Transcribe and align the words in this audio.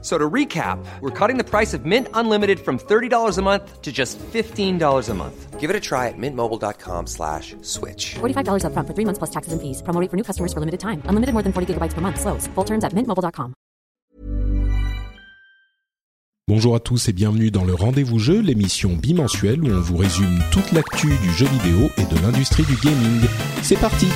So 0.00 0.16
to 0.16 0.30
recap, 0.30 0.78
we're 1.00 1.10
cutting 1.10 1.38
the 1.38 1.44
price 1.44 1.74
of 1.74 1.84
Mint 1.84 2.06
Unlimited 2.14 2.60
from 2.60 2.78
$30 2.78 3.36
a 3.36 3.42
month 3.42 3.82
to 3.82 3.90
just 3.90 4.16
$15 4.32 5.08
a 5.08 5.14
month. 5.14 5.58
Give 5.58 5.70
it 5.70 5.74
a 5.74 5.80
try 5.80 6.06
at 6.06 6.14
mintmobile.com 6.16 7.08
slash 7.08 7.56
switch. 7.62 8.14
$45 8.20 8.62
upfront 8.62 8.86
for 8.86 8.94
three 8.94 9.04
months 9.04 9.18
plus 9.18 9.30
taxes 9.30 9.52
and 9.52 9.60
fees. 9.60 9.82
Promo 9.82 10.00
rate 10.00 10.08
for 10.08 10.16
new 10.16 10.22
customers 10.22 10.52
for 10.52 10.60
limited 10.60 10.78
time. 10.78 11.02
Unlimited 11.06 11.32
more 11.34 11.42
than 11.42 11.52
40 11.52 11.74
gigabytes 11.74 11.94
per 11.94 12.00
month. 12.00 12.20
Slows. 12.20 12.46
Full 12.54 12.64
terms 12.64 12.84
at 12.84 12.94
mintmobile.com. 12.94 13.54
Bonjour 16.48 16.74
à 16.74 16.80
tous 16.80 17.10
et 17.10 17.12
bienvenue 17.12 17.50
dans 17.50 17.64
le 17.64 17.74
Rendez-vous 17.74 18.18
Jeu, 18.18 18.40
l'émission 18.40 18.94
bimensuelle 18.94 19.62
où 19.62 19.68
on 19.68 19.80
vous 19.80 19.98
résume 19.98 20.38
toute 20.50 20.72
l'actu 20.72 21.08
du 21.08 21.30
jeu 21.32 21.44
vidéo 21.44 21.90
et 21.98 22.04
de 22.04 22.22
l'industrie 22.22 22.62
du 22.62 22.74
gaming. 22.76 23.20
C'est 23.60 23.78
parti 23.78 24.06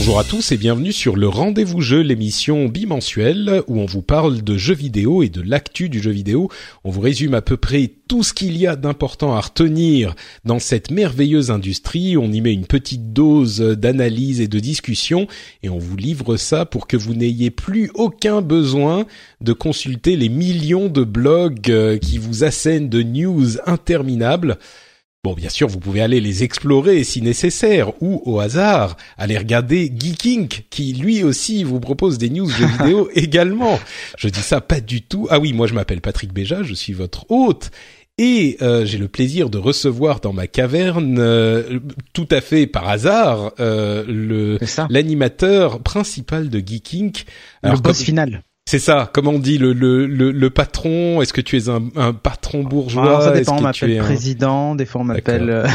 Bonjour 0.00 0.18
à 0.18 0.24
tous 0.24 0.50
et 0.50 0.56
bienvenue 0.56 0.94
sur 0.94 1.14
le 1.14 1.28
Rendez-vous 1.28 1.82
Jeu, 1.82 2.00
l'émission 2.00 2.68
bimensuelle 2.68 3.62
où 3.66 3.78
on 3.78 3.84
vous 3.84 4.00
parle 4.00 4.40
de 4.40 4.56
jeux 4.56 4.74
vidéo 4.74 5.22
et 5.22 5.28
de 5.28 5.42
l'actu 5.42 5.90
du 5.90 6.00
jeu 6.00 6.10
vidéo. 6.10 6.48
On 6.84 6.90
vous 6.90 7.02
résume 7.02 7.34
à 7.34 7.42
peu 7.42 7.58
près 7.58 7.92
tout 8.08 8.22
ce 8.22 8.32
qu'il 8.32 8.56
y 8.56 8.66
a 8.66 8.76
d'important 8.76 9.34
à 9.34 9.40
retenir 9.42 10.14
dans 10.46 10.58
cette 10.58 10.90
merveilleuse 10.90 11.50
industrie. 11.50 12.16
On 12.16 12.32
y 12.32 12.40
met 12.40 12.54
une 12.54 12.64
petite 12.64 13.12
dose 13.12 13.60
d'analyse 13.60 14.40
et 14.40 14.48
de 14.48 14.58
discussion 14.58 15.26
et 15.62 15.68
on 15.68 15.78
vous 15.78 15.98
livre 15.98 16.38
ça 16.38 16.64
pour 16.64 16.86
que 16.86 16.96
vous 16.96 17.12
n'ayez 17.12 17.50
plus 17.50 17.90
aucun 17.92 18.40
besoin 18.40 19.04
de 19.42 19.52
consulter 19.52 20.16
les 20.16 20.30
millions 20.30 20.88
de 20.88 21.04
blogs 21.04 21.70
euh, 21.70 21.98
qui 21.98 22.16
vous 22.16 22.42
assènent 22.42 22.88
de 22.88 23.02
news 23.02 23.58
interminables. 23.66 24.56
Bon, 25.22 25.34
bien 25.34 25.50
sûr, 25.50 25.68
vous 25.68 25.80
pouvez 25.80 26.00
aller 26.00 26.18
les 26.18 26.44
explorer 26.44 27.04
si 27.04 27.20
nécessaire, 27.20 27.92
ou 28.02 28.22
au 28.24 28.40
hasard, 28.40 28.96
aller 29.18 29.36
regarder 29.36 29.92
Geeking, 29.94 30.48
qui 30.70 30.94
lui 30.94 31.22
aussi 31.24 31.62
vous 31.62 31.78
propose 31.78 32.16
des 32.16 32.30
news 32.30 32.48
jeux 32.48 32.64
vidéo 32.78 33.10
également. 33.14 33.78
Je 34.16 34.28
dis 34.30 34.40
ça 34.40 34.62
pas 34.62 34.80
du 34.80 35.02
tout. 35.02 35.26
Ah 35.28 35.38
oui, 35.38 35.52
moi 35.52 35.66
je 35.66 35.74
m'appelle 35.74 36.00
Patrick 36.00 36.32
Béja, 36.32 36.62
je 36.62 36.72
suis 36.72 36.94
votre 36.94 37.26
hôte. 37.30 37.70
Et 38.16 38.56
euh, 38.62 38.84
j'ai 38.86 38.96
le 38.98 39.08
plaisir 39.08 39.48
de 39.50 39.56
recevoir 39.58 40.20
dans 40.20 40.32
ma 40.34 40.46
caverne, 40.46 41.16
euh, 41.18 41.80
tout 42.14 42.28
à 42.30 42.40
fait 42.40 42.66
par 42.66 42.88
hasard, 42.88 43.52
euh, 43.60 44.04
le 44.06 44.58
l'animateur 44.90 45.80
principal 45.80 46.48
de 46.50 46.58
Geeking. 46.60 47.12
Le 47.62 47.70
boss 47.72 47.80
comme- 47.82 47.94
final. 47.94 48.42
C'est 48.70 48.78
ça. 48.78 49.10
Comment 49.12 49.32
on 49.32 49.38
dit 49.40 49.58
le 49.58 49.72
le 49.72 50.06
le, 50.06 50.30
le 50.30 50.50
patron 50.50 51.20
Est-ce 51.20 51.32
que 51.32 51.40
tu 51.40 51.56
es 51.56 51.68
un, 51.68 51.82
un 51.96 52.12
patron 52.12 52.62
bourgeois 52.62 53.02
Alors, 53.02 53.22
ça 53.22 53.30
Est-ce 53.30 53.38
dépend, 53.40 53.58
on 53.58 53.62
m'appelle 53.62 53.98
un- 53.98 54.04
président, 54.04 54.74
des 54.76 54.86
fois 54.86 55.00
on 55.00 55.04
m'appelle 55.04 55.66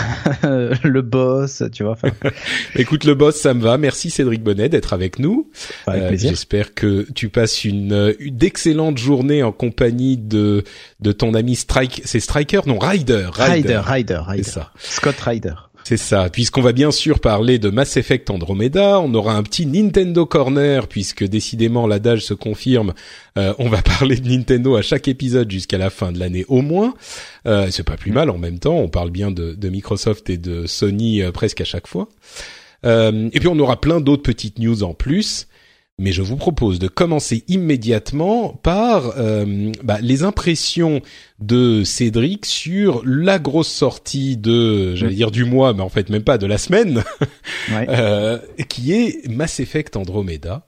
euh, 0.45 0.73
le 0.83 1.01
boss, 1.01 1.61
tu 1.73 1.83
vois. 1.83 1.97
Écoute, 2.75 3.03
le 3.03 3.13
boss, 3.13 3.35
ça 3.35 3.53
me 3.53 3.61
va. 3.61 3.77
Merci 3.77 4.09
Cédric 4.09 4.41
Bonnet 4.41 4.69
d'être 4.69 4.93
avec 4.93 5.19
nous. 5.19 5.49
avec 5.87 6.03
Euh, 6.03 6.07
plaisir. 6.07 6.29
J'espère 6.29 6.73
que 6.73 7.05
tu 7.13 7.27
passes 7.27 7.65
une, 7.65 7.91
euh, 7.91 8.13
une 8.19 8.37
d'excellentes 8.37 8.97
journées 8.97 9.43
en 9.43 9.51
compagnie 9.51 10.15
de 10.17 10.63
de 11.01 11.11
ton 11.11 11.33
ami 11.33 11.55
Strike. 11.57 12.01
C'est 12.05 12.21
Striker? 12.21 12.61
Non, 12.65 12.79
Ryder. 12.79 13.27
Ryder, 13.33 13.81
Ryder, 13.83 14.21
Ryder. 14.25 14.43
C'est 14.43 14.51
ça. 14.51 14.71
Scott 14.79 15.19
Ryder. 15.19 15.53
C'est 15.87 15.97
ça. 15.97 16.31
Puisqu'on 16.31 16.63
va 16.63 16.71
bien 16.71 16.89
sûr 16.89 17.19
parler 17.19 17.59
de 17.59 17.69
Mass 17.69 17.95
Effect 17.95 18.31
Andromeda, 18.31 18.99
on 18.99 19.13
aura 19.13 19.35
un 19.35 19.43
petit 19.43 19.67
Nintendo 19.67 20.25
Corner 20.25 20.87
puisque 20.87 21.23
décidément 21.23 21.85
l'adage 21.85 22.21
se 22.25 22.33
confirme. 22.33 22.95
Euh, 23.37 23.53
on 23.59 23.69
va 23.69 23.81
parler 23.99 24.15
de 24.15 24.27
Nintendo 24.27 24.77
à 24.77 24.81
chaque 24.81 25.07
épisode 25.07 25.51
jusqu'à 25.51 25.77
la 25.77 25.91
fin 25.91 26.11
de 26.11 26.17
l'année 26.17 26.43
au 26.47 26.63
moins. 26.63 26.95
Euh, 27.45 27.67
c'est 27.69 27.83
pas 27.83 27.97
plus 27.97 28.11
mal 28.11 28.31
en 28.31 28.39
même 28.39 28.57
temps. 28.57 28.77
On 28.77 28.89
parle 28.89 29.11
bien 29.11 29.29
de, 29.29 29.69
Microsoft 29.69 30.27
et 30.31 30.37
de 30.37 30.65
Sony 30.65 31.21
euh, 31.21 31.31
presque 31.31 31.61
à 31.61 31.65
chaque 31.65 31.85
fois. 31.85 32.09
Euh, 32.83 33.29
et 33.31 33.39
puis 33.39 33.47
on 33.47 33.59
aura 33.59 33.79
plein 33.79 34.01
d'autres 34.01 34.23
petites 34.23 34.57
news 34.57 34.81
en 34.81 34.95
plus. 34.95 35.47
Mais 35.97 36.11
je 36.11 36.21
vous 36.21 36.35
propose 36.35 36.77
de 36.77 36.89
commencer 36.89 37.45
immédiatement 37.47 38.49
par 38.63 39.13
euh, 39.17 39.71
bah, 39.81 39.97
les 40.01 40.23
impressions 40.23 41.01
de 41.39 41.85
Cédric 41.85 42.45
sur 42.45 43.01
la 43.05 43.39
grosse 43.39 43.69
sortie 43.69 44.35
de, 44.35 44.93
j'allais 44.95 45.15
dire 45.15 45.31
du 45.31 45.45
mois, 45.45 45.73
mais 45.73 45.81
en 45.83 45.87
fait 45.89 46.09
même 46.09 46.23
pas 46.23 46.37
de 46.37 46.47
la 46.47 46.57
semaine, 46.57 47.01
Ouais. 47.71 47.87
euh, 47.89 48.39
qui 48.67 48.91
est 48.91 49.25
Mass 49.29 49.61
Effect 49.61 49.95
Andromeda, 49.95 50.67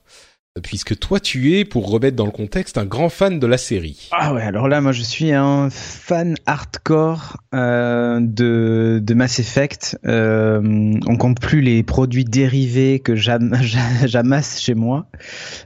puisque 0.62 0.98
toi 1.00 1.20
tu 1.20 1.56
es, 1.58 1.66
pour 1.66 1.90
remettre 1.90 2.16
dans 2.16 2.26
le 2.26 2.32
contexte, 2.32 2.78
un 2.78 2.86
grand 2.86 3.10
fan 3.10 3.40
de 3.40 3.48
la 3.48 3.58
série. 3.58 4.10
Ah 4.12 4.34
ouais, 4.34 4.42
alors 4.44 4.68
là, 4.68 4.82
moi 4.82 4.92
je 4.92 5.02
suis 5.02 5.32
un 5.32 5.70
fan 5.70 6.36
hardcore 6.46 7.38
euh, 7.54 8.20
de, 8.22 9.00
de 9.04 9.14
Mass 9.14 9.40
Effect. 9.40 9.98
Euh, 10.06 10.62
on 11.08 11.18
compte 11.18 11.40
plus 11.40 11.62
les 11.62 11.84
produits 11.84 12.26
dérivés 12.26 13.00
que 13.00 13.16
j'am- 13.16 13.56
j'a- 13.62 14.06
j'amasse 14.08 14.60
chez 14.62 14.74
moi, 14.76 15.08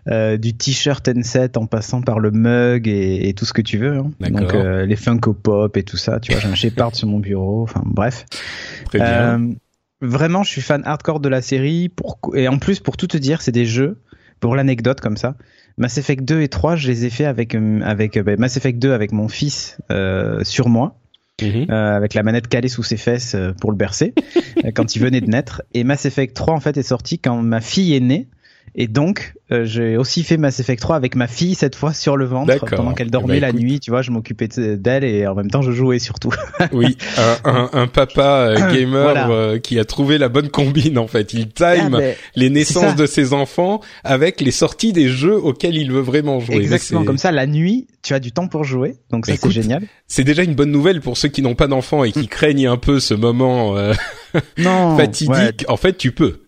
euh, 0.08 0.38
du 0.38 0.54
t-shirt 0.54 1.08
N7 1.08 1.58
en 1.58 1.66
passant 1.66 2.02
par 2.02 2.20
le 2.20 2.32
mug 2.32 2.88
et, 2.88 3.28
et 3.30 3.34
tout 3.34 3.46
ce 3.46 3.54
que 3.54 3.62
tu 3.62 3.78
veux. 3.78 3.98
hein. 3.98 4.12
D'accord. 4.20 4.52
Donc 4.64 4.88
les 4.88 4.96
Funko 4.96 5.34
Pop 5.34 5.78
et 5.78 5.84
tout 5.84 5.98
ça, 5.98 6.20
tu 6.20 6.32
vois, 6.32 6.42
j'ai 6.42 6.48
un 6.48 6.56
Shepard 6.56 6.96
sur 6.96 7.08
mon 7.08 7.20
bureau. 7.20 7.64
Enfin 7.64 7.82
bref. 7.86 8.26
Très 8.86 9.00
bien. 9.00 9.50
Vraiment, 10.04 10.42
je 10.42 10.50
suis 10.50 10.62
fan 10.62 10.82
hardcore 10.84 11.20
de 11.20 11.30
la 11.30 11.42
série. 11.44 11.88
Pour... 11.90 12.18
Et 12.34 12.48
en 12.48 12.58
plus, 12.58 12.80
pour 12.80 12.98
tout 12.98 13.06
te 13.06 13.18
dire, 13.18 13.42
c'est 13.44 13.52
des 13.52 13.66
jeux, 13.68 14.00
pour 14.42 14.56
l'anecdote 14.58 15.00
comme 15.00 15.16
ça. 15.16 15.36
Mass 15.78 15.98
Effect 15.98 16.26
2 16.26 16.42
et 16.42 16.50
3, 16.50 16.76
je 16.76 16.90
les 16.90 17.06
ai 17.06 17.10
fait 17.10 17.24
avec, 17.26 17.56
euh, 17.56 17.80
avec 17.84 18.20
bah, 18.20 18.36
Mass 18.38 18.58
Effect 18.58 18.78
2 18.78 18.92
avec 18.92 19.14
mon 19.14 19.30
fils 19.30 19.78
euh, 19.90 20.44
sur 20.44 20.68
moi, 20.68 20.98
Mhm. 21.42 21.68
euh, 21.72 21.96
avec 21.96 22.14
la 22.14 22.22
manette 22.22 22.48
calée 22.48 22.68
sous 22.68 22.84
ses 22.84 22.98
fesses 22.98 23.34
euh, 23.34 23.54
pour 23.60 23.72
le 23.72 23.78
bercer, 23.78 24.14
quand 24.76 24.96
il 24.96 25.00
venait 25.00 25.22
de 25.22 25.28
naître. 25.28 25.64
Et 25.74 25.84
Mass 25.84 26.06
Effect 26.06 26.36
3, 26.36 26.54
en 26.54 26.60
fait, 26.60 26.78
est 26.78 26.84
sorti 26.84 27.18
quand 27.18 27.42
ma 27.42 27.62
fille 27.62 27.96
est 27.96 28.00
née. 28.02 28.28
Et 28.74 28.88
donc, 28.88 29.34
euh, 29.52 29.66
j'ai 29.66 29.98
aussi 29.98 30.24
fait 30.24 30.38
Mass 30.38 30.62
Effect 30.62 30.82
3 30.82 30.96
avec 30.96 31.16
ma 31.16 31.28
fille 31.28 31.56
cette 31.56 31.76
fois 31.76 31.94
sur 31.94 32.16
le 32.16 32.24
ventre 32.26 32.48
D'accord. 32.48 32.70
pendant 32.70 32.94
qu'elle 32.94 33.08
Eh 33.08 33.12
dormait 33.12 33.42
ben, 33.42 33.42
la 33.42 33.52
nuit. 33.52 33.82
Tu 33.82 33.92
vois, 33.92 34.02
je 34.02 34.12
m'occupais 34.12 34.48
de- 34.48 34.76
d'elle 34.76 35.04
et 35.04 35.28
en 35.28 35.36
même 35.36 35.52
temps 35.52 35.62
je 35.62 35.72
jouais 35.72 36.00
surtout. 36.00 36.32
Oui, 36.72 36.98
un, 37.18 37.52
un, 37.52 37.70
un 37.74 37.88
papa 37.88 38.48
euh, 38.48 38.56
gamer 38.74 39.04
Voilà. 39.04 39.30
euh, 39.30 39.60
qui 39.60 39.78
a 39.78 39.84
trouvé 39.84 40.18
la 40.18 40.30
bonne 40.30 40.48
combine 40.50 40.98
en 40.98 41.08
fait. 41.08 41.34
Il 41.34 41.50
time 41.50 41.66
Ah, 41.96 41.98
ben, 42.00 42.16
les 42.36 42.50
naissances 42.50 42.96
de 42.96 43.06
ses 43.06 43.34
enfants 43.34 43.82
avec 44.06 44.40
les 44.40 44.52
sorties 44.52 44.94
des 44.94 45.10
jeux 45.10 45.36
auxquels 45.38 45.76
il 45.76 45.92
veut 45.92 46.00
vraiment 46.00 46.40
jouer. 46.40 46.56
Exactement, 46.58 47.04
comme 47.04 47.18
ça, 47.18 47.32
la 47.34 47.48
nuit, 47.48 47.88
tu 48.04 48.14
as 48.14 48.20
du 48.22 48.32
temps 48.32 48.48
pour 48.48 48.64
jouer, 48.64 48.96
donc 49.12 49.26
ça 49.26 49.34
c'est 49.36 49.52
génial. 49.52 49.84
C'est 50.08 50.24
déjà 50.24 50.44
une 50.44 50.56
bonne 50.56 50.72
nouvelle 50.72 51.02
pour 51.02 51.18
ceux 51.18 51.28
qui 51.28 51.42
n'ont 51.42 51.56
pas 51.56 51.68
d'enfants 51.68 52.04
et 52.06 52.12
qui 52.14 52.28
craignent 52.30 52.68
un 52.68 52.78
peu 52.78 53.00
ce 53.02 53.14
moment 53.14 53.76
euh, 53.78 53.94
Non, 54.58 54.96
fatidique. 54.98 55.30
ouais, 55.34 55.52
En 55.68 55.78
fait, 55.78 55.98
tu 55.98 56.12
peux. 56.14 56.40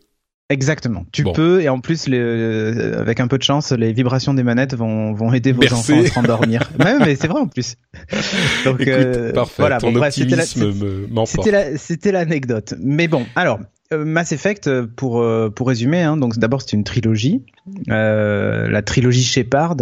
Exactement. 0.50 1.06
Tu 1.12 1.24
Bon. 1.24 1.34
peux 1.34 1.62
et 1.62 1.70
en 1.70 1.80
plus, 1.80 2.08
les, 2.08 2.20
euh, 2.20 3.00
avec 3.00 3.20
un 3.20 3.28
peu 3.28 3.38
de 3.38 3.44
chance, 3.44 3.72
les 3.72 3.94
vibrations 3.94 4.34
des 4.34 4.44
manettes 4.44 4.76
vont 4.76 5.14
vont 5.14 5.34
aider 5.34 5.52
vos 5.52 5.62
Bercer. 5.62 5.94
enfants 5.94 6.04
à 6.04 6.08
se 6.08 6.14
rendormir. 6.14 6.70
ouais, 6.80 7.00
mais 7.00 7.16
c'est 7.16 7.28
vrai 7.28 7.40
en 7.42 7.48
plus. 7.48 7.76
Donc 8.66 8.82
Écoute, 8.82 8.88
euh, 8.94 9.34
parfait. 9.34 9.54
voilà, 9.60 9.80
Ton 9.80 9.92
bon, 9.92 10.00
bref, 10.00 10.14
c'était 10.14 10.36
la- 10.36 10.44
optimisme 10.44 10.84
me- 10.86 11.08
m'emporte. 11.08 11.48
C'était 11.78 12.12
la, 12.12 12.20
l'anecdote. 12.24 12.74
Mais 12.80 13.08
bon, 13.08 13.26
alors 13.36 13.60
euh, 13.94 14.06
Mass 14.06 14.32
Effect 14.32 14.68
euh, 14.68 14.88
pour 14.96 15.24
pour 15.56 15.68
résumer, 15.68 16.02
hein, 16.02 16.18
donc 16.18 16.38
d'abord 16.38 16.62
c'est 16.62 16.74
une 16.74 16.84
trilogie, 16.84 17.44
euh, 17.90 18.68
la 18.70 18.82
trilogie 18.82 19.24
Shepard, 19.24 19.78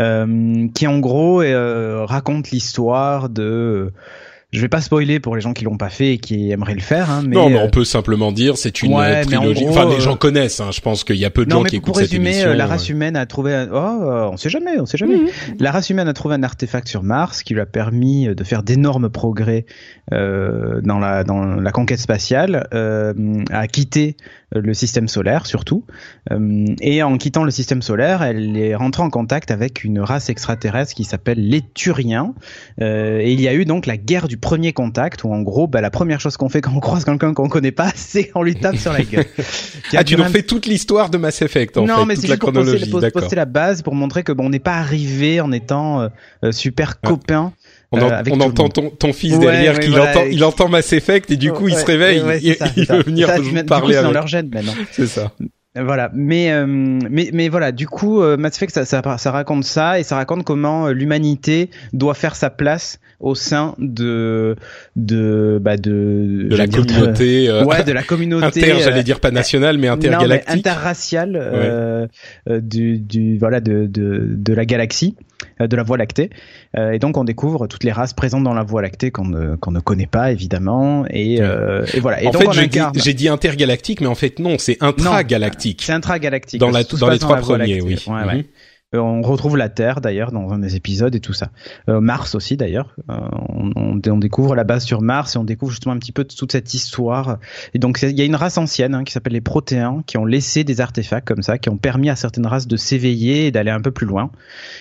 euh, 0.00 0.68
qui 0.74 0.86
en 0.86 0.98
gros 1.00 1.42
euh, 1.42 2.04
raconte 2.04 2.50
l'histoire 2.50 3.28
de. 3.28 3.92
Je 4.52 4.60
vais 4.60 4.68
pas 4.68 4.82
spoiler 4.82 5.18
pour 5.18 5.34
les 5.34 5.40
gens 5.40 5.54
qui 5.54 5.64
l'ont 5.64 5.78
pas 5.78 5.88
fait 5.88 6.12
et 6.12 6.18
qui 6.18 6.50
aimeraient 6.50 6.74
le 6.74 6.80
faire, 6.82 7.10
hein, 7.10 7.22
mais 7.26 7.36
non, 7.36 7.48
mais 7.48 7.56
euh, 7.56 7.64
on 7.64 7.70
peut 7.70 7.84
simplement 7.86 8.32
dire 8.32 8.58
c'est 8.58 8.82
une 8.82 8.92
ouais, 8.92 9.22
euh, 9.22 9.24
mais 9.30 9.36
en 9.36 9.40
trilogie. 9.40 9.64
gros, 9.64 9.70
enfin, 9.78 9.88
les 9.88 9.96
euh, 9.96 10.00
gens 10.00 10.16
connaissent. 10.16 10.60
Hein, 10.60 10.68
je 10.72 10.80
pense 10.82 11.04
qu'il 11.04 11.16
y 11.16 11.24
a 11.24 11.30
peu 11.30 11.46
de 11.46 11.50
non, 11.50 11.56
gens 11.56 11.62
mais 11.62 11.70
qui 11.70 11.80
pour 11.80 11.88
écoutent 11.88 12.02
cette 12.02 12.10
résumer, 12.10 12.30
émission. 12.32 12.50
euh, 12.50 12.54
la 12.54 12.66
race 12.66 12.90
humaine 12.90 13.16
a 13.16 13.24
trouvé 13.24 13.54
un... 13.54 13.68
Oh, 13.72 13.76
euh, 13.76 14.28
on 14.30 14.36
sait 14.36 14.50
jamais, 14.50 14.78
on 14.78 14.84
sait 14.84 14.98
jamais. 14.98 15.20
La 15.58 15.70
race 15.70 15.88
humaine 15.88 16.06
a 16.06 16.12
trouvé 16.12 16.34
un 16.34 16.42
artefact 16.42 16.86
sur 16.86 17.02
Mars 17.02 17.42
qui 17.42 17.54
lui 17.54 17.62
a 17.62 17.66
permis 17.66 18.28
euh, 18.28 18.34
de 18.34 18.44
faire 18.44 18.62
d'énormes 18.62 19.08
progrès 19.08 19.64
euh, 20.12 20.82
dans, 20.82 20.98
la, 20.98 21.24
dans 21.24 21.42
la 21.46 21.72
conquête 21.72 22.00
spatiale, 22.00 22.68
euh, 22.74 23.14
a 23.50 23.66
quitté 23.68 24.16
euh, 24.20 24.24
le 24.54 24.74
système 24.74 25.08
solaire 25.08 25.46
surtout, 25.46 25.84
Euh, 26.30 26.66
et 26.80 27.02
en 27.02 27.16
quittant 27.18 27.44
le 27.44 27.50
système 27.50 27.82
solaire, 27.82 28.22
elle 28.22 28.56
est 28.56 28.74
rentrée 28.74 29.02
en 29.02 29.10
contact 29.10 29.50
avec 29.50 29.82
une 29.84 29.98
race 30.00 30.28
extraterrestre 30.28 30.94
qui 30.94 31.04
s'appelle 31.04 31.48
les 31.48 31.62
Turiens, 31.74 32.34
Euh, 32.80 33.18
et 33.20 33.32
il 33.32 33.40
y 33.40 33.48
a 33.48 33.54
eu 33.54 33.64
donc 33.64 33.86
la 33.86 33.96
guerre 33.96 34.28
du 34.28 34.36
premier 34.36 34.72
contact 34.72 35.24
où 35.24 35.32
en 35.32 35.42
gros, 35.42 35.66
bah, 35.66 35.80
la 35.80 35.90
première 35.90 36.20
chose 36.20 36.36
qu'on 36.36 36.48
fait 36.48 36.60
quand 36.60 36.72
on 36.74 36.80
croise 36.88 37.04
quelqu'un 37.04 37.34
qu'on 37.34 37.48
connaît 37.48 37.72
pas, 37.72 37.90
c'est 37.94 38.30
on 38.34 38.42
lui 38.42 38.54
tape 38.56 38.76
sur 38.76 38.92
la 38.92 39.02
gueule. 39.02 39.24
ah, 39.96 40.04
tu 40.04 40.16
nous 40.16 40.24
fais 40.24 40.42
toute 40.42 40.66
l'histoire 40.66 41.10
de 41.10 41.18
Mass 41.18 41.42
Effect 41.42 41.76
en 41.78 41.86
non, 41.86 41.98
fait, 42.00 42.04
mais 42.06 42.14
toute 42.14 42.22
c'est 42.22 42.28
la 42.28 42.34
juste 42.34 42.40
pour 42.40 42.52
chronologie. 42.52 42.90
poster, 42.90 43.10
poster 43.10 43.36
la 43.36 43.44
base 43.46 43.82
pour 43.82 43.94
montrer 43.94 44.22
que 44.22 44.32
bon, 44.32 44.46
on 44.46 44.50
n'est 44.50 44.58
pas 44.58 44.74
arrivé 44.76 45.40
en 45.40 45.52
étant 45.52 46.08
euh, 46.44 46.52
super 46.52 47.00
copains. 47.00 47.52
On, 47.92 47.98
euh, 47.98 48.04
en- 48.04 48.08
avec 48.10 48.34
on 48.34 48.40
entend 48.40 48.68
ton, 48.68 48.90
ton 48.90 49.12
fils 49.12 49.34
Ouais, 49.34 49.40
derrière 49.40 49.74
ouais, 49.74 49.80
qui 49.80 49.90
voilà. 49.90 50.10
entend, 50.10 50.24
il 50.30 50.42
entend 50.44 50.68
Mass 50.68 50.92
Effect 50.92 51.30
et 51.30 51.36
du 51.36 51.52
coup 51.52 51.68
il 51.68 51.74
se 51.74 51.80
Ouais, 51.80 51.92
réveille, 51.92 52.22
ouais, 52.22 52.38
il, 52.42 52.54
ça, 52.56 52.66
il 52.76 52.82
c'est 52.82 52.84
ça. 52.86 52.96
veut 52.96 53.02
venir 53.02 53.28
Ça, 53.28 53.38
vous 53.40 53.64
parler 53.64 53.94
c'est 53.94 54.02
dans 54.02 54.12
leur 54.12 54.26
gène 54.26 54.50
maintenant. 54.52 54.74
C'est 54.92 55.06
ça. 55.06 55.32
Voilà, 55.74 56.10
mais 56.12 56.52
euh, 56.52 56.66
mais 56.66 57.30
mais 57.32 57.48
voilà, 57.48 57.72
du 57.72 57.86
coup, 57.86 58.20
euh, 58.20 58.36
Mass 58.36 58.56
Effect, 58.56 58.74
ça, 58.74 58.84
ça 58.84 59.00
ça 59.16 59.30
raconte 59.30 59.64
ça 59.64 59.98
et 59.98 60.02
ça 60.02 60.16
raconte 60.16 60.44
comment 60.44 60.88
euh, 60.88 60.92
l'humanité 60.92 61.70
doit 61.94 62.12
faire 62.12 62.36
sa 62.36 62.50
place 62.50 63.00
au 63.20 63.34
sein 63.34 63.74
de 63.78 64.54
de 64.96 65.58
bah 65.62 65.78
de, 65.78 66.44
De 66.44 66.48
la 66.50 66.56
j'allais 66.56 66.68
dire 66.68 66.84
communauté 66.86 67.48
euh, 67.48 67.64
ouais, 67.64 67.84
de 67.84 67.92
la 67.92 68.02
communauté. 68.02 68.44
inter, 68.46 68.72
euh, 68.72 68.78
j'allais 68.84 69.02
dire 69.02 69.18
pas 69.20 69.30
nationale 69.30 69.78
mais 69.78 69.88
non, 69.88 69.96
mais 69.96 70.08
intergalactique. 70.08 70.50
interraciale 70.58 71.36
euh, 71.40 72.06
euh, 72.50 72.60
du, 72.60 72.98
du 72.98 73.38
voilà 73.38 73.60
de, 73.60 73.86
de 73.86 74.26
de 74.28 74.52
la 74.52 74.66
galaxie, 74.66 75.16
euh, 75.62 75.68
de 75.68 75.76
la 75.76 75.84
Voie 75.84 75.96
lactée. 75.96 76.28
Euh, 76.76 76.92
et 76.92 76.98
donc 76.98 77.18
on 77.18 77.24
découvre 77.24 77.66
toutes 77.66 77.84
les 77.84 77.92
races 77.92 78.14
présentes 78.14 78.44
dans 78.44 78.54
la 78.54 78.62
Voie 78.62 78.80
lactée 78.80 79.10
qu'on 79.10 79.26
ne 79.26 79.56
qu'on 79.56 79.72
ne 79.72 79.80
connaît 79.80 80.06
pas 80.06 80.32
évidemment. 80.32 81.04
Et 81.10 81.40
euh, 81.42 81.84
et 81.92 82.00
voilà. 82.00 82.22
Et 82.22 82.28
en 82.28 82.30
donc 82.30 82.42
fait, 82.42 82.52
j'ai 82.52 82.66
dit, 82.66 82.78
incarne- 82.78 83.02
j'ai 83.02 83.14
dit 83.14 83.28
intergalactique, 83.28 84.00
mais 84.00 84.06
en 84.06 84.14
fait 84.14 84.38
non, 84.38 84.56
c'est 84.58 84.78
intragalactique. 84.82 85.82
c'est 85.84 85.92
intragalactique. 85.92 86.60
Dans, 86.60 86.70
la, 86.70 86.82
dans 86.84 87.10
les 87.10 87.18
trois 87.18 87.36
premiers, 87.36 87.80
oui. 87.82 87.96
Ouais, 88.06 88.12
ouais. 88.24 88.34
Mhm. 88.36 88.38
Euh, 88.38 88.42
on 88.98 89.22
retrouve 89.22 89.56
la 89.56 89.68
Terre 89.68 90.00
d'ailleurs 90.00 90.32
dans 90.32 90.52
un 90.52 90.58
des 90.58 90.76
épisodes 90.76 91.14
et 91.14 91.20
tout 91.20 91.32
ça. 91.32 91.50
Euh, 91.88 92.00
Mars 92.00 92.34
aussi 92.34 92.56
d'ailleurs. 92.56 92.94
Euh, 93.10 93.14
on, 93.76 93.96
découvre 94.16 94.54
la 94.54 94.64
base 94.64 94.84
sur 94.84 95.00
Mars 95.00 95.34
et 95.34 95.38
on 95.38 95.44
découvre 95.44 95.72
justement 95.72 95.94
un 95.94 95.98
petit 95.98 96.12
peu 96.12 96.24
toute 96.24 96.52
cette 96.52 96.74
histoire. 96.74 97.38
Et 97.74 97.78
donc 97.78 98.00
il 98.02 98.18
y 98.18 98.22
a 98.22 98.24
une 98.24 98.36
race 98.36 98.58
ancienne 98.58 98.94
hein, 98.94 99.04
qui 99.04 99.12
s'appelle 99.12 99.32
les 99.32 99.40
Protéens 99.40 100.02
qui 100.06 100.18
ont 100.18 100.24
laissé 100.24 100.64
des 100.64 100.80
artefacts 100.80 101.26
comme 101.26 101.42
ça, 101.42 101.58
qui 101.58 101.70
ont 101.70 101.76
permis 101.76 102.10
à 102.10 102.16
certaines 102.16 102.46
races 102.46 102.66
de 102.66 102.76
s'éveiller 102.76 103.46
et 103.46 103.50
d'aller 103.50 103.70
un 103.70 103.80
peu 103.80 103.90
plus 103.90 104.06
loin. 104.06 104.30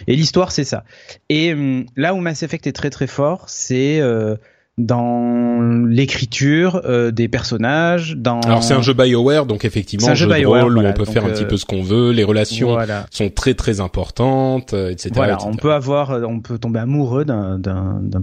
Et 0.07 0.15
l'histoire 0.15 0.51
c'est 0.51 0.63
ça. 0.63 0.83
Et 1.29 1.53
hum, 1.53 1.85
là 1.95 2.13
où 2.13 2.19
Mass 2.19 2.43
Effect 2.43 2.67
est 2.67 2.73
très 2.73 2.89
très 2.89 3.07
fort, 3.07 3.45
c'est 3.47 3.99
euh, 4.01 4.35
dans 4.77 5.59
l'écriture 5.87 6.81
euh, 6.85 7.11
des 7.11 7.27
personnages, 7.27 8.15
dans 8.17 8.39
Alors 8.41 8.63
c'est 8.63 8.73
un 8.73 8.81
jeu 8.81 8.93
BioWare, 8.93 9.45
donc 9.45 9.65
effectivement 9.65 10.05
C'est 10.05 10.11
un 10.11 10.15
jeu, 10.15 10.25
jeu 10.27 10.33
de 10.33 10.39
BioWare, 10.39 10.63
rôle 10.63 10.71
où 10.71 10.75
voilà. 10.75 10.89
on 10.89 10.93
peut 10.93 11.05
faire 11.05 11.25
un 11.25 11.29
euh, 11.29 11.33
petit 11.33 11.45
peu 11.45 11.57
ce 11.57 11.65
qu'on 11.65 11.83
veut, 11.83 12.11
les 12.11 12.23
relations 12.23 12.69
voilà. 12.69 13.05
sont 13.11 13.29
très 13.29 13.53
très 13.53 13.79
importantes, 13.81 14.73
euh, 14.73 14.89
etc. 14.89 15.11
Voilà, 15.13 15.33
etc. 15.33 15.49
on 15.51 15.57
peut 15.57 15.73
avoir, 15.73 16.11
euh, 16.11 16.23
on 16.23 16.39
peut 16.39 16.57
tomber 16.57 16.79
amoureux 16.79 17.25
d'un- 17.25 17.59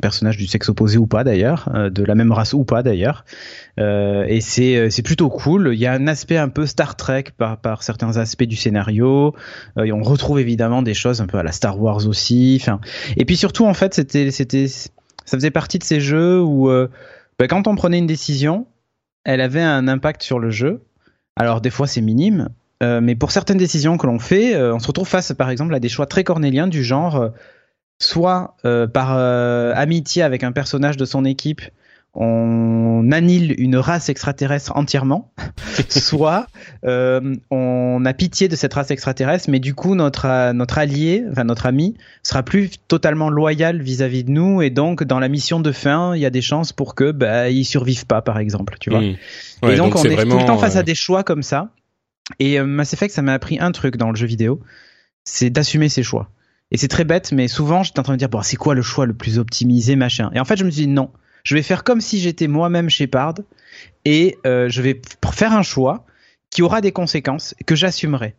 personnage 0.00 0.36
du 0.38 0.46
sexe 0.46 0.68
opposé 0.68 0.96
ou 0.96 1.06
pas 1.06 1.22
d'ailleurs, 1.22 1.68
euh, 1.74 1.90
de 1.90 2.02
la 2.02 2.14
même 2.14 2.32
race 2.32 2.54
ou 2.54 2.64
pas 2.64 2.82
d'ailleurs, 2.82 3.24
Euh, 3.78 4.24
et 4.26 4.40
c'est 4.40 4.74
euh, 4.76 4.90
c'est 4.90 5.02
plutôt 5.02 5.28
cool. 5.28 5.70
Il 5.72 5.78
y 5.78 5.86
a 5.86 5.92
un 5.92 6.08
aspect 6.08 6.36
un 6.36 6.48
peu 6.48 6.66
Star 6.66 6.96
Trek 6.96 7.24
par 7.36 7.58
par 7.58 7.84
certains 7.84 8.16
aspects 8.16 8.42
du 8.42 8.56
scénario. 8.56 9.34
Euh, 9.76 9.84
et 9.84 9.92
on 9.92 10.02
retrouve 10.02 10.40
évidemment 10.40 10.82
des 10.82 10.94
choses 10.94 11.20
un 11.20 11.26
peu 11.28 11.38
à 11.38 11.44
la 11.44 11.52
Star 11.52 11.80
Wars 11.80 12.04
aussi. 12.08 12.58
Enfin, 12.60 12.80
et 13.16 13.24
puis 13.24 13.36
surtout 13.36 13.66
en 13.66 13.74
fait 13.74 13.94
c'était 13.94 14.32
c'était 14.32 14.66
ça 15.28 15.36
faisait 15.36 15.50
partie 15.50 15.78
de 15.78 15.84
ces 15.84 16.00
jeux 16.00 16.40
où 16.40 16.70
euh, 16.70 16.88
ben, 17.38 17.48
quand 17.48 17.68
on 17.68 17.76
prenait 17.76 17.98
une 17.98 18.06
décision, 18.06 18.66
elle 19.24 19.42
avait 19.42 19.60
un 19.60 19.86
impact 19.86 20.22
sur 20.22 20.38
le 20.38 20.48
jeu. 20.48 20.80
Alors 21.36 21.60
des 21.60 21.68
fois 21.68 21.86
c'est 21.86 22.00
minime, 22.00 22.48
euh, 22.82 23.02
mais 23.02 23.14
pour 23.14 23.30
certaines 23.30 23.58
décisions 23.58 23.98
que 23.98 24.06
l'on 24.06 24.18
fait, 24.18 24.54
euh, 24.54 24.74
on 24.74 24.78
se 24.78 24.86
retrouve 24.86 25.06
face 25.06 25.34
par 25.34 25.50
exemple 25.50 25.74
à 25.74 25.80
des 25.80 25.90
choix 25.90 26.06
très 26.06 26.24
cornéliens 26.24 26.66
du 26.66 26.82
genre 26.82 27.30
soit 28.00 28.56
par 28.62 29.18
amitié 29.76 30.22
avec 30.22 30.44
un 30.44 30.52
personnage 30.52 30.96
de 30.96 31.04
son 31.04 31.24
équipe, 31.24 31.62
on 32.14 33.10
annule 33.12 33.54
une 33.58 33.76
race 33.76 34.08
extraterrestre 34.08 34.72
entièrement, 34.76 35.32
soit 35.88 36.46
euh, 36.84 37.34
on 37.50 38.04
a 38.04 38.12
pitié 38.12 38.48
de 38.48 38.56
cette 38.56 38.74
race 38.74 38.90
extraterrestre, 38.90 39.50
mais 39.50 39.60
du 39.60 39.74
coup 39.74 39.94
notre 39.94 40.26
euh, 40.26 40.52
notre 40.52 40.78
allié, 40.78 41.24
enfin 41.30 41.44
notre 41.44 41.66
ami, 41.66 41.96
sera 42.22 42.42
plus 42.42 42.70
totalement 42.88 43.30
loyal 43.30 43.80
vis-à-vis 43.82 44.24
de 44.24 44.30
nous, 44.30 44.62
et 44.62 44.70
donc 44.70 45.04
dans 45.04 45.18
la 45.18 45.28
mission 45.28 45.60
de 45.60 45.72
fin, 45.72 46.14
il 46.14 46.20
y 46.20 46.26
a 46.26 46.30
des 46.30 46.42
chances 46.42 46.72
pour 46.72 46.94
que 46.94 47.12
bah, 47.12 47.50
ils 47.50 47.64
survivent 47.64 48.06
pas, 48.06 48.22
par 48.22 48.38
exemple, 48.38 48.76
tu 48.80 48.90
vois. 48.90 49.00
Ouais, 49.00 49.74
et 49.74 49.76
donc, 49.76 49.96
on 49.96 50.04
est 50.04 50.14
vraiment, 50.14 50.34
tout 50.34 50.40
le 50.40 50.46
temps 50.46 50.58
face 50.58 50.76
euh, 50.76 50.80
à 50.80 50.82
des 50.82 50.94
choix 50.94 51.24
comme 51.24 51.42
ça. 51.42 51.70
Et 52.38 52.58
euh, 52.58 52.64
Mass 52.64 52.92
Effect, 52.92 53.12
ça 53.12 53.22
m'a 53.22 53.34
appris 53.34 53.58
un 53.58 53.72
truc 53.72 53.96
dans 53.96 54.10
le 54.10 54.16
jeu 54.16 54.26
vidéo, 54.26 54.60
c'est 55.24 55.50
d'assumer 55.50 55.88
ses 55.88 56.02
choix. 56.02 56.30
Et 56.70 56.76
c'est 56.76 56.88
très 56.88 57.04
bête, 57.04 57.32
mais 57.32 57.48
souvent 57.48 57.82
j'étais 57.82 57.98
en 58.00 58.02
train 58.02 58.12
de 58.12 58.18
dire 58.18 58.28
bon, 58.28 58.42
c'est 58.42 58.56
quoi 58.56 58.74
le 58.74 58.82
choix 58.82 59.06
le 59.06 59.14
plus 59.14 59.38
optimisé, 59.38 59.96
machin. 59.96 60.30
Et 60.34 60.40
en 60.40 60.44
fait, 60.44 60.56
je 60.56 60.64
me 60.64 60.70
suis 60.70 60.86
dit 60.86 60.92
non, 60.92 61.10
je 61.48 61.54
vais 61.54 61.62
faire 61.62 61.82
comme 61.82 62.02
si 62.02 62.20
j'étais 62.20 62.46
moi-même 62.46 62.90
Shepard 62.90 63.36
et 64.04 64.36
euh, 64.46 64.68
je 64.68 64.82
vais 64.82 65.00
faire 65.32 65.54
un 65.54 65.62
choix 65.62 66.04
qui 66.50 66.60
aura 66.60 66.82
des 66.82 66.92
conséquences 66.92 67.54
que 67.64 67.74
j'assumerai. 67.74 68.34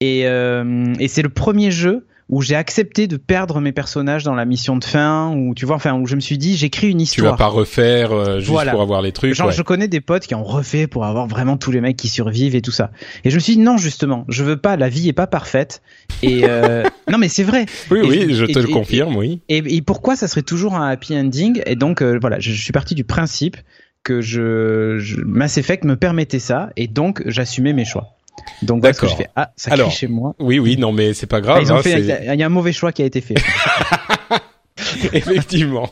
Et, 0.00 0.26
euh, 0.26 0.94
et 0.98 1.06
c'est 1.08 1.20
le 1.20 1.28
premier 1.28 1.70
jeu 1.70 2.06
où 2.28 2.42
j'ai 2.42 2.56
accepté 2.56 3.06
de 3.06 3.16
perdre 3.16 3.60
mes 3.60 3.70
personnages 3.70 4.24
dans 4.24 4.34
la 4.34 4.44
mission 4.44 4.76
de 4.76 4.84
fin, 4.84 5.32
où 5.36 5.54
tu 5.54 5.64
vois, 5.64 5.76
enfin 5.76 5.94
où 5.94 6.06
je 6.06 6.16
me 6.16 6.20
suis 6.20 6.38
dit 6.38 6.56
j'écris 6.56 6.88
une 6.90 6.98
Tu 6.98 7.20
vas 7.20 7.28
histoire. 7.28 7.36
pas 7.36 7.46
refaire 7.46 8.10
euh, 8.10 8.38
juste 8.40 8.50
Voilà. 8.50 8.72
pour 8.72 8.82
avoir 8.82 9.00
les 9.00 9.12
trucs. 9.12 9.32
Genre, 9.34 9.46
ouais. 9.48 9.52
je 9.52 9.62
connais 9.62 9.86
des 9.86 10.00
potes 10.00 10.26
qui 10.26 10.34
ont 10.34 10.42
refait 10.42 10.88
pour 10.88 11.04
avoir 11.04 11.28
vraiment 11.28 11.56
tous 11.56 11.70
les 11.70 11.80
mecs 11.80 11.96
qui 11.96 12.08
survivent 12.08 12.56
et 12.56 12.62
tout 12.62 12.72
ça. 12.72 12.90
Et 13.24 13.30
je 13.30 13.36
me 13.36 13.40
suis 13.40 13.54
dit, 13.56 13.62
non, 13.62 13.76
justement, 13.76 14.24
je 14.28 14.42
veux 14.42 14.56
pas, 14.56 14.76
la 14.76 14.88
vie 14.88 15.08
est 15.08 15.12
pas 15.12 15.28
parfaite. 15.28 15.82
Et, 16.22 16.40
euh, 16.44 16.82
non, 17.10 17.18
mais 17.18 17.28
c'est 17.28 17.44
vrai. 17.44 17.66
Oui, 17.92 17.98
Et 18.00 18.02
oui, 18.02 18.26
je- 18.30 18.34
je 18.34 18.44
et- 18.46 18.52
te 18.52 18.58
le 18.58 18.68
et- 18.70 18.72
confirme, 18.72 19.14
oui. 19.16 19.40
Et, 19.48 19.58
et 19.76 19.80
pourquoi 19.82 20.16
ça 20.16 20.26
serait 20.26 20.42
toujours 20.42 20.74
un 20.74 20.88
happy 20.88 21.16
ending? 21.16 21.62
Et 21.66 21.76
donc, 21.76 22.02
euh, 22.02 22.18
voilà, 22.20 22.40
je, 22.40 22.50
je 22.50 22.60
suis 22.60 22.72
parti 22.72 22.96
du 22.96 23.04
principe 23.04 23.56
que 24.02 24.20
je, 24.20 24.98
je, 24.98 25.20
Mass 25.20 25.58
Effect 25.58 25.84
me 25.84 25.94
permettait 25.96 26.38
ça, 26.40 26.70
et 26.76 26.88
donc, 26.88 27.22
j'assumais 27.26 27.72
mes 27.72 27.84
choix. 27.84 28.15
Donc, 28.62 28.80
voilà 28.80 28.94
ce 28.94 29.00
que 29.00 29.08
je 29.08 29.14
fais. 29.16 29.28
Ah, 29.36 29.50
ça 29.56 29.72
Alors, 29.72 29.88
crie 29.88 29.96
chez 29.98 30.06
moi. 30.08 30.34
Oui, 30.38 30.58
oui, 30.58 30.76
non, 30.76 30.92
mais 30.92 31.14
c'est 31.14 31.26
pas 31.26 31.40
grave. 31.40 31.58
ils 31.62 31.72
ont 31.72 31.76
hein, 31.76 31.82
il 31.84 32.40
y 32.40 32.42
a 32.42 32.46
un 32.46 32.50
mauvais 32.50 32.72
choix 32.72 32.92
qui 32.92 33.02
a 33.02 33.04
été 33.04 33.20
fait. 33.20 33.34
Effectivement. 35.12 35.90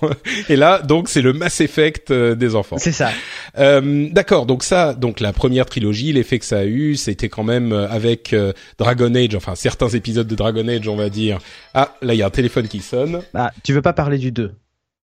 Et 0.49 0.57
là, 0.57 0.81
donc, 0.83 1.09
c'est 1.09 1.23
le 1.23 1.33
Mass 1.33 1.61
Effect 1.61 2.11
euh, 2.11 2.35
des 2.35 2.55
enfants. 2.55 2.77
C'est 2.79 2.93
ça. 2.93 3.11
Euh, 3.59 4.09
D'accord. 4.11 4.47
Donc 4.47 4.63
ça, 4.63 4.95
donc 4.95 5.21
la 5.21 5.33
première 5.33 5.67
trilogie, 5.67 6.13
l'effet 6.13 6.39
que 6.39 6.45
ça 6.45 6.59
a 6.59 6.65
eu, 6.65 6.97
c'était 6.97 7.29
quand 7.29 7.45
même 7.45 7.73
euh, 7.73 7.89
avec 7.89 8.33
euh, 8.33 8.53
Dragon 8.79 9.15
Age, 9.15 9.35
enfin 9.35 9.55
certains 9.55 9.89
épisodes 9.89 10.27
de 10.27 10.35
Dragon 10.35 10.67
Age, 10.69 10.87
on 10.89 10.97
va 10.97 11.09
dire. 11.09 11.39
Ah, 11.73 11.95
là, 12.03 12.15
il 12.15 12.19
y 12.19 12.23
a 12.23 12.27
un 12.27 12.31
téléphone 12.31 12.69
qui 12.69 12.81
sonne. 12.81 13.21
Ah, 13.35 13.53
tu 13.63 13.73
veux 13.73 13.83
pas 13.83 13.93
parler 13.95 14.19
du 14.19 14.33
2. 14.33 14.53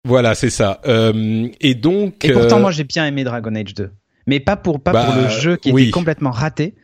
Voilà, 0.05 0.35
c'est 0.35 0.49
ça. 0.49 0.81
Et 1.59 1.75
donc. 1.75 2.23
Et 2.23 2.31
pourtant, 2.31 2.59
moi, 2.59 2.71
j'ai 2.71 2.85
bien 2.85 3.05
aimé 3.05 3.23
Dragon 3.25 3.53
Age 3.55 3.73
2. 3.73 3.91
Mais 4.27 4.39
pas 4.39 4.55
pour, 4.55 4.79
pas 4.81 4.91
Bah, 4.93 5.05
pour 5.05 5.15
le 5.15 5.27
jeu 5.29 5.57
qui 5.57 5.71
oui. 5.71 5.83
était 5.83 5.91
complètement 5.91 6.31
raté, 6.31 6.75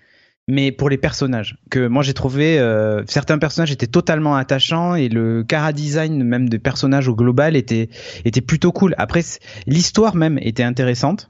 mais 0.47 0.71
pour 0.71 0.89
les 0.89 0.97
personnages. 0.97 1.55
Que 1.69 1.87
moi, 1.87 2.03
j'ai 2.03 2.13
trouvé, 2.13 2.59
euh, 2.59 3.03
certains 3.07 3.37
personnages 3.37 3.71
étaient 3.71 3.87
totalement 3.87 4.35
attachants 4.35 4.95
et 4.95 5.07
le 5.09 5.43
cara 5.43 5.71
design 5.73 6.23
même 6.23 6.49
des 6.49 6.59
personnages 6.59 7.07
au 7.07 7.15
global 7.15 7.55
était, 7.55 7.89
était 8.25 8.41
plutôt 8.41 8.71
cool. 8.71 8.93
Après, 8.97 9.21
l'histoire 9.67 10.15
même 10.15 10.37
était 10.41 10.63
intéressante. 10.63 11.29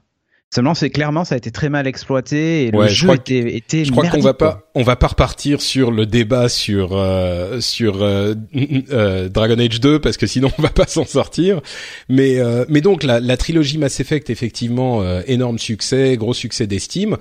Seulement, 0.54 0.74
c'est 0.74 0.90
clairement, 0.90 1.24
ça 1.24 1.34
a 1.34 1.38
été 1.38 1.50
très 1.50 1.68
mal 1.68 1.88
exploité 1.88 2.66
et 2.66 2.70
le 2.70 2.78
Ouais, 2.78 2.88
je 2.88 2.94
jeu 2.94 3.08
que- 3.08 3.14
était, 3.14 3.56
était 3.56 3.84
Je 3.84 3.90
crois 3.90 4.04
qu'on 4.04 4.18
merdique, 4.18 4.24
va 4.24 4.34
pas, 4.34 4.70
on 4.76 4.84
va 4.84 4.94
pas 4.94 5.08
repartir 5.08 5.60
sur 5.60 5.90
le 5.90 6.06
débat 6.06 6.48
sur 6.48 6.90
euh, 6.92 7.60
sur 7.60 8.02
euh, 8.04 8.34
euh, 8.92 9.28
Dragon 9.28 9.58
Age 9.58 9.80
2 9.80 9.98
parce 9.98 10.16
que 10.16 10.26
sinon 10.28 10.50
on 10.58 10.62
va 10.62 10.68
pas 10.68 10.86
s'en 10.86 11.04
sortir. 11.06 11.60
Mais 12.08 12.38
euh, 12.38 12.64
mais 12.68 12.80
donc 12.82 13.02
la, 13.02 13.18
la 13.18 13.36
trilogie 13.36 13.78
Mass 13.78 13.98
Effect 13.98 14.30
effectivement 14.30 15.02
euh, 15.02 15.22
énorme 15.26 15.58
succès, 15.58 16.16
gros 16.16 16.34
succès 16.34 16.68
d'estime. 16.68 17.16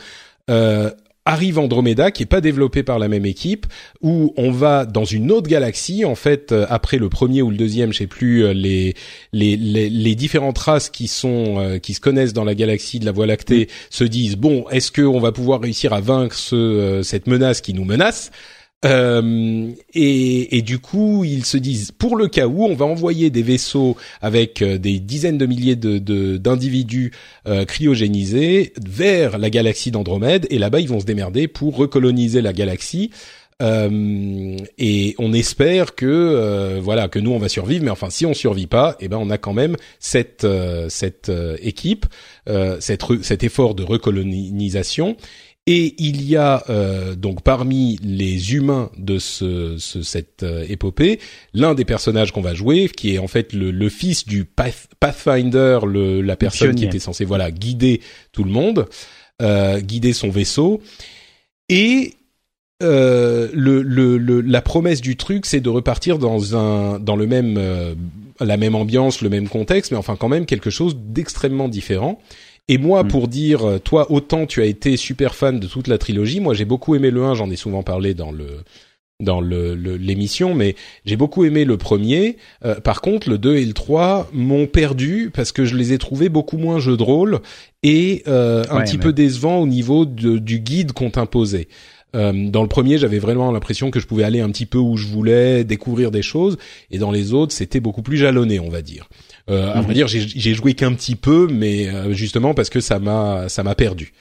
Euh, 0.52 0.92
arrive 1.26 1.58
Andromeda 1.60 2.12
qui 2.12 2.24
est 2.24 2.28
pas 2.28 2.42
développé 2.42 2.84
par 2.84 3.00
la 3.00 3.08
même 3.08 3.26
équipe 3.26 3.66
où 4.02 4.34
on 4.36 4.52
va 4.52 4.86
dans 4.86 5.06
une 5.06 5.32
autre 5.32 5.48
galaxie 5.48 6.04
en 6.04 6.16
fait 6.16 6.52
euh, 6.52 6.66
après 6.70 6.98
le 6.98 7.10
premier 7.10 7.42
ou 7.42 7.50
le 7.50 7.56
deuxième 7.56 7.94
je 7.94 8.00
sais 8.00 8.08
plus 8.08 8.44
euh, 8.44 8.54
les 8.54 8.94
les 9.32 9.56
les, 9.56 9.90
les 9.90 10.16
différentes 10.16 10.58
races 10.58 10.90
qui 10.90 11.08
sont 11.08 11.60
euh, 11.60 11.80
qui 11.80 11.94
se 11.94 12.02
connaissent 12.02 12.34
dans 12.34 12.44
la 12.44 12.56
galaxie 12.56 13.00
de 13.00 13.06
la 13.06 13.12
Voie 13.12 13.26
lactée 13.26 13.70
se 13.90 14.04
disent 14.04 14.36
bon 14.36 14.66
est-ce 14.70 14.92
que 14.92 15.02
on 15.02 15.20
va 15.20 15.32
pouvoir 15.32 15.62
réussir 15.62 15.94
à 15.94 16.02
vaincre 16.02 16.36
ce 16.36 16.56
euh, 16.56 17.04
cette 17.04 17.28
menace 17.28 17.62
qui 17.62 17.74
nous 17.74 17.86
menace? 17.86 18.32
Euh, 18.86 19.72
et, 19.94 20.62
du 20.62 20.80
coup, 20.80 21.24
ils 21.24 21.46
se 21.46 21.58
disent, 21.58 21.92
pour 21.92 22.16
le 22.16 22.28
cas 22.28 22.48
où, 22.48 22.66
on 22.66 22.76
va 22.76 22.86
envoyer 22.86 23.30
des 23.30 23.44
vaisseaux 23.44 23.96
avec 24.22 24.62
euh, 24.62 24.78
des 24.78 25.00
dizaines 25.00 25.38
de 25.38 25.46
milliers 25.46 25.76
d'individus 25.76 27.12
euh, 27.48 27.66
cryogénisés 27.66 28.74
vers 28.86 29.38
la 29.38 29.50
galaxie 29.50 29.92
d'Andromède, 29.92 30.48
et 30.50 30.58
là-bas, 30.58 30.80
ils 30.80 30.90
vont 30.90 31.00
se 31.00 31.06
démerder 31.06 31.48
pour 31.48 31.76
recoloniser 31.76 32.42
la 32.42 32.54
galaxie. 32.54 33.12
Et 34.78 35.16
on 35.20 35.32
espère 35.32 35.96
que 35.96 36.80
voilà 36.82 37.08
que 37.08 37.18
nous 37.18 37.32
on 37.32 37.40
va 37.40 37.48
survivre, 37.48 37.86
mais 37.86 37.92
enfin 37.92 38.10
si 38.10 38.26
on 38.26 38.34
survit 38.34 38.68
pas, 38.68 38.98
eh 39.00 39.08
ben 39.08 39.16
on 39.18 39.30
a 39.30 39.38
quand 39.38 39.54
même 39.54 39.78
cette 40.02 40.46
cette 40.90 41.32
équipe, 41.62 42.06
cet 42.82 43.44
effort 43.44 43.74
de 43.74 43.84
recolonisation. 43.84 45.16
Et 45.66 45.96
il 45.98 46.22
y 46.28 46.36
a 46.36 46.64
euh, 46.70 47.16
donc 47.16 47.42
parmi 47.42 47.98
les 48.04 48.54
humains 48.54 48.92
de 48.98 49.18
ce, 49.18 49.78
ce 49.78 50.02
cette 50.02 50.44
euh, 50.44 50.66
épopée 50.68 51.22
l'un 51.54 51.74
des 51.74 51.86
personnages 51.86 52.34
qu'on 52.34 52.42
va 52.42 52.54
jouer, 52.54 52.90
qui 52.90 53.16
est 53.16 53.18
en 53.18 53.28
fait 53.28 53.54
le, 53.54 53.72
le 53.72 53.90
fils 53.90 54.28
du 54.28 54.44
Pathfinder, 54.44 55.80
le, 55.88 56.20
la 56.22 56.36
personne 56.36 56.76
qui 56.76 56.84
était 56.84 57.00
censée 57.00 57.24
voilà 57.24 57.50
guider 57.50 58.02
tout 58.34 58.44
le 58.44 58.52
monde, 58.52 58.88
euh, 59.42 59.80
guider 59.80 60.12
son 60.12 60.30
vaisseau. 60.30 60.82
Et 61.70 62.16
euh, 62.82 63.48
le, 63.54 63.82
le, 63.84 64.42
la 64.42 64.62
promesse 64.62 65.00
du 65.00 65.16
truc, 65.16 65.46
c'est 65.46 65.62
de 65.62 65.70
repartir 65.70 66.18
dans 66.18 66.58
un 66.58 67.00
dans 67.00 67.16
le 67.16 67.26
même 67.26 67.58
la 68.42 68.58
même 68.58 68.76
ambiance, 68.76 69.22
le 69.22 69.30
même 69.30 69.48
contexte, 69.48 69.92
mais 69.92 69.98
enfin 69.98 70.18
quand 70.18 70.28
même 70.28 70.46
quelque 70.46 70.70
chose 70.70 70.98
d'extrêmement 70.98 71.70
différent. 71.70 72.20
Et 72.68 72.78
moi, 72.78 73.04
mm. 73.04 73.08
pour 73.08 73.28
dire, 73.28 73.68
euh, 73.68 73.80
toi, 73.80 74.12
autant 74.12 74.46
tu 74.46 74.62
as 74.62 74.66
été 74.66 74.98
super 74.98 75.36
fan 75.36 75.60
de 75.60 75.68
toute 75.68 75.88
la 75.88 75.98
trilogie, 75.98 76.40
moi 76.40 76.54
j'ai 76.54 76.66
beaucoup 76.66 76.96
aimé 76.96 77.12
le 77.12 77.24
1, 77.24 77.36
j'en 77.36 77.50
ai 77.50 77.56
souvent 77.56 77.84
parlé 77.84 78.14
dans 78.14 78.32
le 78.32 78.64
dans 79.20 79.42
le 79.42 79.76
l'émission, 79.76 80.54
mais 80.54 80.76
j'ai 81.06 81.16
beaucoup 81.16 81.46
aimé 81.46 81.66
le 81.66 81.78
premier. 81.78 82.38
Euh, 82.66 82.80
par 82.80 83.02
contre, 83.02 83.30
le 83.30 83.38
2 83.38 83.56
et 83.58 83.66
le 83.66 83.74
3 83.74 84.30
m'ont 84.34 84.68
perdu 84.68 85.32
parce 85.34 85.52
que 85.52 85.66
je 85.66 85.76
les 85.76 85.94
ai 85.94 85.98
trouvés 85.98 86.30
beaucoup 86.30 86.58
moins 86.58 86.80
jeux 86.80 86.98
de 86.98 87.04
rôle 87.04 87.40
et 87.84 88.24
euh, 88.28 88.64
un 88.70 88.82
petit 88.82 88.98
peu 88.98 89.14
décevants 89.14 89.60
au 89.60 89.68
niveau 89.68 90.06
de, 90.06 90.38
du 90.38 90.60
guide 90.60 90.92
qu'on 90.92 91.10
t'imposait. 91.10 91.68
Euh, 92.16 92.50
dans 92.50 92.62
le 92.62 92.68
premier, 92.68 92.98
j'avais 92.98 93.18
vraiment 93.18 93.52
l'impression 93.52 93.90
que 93.90 94.00
je 94.00 94.06
pouvais 94.06 94.24
aller 94.24 94.40
un 94.40 94.50
petit 94.50 94.68
peu 94.68 94.78
où 94.78 94.98
je 94.98 95.08
voulais, 95.08 95.64
découvrir 95.64 96.12
des 96.12 96.22
choses, 96.22 96.58
et 96.92 97.00
dans 97.00 97.12
les 97.12 97.34
autres, 97.34 97.54
c'était 97.54 97.80
beaucoup 97.80 98.04
plus 98.04 98.18
jalonné, 98.18 98.60
on 98.60 98.70
va 98.70 98.84
dire. 98.84 99.10
Euh, 99.50 99.74
à 99.74 99.82
vrai 99.82 99.90
mhm. 99.90 99.94
dire, 99.94 100.08
j'ai 100.08 100.54
joué 100.54 100.74
qu'un 100.74 100.94
petit 100.94 101.16
peu, 101.16 101.48
mais 101.52 101.90
euh, 101.90 102.14
justement 102.14 102.54
parce 102.54 102.70
que 102.70 102.80
ça 102.80 103.00
m'a 103.00 103.50
ça 103.50 103.64
m'a 103.64 103.76
perdu. 103.76 104.14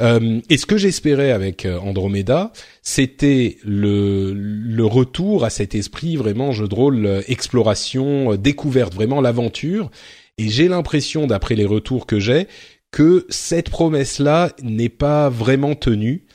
Euh, 0.00 0.40
et 0.50 0.56
ce 0.56 0.66
que 0.66 0.76
j'espérais 0.76 1.30
avec 1.30 1.64
euh, 1.64 1.78
Andromeda, 1.78 2.52
c'était 2.82 3.58
le 3.64 4.32
le 4.34 4.84
retour 4.84 5.44
à 5.44 5.50
cet 5.50 5.76
esprit 5.76 6.16
vraiment 6.16 6.50
jeu 6.50 6.66
de 6.66 6.74
rôle, 6.74 7.22
exploration, 7.28 8.34
découverte, 8.34 8.94
vraiment 8.94 9.20
l'aventure. 9.20 9.90
Et 10.38 10.48
j'ai 10.48 10.66
l'impression, 10.66 11.28
d'après 11.28 11.54
les 11.54 11.64
retours 11.64 12.06
que 12.06 12.18
j'ai, 12.18 12.48
que 12.90 13.26
cette 13.28 13.70
promesse-là 13.70 14.52
n'est 14.62 14.88
pas 14.88 15.28
vraiment 15.28 15.74
tenue. 15.74 16.26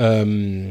Euh, 0.00 0.70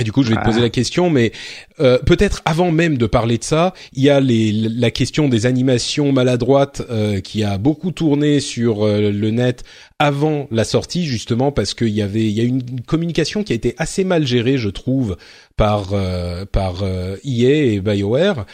et 0.00 0.04
du 0.04 0.10
coup, 0.10 0.24
je 0.24 0.30
vais 0.30 0.36
te 0.36 0.44
poser 0.44 0.60
la 0.60 0.70
question, 0.70 1.08
mais 1.08 1.30
euh, 1.78 1.98
peut-être 1.98 2.42
avant 2.44 2.72
même 2.72 2.98
de 2.98 3.06
parler 3.06 3.38
de 3.38 3.44
ça, 3.44 3.74
il 3.92 4.02
y 4.02 4.10
a 4.10 4.18
les, 4.18 4.50
la 4.50 4.90
question 4.90 5.28
des 5.28 5.46
animations 5.46 6.10
maladroites 6.10 6.82
euh, 6.90 7.20
qui 7.20 7.44
a 7.44 7.58
beaucoup 7.58 7.92
tourné 7.92 8.40
sur 8.40 8.84
euh, 8.84 9.12
le 9.12 9.30
net 9.30 9.62
avant 9.98 10.48
la 10.50 10.64
sortie, 10.64 11.04
justement 11.04 11.52
parce 11.52 11.72
qu'il 11.72 11.88
y 11.90 12.02
avait, 12.02 12.24
il 12.24 12.32
y 12.32 12.40
a 12.40 12.44
une 12.44 12.80
communication 12.80 13.44
qui 13.44 13.52
a 13.52 13.56
été 13.56 13.74
assez 13.78 14.04
mal 14.04 14.26
gérée, 14.26 14.58
je 14.58 14.68
trouve, 14.68 15.16
par 15.56 15.90
euh, 15.92 16.44
par 16.44 16.82
EA 16.82 17.48
e 17.48 17.74
et 17.74 17.80
BioWare, 17.80 18.46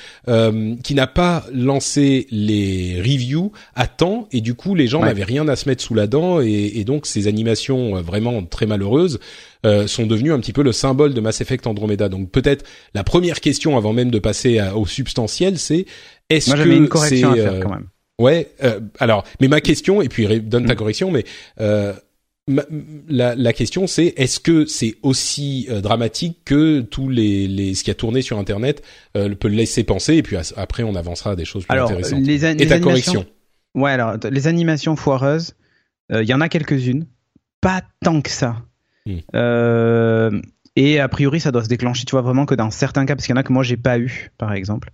qui 0.82 0.94
n'a 0.94 1.06
pas 1.06 1.44
lancé 1.52 2.26
les 2.30 3.00
reviews 3.00 3.52
à 3.74 3.86
temps, 3.86 4.28
et 4.32 4.40
du 4.40 4.54
coup, 4.54 4.74
les 4.74 4.86
gens 4.86 5.02
n'avaient 5.02 5.24
rien 5.24 5.48
à 5.48 5.56
se 5.56 5.68
mettre 5.68 5.82
sous 5.82 5.94
la 5.94 6.06
dent, 6.06 6.40
et, 6.40 6.72
et 6.74 6.84
donc 6.84 7.06
ces 7.06 7.26
animations 7.26 8.00
vraiment 8.02 8.44
très 8.44 8.66
malheureuses 8.66 9.18
euh, 9.66 9.86
sont 9.86 10.06
devenus 10.06 10.32
un 10.32 10.40
petit 10.40 10.54
peu 10.54 10.62
le 10.62 10.72
symbole 10.72 11.12
de 11.12 11.20
Mass 11.20 11.42
Effect 11.42 11.66
Andromeda. 11.66 12.08
Donc 12.08 12.30
peut-être 12.30 12.64
la 12.94 13.04
première 13.04 13.40
question 13.40 13.76
avant 13.76 13.92
même 13.92 14.10
de 14.10 14.18
passer 14.18 14.58
au 14.74 14.86
substantiel, 14.86 15.58
c'est 15.58 15.84
est-ce 16.30 16.54
que 16.54 16.68
une 16.68 16.88
correction 16.88 17.32
à 17.32 17.34
faire 17.34 17.52
euh, 17.52 17.60
quand 17.60 17.70
même. 17.70 17.86
Ouais. 18.20 18.50
Euh, 18.62 18.80
alors, 18.98 19.24
mais 19.40 19.48
ma 19.48 19.60
question 19.60 20.02
et 20.02 20.08
puis 20.08 20.40
donne 20.40 20.66
ta 20.66 20.74
mm. 20.74 20.76
correction, 20.76 21.10
mais 21.10 21.24
la, 23.08 23.34
la, 23.36 23.52
question 23.52 23.86
c'est 23.86 24.12
est-ce 24.16 24.40
que 24.40 24.66
c'est 24.66 24.96
aussi 25.02 25.68
dramatique 25.82 26.38
que 26.44 26.80
tous 26.80 27.08
les, 27.08 27.46
les 27.46 27.74
ce 27.74 27.84
qui 27.84 27.90
a 27.92 27.94
tourné 27.94 28.22
sur 28.22 28.38
internet 28.38 28.82
peut 29.12 29.48
le 29.48 29.54
laisser 29.54 29.84
penser 29.84 30.16
et 30.16 30.22
puis 30.22 30.36
après 30.56 30.82
on 30.82 30.96
avancera 30.96 31.32
à 31.32 31.36
des 31.36 31.44
choses 31.44 31.64
plus 31.64 31.72
alors, 31.72 31.90
intéressantes. 31.90 32.22
Les 32.22 32.44
et 32.44 32.66
ta 32.66 32.80
correction. 32.80 33.24
Ouais 33.76 33.92
alors 33.92 34.16
les 34.28 34.48
animations 34.48 34.96
foireuses, 34.96 35.54
il 36.12 36.24
y 36.24 36.34
en 36.34 36.40
a 36.40 36.48
quelques-unes, 36.48 37.06
pas 37.60 37.82
tant 38.02 38.20
que 38.20 38.30
ça. 38.30 38.56
Euh, 39.34 40.40
et 40.76 41.00
a 41.00 41.08
priori, 41.08 41.40
ça 41.40 41.50
doit 41.50 41.64
se 41.64 41.68
déclencher, 41.68 42.04
tu 42.04 42.12
vois, 42.12 42.22
vraiment 42.22 42.46
que 42.46 42.54
dans 42.54 42.70
certains 42.70 43.06
cas, 43.06 43.14
parce 43.14 43.26
qu'il 43.26 43.34
y 43.34 43.38
en 43.38 43.40
a 43.40 43.42
que 43.42 43.52
moi 43.52 43.62
j'ai 43.62 43.76
pas 43.76 43.98
eu, 43.98 44.30
par 44.38 44.52
exemple. 44.52 44.90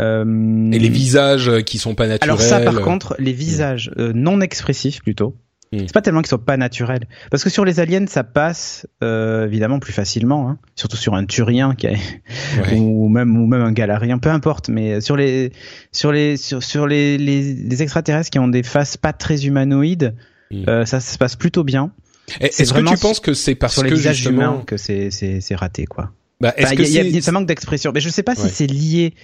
Euh, 0.00 0.72
et 0.72 0.78
les 0.78 0.88
visages 0.88 1.62
qui 1.64 1.78
sont 1.78 1.94
pas 1.94 2.06
naturels. 2.06 2.30
Alors 2.30 2.40
ça, 2.40 2.60
par 2.60 2.80
contre, 2.80 3.14
les 3.18 3.32
visages 3.32 3.90
euh, 3.98 4.12
non 4.14 4.40
expressifs 4.40 5.02
plutôt. 5.02 5.36
Hmm. 5.72 5.80
C'est 5.80 5.92
pas 5.92 6.02
tellement 6.02 6.20
qu'ils 6.20 6.30
sont 6.30 6.38
pas 6.38 6.56
naturels, 6.56 7.06
parce 7.30 7.42
que 7.42 7.50
sur 7.50 7.64
les 7.64 7.80
aliens, 7.80 8.06
ça 8.06 8.22
passe 8.22 8.86
évidemment 9.00 9.78
plus 9.78 9.92
facilement, 9.92 10.48
hein. 10.48 10.58
surtout 10.76 10.96
sur 10.96 11.14
un 11.14 11.24
Turien 11.24 11.74
qui 11.74 11.88
ou 12.76 13.08
même 13.08 13.36
ou 13.36 13.46
même 13.46 13.62
un 13.62 13.72
Galarien, 13.72 14.18
peu 14.18 14.30
importe. 14.30 14.68
Mais 14.68 15.00
sur 15.00 15.16
les 15.16 15.52
sur 15.90 16.12
les 16.12 16.36
sur, 16.36 16.62
sur 16.62 16.86
les, 16.86 17.18
les, 17.18 17.82
extraterrestres 17.82 18.30
qui 18.30 18.38
ont 18.38 18.48
des 18.48 18.62
faces 18.62 18.96
pas 18.96 19.12
très 19.12 19.46
humanoïdes, 19.46 20.14
hmm. 20.50 20.84
ça 20.84 21.00
se 21.00 21.18
passe 21.18 21.36
plutôt 21.36 21.64
bien. 21.64 21.92
Est-ce 22.40 22.72
que 22.72 22.80
tu 22.80 22.96
penses 22.96 23.20
que 23.20 23.34
c'est 23.34 23.54
parce 23.54 23.82
que 23.82 23.94
justement 23.94 24.60
que 24.60 24.76
c'est 24.76 25.10
c'est 25.10 25.40
c'est 25.40 25.54
raté 25.54 25.86
quoi 25.86 26.12
bah, 26.40 26.52
est-ce 26.56 26.74
que 26.74 26.82
y 26.82 27.18
a, 27.18 27.22
ça 27.22 27.32
manque 27.32 27.46
d'expression, 27.46 27.92
mais 27.94 28.00
je 28.00 28.08
sais 28.08 28.22
pas 28.22 28.34
si 28.34 28.48
c'est 28.48 28.66
lié 28.66 29.14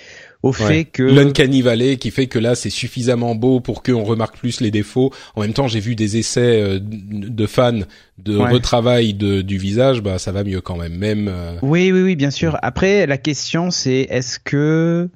au 0.43 0.53
fait 0.53 0.85
que 0.85 1.03
l'uncanny 1.03 1.63
valley 1.63 1.97
qui 1.97 2.11
fait 2.11 2.27
que 2.27 2.39
là 2.39 2.55
c'est 2.55 2.71
suffisamment 2.71 3.35
beau 3.35 3.61
pour 3.61 3.83
qu'on 3.83 4.05
remarque 4.05 4.39
plus 4.39 4.61
les 4.61 4.71
défauts. 4.71 5.13
En 5.35 5.43
même 5.43 5.53
temps, 5.53 5.69
j'ai 5.69 5.81
vu 5.81 5.95
des 5.95 6.17
essais 6.17 6.63
euh, 6.63 6.79
de 6.81 7.47
fans 7.47 7.81
de 8.19 8.37
retravail 8.37 9.15
de, 9.15 9.43
du 9.43 9.59
visage, 9.59 10.03
bah 10.03 10.19
ça 10.19 10.33
va 10.33 10.45
mieux 10.45 10.61
quand 10.61 10.77
même. 10.77 10.97
Même. 10.97 11.29
Euh, 11.29 11.57
oui, 11.63 11.93
oui, 11.93 12.03
oui, 12.03 12.17
bien 12.17 12.31
sûr. 12.31 12.59
Après, 12.63 13.07
la 13.07 13.19
question 13.19 13.71
c'est 13.71 14.07
est-ce 14.11 14.39
que 14.39 15.09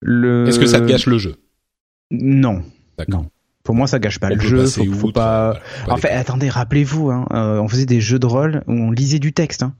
le 0.00 0.46
est-ce 0.48 0.58
que 0.58 0.66
ça 0.66 0.80
gâche 0.80 1.06
le 1.06 1.18
jeu? 1.18 1.36
Non. 2.10 2.62
D'accord. 2.98 3.26
Pour 3.66 3.74
moi, 3.74 3.88
ça 3.88 3.98
gâche 3.98 4.20
pas 4.20 4.30
le 4.30 4.40
jeu. 4.40 4.64
Faut, 4.64 5.10
pas. 5.10 5.58
en 5.88 5.96
fait, 5.96 6.10
attendez, 6.10 6.48
rappelez-vous, 6.48 7.10
hein, 7.10 7.26
euh, 7.32 7.58
on 7.58 7.66
faisait 7.66 7.84
des 7.84 8.00
jeux 8.00 8.20
de 8.20 8.26
rôle 8.26 8.62
où 8.68 8.72
on 8.72 8.92
lisait 8.92 9.18
du 9.18 9.32
texte. 9.32 9.64
Hein. 9.64 9.74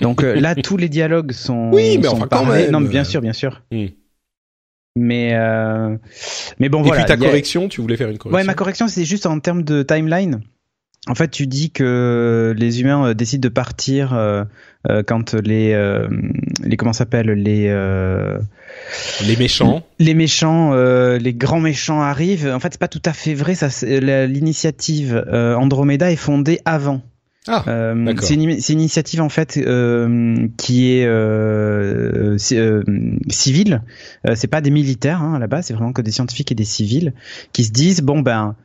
Donc 0.00 0.24
euh, 0.24 0.40
là, 0.40 0.54
tous 0.62 0.78
les 0.78 0.88
dialogues 0.88 1.32
sont. 1.32 1.70
Oui, 1.70 1.98
mais 2.00 2.08
enfin 2.08 2.28
quand 2.30 2.46
même. 2.46 2.70
Non, 2.70 2.80
mais 2.80 2.88
bien 2.88 3.04
sûr, 3.04 3.20
bien 3.20 3.34
sûr. 3.34 3.62
Hmm. 3.70 3.88
Mais 4.96 5.34
euh... 5.34 5.96
mais 6.58 6.68
bon 6.68 6.80
Et 6.80 6.86
voilà. 6.86 7.02
Et 7.02 7.04
puis 7.04 7.08
ta 7.08 7.16
correction, 7.16 7.68
tu 7.68 7.82
voulais 7.82 7.96
faire 7.96 8.08
une 8.08 8.18
correction. 8.18 8.38
Ouais, 8.38 8.44
ma 8.44 8.54
correction, 8.54 8.88
c'est 8.88 9.04
juste 9.04 9.26
en 9.26 9.38
termes 9.38 9.62
de 9.62 9.82
timeline. 9.82 10.40
En 11.08 11.14
fait, 11.14 11.28
tu 11.28 11.46
dis 11.46 11.70
que 11.70 12.52
les 12.56 12.80
humains 12.80 13.08
euh, 13.08 13.14
décident 13.14 13.40
de 13.40 13.52
partir 13.52 14.12
euh, 14.12 14.42
euh, 14.90 15.04
quand 15.06 15.34
les 15.34 15.76
les 16.64 16.76
comment 16.76 16.92
s'appelle 16.92 17.30
les 17.30 17.68
les 19.26 19.36
méchants 19.36 19.82
les 19.98 20.14
méchants 20.14 20.74
les 20.74 21.34
grands 21.34 21.60
méchants 21.60 22.00
arrivent. 22.00 22.48
En 22.48 22.60
fait, 22.60 22.72
c'est 22.72 22.80
pas 22.80 22.88
tout 22.88 23.02
à 23.04 23.12
fait 23.12 23.34
vrai. 23.34 23.54
Ça, 23.54 23.68
l'initiative 23.86 25.24
Andromeda 25.30 26.10
est 26.10 26.16
fondée 26.16 26.60
avant. 26.64 27.02
Ah, 27.48 27.62
c'est 28.20 28.34
une, 28.34 28.42
une, 28.42 28.58
initiative 28.68 29.20
en 29.20 29.28
fait 29.28 29.52
qui 30.56 30.90
est 30.92 31.06
euh, 31.06 32.36
civile. 33.28 33.82
c'est 34.34 34.48
pas 34.48 34.60
des 34.60 34.70
militaires 34.70 35.22
hein, 35.22 35.34
à 35.34 35.38
la 35.38 35.46
base, 35.46 35.66
c'est 35.66 35.74
vraiment 35.74 35.92
que 35.92 36.02
des 36.02 36.10
scientifiques 36.10 36.50
et 36.52 36.56
des 36.56 36.64
civils 36.64 37.12
qui 37.52 37.64
se 37.64 37.70
disent 37.70 38.02
bon 38.02 38.20
ben 38.20 38.56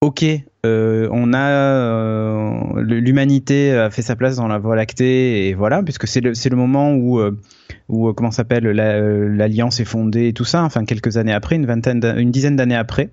ok, 0.00 0.24
euh, 0.64 1.08
on 1.10 1.32
a 1.32 1.48
euh, 1.48 2.82
l'humanité 2.82 3.72
a 3.72 3.90
fait 3.90 4.02
sa 4.02 4.16
place 4.16 4.36
dans 4.36 4.48
la 4.48 4.58
Voie 4.58 4.76
lactée 4.76 5.48
et 5.48 5.54
voilà, 5.54 5.82
puisque 5.82 6.06
c'est 6.06 6.20
le 6.20 6.34
c'est 6.34 6.48
le 6.48 6.56
moment 6.56 6.94
où 6.94 7.18
euh, 7.18 7.38
où 7.88 8.12
comment 8.12 8.30
s'appelle 8.30 8.64
l'alliance 8.64 9.80
est 9.80 9.84
fondée 9.84 10.28
et 10.28 10.32
tout 10.32 10.44
ça. 10.44 10.62
Enfin 10.62 10.84
quelques 10.84 11.16
années 11.16 11.32
après, 11.32 11.56
une 11.56 11.66
vingtaine, 11.66 12.02
une 12.16 12.30
dizaine 12.30 12.56
d'années 12.56 12.76
après, 12.76 13.10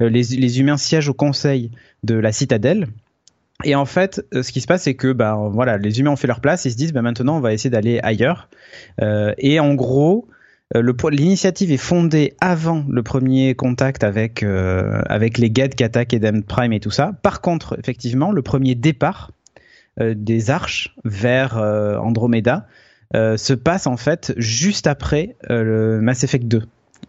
les 0.00 0.22
les 0.22 0.60
humains 0.60 0.76
siègent 0.76 1.08
au 1.08 1.14
conseil 1.14 1.70
de 2.02 2.14
la 2.14 2.32
citadelle. 2.32 2.88
Et 3.64 3.74
en 3.74 3.86
fait, 3.86 4.22
ce 4.32 4.52
qui 4.52 4.60
se 4.60 4.66
passe, 4.66 4.82
c'est 4.82 4.94
que 4.94 5.12
bah 5.12 5.36
voilà, 5.50 5.78
les 5.78 5.98
humains 5.98 6.10
ont 6.10 6.16
fait 6.16 6.26
leur 6.26 6.40
place, 6.40 6.64
ils 6.66 6.72
se 6.72 6.76
disent 6.76 6.92
bah 6.92 7.02
maintenant 7.02 7.36
on 7.36 7.40
va 7.40 7.52
essayer 7.52 7.70
d'aller 7.70 8.00
ailleurs. 8.02 8.48
et 9.00 9.60
en 9.60 9.74
gros, 9.74 10.28
euh, 10.74 10.92
l'initiative 11.10 11.70
est 11.70 11.76
fondée 11.76 12.34
avant 12.40 12.84
le 12.88 13.02
premier 13.02 13.54
contact 13.54 14.02
avec 14.02 14.42
euh, 14.42 15.00
avec 15.06 15.38
les 15.38 15.50
Geth, 15.54 15.76
Katak, 15.76 16.12
Eden 16.12 16.42
Prime 16.42 16.72
et 16.72 16.80
tout 16.80 16.90
ça. 16.90 17.12
Par 17.22 17.40
contre, 17.40 17.78
effectivement, 17.78 18.32
le 18.32 18.42
premier 18.42 18.74
départ 18.74 19.30
euh, 20.00 20.14
des 20.16 20.50
arches 20.50 20.94
vers 21.04 21.56
Andromeda 21.56 22.66
se 23.14 23.54
passe 23.54 23.86
en 23.86 23.96
fait 23.96 24.34
juste 24.36 24.86
après 24.88 25.36
le 25.48 26.00
Mass 26.00 26.24
Effect 26.24 26.46
2 26.46 26.62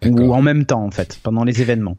ou 0.05 0.33
en 0.33 0.41
même 0.41 0.65
temps 0.65 0.83
en 0.83 0.91
fait 0.91 1.19
pendant 1.23 1.43
les 1.43 1.61
événements. 1.61 1.97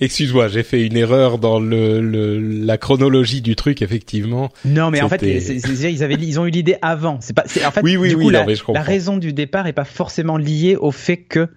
Excuse-moi, 0.00 0.48
j'ai 0.48 0.62
fait 0.62 0.84
une 0.84 0.96
erreur 0.96 1.38
dans 1.38 1.60
le, 1.60 2.00
le, 2.00 2.38
la 2.38 2.78
chronologie 2.78 3.42
du 3.42 3.56
truc, 3.56 3.82
effectivement. 3.82 4.50
Non, 4.64 4.90
mais 4.90 5.02
en 5.02 5.08
fait, 5.08 5.22
ils 5.22 6.04
avaient, 6.04 6.14
ils 6.14 6.40
ont 6.40 6.46
eu 6.46 6.50
l'idée 6.50 6.76
avant. 6.82 7.18
C'est 7.20 7.34
pas, 7.34 7.44
en 7.44 7.70
fait, 7.70 7.82
oui, 7.82 7.96
oui, 7.96 8.10
du 8.10 8.14
oui, 8.16 8.24
coup, 8.24 8.30
la, 8.30 8.82
raison 8.82 9.16
du 9.16 9.32
départ 9.32 9.66
est 9.66 9.72
pas 9.72 9.84
forcément 9.84 10.36
liée 10.36 10.76
au 10.76 10.90
fait 10.90 11.18
que 11.18 11.48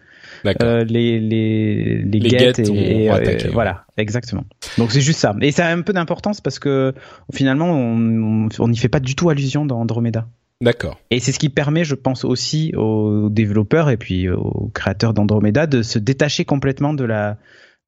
euh, 0.46 0.84
les 0.86 1.20
les 1.20 2.02
les, 2.04 2.20
Les 2.20 2.30
guettes 2.30 2.58
guettes 2.58 2.70
et, 2.70 3.10
euh, 3.10 3.18
ouais. 3.18 3.50
voilà 3.52 3.86
exactement 3.98 4.46
donc 4.78 4.92
c'est 4.92 5.02
juste 5.02 5.20
ça 5.20 5.36
et 5.42 5.52
ça 5.52 5.68
a 5.68 5.74
un 5.76 5.82
peu 5.82 5.92
d'importance 5.92 6.40
parce 6.40 6.60
que 6.60 6.94
finalement 7.34 7.72
on 7.72 8.48
on 8.58 8.68
n'y 8.70 8.78
fait 8.78 8.88
pas 8.88 9.02
du 9.02 9.16
tout 9.16 9.30
allusion 9.30 9.66
dans 9.66 9.82
Andromeda 9.82 10.28
D'accord. 10.62 10.98
et 11.12 11.20
c'est 11.20 11.34
ce 11.34 11.40
qui 11.40 11.50
permet 11.50 11.84
je 11.84 11.96
pense 11.96 12.24
aussi 12.24 12.74
aux 12.78 13.28
développeurs 13.30 13.90
et 13.90 13.98
puis 13.98 14.30
aux 14.30 14.72
créateurs 14.74 15.14
d'Andromeda 15.14 15.68
de 15.68 15.82
se 15.82 16.00
détacher 16.00 16.46
complètement 16.46 16.94
de 16.94 17.04
la 17.04 17.38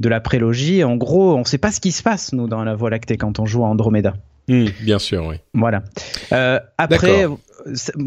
de 0.01 0.10
la 0.10 0.20
prélogie 0.20 0.84
en 0.84 0.96
gros 0.98 1.36
on 1.38 1.46
sait 1.46 1.58
pas 1.58 1.72
ce 1.72 1.79
qui 1.79 1.91
se 1.93 2.03
passe 2.03 2.34
nous 2.34 2.48
dans 2.48 2.63
la 2.65 2.75
Voie 2.75 2.89
lactée 2.89 3.15
quand 3.17 3.39
on 3.39 3.46
joue 3.46 3.63
à 3.63 3.67
Andromeda 3.67 4.13
Hmm, 4.50 4.65
bien 4.81 4.98
sûr, 4.98 5.27
oui. 5.27 5.36
voilà. 5.53 5.84
Euh, 6.34 6.60
après, 6.79 7.27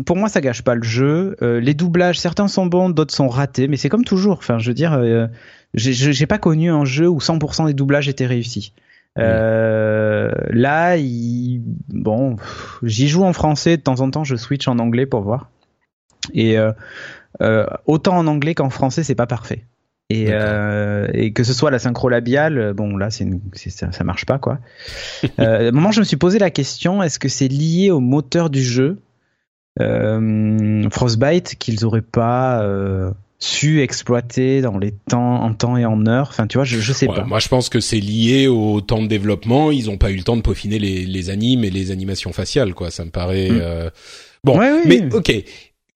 pour 0.04 0.16
moi, 0.16 0.28
ça 0.28 0.40
gâche 0.40 0.62
pas 0.62 0.74
le 0.74 0.82
jeu. 0.82 1.36
Euh, 1.42 1.60
les 1.60 1.74
doublages, 1.74 2.18
certains 2.18 2.48
sont 2.48 2.66
bons, 2.66 2.90
d'autres 2.90 3.14
sont 3.14 3.28
ratés, 3.28 3.68
mais 3.68 3.76
c'est 3.76 3.88
comme 3.88 4.04
toujours. 4.04 4.38
Enfin, 4.38 4.58
je 4.58 4.68
veux 4.68 4.74
dire, 4.74 4.92
euh, 4.94 5.28
j'ai- 5.74 6.26
pas 6.26 6.38
connu 6.38 6.70
un 6.72 6.84
jeu 6.84 7.08
où 7.08 7.20
100% 7.20 7.66
des 7.66 7.72
doublages 7.72 8.08
étaient 8.08 8.26
réussis. 8.26 8.72
Euh, 9.16 10.32
là, 10.50 10.96
il- 10.96 11.62
bon, 11.88 12.36
j'y 12.82 13.06
joue 13.08 13.22
en 13.22 13.32
français 13.32 13.76
de 13.76 13.82
temps 13.82 14.00
en 14.00 14.10
temps, 14.10 14.24
je 14.24 14.34
switch 14.34 14.66
en 14.66 14.80
anglais 14.80 15.06
pour 15.06 15.22
voir. 15.22 15.50
Et 16.34 16.56
autant 17.86 18.16
en 18.18 18.26
anglais 18.26 18.54
qu'en 18.54 18.70
français, 18.70 19.04
c'est 19.04 19.14
pas 19.14 19.26
parfait. 19.28 19.64
Et, 20.10 20.26
euh, 20.28 21.08
et 21.14 21.32
que 21.32 21.44
ce 21.44 21.52
soit 21.54 21.70
la 21.70 21.78
synchro 21.78 22.08
labiale, 22.10 22.58
euh, 22.58 22.72
bon 22.74 22.96
là 22.96 23.10
c'est 23.10 23.24
une- 23.24 23.40
c'est- 23.54 23.70
ça, 23.70 23.90
ça 23.90 24.04
marche 24.04 24.26
pas 24.26 24.38
quoi. 24.38 24.58
euh, 25.40 25.66
à 25.66 25.68
un 25.68 25.70
moment 25.72 25.92
je 25.92 26.00
me 26.00 26.04
suis 26.04 26.18
posé 26.18 26.38
la 26.38 26.50
question 26.50 27.02
est-ce 27.02 27.18
que 27.18 27.28
c'est 27.28 27.48
lié 27.48 27.90
au 27.90 28.00
moteur 28.00 28.50
du 28.50 28.62
jeu 28.62 28.98
euh, 29.80 30.88
Frostbite 30.90 31.56
qu'ils 31.58 31.84
auraient 31.84 32.02
pas 32.02 32.62
euh, 32.62 33.10
su 33.38 33.80
exploiter 33.82 34.60
dans 34.60 34.78
les 34.78 34.92
temps 34.92 35.42
en 35.42 35.52
temps 35.54 35.76
et 35.76 35.84
en 35.84 36.06
heure? 36.06 36.28
Enfin 36.30 36.46
tu 36.46 36.58
vois 36.58 36.64
je, 36.64 36.78
je 36.78 36.92
sais 36.92 37.08
Ouais, 37.08 37.14
pas. 37.16 37.24
Moi, 37.24 37.38
je 37.40 37.48
pense 37.48 37.68
que 37.68 37.80
c'est 37.80 37.98
lié 38.00 38.46
au 38.46 38.80
temps 38.80 39.02
de 39.02 39.08
développement. 39.08 39.70
Ils 39.70 39.90
ont 39.90 39.96
pas 39.98 40.10
eu 40.10 40.16
le 40.16 40.22
temps 40.22 40.36
de 40.36 40.42
peaufiner 40.42 40.78
les, 40.78 41.04
les 41.04 41.30
animes 41.30 41.64
et 41.64 41.70
les 41.70 41.90
animations 41.90 42.32
faciales, 42.32 42.74
quoi. 42.74 42.90
Ça 42.90 43.04
me 43.04 43.10
paraît. 43.10 43.50
Mm. 43.50 43.58
euh, 43.60 43.90
Bon, 44.44 44.58
Ouais, 44.58 44.70
oui. 44.86 45.02
mais 45.08 45.14
ok. 45.14 45.32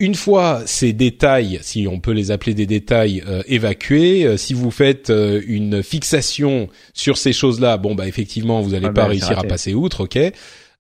Une 0.01 0.15
fois 0.15 0.63
ces 0.65 0.93
détails, 0.93 1.59
si 1.63 1.89
on 1.91 1.99
peut 1.99 2.13
les 2.13 2.31
appeler 2.31 2.55
des 2.55 2.67
détails 2.67 3.23
euh, 3.27 3.43
évacués, 3.49 4.25
euh, 4.25 4.37
si 4.37 4.55
vous 4.55 4.71
faites 4.71 5.11
euh, 5.11 5.43
une 5.49 5.83
fixation 5.83 6.69
sur 6.95 7.17
ces 7.19 7.33
choses-là, 7.33 7.79
bon 7.79 7.97
bah 7.97 8.07
effectivement 8.07 8.61
vous 8.61 8.75
allez 8.75 8.87
Ah 8.87 8.93
pas 8.93 9.03
bah, 9.03 9.09
réussir 9.09 9.37
à 9.41 9.43
passer 9.43 9.75
outre, 9.75 10.05
ok. 10.05 10.17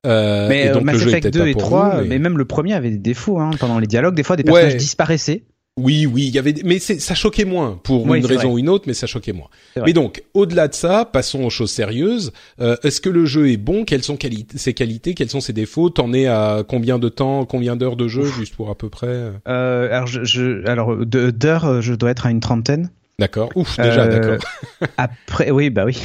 Euh, 0.07 0.49
mais 0.49 0.67
et 0.67 0.69
euh, 0.69 0.75
donc 0.75 0.85
Mass 0.85 0.95
le 0.95 1.01
jeu 1.01 1.07
est 1.07 1.11
Effect 1.11 1.23
peut-être 1.25 1.35
2 1.35 1.41
pas 1.41 1.49
et 1.49 1.53
pour 1.53 1.63
3, 1.63 1.89
vous, 1.97 2.03
mais... 2.03 2.09
mais- 2.11 2.19
même 2.21 2.39
le 2.39 2.45
premier 2.45 2.75
avait 2.75 2.91
des 2.91 2.99
défauts 2.99 3.41
hein, 3.41 3.51
pendant 3.59 3.81
les 3.81 3.89
dialogues. 3.89 4.15
Des 4.15 4.23
fois, 4.23 4.37
des 4.37 4.45
Ouais. 4.45 4.53
personnages 4.53 4.77
disparaissaient. 4.77 5.43
Oui, 5.81 6.07
oui, 6.07 6.25
il 6.27 6.35
y 6.35 6.39
avait, 6.39 6.55
mais 6.65 6.79
ça 6.81 7.15
choquait 7.15 7.45
moins 7.45 7.79
pour 7.85 8.05
Oui, 8.05 8.19
une 8.19 8.27
raison 8.27 8.43
vrai. 8.49 8.51
ou 8.53 8.59
une 8.59 8.69
autre, 8.69 8.85
mais 8.89 8.95
ça 8.95 9.07
choquait 9.07 9.33
moins. 9.33 9.47
Mais 9.85 9.93
donc, 9.93 10.23
au-delà 10.35 10.67
de 10.69 10.75
ça, 10.75 11.05
passons 11.05 11.45
aux 11.45 11.51
choses 11.51 11.71
sérieuses. 11.71 12.33
Euh, 12.61 12.77
Est-ce 12.83 13.01
que 13.01 13.09
le 13.09 13.25
jeu 13.27 13.51
est 13.51 13.57
bon? 13.57 13.85
Quelles 13.85 14.03
sont 14.03 14.17
quali- 14.17 14.47
ses 14.57 14.75
qualités? 14.75 15.15
Quels 15.15 15.31
sont 15.31 15.41
ses 15.41 15.53
défauts? 15.53 15.89
T'en 15.91 16.13
es 16.13 16.27
à 16.27 16.65
combien 16.67 16.99
de 16.99 17.09
temps 17.09 17.45
Combien 17.45 17.77
d'heures 17.77 17.97
de 17.97 18.09
jeu, 18.09 18.25
juste 18.25 18.57
pour 18.57 18.71
à 18.71 18.75
peu 18.75 18.89
près 18.89 19.07
euh, 19.09 19.31
Euh, 19.47 19.89
alors, 19.95 20.07
je, 20.09 20.25
je- 20.25 20.67
alors 20.67 20.97
d'heures, 21.07 21.65
euh, 21.65 21.81
je 21.81 21.95
dois 21.95 22.11
être 22.11 22.27
à 22.27 22.31
une 22.31 22.41
trentaine. 22.41 22.91
D'accord. 23.21 23.51
Ouf, 23.55 23.77
déjà, 23.79 24.03
Euh, 24.05 24.09
d'accord. 24.37 24.49
Après, 24.97 25.51
oui, 25.51 25.71
bah 25.71 25.85
oui. 25.85 26.01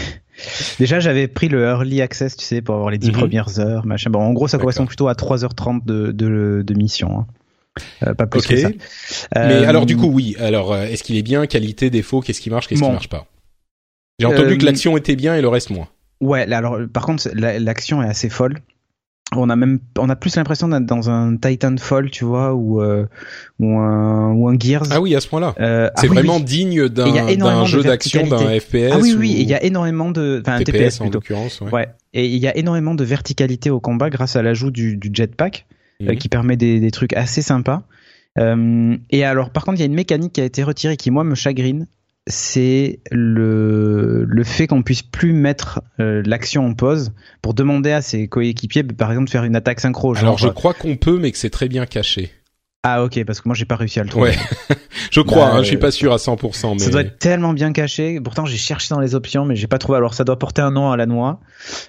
Déjà, 0.80 1.00
j'avais 1.00 1.28
pris 1.28 1.48
le 1.48 1.64
early 1.64 2.02
access, 2.02 2.36
tu 2.36 2.44
sais, 2.46 2.62
pour 2.62 2.76
avoir 2.76 2.90
les 2.90 2.98
10 2.98 3.10
Mhm. 3.10 3.14
premières 3.18 3.60
heures, 3.60 3.86
machin. 3.86 4.10
Bon, 4.10 4.20
en 4.20 4.34
gros, 4.34 4.48
ça 4.48 4.58
correspond 4.58 4.86
plutôt 4.88 5.08
à 5.08 5.14
3h30 5.14 5.86
de, 5.86 6.12
de, 6.12 6.64
de 6.66 6.74
mission. 6.74 7.20
hein. 7.20 7.28
Euh, 8.06 8.14
pas 8.14 8.28
plus 8.28 8.46
que 8.46 8.56
ça. 8.58 8.70
Mais 9.36 9.42
Euh, 9.42 9.68
alors, 9.68 9.86
du 9.86 9.98
coup, 9.98 10.08
oui. 10.08 10.36
Alors, 10.40 10.74
euh, 10.74 10.84
est-ce 10.86 11.04
qu'il 11.04 11.18
est 11.18 11.24
bien? 11.24 11.48
Qualité, 11.48 11.90
défaut 11.90 12.22
Qu'est-ce 12.22 12.42
qui 12.42 12.50
marche 12.50 12.68
Qu'est-ce 12.68 12.82
qui 12.82 12.86
Bon. 12.86 12.94
marche 12.94 13.10
pas? 13.10 13.26
J'ai 14.20 14.28
entendu 14.28 14.54
Euh, 14.54 14.58
que 14.58 14.66
l'action 14.66 14.96
était 14.96 15.16
bien 15.16 15.36
et 15.36 15.42
le 15.42 15.48
reste 15.48 15.72
moins. 15.72 15.88
Ouais, 16.22 16.46
là, 16.46 16.58
alors, 16.60 16.78
par 16.94 17.06
contre, 17.06 17.30
la- 17.34 17.60
l'action 17.60 18.04
est 18.04 18.08
assez 18.08 18.30
folle. 18.30 18.60
On 19.36 19.50
a 19.50 19.56
même, 19.56 19.80
on 19.98 20.10
a 20.10 20.16
plus 20.16 20.36
l'impression 20.36 20.68
d'être 20.68 20.86
dans 20.86 21.10
un 21.10 21.36
Titanfall, 21.38 22.12
tu 22.12 22.24
vois, 22.24 22.54
ou 22.54 22.80
euh, 22.84 23.08
ou 23.60 23.80
un 23.80 24.32
ou 24.34 24.48
un 24.48 24.56
Gears. 24.60 24.84
Ah 24.92 25.02
oui, 25.02 25.16
à 25.16 25.22
ce 25.22 25.28
point-là. 25.28 25.56
Euh, 25.60 25.90
ah 25.90 26.00
C'est 26.00 26.08
oui, 26.08 26.18
vraiment 26.18 26.36
oui. 26.38 26.44
digne 26.44 26.88
d'un 26.88 27.66
jeu 27.66 27.82
d'action, 27.82 28.28
d'un. 28.28 28.60
FPS. 28.60 28.92
Ah 28.94 29.00
oui, 29.02 29.14
ou 29.16 29.20
oui, 29.20 29.32
et 29.38 29.42
il 29.42 29.50
y 29.50 29.56
a 29.56 29.64
énormément 29.64 30.12
de, 30.12 30.40
enfin 30.46 30.58
un 30.58 30.60
TPS, 30.64 30.98
TPS 30.98 31.02
en 31.02 31.10
l'occurrence. 31.10 31.62
Ouais. 31.62 31.72
Ouais. 31.72 31.88
Et 32.14 32.28
il 32.28 32.38
y 32.38 32.48
a 32.48 32.56
énormément 32.56 32.94
de 32.94 33.04
verticalité 33.04 33.72
au 33.72 33.80
combat 33.80 34.12
grâce 34.12 34.36
à 34.36 34.44
l'ajout 34.44 34.70
du, 34.70 34.98
du 34.98 35.10
jetpack 35.12 35.66
euh, 36.08 36.12
Mhm. 36.12 36.18
qui 36.18 36.30
permet 36.30 36.58
des, 36.58 36.80
des 36.80 36.92
trucs 36.92 37.14
assez 37.14 37.42
sympas. 37.42 37.84
Euh, 38.40 38.98
et 39.12 39.24
alors, 39.24 39.50
par 39.52 39.64
contre, 39.66 39.78
il 39.78 39.82
y 39.82 39.84
a 39.84 39.88
une 39.88 39.94
mécanique 39.94 40.34
qui 40.34 40.42
a 40.42 40.46
été 40.46 40.64
retirée 40.64 40.98
qui 40.98 41.12
moi 41.12 41.24
me 41.24 41.36
chagrine. 41.36 41.88
C'est 42.28 43.00
le, 43.12 44.24
le 44.26 44.44
fait 44.46 44.66
qu'on 44.68 44.82
puisse 44.82 45.02
plus 45.02 45.34
mettre 45.34 45.82
euh, 46.00 46.24
l'action 46.26 46.66
en 46.66 46.74
pause 46.74 47.12
pour 47.42 47.54
demander 47.54 47.92
à 47.92 48.02
ses 48.02 48.28
coéquipiers, 48.30 48.84
par 48.84 49.12
exemple, 49.12 49.26
de 49.28 49.32
faire 49.32 49.44
une 49.44 49.56
attaque 49.58 49.82
synchro. 49.82 50.14
genre, 50.16 50.24
Alors, 50.24 50.38
je 50.38 50.48
crois 50.48 50.74
qu'on 50.74 50.96
peut, 50.96 51.20
mais 51.20 51.32
que 51.32 51.38
c'est 51.38 51.50
très 51.50 51.68
bien 51.68 51.86
caché. 51.86 52.32
Ah 52.86 53.04
ok, 53.04 53.24
parce 53.26 53.40
que 53.40 53.48
moi 53.48 53.56
j'ai 53.56 53.64
pas 53.66 53.78
réussi 53.78 54.00
à 54.02 54.04
le 54.04 54.10
trouver. 54.10 54.32
Ouais. 54.32 54.38
Je 55.12 55.22
crois, 55.22 55.46
Bah, 55.46 55.52
hein, 55.56 55.58
je 55.62 55.68
suis 55.68 55.76
euh, 55.76 55.80
pas 55.80 55.92
sûr 55.92 56.12
à 56.12 56.18
100%, 56.18 56.74
mais 56.74 56.80
Ça 56.80 56.90
doit 56.90 57.02
être 57.02 57.20
tellement 57.20 57.54
bien 57.54 57.72
caché. 57.72 58.20
Pourtant, 58.20 58.46
j'ai 58.46 58.58
cherché 58.58 58.88
dans 58.94 59.00
les 59.00 59.14
options, 59.16 59.46
mais 59.46 59.56
j'ai 59.56 59.68
pas 59.68 59.78
trouvé. 59.78 59.98
Alors, 59.98 60.14
ça 60.16 60.24
doit 60.24 60.40
porter 60.40 60.62
un 60.64 60.72
nom 60.72 60.92
à 60.92 60.98
la 60.98 61.06
noix, 61.06 61.40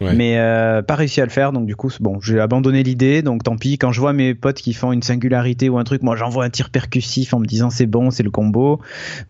Ouais. 0.03 0.13
mais 0.15 0.37
euh, 0.39 0.83
pas 0.83 0.95
réussi 0.95 1.21
à 1.23 1.25
le 1.25 1.31
faire. 1.31 1.53
Donc, 1.53 1.65
du 1.65 1.75
coup, 1.75 1.91
bon, 2.01 2.21
j'ai 2.21 2.39
abandonné 2.39 2.83
l'idée. 2.83 3.23
Donc, 3.23 3.43
tant 3.43 3.57
pis. 3.57 3.79
Quand 3.79 3.93
je 3.93 4.01
vois 4.01 4.13
mes 4.13 4.35
potes 4.35 4.57
qui 4.59 4.75
font 4.75 4.93
une 4.93 5.03
singularité 5.03 5.69
ou 5.71 5.79
un 5.79 5.85
truc, 5.85 6.03
moi, 6.03 6.17
j'envoie 6.17 6.45
un 6.45 6.51
tir 6.51 6.69
percussif 6.71 7.33
en 7.33 7.39
me 7.41 7.47
disant 7.47 7.71
c'est 7.71 7.87
bon, 7.87 8.11
c'est 8.11 8.23
le 8.25 8.31
combo. 8.31 8.81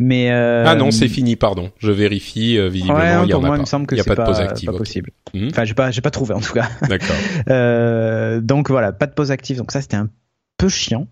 Mais 0.01 0.33
euh, 0.33 0.65
Ah 0.67 0.75
non, 0.75 0.91
c'est 0.91 1.09
fini, 1.09 1.37
pardon. 1.37 1.71
Je 1.79 1.93
vérifie, 1.93 2.59
euh, 2.59 2.69
visiblement, 2.69 2.99
Ouais, 2.99 3.27
il 3.27 3.31
y 3.31 3.35
en 3.35 3.45
a 3.45 3.49
pas. 3.51 3.57
il 3.57 3.61
me 3.61 3.67
semble 3.67 3.87
que 3.87 3.97
c'est 3.97 4.03
pas 4.05 4.15
de 4.15 4.17
pas, 4.17 4.25
pause 4.25 4.41
active. 4.41 4.71
pas 4.71 4.77
possible. 4.77 5.11
Mhm. 5.35 5.49
Enfin, 5.53 5.65
j'ai 5.65 5.75
pas, 5.75 5.91
j'ai 5.93 6.01
pas 6.01 6.11
trouvé 6.11 6.35
en 6.35 6.41
tout 6.41 6.53
cas. 6.55 6.69
D'accord. 6.89 7.15
Euh, 7.49 8.41
donc 8.41 8.71
voilà, 8.71 8.93
pas 8.93 9.07
de 9.07 9.13
pause 9.13 9.31
active. 9.31 9.59
Donc 9.59 9.71
ça, 9.71 9.81
c'était 9.81 9.97
un 9.97 10.09
peu 10.59 10.69
chiant. 10.69 11.07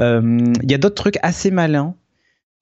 Euh, 0.00 0.38
Il 0.62 0.70
y 0.70 0.74
a 0.74 0.78
d'autres 0.78 0.94
trucs 0.94 1.18
assez 1.22 1.50
malins. 1.50 1.94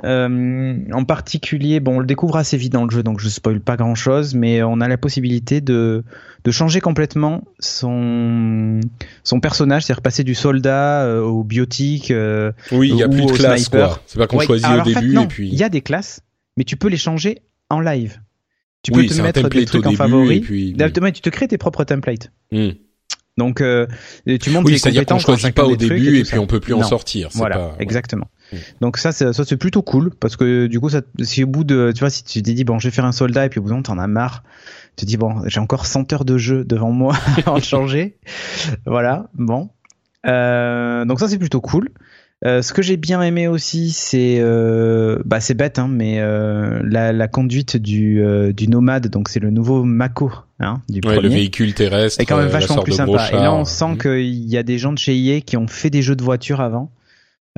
Euh, 0.04 0.76
en 0.92 1.04
particulier, 1.04 1.80
bon, 1.80 1.96
on 1.96 2.00
le 2.00 2.06
découvre 2.06 2.36
assez 2.36 2.58
vite 2.58 2.72
dans 2.72 2.84
le 2.84 2.90
jeu, 2.90 3.02
donc 3.02 3.18
je 3.18 3.30
spoil 3.30 3.60
pas 3.60 3.76
grand 3.78 3.94
chose, 3.94 4.34
mais 4.34 4.62
on 4.62 4.82
a 4.82 4.88
la 4.88 4.98
possibilité 4.98 5.62
de, 5.62 6.04
de 6.44 6.50
changer 6.50 6.80
complètement 6.80 7.44
son, 7.60 8.80
son 9.24 9.40
personnage, 9.40 9.84
c'est-à-dire 9.84 10.02
passer 10.02 10.22
du 10.22 10.34
soldat 10.34 11.02
euh, 11.06 11.22
au 11.22 11.44
biotique. 11.44 12.12
Oui, 12.72 12.90
il 12.90 12.96
y 12.96 13.02
a 13.02 13.08
plus 13.08 13.24
de 13.24 13.32
classe. 13.32 13.70
C'est 14.06 14.18
pas 14.18 14.26
qu'on 14.26 14.36
Ouais, 14.36 14.44
choisit 14.44 14.66
alors, 14.66 14.86
au 14.86 14.90
en 14.90 14.92
fait, 14.92 15.00
début 15.00 15.18
et 15.18 15.26
puis. 15.26 15.48
Il 15.48 15.54
y 15.58 15.64
a 15.64 15.70
des 15.70 15.80
classes, 15.80 16.20
mais 16.58 16.64
tu 16.64 16.76
peux 16.76 16.88
les 16.88 16.98
changer 16.98 17.38
en 17.70 17.80
live. 17.80 18.20
Tu 18.82 18.92
oui, 18.92 19.08
peux 19.08 19.14
te 19.14 19.22
mettre 19.22 19.48
des 19.48 19.64
trucs 19.64 19.86
en 19.86 19.92
favori. 19.92 20.40
puis. 20.40 20.76
Tu 20.76 21.20
te 21.22 21.30
crées 21.30 21.48
tes 21.48 21.58
propres 21.58 21.84
templates. 21.84 22.30
Hmm. 22.52 22.70
Donc, 23.38 23.60
euh, 23.60 23.86
tu 24.40 24.50
montes 24.50 24.64
Oui, 24.64 24.72
les 24.72 24.80
qu'on 24.80 24.88
compétences 24.90 25.22
dans 25.26 25.32
choisit 25.36 25.54
pas 25.54 25.64
au 25.66 25.76
début 25.76 26.18
et 26.18 26.22
puis 26.24 26.38
on 26.38 26.46
peut 26.46 26.60
plus 26.60 26.72
en 26.72 26.82
sortir. 26.82 27.28
Voilà, 27.34 27.56
pas- 27.56 27.76
exactement. 27.80 28.28
Donc 28.80 28.96
ça, 28.96 29.12
c'est- 29.12 29.32
ça 29.32 29.44
c'est 29.44 29.56
plutôt 29.56 29.82
cool 29.82 30.10
parce 30.18 30.36
que 30.36 30.66
du 30.68 30.78
coup, 30.80 30.88
ça, 30.88 31.02
si 31.20 31.44
au 31.44 31.46
bout 31.48 31.64
de, 31.64 31.92
tu 31.94 32.00
vois, 32.00 32.10
si 32.10 32.22
tu 32.24 32.40
t'es 32.42 32.54
dit 32.54 32.64
bon, 32.64 32.78
je 32.78 32.88
vais 32.88 32.94
faire 32.94 33.04
un 33.04 33.12
soldat 33.12 33.44
et 33.44 33.48
puis 33.48 33.58
au 33.58 33.62
bout 33.62 33.68
d'un 33.68 33.74
moment, 33.74 33.82
t'en 33.82 33.98
as 33.98 34.06
marre, 34.06 34.42
tu 34.96 35.04
te 35.04 35.10
dis 35.10 35.16
bon, 35.16 35.42
j'ai 35.46 35.60
encore 35.60 35.84
100 35.84 36.10
heures 36.12 36.24
de 36.24 36.38
jeu 36.38 36.64
devant 36.64 36.92
moi 36.92 37.14
de 37.56 37.60
changer. 37.60 38.16
voilà, 38.86 39.26
bon. 39.34 39.68
Euh, 40.26 41.04
donc 41.04 41.20
ça 41.20 41.28
c'est 41.28 41.38
plutôt 41.38 41.60
cool. 41.60 41.90
Euh, 42.46 42.62
ce 42.62 42.72
que 42.72 42.80
j'ai 42.80 42.96
bien 42.96 43.20
aimé 43.22 43.48
aussi, 43.48 43.90
c'est, 43.90 44.36
euh, 44.38 45.18
bah 45.24 45.40
c'est 45.40 45.54
bête, 45.54 45.80
hein, 45.80 45.88
mais 45.90 46.20
euh, 46.20 46.80
la, 46.84 47.12
la 47.12 47.26
conduite 47.26 47.76
du, 47.76 48.22
euh, 48.22 48.52
du 48.52 48.68
nomade, 48.68 49.08
donc 49.08 49.28
c'est 49.28 49.40
le 49.40 49.50
nouveau 49.50 49.82
Mako, 49.82 50.30
hein, 50.60 50.80
du 50.88 51.00
Ouais, 51.04 51.20
le 51.20 51.28
véhicule 51.28 51.74
terrestre. 51.74 52.20
est 52.20 52.24
quand 52.24 52.36
même 52.36 52.46
euh, 52.46 52.50
vachement 52.50 52.82
plus 52.84 52.92
sympa. 52.92 53.28
Et 53.32 53.36
là, 53.36 53.52
on 53.52 53.64
sent 53.64 53.98
qu'il 54.00 54.48
y 54.48 54.56
a 54.56 54.62
des 54.62 54.78
gens 54.78 54.92
de 54.92 54.98
chez 54.98 55.16
EA 55.16 55.40
qui 55.40 55.56
ont 55.56 55.66
fait 55.66 55.90
des 55.90 56.02
jeux 56.02 56.14
de 56.14 56.22
voiture 56.22 56.60
avant. 56.60 56.92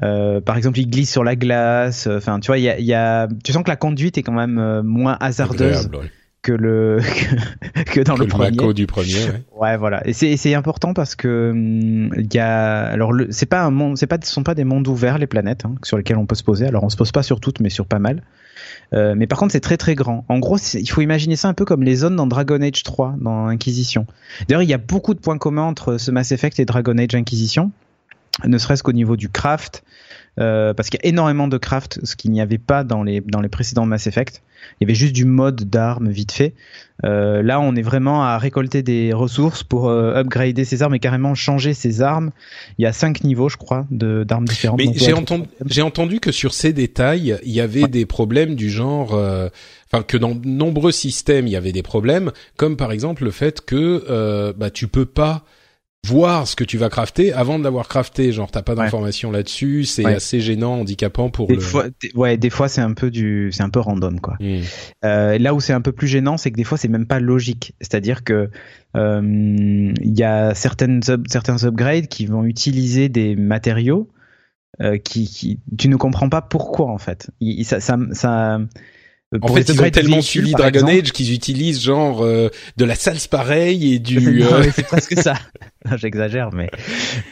Euh, 0.03 0.41
par 0.41 0.57
exemple, 0.57 0.79
ils 0.79 0.89
glissent 0.89 1.13
sur 1.13 1.25
la 1.25 1.37
glace. 1.37 2.07
Enfin, 2.07 2.41
tu 2.41 2.47
vois, 2.47 2.57
il 2.57 2.65
y 2.65 2.71
a, 2.71 2.81
y 2.81 2.95
a, 2.95 3.29
tu 3.45 3.53
sens 3.53 3.65
que 3.65 3.71
la 3.71 3.77
conduite 3.77 4.17
est 4.17 4.23
quand 4.23 4.33
même 4.33 4.81
moins 4.83 5.19
hasardeuse 5.21 5.77
Agréable, 5.87 5.97
ouais. 5.97 6.11
Que 6.43 6.53
le 6.53 7.01
que, 7.87 8.01
dans 8.01 8.15
Que 8.15 8.23
le 8.23 8.29
premier. 8.29 8.51
Mako 8.51 8.73
du 8.73 8.87
premier. 8.87 9.15
ouais. 9.15 9.43
Ouais, 9.57 9.77
voilà. 9.77 10.03
Et 10.07 10.13
c'est 10.13 10.55
important 10.55 10.95
parce 10.95 11.15
que 11.15 11.51
hum, 11.51 12.15
il 12.17 12.33
y 12.33 12.39
a 12.39 12.85
alors 12.87 13.13
le 13.13 13.29
c'est 13.31 13.47
pas 13.47 13.63
un 13.63 13.71
monde, 13.71 13.99
c'est 13.99 14.07
pas 14.07 14.19
ce 14.23 14.31
sont 14.31 14.43
pas 14.45 14.55
des 14.55 14.65
mondes 14.65 14.89
ouverts 14.89 15.19
les 15.19 15.27
planètes 15.27 15.65
hein, 15.65 15.75
sur 15.83 15.97
lesquels 15.97 16.17
on 16.19 16.27
peut 16.27 16.35
se 16.35 16.45
poser. 16.45 16.67
Alors 16.67 16.85
on 16.85 16.89
se 16.89 16.97
pose 16.97 17.13
pas 17.13 17.23
sur 17.23 17.41
toutes, 17.41 17.61
mais 17.61 17.71
sur 17.71 17.87
pas 17.87 17.99
mal. 17.99 18.23
Euh, 18.95 19.15
mais 19.17 19.27
par 19.27 19.39
contre, 19.39 19.53
c'est 19.53 19.61
très 19.61 19.77
très 19.77 19.95
grand. 19.95 20.25
En 20.29 20.39
gros, 20.39 20.57
il 20.57 20.89
faut 20.89 21.01
imaginer 21.01 21.37
ça 21.37 21.49
un 21.49 21.55
peu 21.55 21.65
comme 21.65 21.83
les 21.83 21.97
zones 21.97 22.17
dans 22.17 22.27
Dragon 22.27 22.61
Age 22.63 22.83
3, 22.83 23.17
dans 23.21 23.47
Inquisition. 23.47 24.07
D'ailleurs, 24.49 24.63
il 24.63 24.69
y 24.69 24.75
a 24.75 24.79
beaucoup 24.79 25.15
de 25.15 25.21
points 25.21 25.39
communs 25.39 25.65
entre 25.65 25.99
ce 25.99 26.11
Mass 26.11 26.33
Effect 26.33 26.59
et 26.59 26.65
Dragon 26.65 26.97
Age 26.97 27.15
Inquisition, 27.15 27.71
ne 28.45 28.57
serait-ce 28.59 28.83
qu'au 28.83 28.93
niveau 28.93 29.17
du 29.17 29.29
craft, 29.29 29.85
euh, 30.39 30.73
parce 30.75 30.89
qu'il 30.89 31.01
y 31.03 31.07
a 31.07 31.09
énormément 31.09 31.49
de 31.49 31.59
craft, 31.59 32.01
ce 32.05 32.15
qu'il 32.15 32.31
n'y 32.31 32.41
avait 32.41 32.59
pas 32.59 32.85
dans 32.85 33.03
les 33.03 33.21
dans 33.21 33.41
les 33.41 33.49
précédents 33.49 33.87
Mass 33.87 34.07
Effect. 34.07 34.43
Il 34.81 34.85
y 34.85 34.87
avait 34.87 34.95
juste 34.95 35.15
du 35.15 35.25
mode 35.25 35.65
d'armes 35.71 36.11
vite 36.11 36.33
fait. 36.33 36.53
Euh, 37.05 37.43
là, 37.43 37.61
on 37.61 37.77
est 37.77 37.83
vraiment 37.83 38.25
à 38.25 38.39
récolter 38.39 38.83
des 38.83 39.13
ressources 39.13 39.63
pour 39.63 39.89
euh, 39.89 40.15
upgrader 40.15 40.65
ses 40.65 40.83
armes 40.83 40.97
et 40.97 40.99
carrément 40.99 41.35
changer 41.37 41.75
ses 41.75 42.03
armes. 42.03 42.31
Il 42.77 42.83
y 42.83 42.87
a 42.87 42.93
cinq 42.93 43.23
niveaux, 43.23 43.49
je 43.49 43.57
crois, 43.57 43.87
de 43.91 44.25
d'armes 44.25 44.47
différentes. 44.47 44.79
Mais 44.79 44.93
j'ai 44.95 45.13
entendu, 45.13 45.45
j'ai 45.67 45.83
entendu 45.83 46.21
que 46.21 46.33
sur 46.33 46.55
ces 46.55 46.73
détails, 46.73 47.39
il 47.45 47.53
y 47.53 47.61
avait 47.61 47.87
des 47.89 48.05
problèmes 48.05 48.55
du 48.55 48.69
genre, 48.69 49.13
enfin 49.91 50.03
que 50.03 50.17
dans 50.17 50.35
de 50.35 50.47
nombreux 50.47 50.93
systèmes 50.93 51.47
il 51.47 51.53
y 51.53 51.57
avait 51.57 51.73
des 51.73 51.83
problèmes, 51.83 52.33
comme 52.57 52.77
par 52.77 52.93
exemple 52.93 53.25
le 53.25 53.31
fait 53.31 53.61
que 53.65 54.53
bah 54.57 54.71
tu 54.71 54.89
peux 54.89 55.07
pas 55.07 55.45
voir 56.09 56.47
ce 56.49 56.57
que 56.57 56.65
tu 56.65 56.79
vas 56.79 56.89
crafter 56.89 57.33
avant 57.33 57.59
de 57.59 57.65
l'avoir 57.65 57.89
crafté. 57.89 58.33
Genre 58.33 58.51
t'as 58.51 58.63
pas 58.63 58.73
Ouais. 58.75 58.85
d'informations 58.85 59.31
là-dessus, 59.31 59.85
c'est 59.85 60.05
Ouais. 60.05 60.15
assez 60.15 60.41
gênant, 60.41 60.81
handicapant 60.81 61.31
pour 61.31 61.47
Des 61.49 61.55
le. 61.55 61.61
fois, 61.61 61.87
ouais, 62.15 62.37
des 62.37 62.51
fois 62.51 62.69
c'est 62.69 62.81
un 62.81 62.93
peu 62.95 63.11
du, 63.11 63.51
c'est 63.53 63.63
un 63.63 63.71
peu 63.71 63.81
random 63.81 64.21
quoi. 64.21 64.37
Hmm. 64.41 64.61
Euh, 65.05 65.39
là 65.39 65.55
où 65.55 65.61
c'est 65.61 65.73
un 65.73 65.81
peu 65.81 65.93
plus 65.93 66.09
gênant, 66.09 66.37
c'est 66.37 66.51
que 66.51 66.57
des 66.57 66.65
fois 66.65 66.79
c'est 66.79 66.89
même 66.89 67.07
pas 67.07 67.21
logique. 67.21 67.75
C'est-à-dire 67.81 68.25
que 68.25 68.51
euh, 68.97 69.23
il 70.03 70.19
y 70.19 70.23
a 70.23 70.55
certaines 70.55 71.01
certains 71.29 71.65
upgrades 71.65 72.09
qui 72.09 72.27
vont 72.27 72.45
utiliser 72.45 73.09
des 73.09 73.37
matériaux 73.37 74.09
euh, 74.81 74.97
qui, 74.99 75.27
qui 75.27 75.59
tu 75.79 75.89
ne 75.89 75.97
comprends 75.97 76.29
pas 76.29 76.43
pourquoi 76.43 76.91
en 76.91 76.99
fait. 76.99 77.31
Il- 77.41 77.61
il- 77.61 77.65
ça, 77.65 77.81
ça, 77.81 77.97
ça, 78.13 78.61
En 79.35 79.41
pour 79.41 79.57
fait, 79.59 79.69
ils 79.69 79.83
ont 79.83 79.91
tellement 79.91 80.23
suivi 80.23 80.53
Dragon 80.53 80.81
exemple- 80.81 80.93
Age 80.93 81.13
qu'ils 81.13 81.35
utilisent 81.35 81.83
genre 81.83 82.23
euh, 82.25 82.49
de 82.79 82.85
la 82.87 82.95
salse 82.95 83.27
pareille 83.27 83.93
et 83.95 83.99
du. 83.99 84.43
Euh, 84.43 84.65
c'est 84.75 84.87
presque 84.87 85.19
ça. 85.21 85.35
J'exagère, 85.97 86.51
mais 86.55 86.71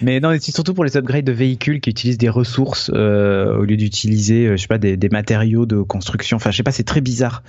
mais 0.03 0.21
non, 0.21 0.37
c'est 0.39 0.53
surtout 0.55 0.75
pour 0.75 0.85
les 0.85 0.97
upgrades 0.99 1.25
de 1.25 1.33
véhicules 1.33 1.81
qui 1.81 1.89
utilisent 1.91 2.19
des 2.19 2.29
ressources 2.29 2.91
euh, 2.95 3.57
au 3.57 3.63
lieu 3.65 3.77
d'utiliser, 3.79 4.47
euh, 4.47 4.57
je 4.57 4.63
sais 4.63 4.69
pas, 4.69 4.77
des, 4.79 4.97
des 4.99 5.09
matériaux 5.09 5.65
de 5.65 5.81
construction. 5.81 6.37
Enfin, 6.37 6.51
je 6.51 6.59
sais 6.59 6.63
pas, 6.63 6.71
c'est 6.73 6.85
très 6.85 7.01
bizarre. 7.01 7.43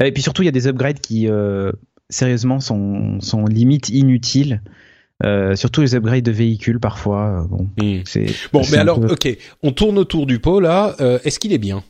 Euh, 0.00 0.04
Et 0.04 0.12
puis 0.12 0.22
surtout, 0.22 0.42
il 0.42 0.46
y 0.46 0.50
a 0.50 0.52
des 0.52 0.66
upgrades 0.66 1.00
qui, 1.00 1.26
euh, 1.28 1.72
sérieusement, 2.10 2.60
sont 2.60 3.20
sont 3.20 3.46
limite 3.46 3.88
inutiles. 3.88 4.60
Euh, 5.24 5.56
surtout 5.56 5.80
les 5.80 5.94
upgrades 5.94 6.22
de 6.22 6.30
véhicules 6.30 6.78
parfois. 6.78 7.42
euh, 7.42 7.46
bon, 7.48 7.68
hmm. 7.82 8.02
c'est 8.04 8.26
Bon, 8.52 8.62
c'est 8.62 8.72
mais 8.72 8.78
alors, 8.78 9.00
peu- 9.00 9.12
ok, 9.12 9.36
on 9.62 9.72
tourne 9.72 9.96
autour 9.98 10.26
du 10.26 10.38
pot 10.40 10.60
là. 10.60 10.94
Euh, 11.00 11.18
Est-ce 11.24 11.38
qu'il 11.38 11.52
est 11.54 11.58
bien? 11.58 11.82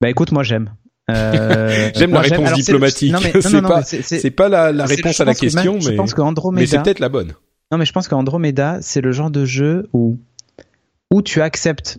Bah 0.00 0.08
écoute, 0.08 0.32
moi 0.32 0.42
j'aime. 0.42 0.70
Euh, 1.14 1.90
J'aime 1.94 2.12
la 2.12 2.20
réponse 2.20 2.52
diplomatique. 2.54 3.14
C'est 3.42 4.30
pas- 4.30 4.48
la, 4.48 4.84
réponse 4.84 5.20
à 5.20 5.24
la 5.24 5.32
même- 5.32 5.36
question, 5.38 5.80
Je 5.80 5.90
mais 5.90 5.96
pense 5.96 6.14
mais 6.52 6.66
c'est 6.66 6.82
peut-être 6.82 7.00
la 7.00 7.08
bonne. 7.08 7.32
Non, 7.72 7.78
mais 7.78 7.84
je 7.84 7.92
pense 7.92 8.08
qu'Andromeda, 8.08 8.78
c'est 8.80 9.00
le 9.00 9.12
genre 9.12 9.30
de 9.30 9.44
jeu 9.44 9.88
où, 9.92 10.18
où 11.12 11.22
tu 11.22 11.40
acceptes 11.40 11.98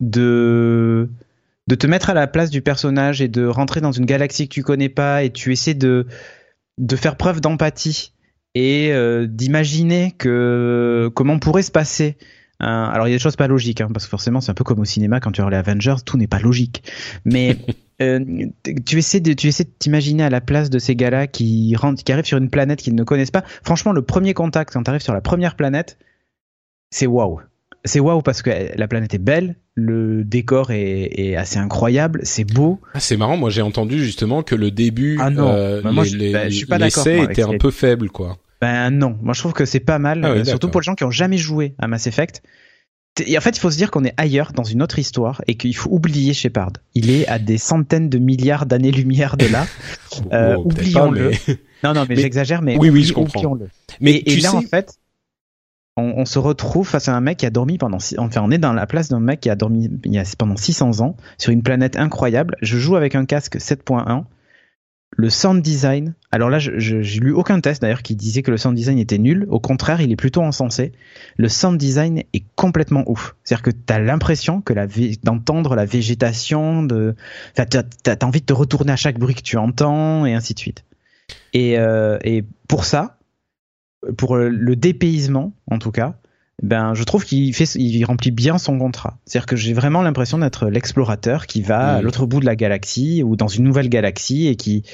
de, 0.00 1.08
de 1.68 1.74
te 1.74 1.86
mettre 1.86 2.10
à 2.10 2.14
la 2.14 2.26
place 2.26 2.50
du 2.50 2.60
personnage 2.60 3.22
et 3.22 3.28
de 3.28 3.46
rentrer 3.46 3.80
dans 3.80 3.92
une 3.92 4.04
galaxie 4.04 4.48
que 4.48 4.54
tu 4.54 4.62
connais 4.62 4.88
pas 4.88 5.22
et 5.22 5.30
tu 5.30 5.52
essaies 5.52 5.74
de, 5.74 6.06
de 6.78 6.96
faire 6.96 7.16
preuve 7.16 7.40
d'empathie 7.40 8.12
et 8.54 8.92
euh, 8.92 9.26
d'imaginer 9.28 10.12
que 10.18 11.10
comment 11.14 11.38
pourrait 11.38 11.62
se 11.62 11.70
passer. 11.70 12.16
alors 12.58 13.06
il 13.06 13.10
y 13.10 13.14
a 13.14 13.16
des 13.16 13.22
choses 13.22 13.36
pas 13.36 13.46
logiques, 13.48 13.80
hein, 13.80 13.88
parce 13.92 14.04
que 14.06 14.10
forcément 14.10 14.40
c'est 14.40 14.50
un 14.50 14.54
peu 14.54 14.64
comme 14.64 14.80
au 14.80 14.84
cinéma 14.84 15.20
quand 15.20 15.30
tu 15.32 15.40
regardes 15.40 15.52
les 15.66 15.70
Avengers, 15.70 16.02
tout 16.04 16.16
n'est 16.18 16.26
pas 16.26 16.40
logique. 16.40 16.82
Mais 17.24 17.56
euh, 18.00 18.46
tu 18.86 18.98
essaies 18.98 19.20
de 19.20 19.32
tu 19.32 19.48
essaies 19.48 19.64
de 19.64 19.70
t'imaginer 19.78 20.22
à 20.24 20.30
la 20.30 20.40
place 20.40 20.70
de 20.70 20.78
ces 20.78 20.96
gars-là 20.96 21.26
qui 21.26 21.74
rentrent, 21.76 22.02
qui 22.02 22.12
arrivent 22.12 22.24
sur 22.24 22.38
une 22.38 22.50
planète 22.50 22.80
qu'ils 22.80 22.94
ne 22.94 23.04
connaissent 23.04 23.30
pas. 23.30 23.44
Franchement, 23.62 23.92
le 23.92 24.02
premier 24.02 24.34
contact 24.34 24.72
quand 24.72 24.82
tu 24.82 24.90
arrives 24.90 25.02
sur 25.02 25.14
la 25.14 25.20
première 25.20 25.56
planète, 25.56 25.98
c'est 26.90 27.06
waouh. 27.06 27.40
C'est 27.84 28.00
waouh 28.00 28.22
parce 28.22 28.42
que 28.42 28.50
la 28.76 28.86
planète 28.88 29.12
est 29.14 29.18
belle, 29.18 29.56
le 29.74 30.22
décor 30.24 30.70
est, 30.70 31.10
est 31.18 31.36
assez 31.36 31.58
incroyable, 31.58 32.20
c'est 32.22 32.44
beau. 32.44 32.80
Ah, 32.94 33.00
c'est 33.00 33.16
marrant. 33.16 33.36
Moi, 33.36 33.50
j'ai 33.50 33.62
entendu 33.62 33.98
justement 34.04 34.42
que 34.44 34.54
le 34.54 34.70
début, 34.70 35.18
Ah 35.20 35.30
non. 35.30 35.48
euh, 35.52 35.82
Bah, 35.82 35.90
moi, 35.90 36.04
les- 36.04 36.10
je- 36.10 36.16
les- 36.16 36.32
bah, 36.32 36.48
je 36.48 36.54
suis 36.56 36.66
pas 36.66 36.78
d'accord, 36.78 37.04
l'essai 37.04 37.16
moi, 37.16 37.24
avec 37.24 37.38
était 37.38 37.48
un 37.48 37.58
peu 37.58 37.70
faible, 37.72 38.08
quoi. 38.08 38.38
Ben 38.60 38.90
non, 38.90 39.18
moi 39.20 39.34
je 39.34 39.40
trouve 39.40 39.54
que 39.54 39.64
c'est 39.64 39.80
pas 39.80 39.98
mal, 39.98 40.20
Ah 40.24 40.30
ouais, 40.34 40.38
euh, 40.38 40.44
surtout 40.44 40.68
pour 40.68 40.80
les 40.80 40.84
gens 40.84 40.94
qui 40.94 41.02
ont 41.02 41.10
jamais 41.10 41.36
joué 41.36 41.74
à 41.80 41.88
Mass 41.88 42.06
Effect. 42.06 42.42
Et 43.20 43.36
en 43.36 43.40
fait, 43.42 43.50
il 43.56 43.60
faut 43.60 43.70
se 43.70 43.76
dire 43.76 43.90
qu'on 43.90 44.04
est 44.04 44.14
ailleurs, 44.16 44.52
dans 44.52 44.64
une 44.64 44.82
autre 44.82 44.98
histoire, 44.98 45.42
et 45.46 45.56
qu'il 45.56 45.76
faut 45.76 45.90
oublier 45.90 46.32
Shepard. 46.32 46.72
Il 46.94 47.10
est 47.10 47.26
à 47.28 47.38
des 47.38 47.58
centaines 47.58 48.08
de 48.08 48.18
milliards 48.18 48.64
d'années-lumière 48.66 49.36
de 49.36 49.46
là. 49.46 49.66
Euh, 50.30 50.56
oublions-le. 50.58 51.30
mais- 51.30 51.58
Non, 51.84 51.94
non, 51.94 52.02
mais, 52.06 52.16
Mais- 52.16 52.22
j'exagère, 52.22 52.60
mais 52.60 52.76
Oui, 52.78 52.90
oui, 52.90 53.02
je 53.02 53.14
comprends. 53.14 53.38
oublions-le. 53.40 53.68
Mais 54.00 54.22
et, 54.26 54.36
là, 54.40 54.50
sais, 54.50 54.56
en 54.56 54.60
fait, 54.62 54.98
on, 55.96 56.14
on 56.18 56.24
se 56.26 56.38
retrouve 56.38 56.86
face 56.86 57.08
à 57.08 57.14
un 57.16 57.20
mec 57.22 57.38
qui 57.38 57.46
a 57.46 57.50
dormi 57.50 57.78
pendant, 57.78 57.98
six- 57.98 58.18
enfin, 58.18 58.42
on 58.44 58.50
est 58.50 58.58
dans 58.58 58.74
la 58.74 58.86
place 58.86 59.08
d'un 59.08 59.20
mec 59.20 59.40
qui 59.40 59.48
a 59.48 59.56
dormi 59.56 59.88
il 60.04 60.12
y 60.12 60.18
a, 60.18 60.24
pendant 60.36 60.56
600 60.56 61.00
ans 61.00 61.16
sur 61.38 61.50
une 61.50 61.62
planète 61.62 61.96
incroyable. 61.96 62.56
Je 62.60 62.76
joue 62.78 62.94
avec 62.96 63.14
un 63.14 63.24
casque 63.24 63.56
7.1. 63.58 64.24
Le 65.14 65.28
sound 65.28 65.62
design, 65.62 66.14
alors 66.30 66.48
là, 66.48 66.58
j'ai 66.58 67.20
lu 67.20 67.32
aucun 67.32 67.60
test 67.60 67.82
d'ailleurs 67.82 68.02
qui 68.02 68.16
disait 68.16 68.42
que 68.42 68.50
le 68.50 68.56
sound 68.56 68.74
design 68.74 68.98
était 68.98 69.18
nul. 69.18 69.46
Au 69.50 69.60
contraire, 69.60 70.00
il 70.00 70.10
est 70.10 70.16
plutôt 70.16 70.40
encensé. 70.40 70.92
Le 71.36 71.48
sound 71.48 71.78
design 71.78 72.22
est 72.32 72.44
complètement 72.56 73.04
ouf. 73.06 73.36
C'est-à-dire 73.44 73.62
que 73.62 73.70
t'as 73.70 73.98
l'impression 73.98 74.62
que 74.62 74.72
la 74.72 74.86
d'entendre 75.22 75.74
la 75.74 75.84
végétation, 75.84 76.82
de, 76.82 77.14
enfin, 77.52 77.66
t'as, 77.66 77.82
t'as 77.82 78.26
envie 78.26 78.40
de 78.40 78.46
te 78.46 78.54
retourner 78.54 78.92
à 78.92 78.96
chaque 78.96 79.18
bruit 79.18 79.34
que 79.34 79.42
tu 79.42 79.58
entends 79.58 80.24
et 80.24 80.32
ainsi 80.32 80.54
de 80.54 80.58
suite. 80.58 80.84
Et, 81.52 81.78
euh, 81.78 82.18
et 82.24 82.42
pour 82.66 82.86
ça, 82.86 83.18
pour 84.16 84.36
le 84.36 84.76
dépaysement 84.76 85.52
en 85.70 85.78
tout 85.78 85.92
cas, 85.92 86.16
ben 86.62 86.94
je 86.94 87.02
trouve 87.02 87.24
qu'il 87.24 87.52
fait, 87.54 87.64
il 87.74 88.04
remplit 88.04 88.30
bien 88.30 88.56
son 88.56 88.78
contrat. 88.78 89.18
C'est-à-dire 89.26 89.46
que 89.46 89.56
j'ai 89.56 89.72
vraiment 89.72 90.00
l'impression 90.02 90.38
d'être 90.38 90.68
l'explorateur 90.68 91.46
qui 91.46 91.60
va 91.60 91.94
à 91.94 91.98
Mhm. 91.98 92.04
l'autre 92.04 92.26
bout 92.26 92.40
de 92.40 92.46
la 92.46 92.54
galaxie 92.56 93.22
ou 93.24 93.34
dans 93.36 93.48
une 93.48 93.64
nouvelle 93.64 93.88
galaxie 93.88 94.46
et 94.46 94.54
qui 94.56 94.84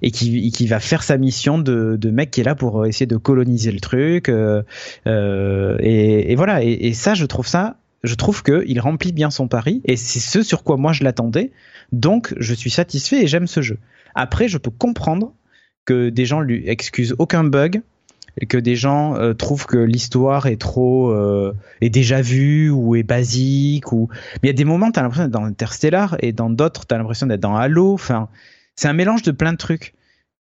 et 0.00 0.10
qui, 0.12 0.46
et 0.46 0.50
qui 0.50 0.66
va 0.68 0.78
faire 0.80 1.02
sa 1.02 1.16
mission 1.18 1.58
de, 1.58 1.96
de 2.00 2.10
mec 2.10 2.30
qui 2.30 2.40
est 2.40 2.44
là 2.44 2.54
pour 2.54 2.86
essayer 2.86 3.06
de 3.06 3.16
coloniser 3.16 3.72
le 3.72 3.80
truc. 3.80 4.28
euh, 4.28 4.62
euh, 5.06 5.76
et, 5.80 6.32
et 6.32 6.34
voilà. 6.36 6.62
Et, 6.62 6.70
et 6.88 6.94
ça, 6.94 7.14
je 7.14 7.24
trouve 7.26 7.46
ça, 7.46 7.76
je 8.04 8.14
trouve 8.14 8.42
que 8.42 8.64
il 8.68 8.78
remplit 8.80 9.12
bien 9.12 9.30
son 9.30 9.48
pari 9.48 9.82
et 9.84 9.96
c'est 9.96 10.20
ce 10.20 10.42
sur 10.42 10.62
quoi 10.62 10.76
moi 10.76 10.92
je 10.92 11.02
l'attendais. 11.04 11.50
Donc 11.92 12.34
je 12.38 12.54
suis 12.54 12.70
satisfait 12.70 13.22
et 13.22 13.26
j'aime 13.26 13.46
ce 13.46 13.60
jeu. 13.60 13.78
Après, 14.14 14.46
je 14.48 14.58
peux 14.58 14.70
comprendre 14.70 15.32
que 15.84 16.10
des 16.10 16.26
gens 16.26 16.40
lui 16.40 16.62
excusent 16.68 17.14
aucun 17.18 17.44
bug 17.44 17.82
que 18.46 18.58
des 18.58 18.76
gens 18.76 19.16
euh, 19.16 19.34
trouvent 19.34 19.66
que 19.66 19.78
l'histoire 19.78 20.46
est 20.46 20.60
trop 20.60 21.10
euh, 21.10 21.54
est 21.80 21.90
déjà 21.90 22.20
vue 22.20 22.70
ou 22.70 22.94
est 22.94 23.02
basique 23.02 23.92
ou 23.92 24.08
mais 24.34 24.40
il 24.44 24.46
y 24.48 24.50
a 24.50 24.56
des 24.56 24.64
moments 24.64 24.90
t'as 24.90 25.02
l'impression 25.02 25.24
d'être 25.24 25.32
dans 25.32 25.44
Interstellar 25.44 26.16
et 26.20 26.32
dans 26.32 26.50
d'autres 26.50 26.86
t'as 26.86 26.98
l'impression 26.98 27.26
d'être 27.26 27.40
dans 27.40 27.56
Halo. 27.56 27.92
Enfin 27.92 28.28
c'est 28.76 28.88
un 28.88 28.92
mélange 28.92 29.22
de 29.22 29.32
plein 29.32 29.52
de 29.52 29.58
trucs. 29.58 29.94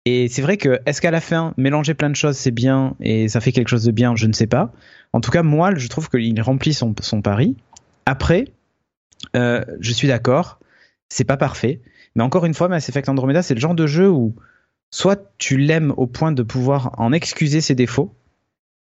Et 0.06 0.28
c'est 0.28 0.40
vrai 0.40 0.56
que 0.56 0.80
est-ce 0.86 1.00
qu'à 1.00 1.10
la 1.10 1.20
fin 1.20 1.52
mélanger 1.56 1.94
plein 1.94 2.10
de 2.10 2.16
choses 2.16 2.36
c'est 2.36 2.52
bien 2.52 2.94
et 3.00 3.28
ça 3.28 3.40
fait 3.40 3.52
quelque 3.52 3.68
chose 3.68 3.84
de 3.84 3.92
bien? 3.92 4.14
Je 4.16 4.26
ne 4.26 4.32
sais 4.32 4.46
pas. 4.46 4.72
En 5.12 5.20
tout 5.20 5.30
cas 5.30 5.42
moi 5.42 5.74
je 5.74 5.88
trouve 5.88 6.08
qu'il 6.08 6.40
remplit 6.40 6.74
son, 6.74 6.94
son 7.00 7.22
pari. 7.22 7.56
Après 8.06 8.46
euh, 9.36 9.64
je 9.80 9.92
suis 9.92 10.08
d'accord. 10.08 10.58
C'est 11.08 11.24
pas 11.24 11.36
parfait. 11.36 11.80
Mais 12.14 12.22
encore 12.22 12.44
une 12.44 12.54
fois 12.54 12.68
Mass 12.68 12.88
Effect 12.88 13.08
Andromeda 13.08 13.42
c'est 13.42 13.54
le 13.54 13.60
genre 13.60 13.74
de 13.74 13.86
jeu 13.86 14.08
où 14.08 14.34
soit 14.90 15.32
tu 15.38 15.56
l'aimes 15.56 15.92
au 15.96 16.06
point 16.06 16.32
de 16.32 16.42
pouvoir 16.42 16.94
en 16.98 17.12
excuser 17.12 17.60
ses 17.60 17.74
défauts, 17.74 18.14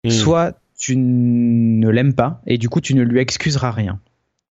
Hmm. 0.06 0.12
soit 0.12 0.60
tu 0.78 0.96
ne 0.98 1.90
l'aimes 1.90 2.14
pas 2.14 2.42
et 2.46 2.58
du 2.58 2.70
coup 2.70 2.80
tu 2.80 2.94
ne 2.94 3.02
lui 3.02 3.20
excuseras 3.20 3.72
rien. 3.72 4.00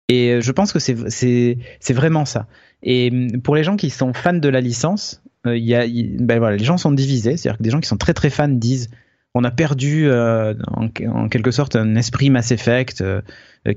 Et 0.09 0.33
euh, 0.33 0.41
je 0.41 0.53
pense 0.53 0.73
que 0.73 0.79
c'est 0.79 1.93
vraiment 1.93 2.25
ça. 2.25 2.47
Et 2.83 3.11
hum, 3.11 3.41
pour 3.41 3.57
les 3.57 3.65
gens 3.65 3.77
qui 3.77 3.91
sont 3.91 4.13
fans 4.13 4.35
de 4.35 4.49
la 4.49 4.61
licence, 4.61 5.23
euh, 5.47 5.57
il 5.57 5.65
y 5.65 5.75
a 5.75 5.87
ben 5.87 6.39
voilà, 6.39 6.57
les 6.57 6.65
gens 6.65 6.77
sont 6.77 6.93
divisés, 6.93 7.37
c'est-à-dire 7.37 7.59
que 7.59 7.63
des 7.63 7.71
gens 7.71 7.81
qui 7.81 7.89
sont 7.89 7.97
très 7.97 8.15
très 8.15 8.31
fans 8.31 8.49
disent 8.49 8.91
on 9.35 9.45
a 9.45 9.51
perdu 9.51 10.09
euh, 10.09 10.55
en, 10.69 10.89
en 11.09 11.29
quelque 11.29 11.51
sorte 11.51 11.77
un 11.77 11.95
esprit 11.95 12.31
Mass 12.31 12.51
Effect 12.51 13.01
euh, 13.01 13.23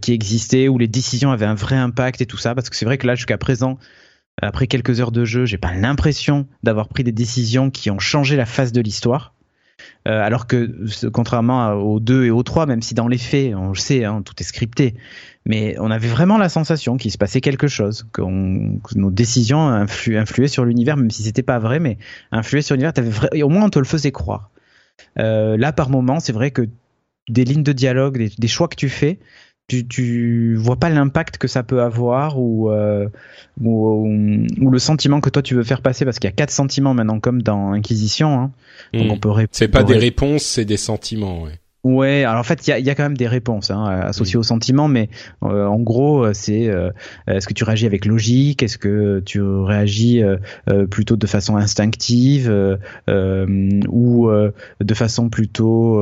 qui 0.02 0.12
existait 0.14 0.68
où 0.68 0.78
les 0.78 0.88
décisions 0.88 1.32
avaient 1.32 1.46
un 1.46 1.56
vrai 1.56 1.76
impact 1.76 2.22
et 2.22 2.26
tout 2.26 2.38
ça 2.38 2.56
parce 2.56 2.70
que 2.70 2.76
c'est 2.76 2.86
vrai 2.86 2.98
que 2.98 3.08
là 3.08 3.16
jusqu'à 3.16 3.38
présent 3.38 3.78
après 4.42 4.68
quelques 4.68 5.00
heures 5.00 5.12
de 5.12 5.26
jeu, 5.26 5.46
j'ai 5.46 5.58
pas 5.58 5.74
l'impression 5.74 6.48
d'avoir 6.64 6.88
pris 6.88 7.04
des 7.04 7.12
décisions 7.12 7.70
qui 7.70 7.92
ont 7.92 8.00
changé 8.00 8.36
la 8.36 8.46
face 8.46 8.72
de 8.72 8.82
l'histoire. 8.82 9.34
Euh, 10.08 10.22
alors 10.22 10.48
que, 10.48 10.76
contrairement 11.10 11.74
aux 11.74 12.00
2 12.00 12.26
et 12.26 12.32
aux 12.32 12.44
3, 12.44 12.66
même 12.66 12.82
si 12.82 12.94
dans 12.94 13.08
les 13.08 13.18
faits, 13.18 13.54
on 13.56 13.70
le 13.70 13.76
sait, 13.76 14.04
hein, 14.04 14.22
tout 14.24 14.34
est 14.40 14.44
scripté, 14.44 14.96
mais 15.46 15.76
on 15.80 15.90
avait 15.92 16.08
vraiment 16.08 16.38
la 16.38 16.50
sensation 16.50 16.98
qu'il 16.98 17.12
se 17.12 17.18
passait 17.18 17.42
quelque 17.42 17.68
chose, 17.68 18.08
que 18.12 18.22
nos 18.22 19.12
décisions 19.12 19.70
influ- 19.72 20.18
influaient 20.18 20.48
sur 20.48 20.66
l'univers, 20.66 20.98
même 20.98 21.12
si 21.12 21.24
c'était 21.24 21.44
pas 21.44 21.60
vrai, 21.60 21.80
mais 21.80 21.98
influaient 22.32 22.62
sur 22.62 22.76
l'univers. 22.76 22.94
Au 23.44 23.50
moins, 23.50 23.66
on 23.66 23.70
te 23.70 23.80
le 23.80 23.86
faisait 23.86 24.12
croire. 24.12 24.50
Euh, 25.18 25.58
là, 25.58 25.72
par 25.72 25.90
moment, 25.90 26.20
c'est 26.20 26.34
vrai 26.34 26.52
que 26.52 26.68
des 27.30 27.44
lignes 27.44 27.64
de 27.64 27.74
dialogue, 27.74 28.30
des 28.38 28.48
choix 28.48 28.68
que 28.68 28.76
tu 28.76 28.90
fais, 28.90 29.20
tu, 29.72 29.88
tu 29.88 30.56
vois 30.56 30.76
pas 30.76 30.90
l'impact 30.90 31.38
que 31.38 31.48
ça 31.48 31.64
peut 31.64 31.82
avoir 31.82 32.38
ou, 32.40 32.70
euh, 32.70 33.08
ou, 33.62 34.06
ou 34.60 34.70
le 34.70 34.80
sentiment 34.80 35.22
que 35.22 35.30
toi 35.30 35.42
tu 35.42 35.56
veux 35.56 35.64
faire 35.64 35.82
passer 35.82 36.04
parce 36.06 36.20
qu'il 36.20 36.28
y 36.30 36.34
a 36.34 36.36
quatre 36.36 36.52
sentiments 36.52 36.94
maintenant 36.94 37.20
comme 37.20 37.42
dans 37.42 37.72
Inquisition. 37.72 38.40
Hein. 38.40 38.52
Donc 38.94 39.08
Hmm. 39.08 39.12
on 39.12 39.18
peut 39.18 39.30
C'est 39.52 39.68
pas 39.70 39.84
des 39.84 39.94
ré- 39.94 40.00
réponses, 40.00 40.44
c'est 40.44 40.66
des 40.66 40.78
sentiments. 40.78 41.44
Ouais. 41.44 41.60
Ouais, 41.84 42.26
alors 42.26 42.42
en 42.42 42.44
fait, 42.44 42.68
il 42.68 42.70
y 42.70 42.74
a, 42.74 42.80
y 42.80 42.90
a, 42.92 42.96
quand 42.96 43.02
même 43.02 43.18
des 43.18 43.28
réponses 43.28 43.72
hein, 43.72 43.84
associées 43.86 44.38
au 44.38 44.44
sentiment, 44.44 44.88
mais 44.88 45.10
euh, 45.44 45.66
en 45.66 45.80
gros, 45.80 46.32
c'est 46.32 46.70
euh, 46.70 46.92
est-ce 47.26 47.48
que 47.48 47.56
tu 47.56 47.64
réagis 47.64 47.88
avec 47.88 48.06
logique, 48.06 48.62
est-ce 48.62 48.78
que 48.78 49.20
tu 49.26 49.42
réagis 49.42 50.22
euh, 50.22 50.38
plutôt 50.86 51.16
de 51.16 51.26
façon 51.26 51.58
instinctive 51.58 52.50
ou 53.08 54.30
de 54.80 54.94
façon 54.94 55.30
plutôt, 55.30 56.00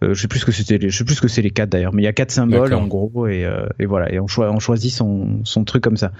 je 0.00 0.14
sais 0.14 0.28
plus 0.28 0.40
ce 0.40 0.46
que 0.46 0.52
c'était, 0.52 0.78
je 0.80 0.96
sais 0.96 1.04
plus 1.04 1.16
ce 1.16 1.20
que 1.20 1.28
c'est 1.28 1.42
les 1.42 1.50
quatre 1.50 1.68
d'ailleurs, 1.68 1.92
mais 1.92 2.00
il 2.00 2.06
y 2.06 2.08
a 2.08 2.14
quatre 2.14 2.30
symboles 2.30 2.72
en 2.72 2.86
gros 2.86 3.26
et, 3.26 3.46
et 3.78 3.84
voilà, 3.84 4.10
et 4.10 4.18
on, 4.18 4.26
on 4.38 4.60
choisit 4.60 4.92
son, 4.92 5.40
son 5.44 5.64
truc 5.64 5.84
comme 5.84 5.98
ça. 5.98 6.12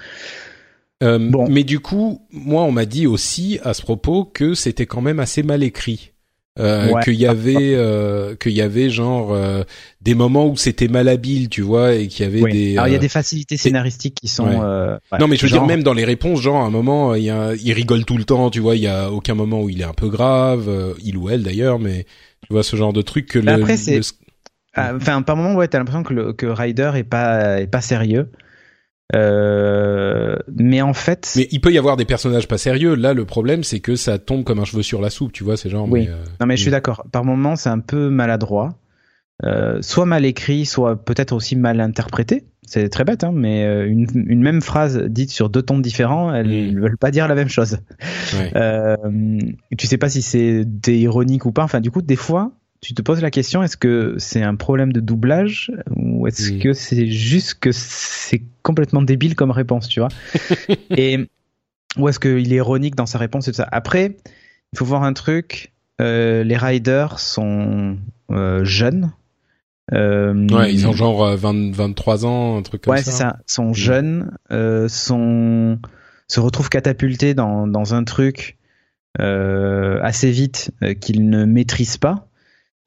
bon. 1.01 1.47
Mais 1.49 1.63
du 1.63 1.79
coup, 1.79 2.21
moi, 2.31 2.61
on 2.61 2.71
m'a 2.71 2.85
dit 2.85 3.07
aussi 3.07 3.59
à 3.63 3.73
ce 3.73 3.81
propos 3.81 4.23
que 4.23 4.53
c'était 4.53 4.85
quand 4.85 5.01
même 5.01 5.19
assez 5.19 5.41
mal 5.41 5.63
écrit. 5.63 6.12
Euh, 6.59 7.01
qu'il 7.03 7.15
y 7.15 7.25
avait 7.25 7.73
euh, 7.73 8.35
qu'il 8.35 8.51
y 8.51 8.61
avait 8.61 8.91
genre 8.91 9.33
euh, 9.33 9.63
des 10.01 10.13
moments 10.13 10.45
où 10.45 10.55
c'était 10.55 10.87
malhabile 10.87 11.49
tu 11.49 11.63
vois 11.63 11.95
et 11.95 12.07
qu'il 12.07 12.23
y 12.23 12.27
avait 12.27 12.51
des 12.51 12.77
alors 12.77 12.87
il 12.89 12.93
y 12.93 12.95
a 12.95 12.99
des 12.99 13.09
facilités 13.09 13.57
scénaristiques 13.57 14.13
qui 14.13 14.27
sont 14.27 14.45
non 14.45 15.27
mais 15.27 15.35
je 15.35 15.47
veux 15.47 15.51
dire 15.51 15.65
même 15.65 15.81
dans 15.81 15.95
les 15.95 16.05
réponses 16.05 16.41
genre 16.41 16.57
à 16.57 16.65
un 16.65 16.69
moment 16.69 17.15
il 17.15 17.23
y 17.23 17.31
a 17.31 17.55
il 17.55 17.73
rigole 17.73 18.05
tout 18.05 18.19
le 18.19 18.23
temps 18.23 18.51
tu 18.51 18.59
vois 18.59 18.75
il 18.75 18.83
y 18.83 18.87
a 18.87 19.09
aucun 19.09 19.33
moment 19.33 19.63
où 19.63 19.69
il 19.69 19.81
est 19.81 19.85
un 19.85 19.95
peu 19.95 20.09
grave 20.09 20.69
il 21.03 21.17
ou 21.17 21.27
elle 21.31 21.41
d'ailleurs 21.41 21.79
mais 21.79 22.05
tu 22.45 22.53
vois 22.53 22.61
ce 22.61 22.75
genre 22.75 22.93
de 22.93 23.01
truc 23.01 23.29
que 23.29 23.39
le, 23.39 23.51
après 23.51 23.75
c'est 23.75 24.01
ah, 24.75 24.91
enfin 24.95 25.23
par 25.23 25.35
moment 25.35 25.55
ouais 25.55 25.67
t'as 25.67 25.79
l'impression 25.79 26.03
que 26.03 26.13
le, 26.13 26.33
que 26.33 26.45
Ryder 26.45 26.91
est 26.93 27.03
pas 27.03 27.61
est 27.61 27.67
pas 27.67 27.81
sérieux 27.81 28.29
euh, 29.15 30.37
mais 30.55 30.81
en 30.81 30.93
fait, 30.93 31.33
mais 31.35 31.47
il 31.51 31.61
peut 31.61 31.71
y 31.71 31.77
avoir 31.77 31.97
des 31.97 32.05
personnages 32.05 32.47
pas 32.47 32.57
sérieux. 32.57 32.95
Là, 32.95 33.13
le 33.13 33.25
problème, 33.25 33.63
c'est 33.63 33.79
que 33.79 33.95
ça 33.95 34.17
tombe 34.17 34.43
comme 34.43 34.59
un 34.59 34.65
cheveu 34.65 34.81
sur 34.81 35.01
la 35.01 35.09
soupe, 35.09 35.31
tu 35.33 35.43
vois, 35.43 35.57
c'est 35.57 35.69
genre. 35.69 35.87
Oui. 35.89 36.07
Euh, 36.09 36.23
non, 36.39 36.47
mais 36.47 36.57
je 36.57 36.61
suis 36.61 36.71
d'accord. 36.71 37.05
Par 37.11 37.23
moments, 37.23 37.55
c'est 37.55 37.69
un 37.69 37.79
peu 37.79 38.09
maladroit, 38.09 38.77
euh, 39.45 39.81
soit 39.81 40.05
mal 40.05 40.25
écrit, 40.25 40.65
soit 40.65 41.03
peut-être 41.03 41.33
aussi 41.33 41.55
mal 41.55 41.79
interprété. 41.79 42.45
C'est 42.65 42.87
très 42.89 43.03
bête, 43.03 43.25
hein, 43.25 43.31
mais 43.33 43.65
euh, 43.65 43.85
une, 43.87 44.07
une, 44.15 44.41
même 44.41 44.61
phrase 44.61 44.97
dite 44.97 45.31
sur 45.31 45.49
deux 45.49 45.61
tons 45.61 45.79
différents, 45.79 46.33
elles 46.33 46.73
ne 46.73 46.79
veulent 46.79 46.97
pas 46.97 47.11
dire 47.11 47.27
la 47.27 47.35
même 47.35 47.49
chose. 47.49 47.79
Ouais. 48.33 48.51
Euh, 48.55 48.95
tu 49.77 49.85
sais 49.85 49.97
pas 49.97 50.07
si 50.07 50.21
c'est 50.21 50.65
ironique 50.87 51.45
ou 51.45 51.51
pas. 51.51 51.63
Enfin, 51.63 51.81
du 51.81 51.91
coup, 51.91 52.01
des 52.01 52.15
fois, 52.15 52.53
tu 52.83 52.93
te 52.93 53.01
poses 53.01 53.21
la 53.21 53.31
question 53.31 53.63
est-ce 53.63 53.77
que 53.77 54.15
c'est 54.17 54.43
un 54.43 54.55
problème 54.55 54.91
de 54.91 54.99
doublage 54.99 55.71
ou 55.95 56.27
est-ce 56.27 56.51
que 56.51 56.73
c'est 56.73 57.07
juste 57.07 57.55
que 57.55 57.71
c'est 57.71 58.43
complètement 58.61 59.01
débile 59.01 59.35
comme 59.35 59.51
réponse, 59.51 59.87
tu 59.87 60.01
vois 60.01 60.09
Et 60.89 61.29
ou 61.97 62.09
est-ce 62.09 62.19
qu'il 62.19 62.51
est 62.51 62.57
ironique 62.57 62.95
dans 62.95 63.05
sa 63.05 63.17
réponse 63.17 63.47
et 63.47 63.51
tout 63.51 63.57
ça 63.57 63.67
Après, 63.71 64.17
il 64.73 64.79
faut 64.79 64.85
voir 64.85 65.03
un 65.03 65.13
truc. 65.13 65.71
Euh, 66.01 66.43
les 66.43 66.57
riders 66.57 67.19
sont 67.19 67.97
euh, 68.31 68.65
jeunes. 68.65 69.13
Euh, 69.93 70.47
ouais, 70.49 70.73
ils 70.73 70.87
ont 70.87 70.93
genre 70.93 71.35
20, 71.35 71.75
23 71.75 72.25
ans, 72.25 72.57
un 72.57 72.61
truc 72.63 72.81
comme 72.81 72.95
ça. 72.95 72.99
Ouais, 72.99 73.03
c'est 73.03 73.11
ça. 73.11 73.37
Sont 73.45 73.73
jeunes, 73.73 74.37
sont 74.49 75.79
se 76.27 76.39
retrouvent 76.39 76.69
catapultés 76.69 77.33
dans 77.33 77.67
dans 77.67 77.93
un 77.93 78.03
truc 78.03 78.57
assez 79.19 80.31
vite 80.31 80.71
qu'ils 80.99 81.29
ne 81.29 81.45
maîtrisent 81.45 81.97
pas. 81.97 82.27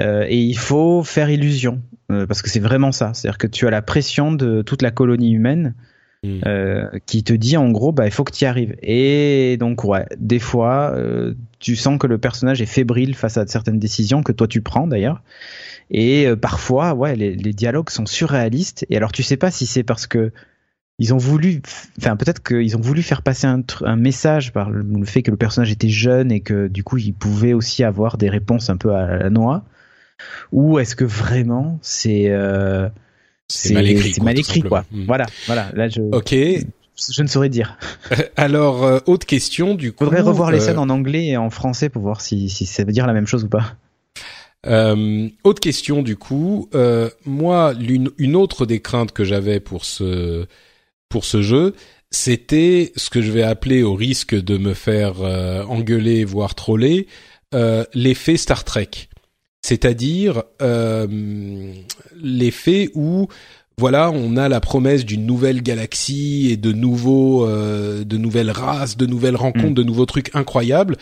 Euh, 0.02 0.26
et 0.28 0.38
il 0.38 0.58
faut 0.58 1.02
faire 1.02 1.30
illusion, 1.30 1.82
euh, 2.10 2.26
parce 2.26 2.42
que 2.42 2.50
c'est 2.50 2.60
vraiment 2.60 2.92
ça. 2.92 3.12
C'est-à-dire 3.14 3.38
que 3.38 3.46
tu 3.46 3.66
as 3.66 3.70
la 3.70 3.82
pression 3.82 4.32
de 4.32 4.62
toute 4.62 4.82
la 4.82 4.90
colonie 4.90 5.32
humaine 5.32 5.74
hmm. 6.22 6.40
euh, 6.46 6.88
qui 7.06 7.24
te 7.24 7.32
dit 7.32 7.56
en 7.56 7.70
gros, 7.70 7.92
bah, 7.92 8.06
il 8.06 8.12
faut 8.12 8.24
que 8.24 8.32
tu 8.32 8.44
y 8.44 8.46
arrives. 8.46 8.76
Et 8.82 9.56
donc, 9.58 9.84
ouais, 9.84 10.06
des 10.18 10.38
fois, 10.38 10.94
tu 11.58 11.76
sens 11.76 11.98
que 11.98 12.06
le 12.06 12.18
personnage 12.18 12.60
est 12.60 12.66
fébrile 12.66 13.14
face 13.14 13.36
à 13.38 13.46
certaines 13.46 13.78
décisions 13.78 14.22
que 14.22 14.32
toi 14.32 14.46
tu 14.46 14.60
prends 14.60 14.86
d'ailleurs. 14.86 15.22
Et 15.90 16.26
parfois, 16.40 16.94
ouais, 16.94 17.16
les, 17.16 17.34
les, 17.34 17.52
dialogues 17.52 17.90
sont 17.90 18.06
surréalistes. 18.06 18.84
Et 18.90 18.96
alors, 18.96 19.12
tu 19.12 19.22
sais 19.22 19.36
pas 19.36 19.50
si 19.50 19.66
c'est 19.66 19.84
parce 19.84 20.06
que 20.06 20.32
ils 20.98 21.12
ont 21.12 21.18
voulu, 21.18 21.60
enfin 21.98 22.16
peut-être 22.16 22.42
qu'ils 22.42 22.74
ont 22.74 22.80
voulu 22.80 23.02
faire 23.02 23.20
passer 23.20 23.46
un, 23.46 23.62
un, 23.82 23.96
message 23.96 24.52
par 24.54 24.70
le 24.70 25.04
fait 25.04 25.22
que 25.22 25.30
le 25.30 25.36
personnage 25.36 25.70
était 25.70 25.90
jeune 25.90 26.32
et 26.32 26.40
que 26.40 26.68
du 26.68 26.84
coup 26.84 26.96
il 26.96 27.12
pouvait 27.12 27.52
aussi 27.52 27.84
avoir 27.84 28.16
des 28.16 28.30
réponses 28.30 28.70
un 28.70 28.78
peu 28.78 28.94
à 28.94 29.18
la 29.18 29.28
noix 29.28 29.66
ou 30.52 30.78
est-ce 30.78 30.96
que 30.96 31.04
vraiment 31.04 31.78
c'est 31.82 32.30
euh, 32.30 32.88
c'est 33.48 33.74
mal 33.74 33.88
écrit, 33.88 34.12
quoi, 34.12 34.24
mal 34.24 34.38
écrit 34.38 34.62
quoi. 34.62 34.84
Voilà, 34.90 35.26
voilà. 35.46 35.70
Là, 35.74 35.88
je. 35.88 36.00
Ok. 36.00 36.34
Je 37.14 37.22
ne 37.22 37.28
saurais 37.28 37.50
dire. 37.50 37.76
Alors, 38.36 38.84
euh, 38.84 39.00
autre 39.06 39.26
question 39.26 39.74
du 39.74 39.92
coup. 39.92 40.04
Faudrait 40.04 40.22
revoir 40.22 40.50
les 40.50 40.58
euh, 40.58 40.66
scènes 40.66 40.78
en 40.78 40.88
anglais 40.88 41.26
et 41.26 41.36
en 41.36 41.50
français 41.50 41.90
pour 41.90 42.02
voir 42.02 42.22
si, 42.22 42.48
si 42.48 42.64
ça 42.64 42.84
veut 42.84 42.92
dire 42.92 43.06
la 43.06 43.12
même 43.12 43.26
chose 43.26 43.44
ou 43.44 43.48
pas. 43.48 43.76
Euh, 44.66 45.28
autre 45.44 45.60
question 45.60 46.02
du 46.02 46.16
coup. 46.16 46.68
Euh, 46.74 47.10
moi, 47.26 47.74
une, 47.78 48.10
une, 48.16 48.34
autre 48.34 48.64
des 48.64 48.80
craintes 48.80 49.12
que 49.12 49.24
j'avais 49.24 49.60
pour 49.60 49.84
ce 49.84 50.46
pour 51.10 51.24
ce 51.26 51.42
jeu, 51.42 51.74
c'était 52.10 52.92
ce 52.96 53.10
que 53.10 53.20
je 53.20 53.30
vais 53.30 53.42
appeler 53.42 53.82
au 53.82 53.94
risque 53.94 54.34
de 54.34 54.56
me 54.56 54.72
faire 54.72 55.20
engueuler 55.20 56.24
voire 56.24 56.54
troller 56.54 57.06
l'effet 57.94 58.36
Star 58.36 58.64
Trek 58.64 58.90
c'est-à-dire 59.66 60.44
euh, 60.62 61.06
l'effet 62.22 62.88
où 62.94 63.26
voilà, 63.78 64.10
on 64.12 64.36
a 64.36 64.48
la 64.48 64.60
promesse 64.60 65.04
d'une 65.04 65.26
nouvelle 65.26 65.60
galaxie 65.60 66.48
et 66.52 66.56
de 66.56 66.72
nouveaux, 66.72 67.46
euh, 67.46 68.04
de 68.04 68.16
nouvelles 68.16 68.52
races, 68.52 68.96
de 68.96 69.06
nouvelles 69.06 69.36
rencontres, 69.36 69.70
mm. 69.70 69.74
de 69.74 69.82
nouveaux 69.82 70.06
trucs 70.06 70.34
incroyables. 70.34 70.96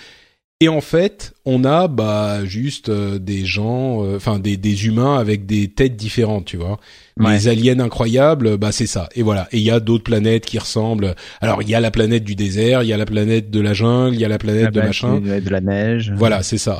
Et 0.61 0.69
en 0.69 0.81
fait, 0.81 1.35
on 1.45 1.65
a 1.65 1.89
bah 1.89 2.45
juste 2.47 2.89
euh, 2.89 3.19
des 3.19 3.45
gens, 3.45 4.03
euh, 4.03 4.17
enfin 4.17 4.39
des, 4.39 4.57
des 4.57 4.87
humains 4.87 5.19
avec 5.19 5.45
des 5.45 5.69
têtes 5.69 5.95
différentes, 5.95 6.47
tu 6.47 6.57
vois. 6.57 6.81
Les 7.21 7.49
aliens 7.49 7.81
incroyables, 7.81 8.57
bah 8.57 8.73
c'est 8.73 8.87
ça. 8.87 9.11
Et 9.15 9.23
voilà. 9.23 9.47
Et 9.53 9.59
il 9.59 9.65
y 9.65 9.71
a 9.71 9.79
d'autres 9.79 10.05
planètes 10.05 10.47
qui 10.47 10.59
ressemblent. 10.59 11.15
Alors 11.43 11.61
il 11.61 11.69
y 11.69 11.75
a 11.75 11.81
la 11.81 11.91
planète 11.91 12.25
du 12.25 12.35
désert, 12.35 12.83
il 12.83 12.89
y 12.89 12.93
a 12.95 12.97
la 12.97 13.05
planète 13.05 13.51
de 13.51 13.61
la 13.61 13.75
jungle, 13.75 14.15
il 14.15 14.21
y 14.21 14.25
a 14.25 14.29
la 14.29 14.39
planète 14.39 14.73
de 14.73 14.81
machin, 14.81 15.21
de 15.21 15.51
la 15.51 15.61
neige. 15.61 16.13
Voilà, 16.17 16.43
c'est 16.43 16.59
ça. 16.59 16.79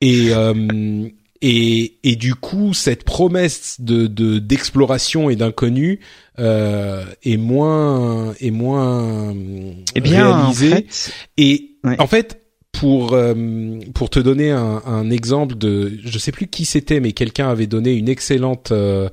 Et 0.00 0.30
et, 1.48 1.98
et 2.02 2.16
du 2.16 2.34
coup, 2.34 2.74
cette 2.74 3.04
promesse 3.04 3.76
de 3.78 4.08
d'exploration 4.40 5.30
et 5.30 5.36
d'inconnu 5.36 6.00
euh, 6.40 7.04
est 7.22 7.36
moins 7.36 8.34
est 8.40 8.50
moins 8.50 9.32
eh 9.94 10.00
bien, 10.00 10.36
réalisée. 10.36 10.72
En 10.72 10.76
fait, 10.76 11.12
et 11.36 11.70
en 12.00 12.06
fait, 12.08 12.42
pour 12.72 13.12
euh, 13.12 13.34
pour 13.94 14.10
te 14.10 14.18
donner 14.18 14.50
un, 14.50 14.82
un, 14.84 15.08
exemple 15.08 15.54
de, 15.54 15.92
je 16.04 16.18
sais 16.18 16.32
plus 16.32 16.48
qui 16.48 16.64
c'était, 16.64 16.98
mais 16.98 17.12
quelqu'un 17.12 17.48
avait 17.48 17.68
donné 17.68 17.92
une 17.92 18.08
excellente 18.08 18.72
euh, 18.72 19.08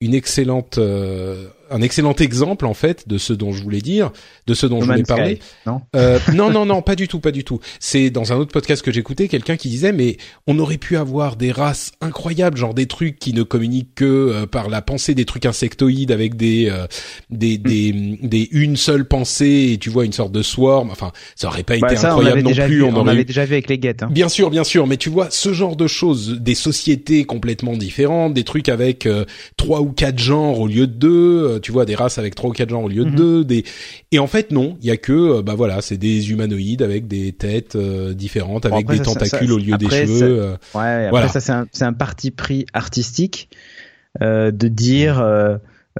une 0.00 0.14
excellente 0.14 0.78
euh, 0.78 1.46
un 1.70 1.82
excellent 1.82 2.14
exemple 2.14 2.66
en 2.66 2.74
fait 2.74 3.08
de 3.08 3.18
ce 3.18 3.32
dont 3.32 3.52
je 3.52 3.62
voulais 3.62 3.80
dire, 3.80 4.10
de 4.46 4.54
ce 4.54 4.66
dont 4.66 4.80
je 4.80 4.86
voulais 4.86 5.02
parler. 5.02 5.38
Non, 5.66 5.82
euh, 5.96 6.18
non, 6.34 6.50
non, 6.50 6.66
non, 6.66 6.82
pas 6.88 6.96
du 6.96 7.08
tout, 7.08 7.20
pas 7.20 7.30
du 7.30 7.44
tout. 7.44 7.60
C'est 7.80 8.10
dans 8.10 8.32
un 8.32 8.36
autre 8.36 8.52
podcast 8.52 8.82
que 8.82 8.92
j'écoutais, 8.92 9.28
quelqu'un 9.28 9.56
qui 9.56 9.68
disait 9.68 9.92
mais 9.92 10.16
on 10.46 10.58
aurait 10.58 10.78
pu 10.78 10.96
avoir 10.96 11.36
des 11.36 11.52
races 11.52 11.92
incroyables, 12.00 12.56
genre 12.56 12.74
des 12.74 12.86
trucs 12.86 13.18
qui 13.18 13.32
ne 13.32 13.42
communiquent 13.42 13.94
que 13.94 14.04
euh, 14.04 14.46
par 14.46 14.68
la 14.68 14.82
pensée, 14.82 15.14
des 15.14 15.24
trucs 15.24 15.46
insectoïdes 15.46 16.12
avec 16.12 16.36
des 16.36 16.68
euh, 16.70 16.86
des, 17.30 17.58
mm. 17.58 17.62
des, 17.62 18.18
des 18.22 18.48
une 18.52 18.76
seule 18.76 19.04
pensée 19.06 19.70
et 19.72 19.78
tu 19.78 19.90
vois 19.90 20.04
une 20.04 20.12
sorte 20.12 20.32
de 20.32 20.42
swarm. 20.42 20.90
Enfin, 20.90 21.12
ça 21.36 21.48
aurait 21.48 21.62
pas 21.62 21.76
été 21.76 21.86
bah, 21.86 22.08
incroyable 22.08 22.42
non 22.42 22.52
plus. 22.52 22.82
on, 22.82 23.06
avait 23.06 23.24
déjà 23.24 23.44
vu 23.44 23.52
avec 23.54 23.68
les 23.68 23.78
guettes. 23.78 24.02
Hein. 24.02 24.08
Bien 24.10 24.28
sûr, 24.28 24.50
bien 24.50 24.64
sûr, 24.64 24.86
mais 24.86 24.96
tu 24.96 25.08
vois 25.08 25.28
ce 25.30 25.52
genre 25.52 25.76
de 25.76 25.86
choses, 25.86 26.38
des 26.40 26.54
sociétés 26.54 27.24
complètement 27.24 27.76
différentes, 27.76 28.34
des 28.34 28.44
trucs 28.44 28.68
avec 28.68 29.06
euh, 29.06 29.24
trois 29.56 29.80
ou 29.80 29.92
quatre 29.92 30.18
genres 30.18 30.60
au 30.60 30.66
lieu 30.66 30.86
de 30.86 30.92
deux 30.92 31.57
tu 31.60 31.72
vois 31.72 31.84
des 31.84 31.94
races 31.94 32.18
avec 32.18 32.34
trois 32.34 32.50
ou 32.50 32.52
quatre 32.52 32.70
genres 32.70 32.84
au 32.84 32.88
lieu 32.88 33.04
de 33.04 33.10
mhm. 33.10 33.16
deux 33.16 33.44
des 33.44 33.64
et 34.12 34.18
en 34.18 34.26
fait 34.26 34.50
non 34.50 34.76
il 34.80 34.86
y 34.86 34.90
a 34.90 34.96
que 34.96 35.12
euh, 35.12 35.42
bah 35.42 35.54
voilà 35.54 35.80
c'est 35.80 35.96
des 35.96 36.30
humanoïdes 36.30 36.82
avec 36.82 37.06
des 37.06 37.32
têtes 37.32 37.76
euh, 37.76 38.14
différentes 38.14 38.66
avec 38.66 38.86
des 38.86 39.00
tentacules 39.00 39.52
au 39.52 39.58
lieu 39.58 39.76
des 39.76 39.88
cheveux 39.88 40.40
euh, 40.40 40.56
ouais 40.74 41.06
après 41.06 41.10
voilà. 41.10 41.28
ça 41.28 41.40
c'est 41.40 41.52
un 41.52 41.66
c'est 41.72 41.84
un 41.84 41.92
parti 41.92 42.30
pris 42.30 42.66
artistique 42.72 43.48
de 44.20 44.68
dire 44.68 45.24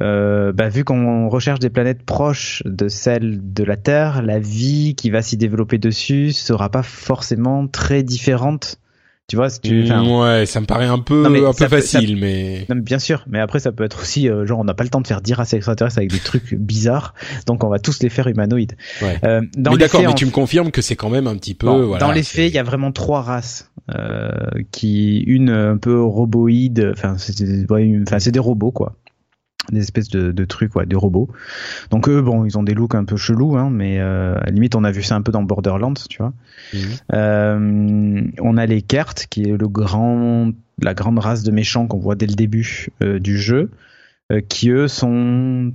bah, 0.01 0.69
vu 0.69 0.85
qu'on 0.85 1.29
recherche 1.29 1.61
des 1.61 1.71
planètes 1.71 2.03
proches 2.03 2.63
de 2.65 2.89
celles 2.89 3.53
de 3.53 3.65
la 3.65 3.77
Terre, 3.77 4.23
la 4.23 4.39
vie 4.39 4.95
qui 4.97 5.11
va 5.11 5.23
s'y 5.23 5.37
développer 5.37 5.79
dessus 5.79 6.33
sera 6.33 6.69
pas 6.71 6.83
forcément 6.83 7.67
très 7.67 8.03
différente 8.03 8.79
tu 9.29 9.37
vois, 9.37 9.51
si 9.51 9.61
tu, 9.61 9.83
ouais, 9.83 10.47
ça 10.47 10.59
me 10.63 10.65
paraît 10.65 10.87
un 10.87 11.01
peu, 11.01 11.27
un 11.27 11.53
peu 11.53 11.69
facile, 11.69 12.17
mais... 12.17 12.67
bien 12.75 12.99
sûr, 12.99 13.25
mais 13.29 13.39
après 13.41 13.61
ça 13.61 13.73
peut 13.73 13.85
être 13.85 14.01
aussi 14.01 14.27
euh, 14.27 14.47
genre 14.47 14.59
on 14.59 14.65
n'a 14.65 14.73
pas 14.73 14.85
le 14.85 14.89
temps 14.89 15.03
de 15.03 15.07
faire 15.07 15.21
dire 15.21 15.39
à 15.39 15.45
ces 15.45 15.57
extraterrestres 15.57 15.99
avec 15.99 16.11
des 16.11 16.19
trucs 16.19 16.55
bizarres, 16.59 17.13
donc 17.45 17.63
on 17.63 17.69
va 17.69 17.79
tous 17.79 18.03
les 18.03 18.09
faire 18.09 18.27
humanoïdes. 18.27 18.79
Ouais. 19.03 19.19
Euh, 19.25 19.43
dans 19.55 19.73
mais 19.73 19.77
d'accord, 19.77 20.01
mais 20.01 20.15
tu 20.15 20.25
me 20.25 20.31
confirmes 20.31 20.71
que 20.71 20.81
c'est 20.81 20.97
quand 20.97 21.11
même 21.11 21.27
un 21.27 21.37
petit 21.37 21.53
peu. 21.53 21.69
voilà, 21.69 21.99
dans 21.99 22.11
les 22.11 22.23
faits, 22.23 22.51
il 22.51 22.55
y 22.55 22.59
a 22.59 22.63
vraiment 22.63 22.91
trois 22.91 23.21
races 23.21 23.71
euh, 23.95 24.31
qui, 24.73 25.19
une 25.19 25.51
un 25.51 25.77
peu 25.77 26.03
roboïde, 26.03 26.91
enfin 26.95 27.19
c'est, 27.19 27.71
ouais, 27.71 28.01
enfin 28.07 28.21
c'est 28.21 28.33
des 28.33 28.39
robots 28.39 28.71
quoi 28.71 28.97
des 29.73 29.81
espèces 29.81 30.09
de, 30.09 30.33
de 30.33 30.45
trucs, 30.45 30.75
ouais, 30.77 30.87
des 30.87 30.97
robots. 30.97 31.29
Donc 31.91 32.09
eux, 32.09 32.21
bon, 32.23 32.45
ils 32.45 32.57
ont 32.59 32.63
des 32.63 32.75
looks 32.75 32.95
un 32.95 33.05
peu 33.05 33.17
chelous, 33.17 33.57
hein, 33.57 33.71
mais 33.71 33.99
euh, 34.01 34.37
à 34.41 34.47
la 34.47 34.51
limite, 34.53 34.75
on 34.75 34.85
a 34.85 34.91
vu 34.91 35.03
ça 35.03 35.15
un 35.17 35.23
peu 35.23 35.33
dans 35.33 35.43
Borderlands, 35.43 35.95
tu 36.09 36.19
vois. 36.19 36.33
Mhm. 36.75 36.81
Euh, 37.15 38.21
on 38.41 38.57
a 38.57 38.67
les 38.67 38.83
Kert, 38.83 39.15
qui 39.31 39.43
est 39.45 39.57
le 39.57 39.69
grand 39.69 40.53
la 40.81 40.95
grande 40.95 41.19
race 41.19 41.43
de 41.43 41.51
méchants 41.51 41.87
qu'on 41.89 41.99
voit 41.99 42.15
dès 42.15 42.27
le 42.27 42.35
début 42.35 42.89
euh, 43.03 43.19
du 43.19 43.37
jeu, 43.39 43.71
euh, 44.33 44.41
qui 44.41 44.71
eux 44.71 44.87
sont. 44.89 45.73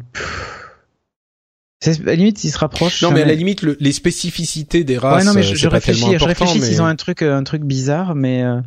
C'est- 1.82 2.00
À 2.02 2.06
la 2.06 2.16
limite, 2.16 2.42
ils 2.46 2.52
se 2.52 2.58
rapprochent. 2.58 3.02
Non, 3.02 3.12
mais 3.12 3.22
à 3.24 3.26
la 3.26 3.34
limite, 3.36 3.62
le- 3.62 3.76
les 3.82 3.92
spécificités 3.92 4.86
des 4.86 4.98
races, 4.98 5.24
Ouais, 5.24 5.28
non, 5.28 5.34
mais 5.34 5.42
euh, 5.46 5.56
je, 5.56 5.68
réfléchis, 5.68 6.18
je 6.18 6.24
réfléchis 6.26 6.60
mais- 6.60 6.66
s'ils 6.66 6.82
ont 6.82 6.86
un 6.86 6.96
truc, 6.96 7.22
un 7.22 7.44
truc 7.44 7.64
bizarre, 7.64 8.16
mais 8.16 8.44
euh, 8.44 8.62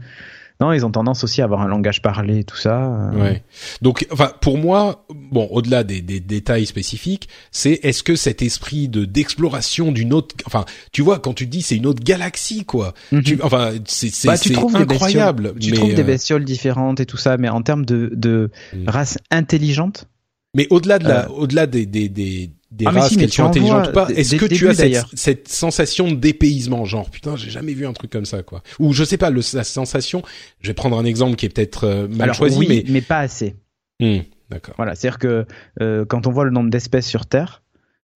non, 0.60 0.72
ils 0.72 0.86
ont 0.86 0.90
tendance 0.90 1.22
aussi 1.22 1.42
à 1.42 1.44
avoir 1.44 1.60
un 1.60 1.68
langage 1.68 2.00
parlé, 2.00 2.42
tout 2.44 2.56
ça. 2.56 3.10
euh. 3.12 3.20
Ouais. 3.20 3.44
Donc, 3.82 4.06
enfin, 4.10 4.32
pour 4.40 4.56
moi, 4.56 5.04
bon, 5.30 5.46
au-delà 5.50 5.84
des, 5.84 6.00
des 6.00 6.18
détails 6.20 6.64
spécifiques, 6.64 7.28
c'est 7.50 7.80
est-ce 7.82 8.02
que 8.02 8.16
cet 8.16 8.40
esprit 8.40 8.88
de 8.88 9.04
d'exploration 9.04 9.92
d'une 9.92 10.14
autre, 10.14 10.34
enfin, 10.46 10.64
tu 10.92 11.02
vois, 11.02 11.18
quand 11.18 11.34
tu 11.34 11.46
dis 11.46 11.60
c'est 11.62 11.76
une 11.76 11.86
autre 11.86 12.02
galaxie, 12.02 12.64
quoi. 12.64 12.94
Mhm. 13.12 13.22
Tu, 13.22 13.38
enfin, 13.42 13.72
c'est 13.86 14.08
Bah, 14.26 14.36
des 14.36 14.54
incroyable. 14.76 15.54
Tu 15.60 15.70
mais, 15.72 15.76
trouves 15.76 15.94
des 15.94 16.00
euh, 16.02 16.04
bestioles 16.04 16.44
différentes 16.44 17.00
et 17.00 17.06
tout 17.06 17.18
ça, 17.18 17.36
mais 17.36 17.48
en 17.50 17.60
termes 17.62 17.84
de, 17.84 18.10
de 18.14 18.50
Mm. 18.74 18.88
race 18.88 19.18
intelligente, 19.30 20.06
mais 20.54 20.66
au-delà 20.70 20.98
de 20.98 21.04
la, 21.08 21.26
Euh. 21.26 21.28
au-delà 21.36 21.66
des 21.66 21.84
des 21.86 22.08
des 22.08 22.50
des 22.76 22.84
Ah, 22.86 22.90
races 22.90 23.10
si, 23.10 23.16
qu'elles 23.16 23.32
soient 23.32 23.46
intelligentes 23.46 23.88
ou 23.88 23.92
pas, 23.92 24.08
est-ce 24.08 24.36
que 24.36 24.46
tu 24.46 24.68
as 24.68 24.74
cette, 24.74 25.06
cette 25.14 25.48
sensation 25.48 26.08
de 26.08 26.14
dépaysement, 26.14 26.84
genre 26.84 27.10
putain, 27.10 27.36
j'ai 27.36 27.50
jamais 27.50 27.72
vu 27.72 27.86
un 27.86 27.92
truc 27.92 28.10
comme 28.10 28.26
ça, 28.26 28.42
quoi. 28.42 28.62
Ou 28.78 28.92
je 28.92 29.04
sais 29.04 29.16
pas, 29.16 29.30
le, 29.30 29.40
la 29.54 29.64
sensation. 29.64 30.22
Je 30.60 30.68
vais 30.68 30.74
prendre 30.74 30.98
un 30.98 31.04
exemple 31.04 31.36
qui 31.36 31.46
est 31.46 31.48
peut-être 31.48 31.84
euh, 31.84 32.08
mal 32.08 32.22
alors 32.22 32.34
choisi, 32.36 32.58
oui, 32.58 32.66
mais 32.68 32.84
mais 32.88 33.00
pas 33.00 33.20
assez. 33.20 33.56
Hmm, 34.00 34.18
d'accord. 34.50 34.74
Voilà, 34.76 34.94
c'est-à-dire 34.94 35.18
que 35.18 35.46
euh, 35.80 36.04
quand 36.04 36.26
on 36.26 36.30
voit 36.30 36.44
le 36.44 36.50
nombre 36.50 36.70
d'espèces 36.70 37.06
sur 37.06 37.26
Terre, 37.26 37.62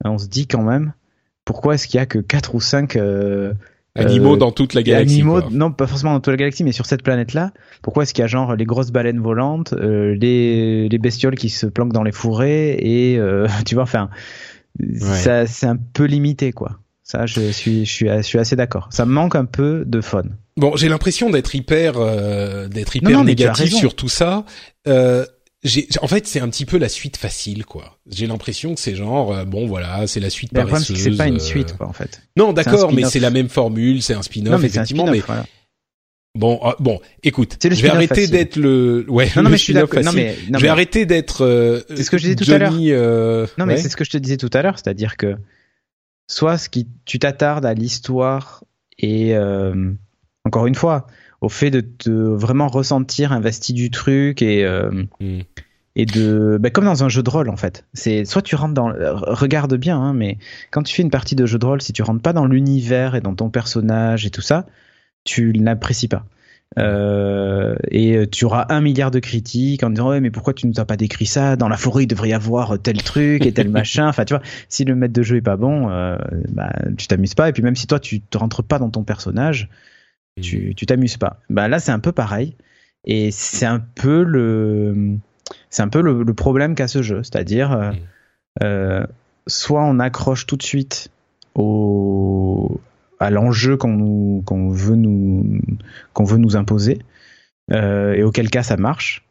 on 0.04 0.18
se 0.18 0.28
dit 0.28 0.46
quand 0.46 0.62
même, 0.62 0.92
pourquoi 1.44 1.74
est-ce 1.74 1.86
qu'il 1.88 1.98
y 1.98 2.02
a 2.02 2.06
que 2.06 2.18
4 2.18 2.54
ou 2.54 2.60
5 2.60 2.96
euh, 2.96 3.54
Animaux 3.96 4.34
euh, 4.34 4.38
dans 4.38 4.52
toute 4.52 4.74
la 4.74 4.82
galaxie. 4.82 5.16
animaux, 5.16 5.40
quoi. 5.40 5.50
non 5.50 5.72
pas 5.72 5.88
forcément 5.88 6.12
dans 6.12 6.20
toute 6.20 6.32
la 6.32 6.36
galaxie, 6.36 6.62
mais 6.62 6.70
sur 6.70 6.86
cette 6.86 7.02
planète-là, 7.02 7.52
pourquoi 7.82 8.04
est-ce 8.04 8.14
qu'il 8.14 8.22
y 8.22 8.24
a 8.24 8.28
genre 8.28 8.54
les 8.54 8.64
grosses 8.64 8.92
baleines 8.92 9.20
volantes, 9.20 9.72
euh, 9.72 10.14
les, 10.14 10.88
les 10.88 10.98
bestioles 10.98 11.34
qui 11.34 11.48
se 11.48 11.66
planquent 11.66 11.92
dans 11.92 12.04
les 12.04 12.12
fourrés 12.12 12.76
et 12.78 13.18
euh, 13.18 13.48
tu 13.66 13.74
vois, 13.74 13.82
enfin, 13.82 14.08
ça 14.98 15.46
c'est 15.46 15.66
un 15.66 15.76
peu 15.76 16.04
limité 16.04 16.52
quoi. 16.52 16.78
Ça, 17.10 17.26
je 17.26 17.50
suis, 17.50 17.84
je 17.84 17.90
suis, 17.90 18.06
je 18.08 18.22
suis 18.22 18.38
assez 18.38 18.54
d'accord. 18.54 18.88
Ça 18.92 19.04
manque 19.04 19.34
un 19.34 19.44
peu 19.44 19.82
de 19.84 20.00
fun. 20.00 20.22
Bon, 20.56 20.76
j'ai 20.76 20.88
l'impression 20.88 21.28
d'être 21.28 21.56
hyper, 21.56 21.94
euh, 21.96 22.68
d'être 22.68 22.94
hyper 22.94 23.10
non, 23.10 23.24
négatif 23.24 23.74
sur 23.74 23.96
tout 23.96 24.08
ça. 24.08 24.44
Euh, 24.86 25.26
en 26.00 26.06
fait, 26.06 26.28
c'est 26.28 26.38
un 26.38 26.48
petit 26.48 26.66
peu 26.66 26.78
la 26.78 26.88
suite 26.88 27.16
facile, 27.16 27.66
quoi. 27.66 27.98
J'ai 28.08 28.28
l'impression 28.28 28.76
que 28.76 28.80
c'est 28.80 28.94
genre, 28.94 29.32
euh, 29.34 29.44
bon, 29.44 29.66
voilà, 29.66 30.06
c'est 30.06 30.20
la 30.20 30.30
suite 30.30 30.52
Mais 30.52 30.60
le 30.60 30.66
problème, 30.66 30.84
c'est 30.84 30.92
que 30.92 31.00
c'est 31.00 31.16
pas 31.16 31.26
une 31.26 31.40
suite, 31.40 31.76
quoi, 31.76 31.88
en 31.88 31.92
fait. 31.92 32.22
Non, 32.36 32.52
d'accord, 32.52 32.92
mais 32.92 33.02
c'est 33.02 33.18
la 33.18 33.30
même 33.30 33.48
formule, 33.48 34.02
c'est 34.02 34.14
un 34.14 34.22
spin-off, 34.22 34.62
effectivement. 34.62 35.06
spin-off, 35.06 35.10
Mais 35.10 35.24
voilà. 35.26 35.46
Bon, 36.34 36.58
ah, 36.62 36.76
bon, 36.80 37.00
écoute, 37.22 37.56
C'est 37.60 37.68
le 37.68 37.74
je 37.74 37.82
vais 37.82 37.90
arrêter 37.90 38.26
d'être 38.26 38.56
le, 38.56 39.04
ouais, 39.08 39.26
Non, 39.36 39.42
non, 39.42 39.42
le 39.44 39.50
mais 39.50 39.56
je 39.58 39.62
suis 39.64 39.72
d'accord. 39.74 40.02
Non, 40.02 40.12
mais, 40.12 40.36
non, 40.48 40.58
je 40.58 40.62
vais 40.62 40.62
mais- 40.62 40.68
arrêter 40.68 41.06
d'être. 41.06 41.44
euh, 41.44 41.80
C'est 41.90 42.02
ce 42.04 42.10
que 42.10 42.18
je 42.18 42.24
disais 42.24 42.36
tout 42.36 42.50
à 42.50 42.58
l'heure. 42.58 42.72
Euh, 42.78 43.46
Non, 43.58 43.66
mais 43.66 43.74
ouais. 43.74 43.80
c'est 43.80 43.88
ce 43.88 43.96
que 43.96 44.04
je 44.04 44.10
te 44.10 44.18
disais 44.18 44.36
tout 44.36 44.50
à 44.52 44.62
l'heure, 44.62 44.78
c'est-à-dire 44.78 45.16
que 45.16 45.36
soit 46.28 46.58
ce 46.58 46.68
qui, 46.68 46.86
tu 47.04 47.18
t'attardes 47.18 47.66
à 47.66 47.74
l'histoire 47.74 48.64
et 48.98 49.34
euh, 49.36 49.92
encore 50.44 50.66
une 50.66 50.74
fois, 50.74 51.06
au 51.40 51.48
fait 51.48 51.70
de 51.70 51.80
te 51.80 52.10
vraiment 52.10 52.68
ressentir 52.68 53.32
investi 53.32 53.72
du 53.72 53.90
truc 53.90 54.42
et 54.42 54.64
euh, 54.64 54.90
Hmm. 55.20 55.40
et 55.96 56.06
de, 56.06 56.58
ben, 56.60 56.70
comme 56.70 56.84
dans 56.84 57.02
un 57.02 57.08
jeu 57.08 57.22
de 57.22 57.30
rôle 57.30 57.48
en 57.48 57.56
fait. 57.56 57.84
C'est 57.94 58.24
soit 58.24 58.42
tu 58.42 58.54
rentres 58.54 58.74
dans, 58.74 58.92
regarde 58.94 59.74
bien, 59.76 59.98
hein, 59.98 60.12
mais 60.12 60.38
quand 60.70 60.82
tu 60.82 60.94
fais 60.94 61.02
une 61.02 61.10
partie 61.10 61.34
de 61.34 61.46
jeu 61.46 61.58
de 61.58 61.66
rôle, 61.66 61.82
si 61.82 61.92
tu 61.92 62.02
rentres 62.02 62.22
pas 62.22 62.32
dans 62.32 62.46
l'univers 62.46 63.14
et 63.16 63.20
dans 63.20 63.34
ton 63.34 63.50
personnage 63.50 64.24
et 64.26 64.30
tout 64.30 64.40
ça, 64.42 64.66
tu 65.24 65.52
n'apprécies 65.58 66.08
pas. 66.08 66.24
Euh, 66.78 67.74
et 67.90 68.28
tu 68.30 68.44
auras 68.44 68.66
un 68.68 68.80
milliard 68.80 69.10
de 69.10 69.18
critiques 69.18 69.82
en 69.82 69.90
disant 69.90 70.10
ouais 70.10 70.20
mais 70.20 70.30
pourquoi 70.30 70.54
tu 70.54 70.68
nous 70.68 70.78
as 70.78 70.84
pas 70.84 70.96
décrit 70.96 71.26
ça? 71.26 71.56
Dans 71.56 71.68
la 71.68 71.76
forêt 71.76 72.04
il 72.04 72.06
devrait 72.06 72.28
y 72.28 72.32
avoir 72.32 72.78
tel 72.80 73.02
truc 73.02 73.44
et 73.44 73.52
tel 73.52 73.68
machin. 73.80 74.06
Enfin 74.08 74.24
tu 74.24 74.34
vois 74.34 74.42
si 74.68 74.84
le 74.84 74.94
maître 74.94 75.12
de 75.12 75.22
jeu 75.22 75.36
est 75.36 75.42
pas 75.42 75.56
bon 75.56 75.90
euh, 75.90 76.16
bah, 76.48 76.72
tu 76.96 77.08
t'amuses 77.08 77.34
pas. 77.34 77.48
Et 77.48 77.52
puis 77.52 77.62
même 77.64 77.74
si 77.74 77.88
toi 77.88 77.98
tu 77.98 78.20
te 78.20 78.38
rentres 78.38 78.62
pas 78.62 78.78
dans 78.78 78.88
ton 78.90 79.02
personnage 79.02 79.68
tu 80.40 80.74
tu 80.76 80.86
t'amuses 80.86 81.16
pas. 81.16 81.40
Bah 81.50 81.66
là 81.66 81.80
c'est 81.80 81.92
un 81.92 81.98
peu 81.98 82.12
pareil. 82.12 82.54
Et 83.04 83.30
c'est 83.32 83.66
un 83.66 83.80
peu 83.80 84.22
le 84.22 85.16
c'est 85.70 85.82
un 85.82 85.88
peu 85.88 86.02
le, 86.02 86.22
le 86.22 86.34
problème 86.34 86.76
qu'a 86.76 86.86
ce 86.86 87.02
jeu. 87.02 87.22
C'est-à-dire 87.24 87.72
euh, 87.72 87.90
Mm. 87.90 87.96
euh, 88.62 89.06
soit 89.48 89.84
on 89.84 89.98
accroche 89.98 90.46
tout 90.46 90.56
de 90.56 90.62
suite 90.62 91.10
au 91.54 92.80
à 93.20 93.30
l'enjeu 93.30 93.76
qu'on 93.76 93.92
nous 93.92 94.42
qu'on 94.46 94.70
veut 94.70 94.96
nous 94.96 95.60
qu'on 96.12 96.24
veut 96.24 96.38
nous 96.38 96.56
imposer 96.56 96.98
euh, 97.70 98.14
et 98.14 98.22
auquel 98.22 98.50
cas 98.50 98.62
ça 98.62 98.76
marche 98.76 99.24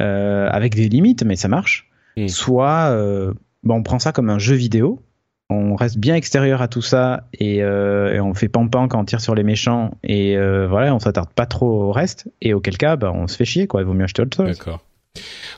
euh, 0.00 0.48
avec 0.50 0.74
des 0.74 0.88
limites 0.88 1.24
mais 1.24 1.36
ça 1.36 1.48
marche. 1.48 1.90
Soit 2.28 2.90
euh, 2.90 3.32
bah, 3.64 3.74
on 3.74 3.82
prend 3.82 3.98
ça 3.98 4.12
comme 4.12 4.30
un 4.30 4.38
jeu 4.38 4.54
vidéo 4.54 5.02
on 5.50 5.74
reste 5.74 5.98
bien 5.98 6.14
extérieur 6.14 6.62
à 6.62 6.68
tout 6.68 6.82
ça 6.82 7.28
et, 7.34 7.56
et 7.58 8.20
on 8.20 8.32
fait 8.34 8.48
pampan 8.48 8.88
quand 8.88 9.00
on 9.00 9.04
tire 9.04 9.20
sur 9.20 9.34
les 9.34 9.42
méchants 9.42 9.96
et 10.02 10.36
voilà 10.68 10.94
on 10.94 10.98
s'attarde 10.98 11.30
pas 11.34 11.46
trop 11.46 11.84
au 11.84 11.92
reste 11.92 12.30
et 12.40 12.54
auquel 12.54 12.78
cas 12.78 12.96
bah, 12.96 13.12
on 13.14 13.26
se 13.26 13.36
fait 13.36 13.44
chier 13.44 13.66
quoi. 13.66 13.82
Il 13.82 13.86
vaut 13.86 13.92
mieux 13.92 14.04
acheter 14.04 14.22
autre 14.22 14.36
chose. 14.36 14.58
D'accord. 14.58 14.80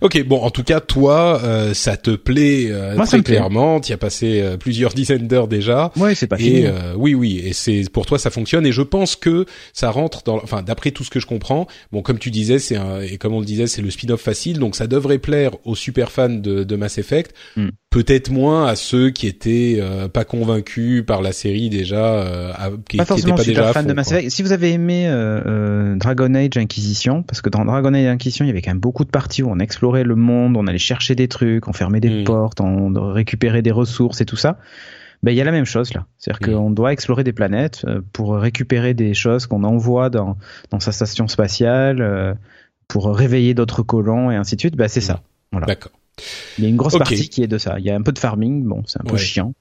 Ok, 0.02 0.22
bon, 0.24 0.42
en 0.42 0.50
tout 0.50 0.62
cas, 0.62 0.80
toi, 0.80 1.40
euh, 1.42 1.72
ça 1.72 1.96
te 1.96 2.10
plaît 2.10 2.66
euh, 2.70 2.96
Moi, 2.96 3.06
très 3.06 3.22
clairement. 3.22 3.80
Tu 3.80 3.92
as 3.92 3.96
passé 3.96 4.40
euh, 4.40 4.56
plusieurs 4.56 4.92
dizaines 4.92 5.26
d'heures 5.26 5.48
déjà. 5.48 5.92
ouais 5.96 6.14
c'est 6.14 6.26
pas 6.26 6.36
fini 6.36 6.58
Et 6.60 6.66
euh, 6.66 6.94
oui, 6.96 7.14
oui, 7.14 7.40
et 7.44 7.52
c'est 7.52 7.84
pour 7.90 8.04
toi 8.04 8.18
ça 8.18 8.30
fonctionne. 8.30 8.66
Et 8.66 8.72
je 8.72 8.82
pense 8.82 9.16
que 9.16 9.46
ça 9.72 9.90
rentre 9.90 10.22
dans, 10.24 10.36
enfin, 10.36 10.62
d'après 10.62 10.90
tout 10.90 11.04
ce 11.04 11.10
que 11.10 11.20
je 11.20 11.26
comprends, 11.26 11.66
bon, 11.92 12.02
comme 12.02 12.18
tu 12.18 12.30
disais, 12.30 12.58
c'est 12.58 12.76
et 13.10 13.16
comme 13.16 13.32
on 13.32 13.40
le 13.40 13.46
disait, 13.46 13.66
c'est 13.66 13.82
le 13.82 13.90
spin-off 13.90 14.20
facile, 14.20 14.58
donc 14.58 14.76
ça 14.76 14.86
devrait 14.86 15.18
plaire 15.18 15.52
aux 15.64 15.74
super 15.74 16.12
fans 16.12 16.28
de, 16.28 16.64
de 16.64 16.76
Mass 16.76 16.98
Effect. 16.98 17.34
Mm. 17.56 17.68
Peut-être 17.96 18.30
moins 18.30 18.66
à 18.66 18.76
ceux 18.76 19.08
qui 19.08 19.26
étaient 19.26 19.78
euh, 19.80 20.06
pas 20.06 20.26
convaincus 20.26 21.02
par 21.06 21.22
la 21.22 21.32
série 21.32 21.70
déjà, 21.70 21.96
euh, 21.96 22.52
qui, 22.90 22.98
pas 22.98 23.06
forcément 23.06 23.36
pas 23.36 23.42
déjà 23.42 23.72
fan 23.72 23.84
fond, 23.84 23.88
de 23.88 23.94
Mass. 23.94 24.12
Effect. 24.12 24.28
Si 24.30 24.42
vous 24.42 24.52
avez 24.52 24.72
aimé 24.72 25.08
euh, 25.08 25.40
euh, 25.46 25.96
Dragon 25.96 26.34
Age 26.34 26.58
Inquisition, 26.58 27.22
parce 27.22 27.40
que 27.40 27.48
dans 27.48 27.64
Dragon 27.64 27.94
Age 27.94 28.04
Inquisition, 28.06 28.44
il 28.44 28.48
y 28.48 28.50
avait 28.50 28.60
quand 28.60 28.72
même 28.72 28.80
beaucoup 28.80 29.06
de 29.06 29.08
parties 29.08 29.42
où 29.42 29.48
on 29.50 29.58
explorait 29.60 30.04
le 30.04 30.14
monde, 30.14 30.58
on 30.58 30.66
allait 30.66 30.76
chercher 30.76 31.14
des 31.14 31.26
trucs, 31.26 31.68
on 31.68 31.72
fermait 31.72 32.00
des 32.00 32.10
Mm. 32.20 32.24
portes, 32.24 32.60
on 32.60 32.92
récupérait 33.14 33.62
des 33.62 33.70
ressources 33.72 34.20
et 34.20 34.26
tout 34.26 34.36
ça. 34.36 34.58
Ben, 35.22 35.30
il 35.32 35.38
y 35.38 35.40
a 35.40 35.44
la 35.44 35.52
même 35.52 35.64
chose 35.64 35.94
là. 35.94 36.04
C'est-à-dire 36.18 36.46
Mm. 36.46 36.52
qu'on 36.52 36.70
doit 36.70 36.92
explorer 36.92 37.24
des 37.24 37.32
planètes 37.32 37.86
pour 38.12 38.36
récupérer 38.36 38.92
des 38.92 39.14
choses 39.14 39.46
qu'on 39.46 39.64
envoie 39.64 40.10
dans, 40.10 40.36
dans 40.70 40.80
sa 40.80 40.92
station 40.92 41.28
spatiale, 41.28 42.36
pour 42.88 43.06
réveiller 43.16 43.54
d'autres 43.54 43.82
colons 43.82 44.30
et 44.30 44.36
ainsi 44.36 44.54
de 44.56 44.60
suite. 44.60 44.76
Ben, 44.76 44.86
c'est 44.86 45.00
ça. 45.00 45.22
Voilà. 45.50 45.66
D'accord. 45.66 45.92
Il 46.58 46.64
y 46.64 46.66
a 46.66 46.70
une 46.70 46.76
grosse 46.76 46.96
partie 46.98 47.28
qui 47.28 47.42
est 47.42 47.46
de 47.46 47.58
ça. 47.58 47.76
Il 47.78 47.84
y 47.84 47.90
a 47.90 47.94
un 47.96 48.02
peu 48.02 48.12
de 48.12 48.18
farming, 48.18 48.64
bon, 48.64 48.82
c'est 48.86 49.00
un 49.00 49.04
peu 49.04 49.14
Ouais. 49.14 49.18
chiant. 49.18 49.52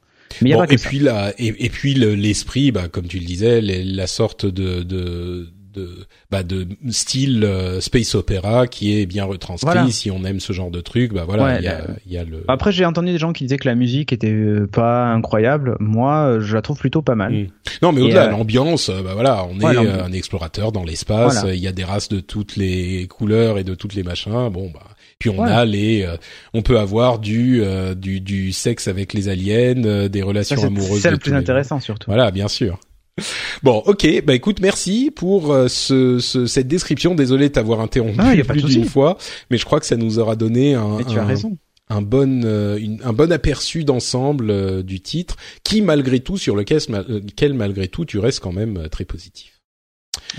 Mais 0.42 0.50
il 0.50 0.52
y 0.52 0.54
a 0.54 0.58
Bon, 0.58 0.66
que 0.66 0.74
et 0.74 0.78
ça. 0.78 0.90
puis 0.90 1.00
la, 1.00 1.34
et, 1.38 1.66
et 1.66 1.70
puis 1.70 1.94
le- 1.94 2.16
l'esprit, 2.16 2.72
bah, 2.72 2.88
comme 2.90 3.08
tu 3.08 3.20
le 3.20 3.26
disais, 3.26 3.62
les- 3.62 3.84
la 3.84 4.08
sorte 4.08 4.46
de, 4.46 4.82
de, 4.84 5.48
de, 5.74 5.90
bah, 6.32 6.42
de 6.44 6.68
style 6.90 7.44
euh, 7.44 7.80
space 7.82 8.16
opéra 8.16 8.66
qui 8.68 8.98
est 9.00 9.06
bien 9.06 9.26
retranscrit. 9.26 9.72
Voilà. 9.74 9.92
Si 9.92 10.10
on 10.10 10.24
aime 10.24 10.40
ce 10.40 10.52
genre 10.54 10.72
de 10.72 10.82
truc, 10.82 11.14
bah 11.14 11.26
voilà, 11.28 11.44
Ouais, 11.44 11.58
il 11.60 11.66
y 11.66 11.68
a, 11.68 11.78
la- 11.80 11.88
il 12.08 12.12
y 12.14 12.18
a 12.18 12.24
le. 12.24 12.44
Après, 12.48 12.72
j'ai 12.72 12.86
entendu 12.86 13.12
des 13.12 13.18
gens 13.18 13.34
qui 13.34 13.44
disaient 13.44 13.58
que 13.58 13.68
la 13.68 13.76
musique 13.76 14.12
était 14.14 14.32
euh, 14.32 14.68
pas 14.68 15.06
incroyable. 15.08 15.76
Moi, 15.80 16.16
euh, 16.16 16.40
je 16.42 16.56
la 16.56 16.62
trouve 16.62 16.80
plutôt 16.80 17.02
pas 17.02 17.16
mal. 17.16 17.34
Mm. 17.34 17.48
Non, 17.84 17.92
mais 17.92 18.02
au-delà, 18.02 18.28
euh, 18.28 18.32
l'ambiance, 18.32 18.90
bah 18.90 19.14
voilà, 19.14 19.46
on 19.46 19.60
Ouais, 19.60 19.76
est 19.76 19.78
un 19.78 20.12
explorateur 20.14 20.72
dans 20.72 20.84
l'espace. 20.86 21.42
Voilà. 21.42 21.54
Il 21.56 21.62
y 21.62 21.68
a 21.68 21.72
des 21.74 21.84
races 21.84 22.08
de 22.10 22.20
toutes 22.22 22.56
les 22.56 23.06
couleurs 23.08 23.58
et 23.58 23.64
de 23.66 23.76
toutes 23.76 23.94
les 23.96 24.04
machins. 24.04 24.50
Bon, 24.50 24.72
bah. 24.74 24.80
Puis 25.20 25.30
on 25.30 25.40
Ouais. 25.44 25.50
a 25.52 25.64
les, 25.66 26.04
euh, 26.04 26.18
on 26.54 26.62
peut 26.62 26.78
avoir 26.78 27.20
du, 27.20 27.62
euh, 27.64 27.96
du, 27.96 28.20
du 28.22 28.52
sexe 28.52 28.88
avec 28.88 29.14
les 29.14 29.30
aliens, 29.30 29.84
euh, 29.86 30.10
des 30.10 30.20
Ça, 30.20 30.26
relations 30.26 30.58
c'est 30.58 30.66
amoureuses. 30.66 31.02
ça 31.02 31.10
de 31.10 31.14
le 31.16 31.20
plus 31.20 31.32
les- 31.32 31.38
intéressant 31.38 31.80
surtout. 31.80 32.06
Voilà, 32.12 32.32
bien 32.32 32.48
sûr. 32.50 32.80
Bon, 33.64 33.78
ok, 33.86 34.24
bah 34.26 34.36
écoute, 34.36 34.60
merci 34.60 35.10
pour 35.16 35.54
euh, 35.54 35.70
ce, 35.70 36.20
ce- 36.20 36.46
cette 36.48 36.68
description. 36.68 37.16
Désolé 37.16 37.48
de 37.48 37.54
t'avoir 37.54 37.80
interrompu 37.80 38.18
Ah, 38.20 38.36
y 38.36 38.42
a 38.42 38.44
plus 38.44 38.64
d'une 38.66 38.84
fois, 38.84 39.18
mais 39.50 39.58
je 39.58 39.64
crois 39.64 39.80
que 39.80 39.86
ça 39.86 39.96
nous 39.96 40.20
aura 40.20 40.36
donné 40.36 40.74
un, 40.76 40.98
as 40.98 41.10
un- 41.14 41.26
raison. 41.26 41.58
un 41.90 42.02
bon, 42.02 42.44
euh, 42.44 42.78
une- 42.78 43.02
un 43.06 43.14
bon 43.14 43.32
aperçu 43.32 43.86
d'ensemble 43.86 44.50
euh, 44.52 44.84
du 44.84 45.00
titre, 45.00 45.38
qui 45.64 45.82
malgré 45.82 46.20
tout, 46.20 46.38
sur 46.38 46.58
lequel, 46.58 46.82
lequel 47.08 47.54
malgré 47.54 47.88
tout, 47.88 48.04
tu 48.04 48.20
restes 48.20 48.42
quand 48.42 48.52
même 48.52 48.90
très 48.90 49.06
positif. 49.06 49.62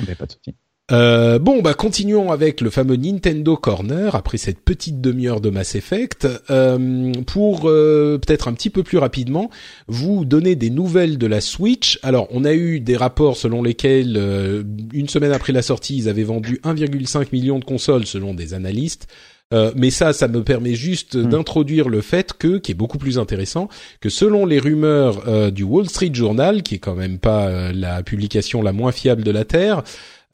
Mais 0.07 0.15
pas 0.15 0.27
de 0.27 0.33
souci. 0.33 0.55
Euh, 0.93 1.41
bon, 1.41 1.63
bah 1.63 1.75
continuons 1.75 2.31
avec 2.31 2.61
le 2.61 2.71
fameux 2.71 2.95
Nintendo 2.95 3.57
Corner 3.57 4.15
après 4.15 4.39
cette 4.39 4.61
petite 4.61 5.01
demi-heure 5.01 5.41
de 5.41 5.51
Mass 5.51 5.75
Effect 5.75 6.29
Euh, 6.49 7.13
pour 7.27 7.69
euh, 7.69 8.19
peut-être 8.19 8.47
un 8.47 8.53
petit 8.53 8.71
peu 8.71 8.85
plus 8.85 8.99
rapidement 8.99 9.51
vous 9.89 10.25
donner 10.25 10.55
des 10.55 10.71
nouvelles 10.71 11.19
de 11.19 11.27
la 11.27 11.41
Switch. 11.41 11.99
Alors, 12.05 12.29
on 12.31 12.45
a 12.45 12.55
eu 12.55 12.79
des 12.79 12.97
rapports 12.97 13.37
selon 13.37 13.65
lesquels 13.65 14.15
euh, 14.17 14.63
une 14.93 15.09
semaine 15.09 15.33
après 15.33 15.53
la 15.53 15.63
sortie, 15.63 15.97
ils 15.97 16.09
avaient 16.09 16.23
vendu 16.23 16.61
1,5 16.63 17.29
million 17.33 17.59
de 17.59 17.65
consoles 17.65 18.07
selon 18.07 18.33
des 18.33 18.55
analystes. 18.55 19.09
Euh, 19.55 19.71
mais 19.77 19.91
ça, 19.91 20.13
ça 20.13 20.27
me 20.27 20.43
permet 20.43 20.75
juste 20.75 21.17
Hmm. 21.17 21.29
d'introduire 21.29 21.89
le 21.89 22.01
fait 22.01 22.33
que, 22.33 22.59
qui 22.59 22.73
est 22.73 22.75
beaucoup 22.75 22.99
plus 22.99 23.17
intéressant, 23.19 23.69
que 24.01 24.09
selon 24.09 24.45
les 24.45 24.59
rumeurs 24.59 25.23
euh, 25.29 25.53
du 25.53 25.63
Wall 25.63 25.89
Street 25.89 26.11
Journal, 26.13 26.65
qui 26.65 26.75
est 26.77 26.79
quand 26.79 26.97
même 26.97 27.19
pas 27.19 27.47
euh, 27.47 27.73
la 27.73 28.03
publication 28.03 28.61
la 28.61 28.73
moins 28.73 28.91
fiable 28.91 29.23
de 29.23 29.31
la 29.31 29.45
terre, 29.45 29.85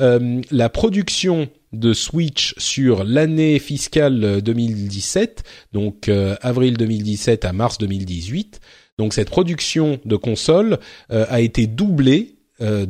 la 0.00 0.68
production 0.68 1.48
de 1.72 1.92
Switch 1.92 2.54
sur 2.58 3.04
l'année 3.04 3.58
fiscale 3.58 4.42
2017, 4.42 5.42
donc 5.72 6.08
euh, 6.08 6.36
avril 6.42 6.76
2017 6.76 7.44
à 7.44 7.52
mars 7.52 7.78
2018. 7.78 8.60
Donc 8.98 9.14
cette 9.14 9.30
production 9.30 9.98
de 10.04 10.16
consoles 10.16 10.78
euh, 11.10 11.24
a 11.28 11.40
été 11.40 11.66
doublée 11.66 12.36
euh, 12.60 12.86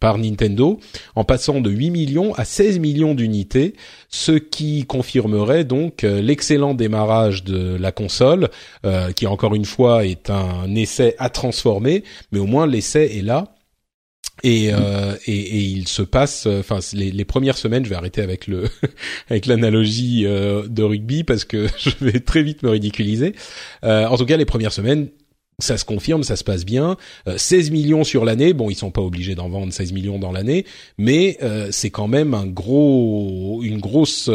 par 0.00 0.18
Nintendo 0.18 0.78
en 1.16 1.24
passant 1.24 1.60
de 1.60 1.70
8 1.70 1.90
millions 1.90 2.32
à 2.34 2.44
16 2.44 2.78
millions 2.78 3.14
d'unités, 3.14 3.74
ce 4.08 4.32
qui 4.32 4.86
confirmerait 4.86 5.64
donc 5.64 6.02
l'excellent 6.02 6.74
démarrage 6.74 7.44
de 7.44 7.76
la 7.76 7.92
console, 7.92 8.48
qui 9.14 9.26
encore 9.26 9.54
une 9.54 9.66
fois 9.66 10.06
est 10.06 10.30
un 10.30 10.74
essai 10.74 11.16
à 11.18 11.28
transformer, 11.28 12.04
mais 12.32 12.38
au 12.38 12.46
moins 12.46 12.66
l'essai 12.66 13.18
est 13.18 13.22
là. 13.22 13.55
Et, 14.46 14.70
euh, 14.72 15.16
et, 15.26 15.32
et, 15.32 15.58
il 15.58 15.88
se 15.88 16.02
passe, 16.02 16.46
enfin 16.46 16.78
les, 16.92 17.10
les, 17.10 17.24
premières 17.24 17.58
semaines, 17.58 17.84
je 17.84 17.90
vais 17.90 17.96
arrêter 17.96 18.22
avec 18.22 18.46
le 18.46 18.68
avec 19.28 19.46
l'analogie 19.46 20.24
euh, 20.24 20.68
de 20.68 20.84
rugby 20.84 21.24
parce 21.24 21.44
que 21.44 21.66
je 21.78 21.90
vais 22.00 22.20
très 22.20 22.44
vite 22.44 22.62
me 22.62 22.70
ridiculiser. 22.70 23.34
Euh, 23.82 24.06
en 24.06 24.16
tout 24.16 24.24
cas, 24.24 24.36
les 24.36 24.44
premières 24.44 24.72
semaines, 24.72 25.08
ça 25.58 25.76
se 25.76 25.84
confirme, 25.84 26.22
ça 26.22 26.36
se 26.36 26.44
passe 26.44 26.64
bien. 26.64 26.96
16 27.36 27.72
millions 27.72 28.04
sur 28.04 28.24
l'année, 28.24 28.52
bon, 28.52 28.70
ils 28.70 28.76
sont 28.76 28.92
pas 28.92 29.00
obligés 29.00 29.34
d'en 29.34 29.48
vendre 29.48 29.72
16 29.72 29.92
millions 29.92 30.20
dans 30.20 30.30
l'année, 30.30 30.64
mais 30.96 31.38
c'est 31.70 31.88
quand 31.88 32.08
même 32.08 32.34
un 32.34 32.46
gros, 32.46 33.62
une 33.64 33.80
grosse 33.80 34.30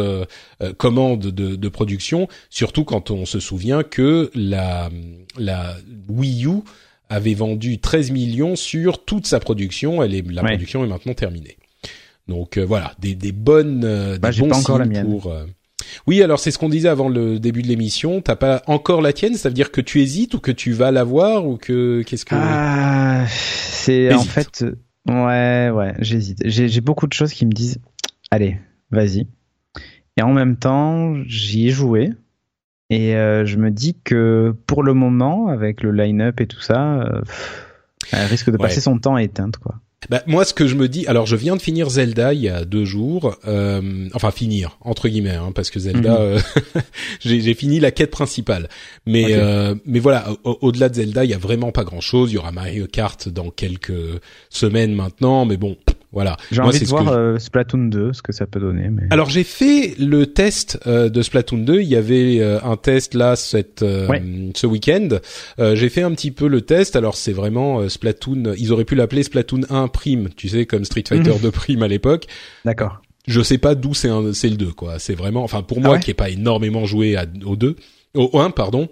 commande 0.78 1.20
de, 1.20 1.54
de, 1.54 1.68
production, 1.68 2.26
surtout 2.50 2.82
quand 2.82 3.12
on 3.12 3.24
se 3.24 3.38
souvient 3.38 3.84
que 3.84 4.32
la 4.34 4.90
la 5.38 5.76
Wii 6.08 6.46
U 6.46 6.62
avait 7.12 7.34
vendu 7.34 7.78
13 7.78 8.10
millions 8.10 8.56
sur 8.56 9.04
toute 9.04 9.26
sa 9.26 9.38
production. 9.38 10.02
Elle 10.02 10.14
est, 10.14 10.28
la 10.30 10.42
production 10.42 10.84
est 10.84 10.88
maintenant 10.88 11.14
terminée. 11.14 11.58
Donc 12.28 12.56
euh, 12.56 12.64
voilà, 12.64 12.94
des, 12.98 13.14
des 13.14 13.32
bonnes, 13.32 13.84
euh, 13.84 14.18
bah, 14.18 14.30
des 14.30 14.40
bons 14.40 14.48
pas 14.48 14.56
encore 14.56 14.78
la 14.78 14.86
mienne. 14.86 15.04
pour. 15.06 15.26
Euh, 15.26 15.44
oui, 16.06 16.22
alors 16.22 16.38
c'est 16.38 16.50
ce 16.50 16.58
qu'on 16.58 16.68
disait 16.68 16.88
avant 16.88 17.08
le 17.08 17.38
début 17.38 17.62
de 17.62 17.68
l'émission. 17.68 18.22
T'as 18.22 18.36
pas 18.36 18.62
encore 18.66 19.02
la 19.02 19.12
tienne, 19.12 19.34
ça 19.34 19.48
veut 19.48 19.54
dire 19.54 19.70
que 19.72 19.80
tu 19.80 20.00
hésites 20.00 20.34
ou 20.34 20.38
que 20.40 20.52
tu 20.52 20.72
vas 20.72 20.90
l'avoir 20.90 21.46
ou 21.46 21.56
que 21.56 22.02
qu'est-ce 22.06 22.24
que 22.24 22.34
Ah, 22.38 23.26
c'est 23.28 24.14
en 24.14 24.22
fait, 24.22 24.64
ouais, 25.08 25.70
ouais, 25.70 25.94
j'hésite. 25.98 26.38
J'ai 26.46 26.80
beaucoup 26.80 27.06
de 27.06 27.12
choses 27.12 27.32
qui 27.32 27.44
me 27.44 27.52
disent, 27.52 27.78
allez, 28.30 28.58
vas-y. 28.90 29.26
Et 30.16 30.22
en 30.22 30.32
même 30.32 30.56
temps, 30.56 31.14
j'y 31.26 31.68
ai 31.68 31.70
joué. 31.70 32.10
Et 32.92 33.16
euh, 33.16 33.46
je 33.46 33.56
me 33.56 33.70
dis 33.70 33.96
que 34.04 34.54
pour 34.66 34.82
le 34.82 34.92
moment, 34.92 35.48
avec 35.48 35.82
le 35.82 35.92
line-up 35.92 36.42
et 36.42 36.46
tout 36.46 36.60
ça, 36.60 37.00
euh, 37.00 37.22
elle 38.12 38.26
risque 38.26 38.50
de 38.50 38.58
passer 38.58 38.82
son 38.82 38.98
temps 38.98 39.16
éteinte, 39.16 39.56
quoi. 39.56 39.76
Bah, 40.10 40.22
moi, 40.26 40.44
ce 40.44 40.52
que 40.52 40.66
je 40.66 40.74
me 40.74 40.88
dis, 40.88 41.06
alors 41.06 41.26
je 41.26 41.36
viens 41.36 41.54
de 41.54 41.62
finir 41.62 41.88
Zelda 41.88 42.34
il 42.34 42.40
y 42.40 42.48
a 42.48 42.64
deux 42.64 42.84
jours, 42.84 43.36
euh, 43.46 44.08
enfin 44.14 44.30
finir 44.32 44.78
entre 44.80 45.08
guillemets, 45.08 45.36
hein, 45.36 45.52
parce 45.54 45.70
que 45.70 45.78
Zelda, 45.78 46.12
mhm. 46.12 46.38
euh, 46.76 46.80
j'ai 47.20 47.54
fini 47.54 47.78
la 47.78 47.92
quête 47.92 48.10
principale. 48.10 48.68
Mais 49.06 49.26
euh, 49.30 49.74
mais 49.86 50.00
voilà, 50.00 50.26
au-delà 50.44 50.88
de 50.88 50.94
Zelda, 50.94 51.24
il 51.24 51.30
y 51.30 51.34
a 51.34 51.38
vraiment 51.38 51.70
pas 51.70 51.84
grand-chose. 51.84 52.32
Il 52.32 52.34
y 52.34 52.38
aura 52.38 52.52
Mario 52.52 52.86
Kart 52.86 53.28
dans 53.28 53.50
quelques 53.50 54.20
semaines 54.50 54.92
maintenant, 54.92 55.44
mais 55.44 55.56
bon, 55.56 55.76
voilà. 56.12 56.36
J'ai 56.50 56.60
envie 56.60 56.78
de 56.78 56.84
voir 56.84 57.08
euh, 57.08 57.38
Splatoon 57.38 57.88
2, 57.88 58.12
ce 58.12 58.20
que 58.20 58.32
ça 58.32 58.46
peut 58.46 58.60
donner. 58.60 58.90
Mais... 58.90 59.04
Alors 59.10 59.30
j'ai 59.30 59.44
fait 59.44 59.94
le 59.98 60.26
test 60.26 60.78
euh, 60.86 61.08
de 61.08 61.22
Splatoon 61.22 61.58
2. 61.58 61.80
Il 61.80 61.88
y 61.88 61.96
avait 61.96 62.38
euh, 62.40 62.60
un 62.62 62.76
test 62.76 63.14
là 63.14 63.34
cette 63.34 63.80
ce 63.80 64.66
week-end. 64.66 65.08
j'ai 65.58 65.88
fait 65.88 66.02
un 66.02 66.10
petit 66.12 66.30
peu 66.30 66.48
le 66.48 66.60
test. 66.60 66.96
Alors 66.96 67.16
c'est 67.16 67.32
vraiment 67.32 67.88
Splatoon. 67.88 68.54
Ils 68.58 68.72
auraient 68.72 68.84
pu 68.84 68.94
l'appeler 68.94 69.22
Splatoon 69.22 69.62
1 69.70 69.88
prime, 69.88 70.28
tu 70.36 70.48
sais, 70.48 70.66
comme 70.66 70.84
Street 70.84 71.04
Fighter 71.08 71.32
2 71.42 71.50
prime 71.50 71.82
à 71.82 71.88
l'époque. 71.88 72.26
D'accord. 72.64 73.00
Je 73.26 73.40
sais 73.40 73.58
pas 73.58 73.74
d'où 73.74 73.94
c'est 73.94 74.10
c'est 74.34 74.48
le 74.48 74.56
2 74.56 74.72
quoi. 74.72 74.98
C'est 74.98 75.14
vraiment, 75.14 75.44
enfin 75.44 75.62
pour 75.62 75.80
moi 75.80 75.96
ah 75.96 75.98
qui 75.98 76.10
ai 76.10 76.14
pas 76.14 76.28
énormément 76.28 76.84
joué 76.84 77.16
à, 77.16 77.24
au 77.46 77.56
2, 77.56 77.76
au 78.14 78.38
1 78.38 78.50
pardon. 78.50 78.88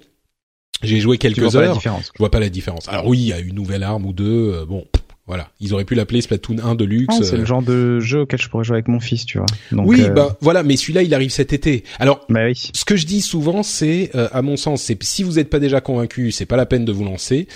J'ai 0.82 1.00
joué 1.00 1.18
quelques 1.18 1.56
heures. 1.56 1.78
je 1.78 1.90
vois 2.18 2.30
pas 2.30 2.40
la 2.40 2.48
différence. 2.48 2.88
Alors 2.88 3.06
oui, 3.06 3.18
il 3.18 3.26
y 3.26 3.32
a 3.34 3.38
une 3.38 3.54
nouvelle 3.54 3.82
arme 3.82 4.06
ou 4.06 4.14
deux. 4.14 4.64
bon, 4.66 4.86
voilà, 5.26 5.48
ils 5.60 5.72
auraient 5.72 5.84
pu 5.84 5.94
l'appeler 5.94 6.22
Splatoon 6.22 6.56
1 6.58 6.74
de 6.74 6.84
luxe. 6.84 7.14
c'est 7.22 7.36
le 7.36 7.42
euh. 7.42 7.46
genre 7.46 7.62
de 7.62 8.00
jeu 8.00 8.22
auquel 8.22 8.40
je 8.40 8.48
pourrais 8.48 8.64
jouer 8.64 8.76
avec 8.76 8.88
mon 8.88 8.98
fils, 8.98 9.24
tu 9.24 9.38
vois. 9.38 9.46
oui, 9.72 10.02
euh, 10.02 10.08
bah 10.10 10.36
voilà, 10.40 10.62
mais 10.64 10.76
celui-là, 10.76 11.02
il 11.02 11.14
arrive 11.14 11.30
cet 11.30 11.52
été. 11.52 11.84
Alors, 12.00 12.26
bah 12.28 12.46
oui. 12.46 12.70
ce 12.74 12.84
que 12.84 12.96
je 12.96 13.06
dis 13.06 13.20
souvent, 13.20 13.62
c'est, 13.62 14.10
euh, 14.16 14.28
à 14.32 14.42
mon 14.42 14.56
sens, 14.56 14.82
c'est 14.82 15.00
si 15.04 15.22
vous 15.22 15.34
n'êtes 15.34 15.48
pas 15.48 15.60
déjà 15.60 15.80
convaincu, 15.80 16.32
c'est 16.32 16.46
pas 16.46 16.56
la 16.56 16.66
peine 16.66 16.84
de 16.84 16.92
vous 16.92 17.04
lancer. 17.04 17.46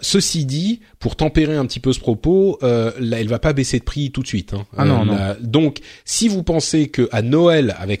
ceci 0.00 0.44
dit, 0.44 0.80
pour 0.98 1.14
tempérer 1.14 1.54
un 1.54 1.66
petit 1.66 1.80
peu 1.80 1.92
ce 1.92 2.00
propos, 2.00 2.58
là, 2.62 2.92
elle 2.98 3.28
va 3.28 3.38
pas 3.38 3.52
baisser 3.52 3.78
de 3.78 3.84
prix 3.84 4.10
tout 4.10 4.22
de 4.22 4.26
suite. 4.26 4.54
Hein. 4.54 4.66
Ah 4.76 4.84
non, 4.84 5.04
non. 5.04 5.16
donc, 5.40 5.78
si 6.04 6.28
vous 6.28 6.42
pensez 6.42 6.88
que 6.88 7.08
à 7.12 7.22
Noël, 7.22 7.76
avec 7.78 8.00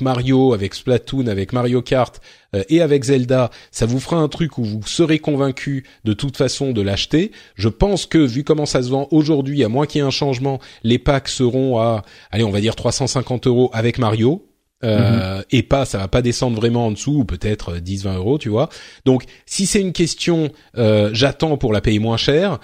Mario 0.00 0.54
avec 0.54 0.74
Splatoon, 0.74 1.28
avec 1.28 1.52
Mario 1.52 1.80
Kart 1.80 2.20
euh, 2.56 2.64
et 2.68 2.80
avec 2.80 3.04
Zelda, 3.04 3.50
ça 3.70 3.86
vous 3.86 4.00
fera 4.00 4.16
un 4.16 4.26
truc 4.26 4.58
où 4.58 4.64
vous 4.64 4.82
serez 4.86 5.20
convaincu 5.20 5.84
de 6.04 6.12
toute 6.12 6.36
façon 6.36 6.72
de 6.72 6.82
l'acheter. 6.82 7.30
Je 7.54 7.68
pense 7.68 8.04
que 8.06 8.18
vu 8.18 8.42
comment 8.42 8.66
ça 8.66 8.82
se 8.82 8.90
vend 8.90 9.06
aujourd'hui, 9.12 9.62
à 9.62 9.68
moins 9.68 9.86
qu'il 9.86 10.00
y 10.00 10.04
ait 10.04 10.06
un 10.06 10.10
changement, 10.10 10.58
les 10.82 10.98
packs 10.98 11.28
seront 11.28 11.78
à, 11.78 12.02
allez, 12.32 12.42
on 12.42 12.50
va 12.50 12.60
dire 12.60 12.74
350 12.74 13.46
euros 13.46 13.70
avec 13.72 13.98
Mario. 13.98 14.48
Euh, 14.82 15.38
mhm. 15.38 15.44
et 15.50 15.62
pas, 15.62 15.86
ça 15.86 15.96
va 15.96 16.08
pas 16.08 16.20
descendre 16.20 16.56
vraiment 16.56 16.86
en 16.86 16.90
dessous, 16.90 17.20
ou 17.20 17.24
peut-être 17.24 17.76
10-20 17.76 18.16
euros, 18.16 18.38
tu 18.38 18.50
vois. 18.50 18.68
Donc, 19.06 19.24
si 19.46 19.64
c'est 19.64 19.80
une 19.80 19.94
question, 19.94 20.50
euh, 20.76 21.08
j'attends 21.14 21.56
pour 21.56 21.72
la 21.72 21.80
payer 21.80 22.00
moins 22.00 22.18
cher. 22.18 22.58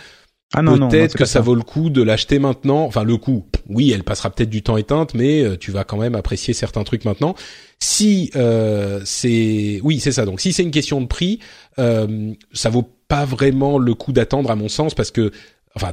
Ah 0.53 0.62
peut-être 0.62 1.16
que 1.16 1.24
ça, 1.24 1.40
vaut 1.40 1.55
le 1.55 1.62
coup 1.62 1.90
de 1.90 2.03
l'acheter 2.03 2.40
maintenant. 2.40 2.84
Enfin, 2.84 3.05
le 3.05 3.16
coup, 3.16 3.46
oui, 3.68 3.92
elle 3.92 4.03
passera 4.03 4.30
peut-être 4.30 4.51
du 4.51 4.62
temps 4.62 4.76
éteinte, 4.76 5.14
mais 5.14 5.42
euh, 5.42 5.57
tu 5.57 5.70
vas 5.70 5.84
quand 5.84 5.96
même 5.96 6.16
apprécier 6.16 6.55
certains 6.55 6.82
trucs 6.82 7.05
maintenant. 7.05 7.36
Si 7.78 8.30
euh, 8.34 9.01
c'est, 9.05 9.80
oui, 9.84 10.01
c'est 10.01 10.11
ça. 10.11 10.24
Donc, 10.24 10.40
si 10.40 10.53
c'est 10.53 10.64
une 10.64 10.72
question 10.72 11.01
de 11.01 11.07
prix, 11.07 11.38
euh, 11.78 12.32
ça 12.53 12.68
vaut 12.68 12.88
pas 13.07 13.24
vraiment 13.24 13.78
le 13.78 13.94
coup 13.94 14.12
d'attendre, 14.12 14.51
à 14.51 14.57
mon 14.57 14.68
sens, 14.68 14.94
parce 14.94 15.12
que 15.12 15.30
enfin 15.76 15.92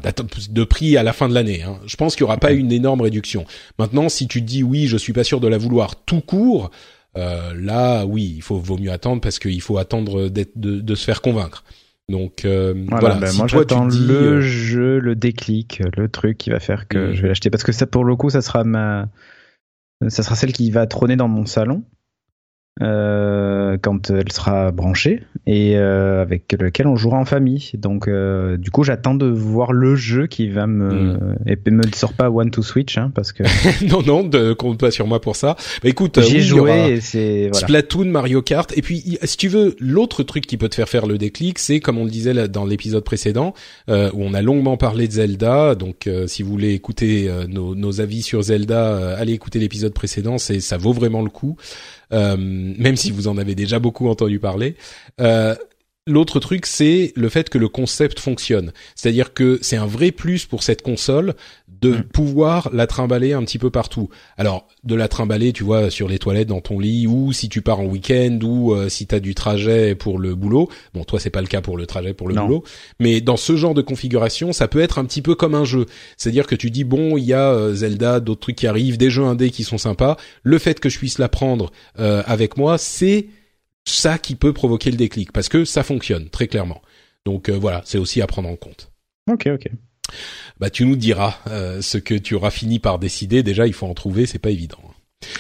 de 0.50 0.64
prix 0.64 0.98
à 0.98 1.04
la 1.04 1.14
fin 1.14 1.30
de 1.30 1.36
l'année. 1.36 1.62
Hein. 1.62 1.80
Je 1.86 1.96
pense 1.96 2.16
qu'il 2.16 2.22
y 2.22 2.24
aura 2.24 2.38
pas 2.38 2.52
une 2.52 2.72
énorme 2.72 3.02
réduction. 3.02 3.46
Maintenant, 3.78 4.10
si 4.10 4.28
tu 4.28 4.42
dis 4.42 4.64
oui, 4.64 4.88
je 4.88 4.98
suis 4.98 5.14
pas 5.14 5.24
sûr 5.24 5.40
de 5.40 5.48
la 5.48 5.60
vouloir 5.60 6.04
tout 6.04 6.22
court, 6.22 6.72
euh, 7.16 7.54
là, 7.56 8.06
oui, 8.06 8.34
il 8.38 8.42
faut 8.42 8.58
vaut 8.58 8.78
mieux 8.78 8.92
attendre 8.92 9.22
parce 9.22 9.38
qu'il 9.38 9.62
faut 9.62 9.78
attendre 9.78 10.30
de, 10.30 10.46
de 10.56 10.96
se 10.96 11.04
faire 11.04 11.22
convaincre. 11.22 11.64
Donc 12.10 12.46
euh, 12.46 12.74
voilà, 12.88 13.16
ben 13.16 13.28
si 13.28 13.38
moi 13.38 13.48
j'attends 13.48 13.86
le 13.86 14.38
euh, 14.38 14.42
jeu, 14.42 15.00
le 15.00 15.16
déclic, 15.16 15.82
le 15.98 16.08
truc 16.08 16.38
qui 16.38 16.50
va 16.50 16.60
faire 16.60 16.88
que 16.88 17.10
Mm. 17.10 17.14
je 17.14 17.22
vais 17.22 17.28
l'acheter 17.28 17.50
parce 17.50 17.64
que 17.64 17.74
ça 17.74 17.86
pour 17.86 18.06
le 18.06 18.16
coup 18.16 18.30
ça 18.30 18.42
sera 18.42 18.64
ma 18.64 19.10
ça 20.08 20.24
sera 20.24 20.36
celle 20.36 20.54
qui 20.54 20.72
va 20.72 20.88
trôner 20.88 21.16
dans 21.18 21.28
mon 21.28 21.46
salon 21.46 21.84
euh, 22.82 23.78
quand 23.82 24.10
elle 24.10 24.32
sera 24.32 24.72
branchée 24.72 25.24
et 25.46 25.78
euh, 25.78 26.22
avec 26.22 26.54
lequel 26.60 26.88
on 26.88 26.96
jouera 26.96 27.18
en 27.18 27.26
famille. 27.26 27.72
Donc 27.76 28.08
euh, 28.08 28.58
du 28.58 28.72
coup 28.72 28.84
j'attends 28.84 29.16
de 29.16 29.26
voir 29.26 29.74
le 29.74 29.96
jeu 29.96 30.28
qui 30.28 30.50
va 30.50 30.68
me 30.68 31.18
et 31.46 31.58
me 31.70 31.84
sort 31.94 32.14
pas 32.14 32.30
One 32.30 32.52
to 32.52 32.62
Switch 32.62 32.98
hein, 32.98 33.12
parce 33.14 33.32
que 33.32 33.44
non, 33.90 34.02
non, 34.02 34.24
de, 34.24 34.54
compte 34.54 34.80
pas 34.80 34.92
sur 34.92 35.08
moi 35.08 35.22
pour 35.22 35.36
ça. 35.36 35.56
Bah 35.84 35.90
écoute, 35.90 36.18
euh, 36.18 36.22
j'y 36.22 36.38
ai 36.38 36.40
oui, 36.40 36.46
il 36.46 36.48
y 36.48 36.60
aura 36.60 36.78
joué 36.78 36.94
et 36.94 37.02
c'est 37.02 37.50
voilà. 37.52 37.68
Splatoon, 37.68 38.06
Mario 38.06 38.42
Kart, 38.42 38.72
et 38.78 38.82
puis 38.82 39.18
si 39.24 39.38
tu 39.38 39.48
veux, 39.48 39.76
l'autre 39.80 40.24
truc 40.24 40.46
qui 40.46 40.58
peut 40.58 40.70
te 40.70 40.76
faire 40.76 40.90
faire 40.90 41.06
le 41.06 41.18
déclic, 41.18 41.60
c'est 41.60 41.80
comme 41.80 41.98
on 41.98 42.06
le 42.06 42.12
disait 42.12 42.34
là, 42.34 42.48
dans 42.48 42.66
l'épisode 42.66 43.04
précédent, 43.04 43.54
euh, 43.90 44.10
où 44.14 44.24
on 44.24 44.34
a 44.34 44.42
longuement 44.42 44.78
parlé 44.78 45.08
de 45.08 45.14
Zelda. 45.14 45.76
Donc, 45.76 46.08
euh, 46.08 46.28
si 46.28 46.44
vous 46.44 46.52
voulez 46.52 46.74
écouter 46.74 47.30
euh, 47.30 47.46
nos, 47.48 47.76
nos 47.76 48.02
avis 48.02 48.22
sur 48.22 48.42
Zelda, 48.42 48.96
euh, 48.96 49.16
allez 49.18 49.34
écouter 49.34 49.60
l'épisode 49.60 49.94
précédent, 49.94 50.38
c'est 50.38 50.60
ça 50.60 50.78
vaut 50.78 50.94
vraiment 50.94 51.22
le 51.22 51.30
coup, 51.30 51.58
même 52.12 52.96
si 52.96 53.12
vous 53.12 53.28
en 53.28 53.38
avez 53.38 53.56
déjà 53.56 53.80
beaucoup 53.80 54.08
entendu 54.08 54.40
parler. 54.40 54.76
Euh, 55.20 55.56
l'autre 56.08 56.40
truc, 56.40 56.66
c'est 56.66 57.14
le 57.16 57.30
fait 57.30 57.50
que 57.50 57.58
le 57.58 57.68
concept 57.68 58.20
fonctionne. 58.20 58.72
C'est-à-dire 58.96 59.34
que 59.34 59.60
c'est 59.62 59.78
un 59.78 59.86
vrai 59.86 60.12
plus 60.12 60.46
pour 60.46 60.64
cette 60.64 60.82
console 60.82 61.36
de 61.82 61.92
Mm. 61.92 62.04
pouvoir 62.04 62.70
la 62.74 62.88
trimballer 62.88 63.34
un 63.34 63.44
petit 63.44 63.60
peu 63.60 63.70
partout. 63.70 64.10
Alors, 64.38 64.68
de 64.84 64.96
la 64.96 65.08
trimballer, 65.08 65.54
tu 65.54 65.64
vois, 65.64 65.90
sur 65.90 66.08
les 66.08 66.18
toilettes, 66.20 66.48
dans 66.48 66.62
ton 66.62 66.80
lit, 66.80 67.08
ou 67.08 67.34
si 67.34 67.50
tu 67.50 67.62
pars 67.62 67.80
en 67.80 67.86
week-end, 67.86 68.40
ou 68.44 68.74
euh, 68.74 68.90
si 68.90 69.06
t'as 69.08 69.20
du 69.20 69.36
trajet 69.36 69.96
pour 69.96 70.18
le 70.20 70.36
boulot. 70.36 70.70
Bon, 70.94 71.04
toi, 71.04 71.20
c'est 71.20 71.30
pas 71.30 71.42
le 71.42 71.48
cas 71.48 71.62
pour 71.62 71.78
le 71.78 71.86
trajet 71.86 72.14
pour 72.14 72.28
le 72.30 72.36
Non. 72.36 72.46
boulot, 72.46 72.64
mais 73.00 73.22
dans 73.22 73.38
ce 73.38 73.56
genre 73.56 73.74
de 73.74 73.82
configuration, 73.82 74.54
ça 74.54 74.68
peut 74.68 74.80
être 74.82 74.98
un 75.00 75.06
petit 75.06 75.22
peu 75.22 75.36
comme 75.36 75.56
un 75.56 75.66
jeu. 75.66 75.86
C'est-à-dire 76.18 76.48
que 76.48 76.56
tu 76.56 76.72
dis 76.72 76.84
bon, 76.84 77.18
il 77.18 77.26
y 77.26 77.34
a 77.34 77.52
euh, 77.52 77.74
Zelda, 77.74 78.20
d'autres 78.20 78.42
trucs 78.42 78.56
qui 78.56 78.68
arrivent, 78.68 78.98
des 78.98 79.10
jeux 79.10 79.24
indés 79.26 79.50
qui 79.52 79.64
sont 79.64 79.78
sympas. 79.78 80.18
Le 80.44 80.58
fait 80.60 80.80
que 80.80 80.90
je 80.90 80.98
puisse 80.98 81.18
la 81.20 81.30
prendre 81.30 81.72
euh, 82.00 82.24
avec 82.26 82.58
moi, 82.58 82.78
c'est 82.78 83.28
ça 83.86 84.18
qui 84.18 84.36
peut 84.36 84.54
provoquer 84.54 84.92
le 84.92 84.98
déclic 84.98 85.32
parce 85.32 85.48
que 85.50 85.64
ça 85.66 85.84
fonctionne 85.84 86.30
très 86.30 86.48
clairement. 86.48 86.82
Donc 87.26 87.50
euh, 87.50 87.54
voilà, 87.60 87.82
c'est 87.86 87.98
aussi 87.98 88.22
à 88.22 88.28
prendre 88.28 88.50
en 88.50 88.56
compte. 88.56 88.92
Ok, 89.32 89.48
ok. 89.54 89.68
Bah 90.60 90.70
tu 90.70 90.86
nous 90.86 90.96
diras 90.96 91.36
euh, 91.50 91.82
ce 91.82 91.98
que 91.98 92.14
tu 92.16 92.36
auras 92.36 92.52
fini 92.52 92.80
par 92.80 93.00
décider. 93.00 93.44
Déjà, 93.44 93.68
il 93.68 93.74
faut 93.74 93.86
en 93.88 93.94
trouver, 93.94 94.26
c'est 94.26 94.40
pas 94.40 94.50
évident. 94.50 94.78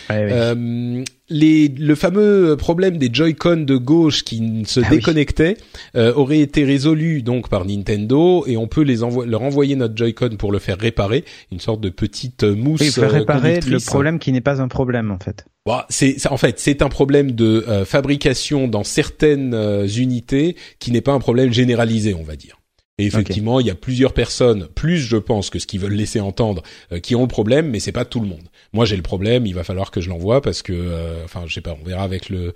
Ouais. 0.10 0.28
Euh, 0.32 1.04
les, 1.30 1.68
le 1.68 1.94
fameux 1.94 2.56
problème 2.58 2.98
des 2.98 3.10
Joy-Con 3.14 3.58
de 3.58 3.76
gauche 3.78 4.24
qui 4.24 4.64
se 4.66 4.80
Ah 4.80 4.88
oui. 4.90 4.98
déconnectaient 4.98 5.56
euh, 5.96 6.14
aurait 6.16 6.40
été 6.40 6.64
résolu 6.66 7.22
donc 7.22 7.48
par 7.48 7.64
Nintendo 7.64 8.44
et 8.48 8.58
on 8.58 8.68
peut 8.68 8.82
les 8.82 9.04
envo- 9.04 9.24
leur 9.26 9.44
envoyer 9.44 9.76
notre 9.76 9.96
Joy-Con 9.96 10.38
pour 10.40 10.52
le 10.52 10.58
faire 10.58 10.80
réparer, 10.80 11.26
une 11.52 11.60
sorte 11.60 11.80
de 11.80 11.90
petite 11.90 12.44
mousse. 12.44 12.82
Oui, 12.82 12.88
il 12.88 12.92
faut 12.92 13.02
euh, 13.04 13.08
réparer 13.08 13.60
le 13.68 13.80
problème 13.80 14.18
qui 14.18 14.32
n'est 14.32 14.42
pas 14.42 14.62
un 14.62 14.68
problème 14.68 15.12
en 15.12 15.20
fait. 15.20 15.46
Bon, 15.66 15.78
c'est 15.90 16.18
c'est- 16.18 16.30
en 16.30 16.38
fait 16.38 16.60
c'est 16.60 16.82
un 16.82 16.90
problème 16.90 17.34
de 17.34 17.64
euh, 17.68 17.86
fabrication 17.86 18.68
dans 18.68 18.84
certaines 18.84 19.54
euh, 19.54 19.88
unités 19.88 20.56
qui 20.80 20.92
n'est 20.92 21.02
pas 21.02 21.14
un 21.14 21.20
problème 21.20 21.54
généralisé, 21.54 22.16
on 22.16 22.24
va 22.24 22.36
dire. 22.36 22.57
Et 23.00 23.06
effectivement, 23.06 23.60
il 23.60 23.68
y 23.68 23.70
a 23.70 23.76
plusieurs 23.76 24.14
personnes, 24.14 24.68
plus 24.74 24.98
je 24.98 25.18
pense 25.18 25.50
que 25.52 25.60
ce 25.60 25.68
qu'ils 25.68 25.80
veulent 25.80 25.94
laisser 25.94 26.20
entendre, 26.20 26.64
euh, 26.92 27.00
qui 27.00 27.16
ont 27.16 27.22
le 27.22 27.28
problème, 27.28 27.70
mais 27.70 27.80
c'est 27.80 27.92
pas 27.92 28.06
tout 28.06 28.20
le 28.20 28.28
monde. 28.28 28.50
Moi, 28.74 28.86
j'ai 28.86 28.96
le 28.96 29.04
problème, 29.04 29.46
il 29.46 29.54
va 29.54 29.64
falloir 29.64 29.92
que 29.92 30.02
je 30.02 30.10
l'envoie 30.10 30.42
parce 30.42 30.64
que, 30.64 30.74
euh, 30.74 31.24
enfin, 31.24 31.44
je 31.46 31.54
sais 31.54 31.62
pas, 31.62 31.78
on 31.80 31.86
verra 31.86 32.04
avec 32.04 32.30
le 32.30 32.54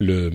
le 0.00 0.30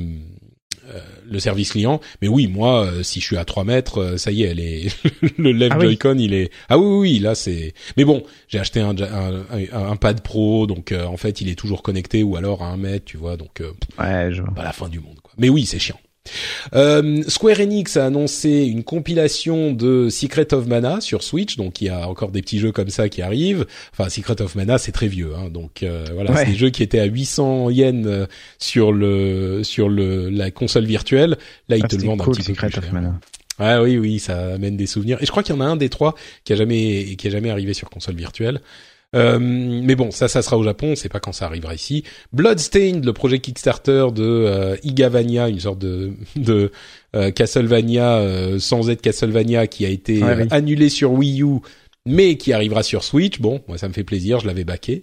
euh, 0.93 0.99
le 1.30 1.39
service 1.39 1.72
client. 1.72 1.99
Mais 2.22 2.28
oui, 2.30 2.47
moi, 2.47 2.86
euh, 2.86 3.03
si 3.03 3.20
je 3.20 3.26
suis 3.26 3.36
à 3.36 3.43
3 3.43 3.66
mètres, 3.66 4.16
ça 4.18 4.32
y 4.32 4.43
est, 4.43 4.47
elle 4.51 4.60
est 4.62 4.95
le 5.38 5.51
left 5.51 5.74
Ah 5.76 5.80
oui. 5.80 5.86
Joy-Con, 5.88 6.18
il 6.18 6.34
est. 6.34 6.49
Ah 6.70 6.78
oui, 6.78 6.86
oui, 6.86 6.99
oui, 7.14 7.20
là 7.20 7.36
c'est. 7.36 7.74
Mais 7.97 8.05
bon, 8.05 8.24
j'ai 8.47 8.60
acheté 8.60 8.80
un, 8.80 8.95
un, 8.97 9.43
un, 9.51 9.89
un 9.91 9.95
pad 9.97 10.22
pro, 10.22 10.66
donc 10.68 10.91
euh, 10.91 11.03
en 11.05 11.18
fait, 11.18 11.41
il 11.41 11.49
est 11.49 11.55
toujours 11.55 11.82
connecté 11.84 12.24
ou 12.24 12.38
alors 12.38 12.64
à 12.64 12.68
un 12.68 12.78
mètre, 12.78 13.05
tu 13.05 13.18
vois, 13.18 13.36
donc 13.36 13.60
euh, 13.60 13.72
Ouais, 13.99 14.30
je 14.32 14.41
vois. 14.43 14.53
pas 14.53 14.64
la 14.64 14.72
fin 14.72 14.88
du 14.88 14.99
monde. 14.99 15.20
Quoi. 15.22 15.34
Mais 15.38 15.49
oui, 15.49 15.66
c'est 15.66 15.80
chiant. 15.80 15.99
Euh, 16.73 17.23
Square 17.28 17.59
Enix 17.59 17.97
a 17.97 18.05
annoncé 18.05 18.65
une 18.65 18.84
compilation 18.84 19.71
de 19.71 20.09
Secret 20.09 20.53
of 20.53 20.67
Mana 20.67 21.01
sur 21.01 21.23
Switch, 21.23 21.55
donc 21.57 21.82
il 21.82 21.86
y 21.86 21.89
a 21.89 22.07
encore 22.07 22.32
des 22.32 22.41
petits 22.41 22.59
jeux 22.59 22.71
comme 22.71 22.89
ça 22.89 23.09
qui 23.09 23.21
arrivent. 23.21 23.65
Enfin, 23.91 24.09
Secret 24.09 24.41
of 24.41 24.55
Mana, 24.55 24.78
c'est 24.78 24.91
très 24.91 25.07
vieux, 25.07 25.32
hein, 25.38 25.49
donc 25.49 25.84
euh, 25.84 26.05
voilà, 26.13 26.32
Ouais. 26.32 26.45
c'est 26.45 26.51
des 26.51 26.57
jeux 26.57 26.69
qui 26.69 26.84
étaient 26.84 26.99
à 26.99 27.05
800 27.05 27.69
yens 27.69 28.05
euh, 28.07 28.25
sur 28.59 28.91
le 28.91 29.63
sur 29.63 29.89
le 29.89 30.30
la 30.30 30.51
console 30.51 30.86
virtuelle. 30.86 31.38
Là, 31.69 31.78
ils 31.78 31.84
Ah, 31.84 31.88
te 31.88 31.95
le 31.95 32.03
vendent 32.03 32.19
cool, 32.21 32.34
un 32.34 32.38
petit 32.38 32.43
peu 32.47 32.53
Secret 32.53 32.67
plus 32.69 32.78
of 32.80 32.84
cher. 32.86 32.93
Mana. 32.93 33.19
Ah 33.59 33.82
oui, 33.82 33.97
oui, 33.97 34.19
ça 34.19 34.53
amène 34.53 34.78
des 34.78 34.86
souvenirs. 34.86 35.17
Et 35.21 35.25
je 35.25 35.32
crois 35.32 35.41
qu'il 35.41 35.55
y 35.55 35.57
en 35.57 35.61
a 35.61 35.65
un 35.65 35.75
des 35.78 35.89
trois 35.89 36.13
qui 36.43 36.53
a 36.53 36.55
jamais 36.55 37.15
qui 37.17 37.28
a 37.28 37.30
jamais 37.32 37.49
arrivé 37.49 37.73
sur 37.73 37.89
console 37.89 38.15
virtuelle. 38.15 38.61
Euh, 39.16 39.39
mais 39.39 39.95
bon, 39.95 40.12
ça, 40.12 40.28
ça 40.28 40.41
sera 40.41 40.58
au 40.58 40.64
Japon. 40.64 40.95
C'est 40.95 41.10
pas 41.10 41.20
quand 41.20 41.32
ça 41.32 41.45
arrivera 41.45 41.74
ici. 41.74 42.03
Bloodstained, 42.34 43.05
le 43.05 43.14
projet 43.14 43.39
Kickstarter 43.39 44.08
de 44.14 44.24
euh, 44.24 44.76
Igavania, 44.84 45.47
une 45.47 45.60
sorte 45.60 45.80
de 45.80 46.12
de 46.36 46.72
euh, 47.16 47.32
Castlevania 47.32 48.18
euh, 48.18 48.60
sans 48.60 48.89
être 48.89 49.01
Castlevania, 49.01 49.68
qui 49.68 49.86
a 49.86 49.89
été 49.89 50.22
Ouais, 50.22 50.30
euh, 50.32 50.41
oui. 50.41 50.47
annulé 50.51 50.89
sur 50.89 51.14
Wii 51.14 51.41
U, 51.41 51.60
mais 52.05 52.36
qui 52.38 52.51
arrivera 52.53 52.84
sur 52.84 53.03
Switch. 53.03 53.39
Bon, 53.39 53.62
moi, 53.68 53.78
ça 53.78 53.88
me 53.88 53.93
fait 53.93 54.03
plaisir. 54.03 54.39
Je 54.41 54.47
l'avais 54.47 54.66
baqué. 54.66 55.01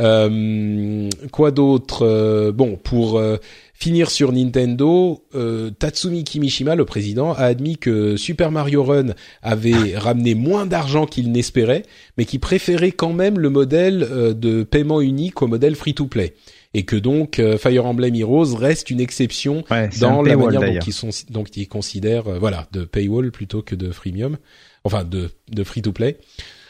Euh, 0.00 1.08
quoi 1.32 1.50
d'autre 1.50 2.04
Euh, 2.06 2.52
Bon, 2.52 2.76
pour 2.76 3.18
euh, 3.18 3.36
finir 3.74 4.10
sur 4.10 4.32
Nintendo, 4.32 5.22
euh, 5.34 5.70
Tatsumi 5.70 6.24
Kimishima, 6.24 6.74
le 6.74 6.84
président, 6.84 7.32
a 7.32 7.44
admis 7.44 7.76
que 7.76 8.16
Super 8.16 8.50
Mario 8.50 8.82
Run 8.84 9.14
avait 9.42 9.96
ramené 9.96 10.34
moins 10.34 10.66
d'argent 10.66 11.06
qu'il 11.06 11.30
n'espérait, 11.30 11.82
mais 12.16 12.24
qui 12.24 12.38
préférait 12.38 12.92
quand 12.92 13.12
même 13.12 13.38
le 13.38 13.50
modèle 13.50 14.06
euh, 14.10 14.34
de 14.34 14.62
paiement 14.62 15.00
unique 15.00 15.42
au 15.42 15.46
modèle 15.46 15.74
free-to-play. 15.74 16.34
Et 16.74 16.84
que 16.84 16.96
donc 16.96 17.40
Fire 17.58 17.86
Emblem 17.86 18.14
Heroes 18.14 18.54
reste 18.54 18.90
une 18.90 19.00
exception 19.00 19.64
Ouais, 19.70 19.88
dans 20.00 20.20
un 20.20 20.22
la 20.22 20.36
paywall, 20.36 20.54
manière 20.54 20.82
dont 20.82 20.86
ils 20.86 20.92
sont 20.92 21.10
ils 21.56 21.66
considèrent 21.66 22.24
voilà 22.38 22.68
de 22.72 22.84
paywall 22.84 23.32
plutôt 23.32 23.62
que 23.62 23.74
de 23.74 23.90
freemium. 23.90 24.36
Enfin 24.84 25.02
de 25.04 25.30
de 25.50 25.64
free 25.64 25.80
to 25.80 25.92
play 25.92 26.18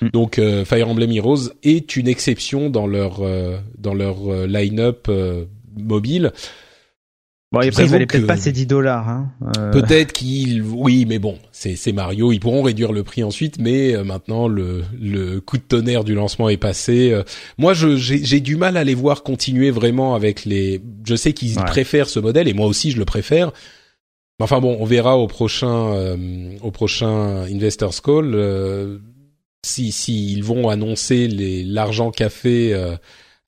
Mm. 0.01 0.09
donc 0.13 0.39
euh, 0.39 0.65
Fire 0.65 0.89
Emblem 0.89 1.11
Heroes 1.13 1.51
est 1.63 1.97
une 1.97 2.09
exception 2.09 2.71
dans 2.71 2.87
leur 2.87 3.21
euh, 3.23 3.59
dans 3.79 3.95
leur 3.95 4.33
euh, 4.33 4.47
line-up 4.47 5.07
euh, 5.09 5.45
mobile 5.77 6.33
Bon, 7.51 7.63
Je 7.63 7.69
après, 7.69 7.85
il 7.85 7.87
vous 7.87 7.93
valait 7.93 8.03
avoue 8.05 8.09
peut-être 8.13 8.27
pas 8.27 8.37
ces 8.37 8.53
10 8.53 8.67
dollars. 8.67 9.09
Hein. 9.09 9.31
Euh, 9.57 9.71
peut-être 9.73 10.13
qu'ils 10.13 10.61
oui 10.63 11.07
mais 11.09 11.19
bon 11.19 11.39
c'est 11.51 11.77
c'est 11.77 11.93
Mario 11.93 12.31
ils 12.31 12.41
pourront 12.41 12.61
réduire 12.63 12.93
le 12.93 13.03
prix 13.05 13.23
ensuite 13.25 13.59
mais 13.59 13.95
euh, 13.97 14.05
maintenant 14.05 14.49
le 14.49 14.83
le 15.01 15.41
coup 15.41 15.57
de 15.57 15.63
tonnerre 15.63 16.05
du 16.05 16.15
lancement 16.15 16.51
est 16.51 16.59
passé 16.59 17.19
moi 17.57 17.73
je 17.73 17.97
j'ai 17.97 18.23
j'ai 18.23 18.41
du 18.41 18.57
mal 18.57 18.77
à 18.77 18.85
les 18.85 18.95
voir 18.95 19.23
continuer 19.23 19.71
vraiment 19.71 20.15
avec 20.15 20.45
les 20.45 20.83
je 21.07 21.15
sais 21.17 21.33
qu'ils 21.33 21.59
Ouais. 21.59 21.65
préfèrent 21.65 22.11
ce 22.11 22.21
modèle 22.21 22.49
et 22.49 22.53
moi 22.53 22.67
aussi 22.67 22.91
je 22.91 22.99
le 22.99 23.05
préfère 23.07 23.51
Enfin 24.41 24.61
bon, 24.61 24.77
on 24.79 24.85
verra 24.85 25.17
au 25.19 25.27
prochain 25.27 25.89
euh, 25.95 26.17
au 26.63 26.71
prochain 26.71 27.43
Investors 27.51 28.01
Call 28.03 28.35
euh, 28.37 28.99
si 29.65 29.93
si 29.93 30.33
ils 30.33 30.45
vont 30.45 30.69
annoncer 30.69 31.29
les 31.29 31.65
l'argent 31.65 32.11
qu'a 32.11 32.31
fait 32.31 32.73
euh, 32.73 32.97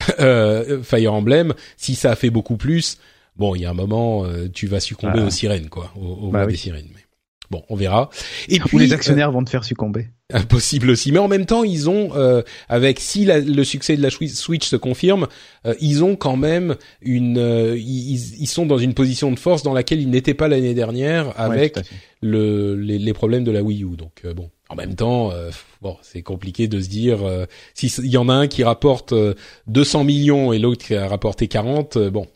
euh, 0.19 0.81
Fire 0.83 1.13
Emblem, 1.13 1.53
si 1.77 1.95
ça 1.95 2.11
a 2.11 2.15
fait 2.15 2.29
beaucoup 2.29 2.57
plus. 2.57 2.97
Bon, 3.37 3.55
il 3.55 3.61
y 3.61 3.65
a 3.65 3.69
un 3.69 3.73
moment, 3.73 4.25
euh, 4.25 4.49
tu 4.53 4.67
vas 4.67 4.79
succomber 4.79 5.19
Ah. 5.21 5.25
aux 5.25 5.29
sirènes, 5.29 5.69
quoi, 5.69 5.91
aux, 5.99 6.27
aux 6.27 6.31
Bah 6.31 6.43
oui. 6.45 6.51
des 6.51 6.57
sirènes. 6.57 6.87
Mais 6.93 7.01
bon, 7.49 7.63
on 7.69 7.75
verra. 7.75 8.09
Et 8.49 8.59
Ou 8.61 8.65
puis 8.65 8.77
les 8.79 8.91
actionnaires 8.93 9.31
vont 9.31 9.43
te 9.43 9.49
faire 9.49 9.63
succomber. 9.63 10.09
euh, 10.33 10.37
impossible 10.39 10.89
aussi. 10.89 11.11
Mais 11.13 11.19
en 11.19 11.27
même 11.29 11.45
temps, 11.45 11.63
ils 11.63 11.89
ont 11.89 12.09
euh, 12.15 12.41
avec 12.67 12.99
si 12.99 13.23
la- 13.25 13.39
le 13.39 13.63
succès 13.63 13.95
de 13.95 14.01
la 14.01 14.09
Swi- 14.09 14.27
Switch 14.35 14.67
se 14.67 14.75
confirme, 14.75 15.27
euh, 15.65 15.73
ils 15.79 16.03
ont 16.03 16.15
quand 16.17 16.35
même 16.35 16.75
une 17.01 17.37
euh, 17.37 17.77
ils, 17.77 18.41
ils 18.41 18.47
sont 18.47 18.65
dans 18.65 18.77
une 18.77 18.93
position 18.93 19.31
de 19.31 19.39
force 19.39 19.63
dans 19.63 19.73
laquelle 19.73 20.01
ils 20.01 20.09
n'étaient 20.09 20.33
pas 20.33 20.49
l'année 20.49 20.73
dernière 20.73 21.33
avec 21.39 21.79
le, 22.21 22.75
les, 22.75 22.99
les 22.99 23.13
problèmes 23.13 23.43
de 23.45 23.51
la 23.51 23.63
Wii 23.63 23.83
U. 23.83 23.95
Donc 23.95 24.21
euh, 24.25 24.33
bon, 24.33 24.49
en 24.71 24.75
même 24.75 24.95
temps, 24.95 25.31
euh, 25.31 25.51
bon, 25.81 25.97
c'est 26.01 26.21
compliqué 26.21 26.67
de 26.67 26.79
se 26.79 26.87
dire 26.87 27.23
euh, 27.27 27.45
si 27.73 27.87
il 27.87 28.09
y 28.09 28.17
en 28.17 28.29
a 28.29 28.33
un 28.33 28.47
qui 28.47 28.63
rapporte 28.63 29.11
euh, 29.11 29.33
200 29.67 30.05
millions 30.05 30.53
et 30.53 30.59
l'autre 30.59 30.85
qui 30.85 30.95
a 30.95 31.07
rapporté 31.07 31.47
40, 31.47 31.97
euh, 31.97 32.09
bon, 32.09 32.27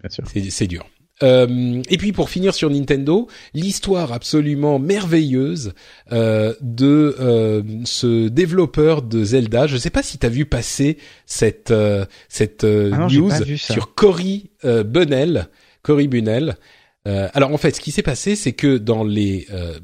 Bien 0.00 0.10
sûr. 0.10 0.24
c'est 0.50 0.66
dur. 0.66 0.86
Euh, 1.22 1.82
et 1.88 1.98
puis 1.98 2.12
pour 2.12 2.30
finir 2.30 2.54
sur 2.54 2.70
Nintendo, 2.70 3.28
l'histoire 3.54 4.12
absolument 4.12 4.78
merveilleuse 4.78 5.72
euh, 6.10 6.54
de 6.62 7.14
euh, 7.20 7.62
ce 7.84 8.28
développeur 8.28 9.02
de 9.02 9.22
Zelda. 9.22 9.66
Je 9.66 9.76
sais 9.76 9.90
pas 9.90 10.02
si 10.02 10.18
tu 10.18 10.26
as 10.26 10.30
vu 10.30 10.46
passer 10.46 10.96
cette 11.26 11.70
euh, 11.70 12.06
cette 12.28 12.64
euh, 12.64 12.90
Ah 12.94 12.98
non, 13.00 13.06
news 13.08 13.30
sur 13.56 13.94
Cory 13.94 14.50
euh, 14.64 14.82
Bunnell. 14.82 15.48
Cory 15.82 16.08
Bunnell. 16.08 16.56
Euh, 17.06 17.28
alors 17.34 17.52
en 17.52 17.58
fait, 17.58 17.76
ce 17.76 17.80
qui 17.80 17.92
s'est 17.92 18.02
passé, 18.02 18.34
c'est 18.34 18.52
que 18.52 18.78
dans 18.78 19.04
les 19.04 19.46
euh, 19.52 19.78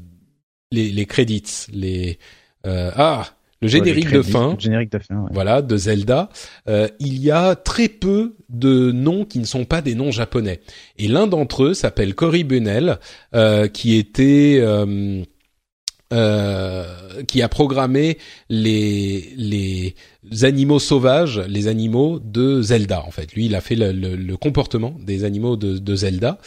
les, 0.71 0.89
les 0.91 1.05
credits, 1.05 1.67
les 1.73 2.19
euh, 2.67 2.91
ah 2.95 3.27
le 3.61 3.67
générique 3.67 4.05
Ouais, 4.05 4.11
de 4.17 4.21
fin, 4.21 4.53
le 4.53 4.59
Générique 4.59 4.91
de 4.93 4.99
fin, 4.99 5.15
ouais. 5.21 5.29
voilà, 5.33 5.61
de 5.61 5.75
Zelda, 5.75 6.29
euh, 6.69 6.87
il 7.01 7.19
y 7.21 7.29
a 7.29 7.55
très 7.55 7.89
peu 7.89 8.35
de 8.47 8.91
noms 8.93 9.25
qui 9.25 9.39
ne 9.39 9.45
sont 9.45 9.65
pas 9.65 9.81
des 9.81 9.95
noms 9.95 10.11
japonais. 10.11 10.61
Et 10.97 11.09
l'un 11.09 11.27
d'entre 11.27 11.63
eux 11.65 11.73
s'appelle 11.73 12.15
Cory 12.15 12.45
Bunnell, 12.45 12.99
euh, 13.35 13.67
qui 13.67 13.95
était 13.97 14.59
euh, 14.61 15.23
euh, 16.13 16.85
qui 17.27 17.41
a 17.41 17.49
programmé 17.49 18.17
les 18.49 19.33
les 19.35 19.95
animaux 20.43 20.79
sauvages, 20.79 21.39
les 21.39 21.67
animaux 21.67 22.19
de 22.23 22.61
Zelda. 22.61 23.03
En 23.05 23.11
fait, 23.11 23.33
lui, 23.33 23.45
il 23.47 23.55
a 23.55 23.61
fait 23.61 23.75
le, 23.75 23.91
le- 23.91 24.15
le 24.15 24.37
comportement 24.37 24.95
des 25.01 25.23
animaux 25.25 25.57
de, 25.57 25.77
de 25.77 25.95
Zelda. 25.95 26.37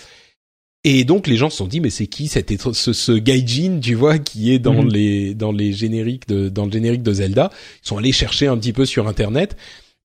Et 0.84 1.04
donc 1.04 1.26
les 1.28 1.36
gens 1.36 1.48
se 1.48 1.58
sont 1.58 1.66
dit 1.66 1.80
mais 1.80 1.90
c'est 1.90 2.08
qui 2.08 2.26
cet 2.28 2.52
ce, 2.72 2.92
ce 2.92 3.12
gaijin 3.12 3.78
tu 3.80 3.94
vois 3.94 4.18
qui 4.18 4.52
est 4.52 4.58
dans 4.58 4.82
Mhm. 4.82 4.88
les 4.92 5.34
dans 5.34 5.52
les 5.52 5.72
génériques 5.72 6.26
de 6.28 6.48
dans 6.48 6.66
le 6.66 6.72
générique 6.72 7.02
de 7.02 7.12
Zelda. 7.12 7.50
Ils 7.84 7.88
sont 7.88 7.98
allés 7.98 8.12
chercher 8.12 8.48
un 8.48 8.56
petit 8.56 8.72
peu 8.72 8.84
sur 8.84 9.06
internet. 9.06 9.56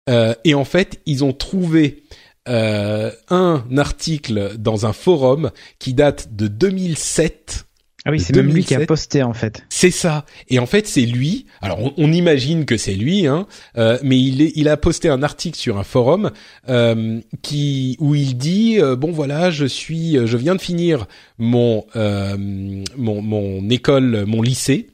Euh, 0.09 0.34
et 0.43 0.53
en 0.53 0.65
fait 0.65 1.01
ils 1.05 1.23
ont 1.23 1.34
trouvé 1.34 2.03
euh, 2.47 3.11
un 3.30 3.63
article 3.78 4.53
dans 4.57 4.86
un 4.86 4.93
forum 4.93 5.51
qui 5.80 5.93
date 5.93 6.30
de 6.36 6.47
2007 6.47 7.65
Ah 8.08 8.12
oui, 8.12 8.22
c'est 8.22 8.34
même 8.34 8.47
lui 8.47 8.64
qui 8.64 8.74
a 8.74 8.78
2007. 8.78 8.88
posté 8.88 9.24
en 9.24 9.34
fait. 9.34 9.66
C'est 9.68 9.91
ça. 9.91 10.26
Et 10.47 10.60
en 10.60 10.66
fait, 10.66 10.88
c'est 10.88 11.01
lui. 11.01 11.45
Alors, 11.62 11.80
on, 11.84 11.93
on 11.97 12.12
imagine 12.14 12.64
que 12.64 12.78
c'est 12.78 12.93
lui, 12.93 13.28
hein, 13.28 13.47
euh, 13.78 13.97
mais 14.01 14.18
il, 14.18 14.41
est, 14.41 14.53
il 14.55 14.70
a 14.70 14.78
posté 14.78 15.10
un 15.10 15.24
article 15.24 15.58
sur 15.60 15.78
un 15.78 15.84
forum 15.84 16.32
euh, 16.70 17.20
qui 17.41 17.97
où 17.99 18.16
il 18.16 18.38
dit 18.38 18.78
euh, 18.80 18.95
bon 18.95 19.12
voilà, 19.12 19.51
je 19.51 19.66
suis, 19.66 20.14
je 20.26 20.38
viens 20.38 20.55
de 20.55 20.62
finir 20.62 21.05
mon 21.38 21.86
euh, 21.97 22.38
mon, 22.38 23.22
mon 23.22 23.70
école, 23.70 24.26
mon 24.26 24.41
lycée. 24.41 24.88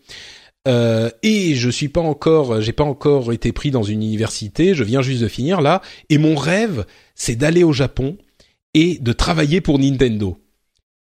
Euh, 0.68 1.10
et 1.22 1.56
je 1.56 1.70
suis 1.70 1.90
pas 1.90 2.02
encore, 2.02 2.62
j'ai 2.62 2.72
pas 2.72 2.84
encore 2.84 3.32
été 3.34 3.52
pris 3.52 3.70
dans 3.70 3.84
une 3.84 4.02
université. 4.02 4.74
Je 4.74 4.84
viens 4.84 5.04
juste 5.04 5.22
de 5.22 5.28
finir 5.28 5.62
là, 5.62 5.82
et 6.10 6.18
mon 6.18 6.36
rêve, 6.36 6.86
c'est 7.16 7.36
d'aller 7.36 7.64
au 7.64 7.74
Japon 7.74 8.18
et 8.74 8.98
de 9.00 9.14
travailler 9.14 9.62
pour 9.62 9.78
Nintendo. 9.78 10.38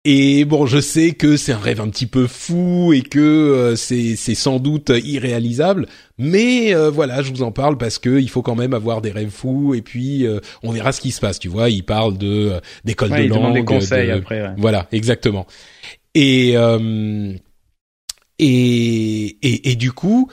Et 0.06 0.46
bon, 0.46 0.64
je 0.64 0.80
sais 0.80 1.12
que 1.12 1.36
c'est 1.36 1.52
un 1.52 1.58
rêve 1.58 1.78
un 1.82 1.90
petit 1.90 2.06
peu 2.06 2.26
fou 2.26 2.94
et 2.94 3.02
que 3.02 3.18
euh, 3.20 3.76
c'est 3.76 4.16
c'est 4.16 4.34
sans 4.34 4.58
doute 4.58 4.90
irréalisable, 5.04 5.86
mais 6.16 6.74
euh, 6.74 6.88
voilà, 6.88 7.20
je 7.20 7.30
vous 7.30 7.42
en 7.42 7.52
parle 7.52 7.76
parce 7.76 7.98
que 7.98 8.18
il 8.18 8.30
faut 8.30 8.40
quand 8.40 8.54
même 8.54 8.72
avoir 8.72 9.02
des 9.02 9.10
rêves 9.10 9.28
fous 9.30 9.74
et 9.74 9.82
puis 9.82 10.26
euh, 10.26 10.40
on 10.62 10.72
verra 10.72 10.92
ce 10.92 11.02
qui 11.02 11.10
se 11.10 11.20
passe. 11.20 11.38
Tu 11.38 11.48
vois, 11.48 11.68
il 11.68 11.84
parle 11.84 12.16
de 12.16 12.26
euh, 12.52 12.60
d'école 12.86 13.12
Ouais, 13.12 13.24
de 13.24 13.28
langue, 13.34 13.52
des 13.52 13.64
conseils 13.64 14.06
de- 14.06 14.12
après. 14.14 14.40
ouais. 14.40 14.54
voilà, 14.56 14.88
exactement. 14.90 15.46
Et 16.14 16.52
euh, 16.56 17.34
et, 18.38 19.36
et 19.46 19.70
et 19.70 19.76
du 19.76 19.92
coup, 19.92 20.30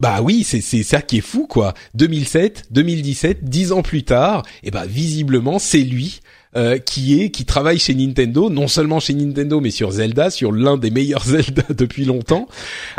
bah 0.00 0.22
oui, 0.22 0.44
c'est 0.44 0.62
c'est 0.62 0.82
ça 0.82 1.02
qui 1.02 1.18
est 1.18 1.20
fou 1.20 1.46
quoi. 1.46 1.74
2007, 1.94 2.68
2017, 2.70 3.44
dix 3.44 3.72
ans 3.72 3.82
plus 3.82 4.02
tard, 4.02 4.44
et 4.62 4.70
bah 4.70 4.86
visiblement 4.86 5.58
c'est 5.58 5.82
lui 5.82 6.20
euh, 6.56 6.78
qui 6.78 7.20
est 7.20 7.30
qui 7.30 7.44
travaille 7.44 7.78
chez 7.78 7.94
Nintendo, 7.94 8.50
non 8.50 8.66
seulement 8.66 8.98
chez 8.98 9.14
Nintendo 9.14 9.60
mais 9.60 9.70
sur 9.70 9.92
Zelda, 9.92 10.30
sur 10.30 10.50
l'un 10.50 10.76
des 10.76 10.90
meilleurs 10.90 11.24
Zelda 11.26 11.62
depuis 11.70 12.04
longtemps. 12.04 12.48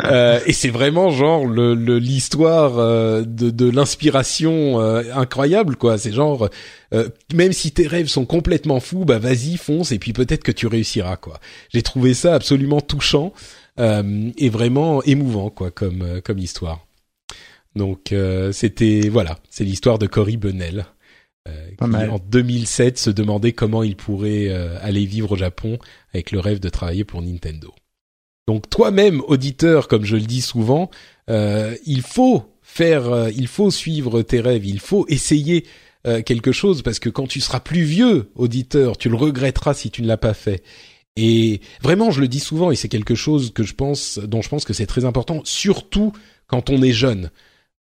Euh, 0.04 0.40
et 0.46 0.54
c'est 0.54 0.70
vraiment 0.70 1.10
genre 1.10 1.44
le 1.44 1.74
l'histoire 1.98 2.78
euh, 2.78 3.24
de 3.26 3.50
de 3.50 3.70
l'inspiration 3.70 4.80
euh, 4.80 5.02
incroyable 5.14 5.76
quoi. 5.76 5.98
C'est 5.98 6.12
genre 6.12 6.48
euh, 6.94 7.08
même 7.34 7.52
si 7.52 7.72
tes 7.72 7.86
rêves 7.86 8.06
sont 8.06 8.24
complètement 8.24 8.80
fous, 8.80 9.04
bah 9.04 9.18
vas-y 9.18 9.58
fonce 9.58 9.92
et 9.92 9.98
puis 9.98 10.14
peut-être 10.14 10.42
que 10.42 10.52
tu 10.52 10.66
réussiras 10.66 11.16
quoi. 11.16 11.38
J'ai 11.74 11.82
trouvé 11.82 12.14
ça 12.14 12.34
absolument 12.34 12.80
touchant 12.80 13.32
et 13.78 14.50
vraiment 14.50 15.02
émouvant 15.02 15.50
quoi 15.50 15.70
comme 15.70 16.20
comme 16.24 16.38
histoire. 16.38 16.86
Donc 17.74 18.14
c'était 18.52 19.08
voilà, 19.10 19.38
c'est 19.50 19.64
l'histoire 19.64 19.98
de 19.98 20.06
Cory 20.06 20.36
Benel 20.36 20.86
Pas 21.78 21.86
qui 21.86 21.90
mal. 21.90 22.10
en 22.10 22.18
2007 22.18 22.98
se 22.98 23.10
demandait 23.10 23.52
comment 23.52 23.82
il 23.82 23.96
pourrait 23.96 24.48
euh, 24.48 24.78
aller 24.80 25.04
vivre 25.04 25.32
au 25.32 25.36
Japon 25.36 25.78
avec 26.12 26.30
le 26.30 26.40
rêve 26.40 26.60
de 26.60 26.68
travailler 26.68 27.04
pour 27.04 27.22
Nintendo. 27.22 27.74
Donc 28.46 28.68
toi-même 28.68 29.22
auditeur, 29.26 29.88
comme 29.88 30.04
je 30.04 30.16
le 30.16 30.22
dis 30.22 30.40
souvent, 30.40 30.90
euh, 31.30 31.76
il 31.86 32.02
faut 32.02 32.44
faire, 32.62 33.12
euh, 33.12 33.30
il 33.36 33.46
faut 33.46 33.70
suivre 33.70 34.22
tes 34.22 34.40
rêves, 34.40 34.66
il 34.66 34.80
faut 34.80 35.06
essayer 35.08 35.64
euh, 36.06 36.22
quelque 36.22 36.50
chose 36.50 36.82
parce 36.82 36.98
que 36.98 37.08
quand 37.08 37.28
tu 37.28 37.40
seras 37.40 37.60
plus 37.60 37.82
vieux 37.82 38.30
auditeur, 38.34 38.98
tu 38.98 39.08
le 39.08 39.16
regretteras 39.16 39.74
si 39.74 39.90
tu 39.90 40.02
ne 40.02 40.08
l'as 40.08 40.16
pas 40.16 40.34
fait. 40.34 40.62
Et 41.14 41.60
vraiment, 41.82 42.10
je 42.10 42.20
le 42.20 42.28
dis 42.28 42.40
souvent, 42.40 42.70
et 42.70 42.76
c'est 42.76 42.88
quelque 42.88 43.14
chose 43.14 43.52
que 43.52 43.62
je 43.62 43.74
pense, 43.74 44.18
dont 44.18 44.42
je 44.42 44.48
pense 44.48 44.64
que 44.64 44.72
c'est 44.72 44.86
très 44.86 45.04
important, 45.04 45.42
surtout 45.44 46.12
quand 46.46 46.70
on 46.70 46.82
est 46.82 46.92
jeune. 46.92 47.30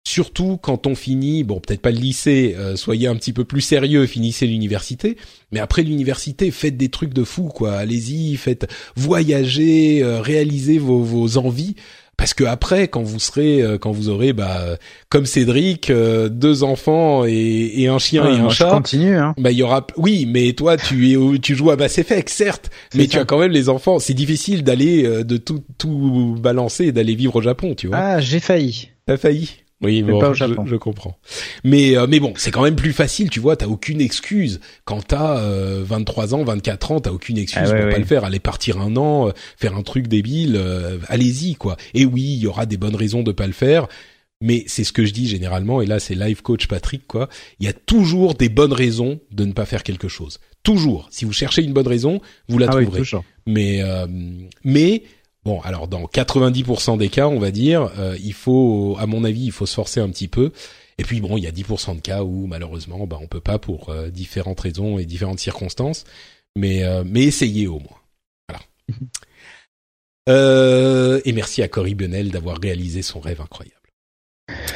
Surtout 0.08 0.58
quand 0.58 0.88
on 0.88 0.96
finit, 0.96 1.44
bon 1.44 1.60
peut-être 1.60 1.82
pas 1.82 1.92
le 1.92 2.00
lycée, 2.00 2.56
euh, 2.58 2.76
soyez 2.76 3.08
un 3.08 3.16
petit 3.16 3.34
peu 3.34 3.44
plus 3.44 3.62
sérieux, 3.62 4.06
finissez 4.08 4.48
l'université, 4.48 5.18
mais 5.52 5.60
après 5.60 5.84
l'université, 5.84 6.50
faites 6.52 6.78
des 6.78 6.90
trucs 6.90 7.14
de 7.14 7.24
fou 7.24 7.44
quoi, 7.44 7.74
allez-y, 7.74 8.36
faites 8.38 8.68
voyager, 8.96 10.02
euh, 10.02 10.22
réalisez 10.22 10.80
vos, 10.80 11.04
vos 11.04 11.38
envies, 11.38 11.76
parce 12.18 12.34
que 12.34 12.44
après 12.44 12.88
quand 12.88 13.04
vous 13.04 13.20
serez, 13.20 13.62
euh, 13.62 13.78
quand 13.78 13.92
vous 13.92 14.10
aurez, 14.10 14.34
bah 14.34 14.78
comme 15.10 15.26
Cédric, 15.28 15.90
euh, 15.92 16.28
deux 16.28 16.64
enfants 16.64 17.26
et, 17.28 17.72
et 17.76 17.88
un 17.88 18.00
chien 18.00 18.24
Ouais, 18.26 18.32
et 18.34 18.38
un 18.38 18.44
moi, 18.44 18.50
je 18.52 18.56
chat, 18.56 18.72
continue. 18.72 19.16
Hein. 19.16 19.36
bah 19.38 19.52
il 19.52 19.58
y 19.58 19.64
aura 19.64 19.86
oui 19.96 20.26
mais 20.28 20.54
toi 20.54 20.76
tu 20.78 21.12
es 21.12 21.40
tu 21.40 21.56
joues 21.56 21.70
à 21.72 21.76
Mass 21.76 21.98
Effect 22.00 22.30
certes 22.30 22.72
mais 22.96 23.06
tu 23.08 23.18
as 23.20 23.26
quand 23.26 23.38
même 23.38 23.52
les 23.52 23.70
enfants 23.70 24.00
c'est 24.00 24.14
difficile 24.16 24.64
d'aller 24.64 25.06
euh, 25.06 25.24
de 25.24 25.38
tout 25.38 25.64
tout 25.78 26.36
balancer 26.40 26.86
et 26.86 26.92
d'aller 26.92 27.16
vivre 27.16 27.36
au 27.36 27.42
Japon 27.42 27.76
tu 27.76 27.88
vois 27.88 27.98
Ah, 27.98 28.20
j'ai 28.22 28.40
failli. 28.40 28.90
t'as 29.06 29.18
failli? 29.18 29.50
Oui 29.82 30.04
Mais 30.04 30.12
bon, 30.12 30.20
pas 30.20 30.30
au 30.30 30.34
je, 30.34 30.40
Japon. 30.40 30.66
je 30.66 30.76
comprends 30.76 31.18
mais 31.64 31.98
euh, 31.98 32.06
mais 32.08 32.20
bon 32.20 32.34
c'est 32.36 32.52
quand 32.52 32.64
même 32.64 32.76
plus 32.76 32.92
facile 32.94 33.30
tu 33.30 33.40
vois 33.40 33.56
t'as 33.56 33.68
aucune 33.68 34.02
excuse 34.02 34.60
quand 34.86 35.08
t'as 35.08 35.38
euh, 35.40 35.84
23 35.86 36.34
ans 36.36 36.44
24 36.44 36.92
ans 36.92 37.00
t'as 37.00 37.12
aucune 37.12 37.38
excuse 37.38 37.62
Ah 37.66 37.70
ouais, 37.70 37.76
pour 37.78 37.86
ouais. 37.86 37.92
pas 37.94 38.00
le 38.00 38.06
faire 38.06 38.24
aller 38.26 38.40
partir 38.40 38.80
un 38.80 38.96
an 38.98 39.30
euh, 39.30 39.32
faire 39.58 39.76
un 39.78 39.84
truc 39.84 40.08
débile 40.08 40.56
euh, 40.58 40.98
allez-y 41.08 41.56
quoi 41.56 41.78
et 41.94 42.06
oui 42.06 42.22
il 42.24 42.40
y 42.40 42.48
aura 42.48 42.66
des 42.66 42.78
bonnes 42.78 42.96
raisons 42.96 43.24
de 43.24 43.32
pas 43.32 43.48
le 43.48 43.54
faire 43.54 43.88
mais 44.42 44.64
c'est 44.68 44.86
ce 44.86 44.94
que 44.94 45.04
je 45.06 45.12
dis 45.12 45.28
généralement, 45.28 45.82
et 45.82 45.86
là 45.86 46.00
c'est 46.00 46.16
life 46.16 46.42
coach 46.42 46.68
Patrick 46.68 47.06
quoi. 47.08 47.28
Il 47.60 47.66
y 47.66 47.70
a 47.70 47.74
toujours 47.74 48.36
des 48.36 48.48
bonnes 48.48 48.72
raisons 48.72 49.20
de 49.32 49.44
ne 49.44 49.52
pas 49.52 49.66
faire 49.66 49.84
quelque 49.84 50.08
chose. 50.08 50.40
Toujours. 50.64 51.10
Si 51.12 51.26
vous 51.26 51.34
cherchez 51.34 51.62
une 51.62 51.74
bonne 51.74 51.90
raison, 51.90 52.22
vous 52.48 52.58
la 52.58 52.68
Ah 52.70 52.78
oui, 52.78 52.84
trouverez. 52.84 53.02
toujours. 53.02 53.26
mais 53.46 53.82
euh, 53.84 54.08
mais 54.64 55.04
bon, 55.50 55.62
alors 55.62 55.88
dans 55.88 56.06
90% 56.06 56.98
des 56.98 57.10
cas, 57.10 57.28
on 57.28 57.40
va 57.40 57.52
dire, 57.52 57.92
euh, 57.98 58.16
il 58.22 58.34
faut, 58.34 58.96
à 59.00 59.08
mon 59.08 59.24
avis, 59.24 59.46
il 59.46 59.52
faut 59.52 59.66
se 59.66 59.74
forcer 59.74 60.00
un 60.00 60.10
petit 60.10 60.28
peu. 60.28 60.52
Et 61.00 61.04
puis 61.04 61.22
bon, 61.22 61.38
il 61.38 61.44
y 61.44 61.48
a 61.48 61.52
10% 61.52 61.96
de 61.96 62.02
cas 62.02 62.24
où 62.24 62.46
malheureusement, 62.46 63.08
bah 63.08 63.18
on 63.22 63.28
peut 63.28 63.40
pas 63.40 63.58
pour 63.58 63.90
euh, 63.90 64.10
différentes 64.10 64.60
raisons 64.60 65.00
et 65.00 65.06
différentes 65.06 65.40
circonstances. 65.40 66.04
Mais 66.56 66.84
euh, 66.84 67.04
mais 67.06 67.24
essayez 67.24 67.68
au 67.68 67.80
moins. 67.80 67.98
Voilà. 68.48 68.64
Euh, 70.28 71.22
et 71.26 71.32
merci 71.32 71.64
à 71.64 71.68
Cory 71.68 71.96
Benel 71.96 72.30
d'avoir 72.30 72.60
réalisé 72.62 73.02
son 73.02 73.20
rêve 73.20 73.42
incroyable. 73.42 73.79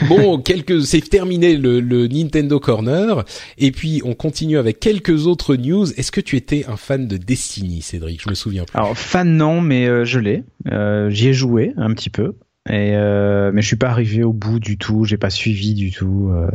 Bon, 0.08 0.38
quelques, 0.40 0.82
c'est 0.84 1.02
terminé 1.02 1.56
le, 1.58 1.80
le 1.80 2.08
Nintendo 2.08 2.60
Corner, 2.60 3.24
et 3.58 3.72
puis 3.72 4.02
on 4.06 4.14
continue 4.14 4.58
avec 4.58 4.80
quelques 4.80 5.28
autres 5.28 5.56
news. 5.56 5.92
Est-ce 5.94 6.12
que 6.12 6.22
tu 6.22 6.36
étais 6.38 6.66
un 6.68 6.78
fan 6.78 7.08
de 7.08 7.18
Destiny, 7.18 7.82
Cédric? 7.82 8.22
Je 8.24 8.30
me 8.30 8.36
souviens 8.36 8.66
plus. 8.66 8.78
Alors 8.78 8.98
fan 8.98 9.36
non, 9.38 9.62
mais 9.62 9.88
euh, 9.88 10.06
je 10.06 10.20
l'ai. 10.20 10.44
Euh, 10.72 11.10
J'y 11.10 11.30
ai 11.30 11.34
joué 11.34 11.74
un 11.78 11.94
petit 11.94 12.10
peu. 12.10 12.36
Et 12.70 12.96
euh, 12.96 13.52
mais 13.54 13.62
je 13.62 13.68
suis 13.68 13.76
pas 13.76 13.90
arrivé 13.90 14.24
au 14.24 14.32
bout 14.32 14.58
du 14.58 14.78
tout, 14.78 15.04
j'ai 15.04 15.18
pas 15.18 15.30
suivi 15.30 15.74
du 15.74 15.92
tout. 15.92 16.30
euh, 16.32 16.48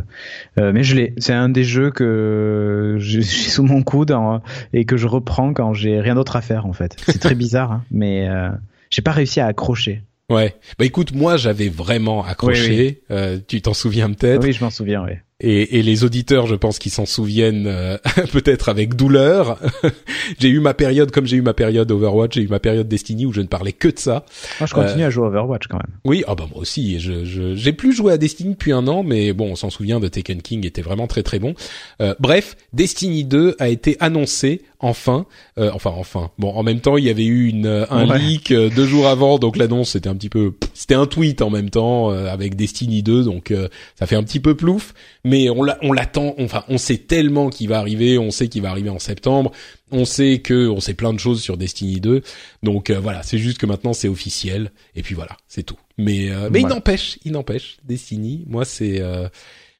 euh, 0.59 0.71
mais 0.73 0.81
je 0.81 0.95
l'ai. 0.95 1.13
C'est 1.17 1.33
un 1.33 1.49
des 1.49 1.63
jeux 1.63 1.91
que 1.91 2.95
j'ai 2.99 3.21
j'ai 3.21 3.49
sous 3.49 3.61
mon 3.63 3.83
coude 3.83 4.09
hein, 4.09 4.41
et 4.73 4.85
que 4.85 4.97
je 4.97 5.05
reprends 5.05 5.53
quand 5.53 5.73
j'ai 5.75 5.99
rien 6.01 6.15
d'autre 6.15 6.35
à 6.35 6.41
faire 6.41 6.65
en 6.65 6.73
fait. 6.73 6.95
C'est 7.05 7.19
très 7.19 7.35
bizarre, 7.35 7.71
hein, 7.71 7.83
mais 7.91 8.27
euh, 8.27 8.49
j'ai 8.89 9.03
pas 9.03 9.11
réussi 9.11 9.39
à 9.39 9.45
accrocher. 9.45 10.01
Ouais. 10.29 10.55
Bah 10.77 10.85
écoute, 10.85 11.13
moi 11.13 11.37
j'avais 11.37 11.69
vraiment 11.69 12.23
accroché. 12.23 13.01
Oui, 13.09 13.15
Euh, 13.15 13.39
tu 13.47 13.61
t'en 13.61 13.73
souviens 13.73 14.11
peut-être. 14.11 14.43
Oui, 14.43 14.53
je 14.53 14.63
m'en 14.63 14.69
souviens. 14.69 15.03
Oui. 15.03 15.13
Et, 15.41 15.79
et 15.79 15.83
les 15.83 16.03
auditeurs, 16.03 16.47
je 16.47 16.55
pense 16.55 16.79
qu'ils 16.79 16.91
s'en 16.91 17.05
souviennent 17.05 17.65
euh, 17.65 17.97
peut-être 18.33 18.67
avec 18.67 18.95
douleur. 18.95 19.57
j'ai 20.39 20.49
eu 20.49 20.59
ma 20.59 20.73
période, 20.73 21.11
comme 21.11 21.25
j'ai 21.25 21.37
eu 21.37 21.41
ma 21.41 21.53
période 21.53 21.89
Overwatch, 21.89 22.35
j'ai 22.35 22.41
eu 22.41 22.49
ma 22.49 22.59
période 22.59 22.89
Destiny 22.89 23.25
où 23.25 23.31
je 23.31 23.39
ne 23.39 23.47
parlais 23.47 23.71
que 23.71 23.87
de 23.87 23.97
ça. 23.97 24.25
Moi, 24.59 24.67
je 24.67 24.73
continue 24.73 25.03
à 25.03 25.09
jouer 25.09 25.27
Overwatch 25.27 25.67
quand 25.69 25.77
même. 25.77 25.95
Oui, 26.03 26.25
ah 26.27 26.35
bah 26.35 26.45
moi 26.51 26.59
aussi. 26.61 26.99
Je 26.99 27.23
je 27.23 27.55
j'ai 27.55 27.71
plus 27.71 27.93
joué 27.93 28.11
à 28.11 28.17
Destiny 28.17 28.51
depuis 28.51 28.73
un 28.73 28.85
an, 28.89 29.01
mais 29.03 29.31
bon, 29.31 29.51
on 29.51 29.55
s'en 29.55 29.69
souvient 29.69 30.01
de 30.01 30.09
Taken 30.09 30.41
King 30.41 30.65
était 30.65 30.81
vraiment 30.81 31.07
très 31.07 31.23
très 31.23 31.39
bon. 31.39 31.53
Euh, 32.01 32.13
bref, 32.19 32.57
Destiny 32.73 33.23
2 33.23 33.55
a 33.59 33.69
été 33.69 33.95
annoncé 34.01 34.61
enfin, 34.79 35.25
euh, 35.57 35.71
enfin 35.73 35.91
enfin. 35.95 36.31
Bon, 36.37 36.51
en 36.53 36.63
même 36.63 36.79
temps, 36.79 36.97
il 36.97 37.03
y 37.03 37.09
avait 37.09 37.25
eu 37.25 37.47
une 37.49 37.65
euh, 37.65 37.85
un 37.89 38.07
Ouais. 38.09 38.17
leak 38.19 38.51
euh, 38.51 38.69
deux 38.69 38.85
jours 38.85 39.07
avant, 39.07 39.37
donc 39.39 39.57
l'annonce 39.57 39.91
c'était 39.91 40.09
un 40.09 40.15
petit 40.15 40.29
peu, 40.29 40.53
c'était 40.73 40.95
un 40.95 41.05
tweet 41.05 41.41
en 41.41 41.49
même 41.49 41.69
temps 41.69 42.11
euh, 42.11 42.27
avec 42.27 42.55
Destiny 42.55 43.03
2, 43.03 43.23
donc 43.23 43.51
euh, 43.51 43.67
ça 43.97 44.05
fait 44.07 44.15
un 44.15 44.23
petit 44.23 44.39
peu 44.39 44.55
plouf. 44.55 44.93
Mais 45.25 45.49
on 45.49 45.63
l'a- 45.63 45.77
on 45.81 45.91
l'attend, 45.91 46.33
enfin 46.39 46.63
on 46.69 46.77
sait 46.77 46.97
tellement 46.97 47.49
qu'il 47.49 47.67
va 47.69 47.79
arriver, 47.79 48.17
on 48.17 48.31
sait 48.31 48.47
qu'il 48.47 48.61
va 48.61 48.69
arriver 48.69 48.89
en 48.89 48.99
septembre. 48.99 49.51
On 49.91 50.05
sait 50.05 50.39
que 50.39 50.67
on 50.69 50.79
sait 50.79 50.93
plein 50.93 51.13
de 51.13 51.19
choses 51.19 51.41
sur 51.41 51.57
Destiny 51.57 51.99
2, 51.99 52.21
donc 52.63 52.89
euh, 52.89 52.99
voilà, 52.99 53.23
c'est 53.23 53.39
juste 53.39 53.57
que 53.57 53.65
maintenant 53.65 53.91
c'est 53.93 54.07
officiel 54.07 54.71
et 54.95 55.01
puis 55.01 55.15
voilà, 55.15 55.35
c'est 55.47 55.63
tout. 55.63 55.77
Mais 55.97 56.29
euh, 56.31 56.49
mais 56.51 56.61
il 56.61 56.67
n'empêche, 56.67 57.17
il 57.25 57.31
n'empêche, 57.33 57.77
Destiny, 57.83 58.45
moi 58.47 58.65
c'est 58.65 59.01
euh, 59.01 59.27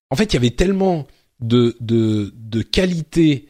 en 0.09 0.15
fait 0.15 0.25
il 0.25 0.33
y 0.33 0.37
avait 0.37 0.49
tellement 0.49 1.07
de 1.41 1.77
de 1.79 2.33
de 2.35 2.61
qualités 2.63 3.47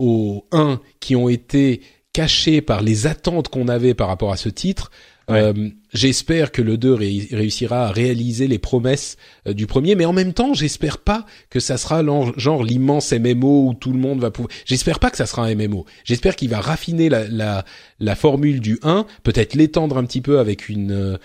au 0.00 0.46
1 0.50 0.80
qui 0.98 1.14
ont 1.14 1.28
été 1.28 1.82
cachées 2.12 2.60
par 2.60 2.82
les 2.82 3.06
attentes 3.06 3.48
qu'on 3.48 3.68
avait 3.68 3.94
par 3.94 4.08
rapport 4.08 4.32
à 4.32 4.36
ce 4.36 4.48
titre. 4.48 4.90
Euh, 5.30 5.68
j'espère 5.94 6.50
que 6.50 6.60
le 6.60 6.76
2 6.76 6.92
ré- 6.92 7.28
réussira 7.30 7.86
à 7.86 7.92
réaliser 7.92 8.48
les 8.48 8.58
promesses 8.58 9.16
euh, 9.46 9.52
du 9.52 9.68
premier, 9.68 9.94
mais 9.94 10.04
en 10.04 10.12
même 10.12 10.32
temps, 10.32 10.54
j'espère 10.54 10.98
pas 10.98 11.24
que 11.50 11.60
ça 11.60 11.76
sera 11.76 12.02
genre 12.36 12.64
l'immense 12.64 13.12
MMO 13.12 13.68
où 13.68 13.74
tout 13.74 13.92
le 13.92 13.98
monde 14.00 14.18
va 14.20 14.32
pouvoir. 14.32 14.50
J'espère 14.64 14.98
pas 14.98 15.08
que 15.12 15.16
ça 15.16 15.26
sera 15.26 15.44
un 15.46 15.54
MMO. 15.54 15.84
J'espère 16.02 16.34
qu'il 16.34 16.48
va 16.50 16.60
raffiner 16.60 17.08
la, 17.08 17.28
la, 17.28 17.64
la 18.00 18.16
formule 18.16 18.58
du 18.58 18.80
1, 18.82 19.06
peut-être 19.22 19.54
l'étendre 19.54 19.98
un 19.98 20.04
petit 20.04 20.20
peu 20.20 20.40
avec 20.40 20.68
une 20.68 20.90
euh, 20.90 21.16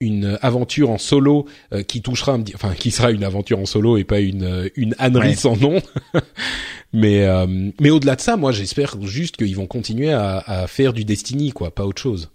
une 0.00 0.38
aventure 0.40 0.90
en 0.90 0.98
solo 0.98 1.46
euh, 1.72 1.82
qui 1.82 2.00
touchera 2.00 2.32
un 2.32 2.42
enfin 2.54 2.72
qui 2.74 2.90
sera 2.90 3.10
une 3.10 3.22
aventure 3.22 3.58
en 3.58 3.66
solo 3.66 3.98
et 3.98 4.04
pas 4.04 4.20
une 4.20 4.42
euh, 4.44 4.68
une 4.76 4.94
ânerie 4.98 5.28
Ouais. 5.28 5.34
sans 5.34 5.56
nom. 5.56 5.80
mais 6.92 7.24
euh, 7.26 7.70
mais 7.80 7.90
au-delà 7.90 8.16
de 8.16 8.20
ça, 8.20 8.36
moi 8.36 8.50
j'espère 8.52 9.00
juste 9.02 9.36
qu'ils 9.36 9.56
vont 9.56 9.66
continuer 9.66 10.10
à, 10.12 10.38
à 10.38 10.66
faire 10.66 10.92
du 10.92 11.04
Destiny 11.04 11.52
quoi, 11.52 11.74
pas 11.74 11.84
autre 11.84 12.00
chose. 12.00 12.30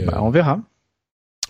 euh, 0.00 0.06
Bah, 0.06 0.20
on 0.22 0.30
verra. 0.30 0.60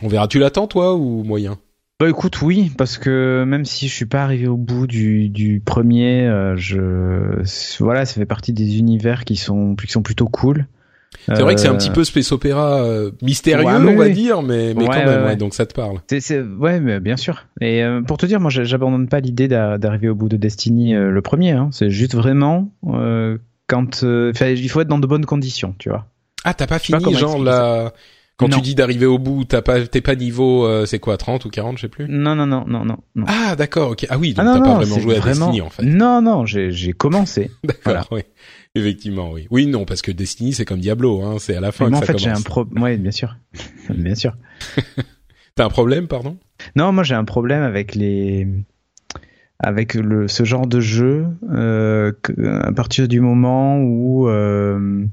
on 0.02 0.08
verra. 0.08 0.28
Tu 0.28 0.38
l'attends 0.38 0.66
toi 0.66 0.94
ou 0.94 1.22
moyen? 1.24 1.58
Bah 2.00 2.08
écoute, 2.08 2.42
oui, 2.42 2.72
parce 2.76 2.98
que 2.98 3.44
même 3.46 3.64
si 3.64 3.86
je 3.86 3.94
suis 3.94 4.06
pas 4.06 4.24
arrivé 4.24 4.48
au 4.48 4.56
bout 4.56 4.88
du, 4.88 5.28
du 5.28 5.60
premier, 5.64 6.22
euh, 6.26 6.56
je 6.56 7.42
voilà, 7.78 8.06
ça 8.06 8.14
fait 8.14 8.26
partie 8.26 8.52
des 8.52 8.78
univers 8.78 9.24
qui 9.24 9.36
sont 9.36 9.76
qui 9.76 9.86
sont 9.92 10.02
plutôt 10.02 10.26
cool. 10.28 10.66
C'est 11.26 11.40
vrai 11.42 11.54
que 11.54 11.60
c'est 11.60 11.68
un 11.68 11.74
Euh, 11.74 11.78
petit 11.78 11.90
peu 11.90 12.04
space 12.04 12.32
opéra 12.32 12.82
euh, 12.82 13.10
mystérieux, 13.22 13.64
Ouais, 13.66 13.74
on 13.74 13.96
va 13.96 14.04
oui. 14.06 14.12
dire, 14.12 14.42
mais 14.42 14.74
mais 14.74 14.82
Ouais, 14.82 14.86
quand 14.88 15.04
même, 15.06 15.24
ouais, 15.24 15.36
donc 15.36 15.54
ça 15.54 15.66
te 15.66 15.74
parle. 15.74 15.98
C'est, 16.18 16.40
ouais, 16.40 16.80
mais 16.80 17.00
bien 17.00 17.16
sûr. 17.16 17.44
Et 17.60 17.82
euh, 17.84 18.02
pour 18.02 18.16
te 18.16 18.26
dire, 18.26 18.40
moi, 18.40 18.50
j'a- 18.50 18.64
j'abandonne 18.64 19.08
pas 19.08 19.20
l'idée 19.20 19.46
d'a- 19.48 19.78
d'arriver 19.78 20.08
au 20.08 20.14
bout 20.14 20.28
de 20.28 20.36
Destiny 20.36 20.94
euh, 20.94 21.10
le 21.10 21.22
premier. 21.22 21.52
Hein. 21.52 21.68
C'est 21.72 21.90
juste 21.90 22.14
vraiment 22.14 22.72
euh, 22.88 23.38
quand, 23.68 24.02
euh, 24.04 24.32
il 24.40 24.68
faut 24.68 24.80
être 24.80 24.88
dans 24.88 24.98
de 24.98 25.06
bonnes 25.06 25.26
conditions, 25.26 25.74
tu 25.78 25.88
vois. 25.90 26.06
Ah, 26.44 26.54
t'as 26.54 26.66
pas 26.66 26.76
pas 26.76 26.78
fini, 26.80 27.02
comment 27.02 27.16
genre 27.16 27.38
là. 27.42 27.92
Quand 28.38 28.48
Non. 28.48 28.56
tu 28.56 28.62
dis 28.62 28.74
d'arriver 28.74 29.06
au 29.06 29.18
bout, 29.18 29.44
t'as 29.44 29.62
pas, 29.62 29.86
t'es 29.86 30.00
pas 30.00 30.16
niveau, 30.16 30.64
euh, 30.66 30.86
c'est 30.86 30.98
quoi, 30.98 31.16
30 31.18 31.44
ou 31.44 31.50
40, 31.50 31.76
je 31.76 31.82
sais 31.82 31.88
plus? 31.88 32.06
Non, 32.08 32.34
non, 32.34 32.46
non, 32.46 32.64
non, 32.66 32.84
non. 32.84 32.96
non. 33.14 33.26
Ah, 33.28 33.54
d'accord, 33.54 33.90
ok. 33.90 34.06
Ah 34.08 34.18
oui, 34.18 34.32
donc 34.34 34.46
Ah, 34.48 34.54
t'as 34.58 34.64
pas 34.64 34.74
vraiment 34.76 34.98
joué 34.98 35.16
à 35.16 35.20
vraiment- 35.20 35.46
Destiny 35.46 35.60
en 35.60 35.70
fait. 35.70 35.82
Non, 35.84 36.22
non, 36.22 36.44
j'ai, 36.46 36.72
j'ai 36.72 36.92
commencé. 36.92 37.50
D'accord, 37.64 37.80
Voilà. 37.84 38.04
oui. 38.10 38.22
Effectivement, 38.74 39.32
oui. 39.32 39.46
Oui, 39.50 39.66
non, 39.66 39.84
parce 39.84 40.00
que 40.02 40.10
Destiny, 40.12 40.52
c'est 40.54 40.64
comme 40.64 40.80
Diablo, 40.80 41.22
hein. 41.22 41.36
C'est 41.38 41.54
à 41.56 41.60
la 41.60 41.72
fin 41.72 41.84
Mais 41.84 41.88
que 41.88 41.90
moi, 41.92 41.98
en 42.02 42.06
ça 42.06 42.12
fait, 42.12 42.18
j'ai 42.18 42.30
un 42.30 42.40
problème. 42.40 42.82
Ouais, 42.82 42.96
bien 42.96 43.10
sûr, 43.10 43.36
bien 43.90 44.14
sûr. 44.14 44.34
T'as 45.54 45.66
un 45.66 45.68
problème, 45.68 46.08
pardon? 46.08 46.38
Non, 46.76 46.92
moi, 46.92 47.04
j'ai 47.04 47.14
un 47.14 47.24
problème 47.26 47.62
avec 47.62 47.94
les, 47.94 48.48
avec 49.58 49.94
le 49.94 50.26
ce 50.26 50.44
genre 50.44 50.66
de 50.66 50.80
jeu. 50.80 51.26
Euh, 51.50 52.12
à 52.62 52.72
partir 52.72 53.08
du 53.08 53.20
moment 53.20 53.78
où 53.82 54.26
euh, 54.28 55.04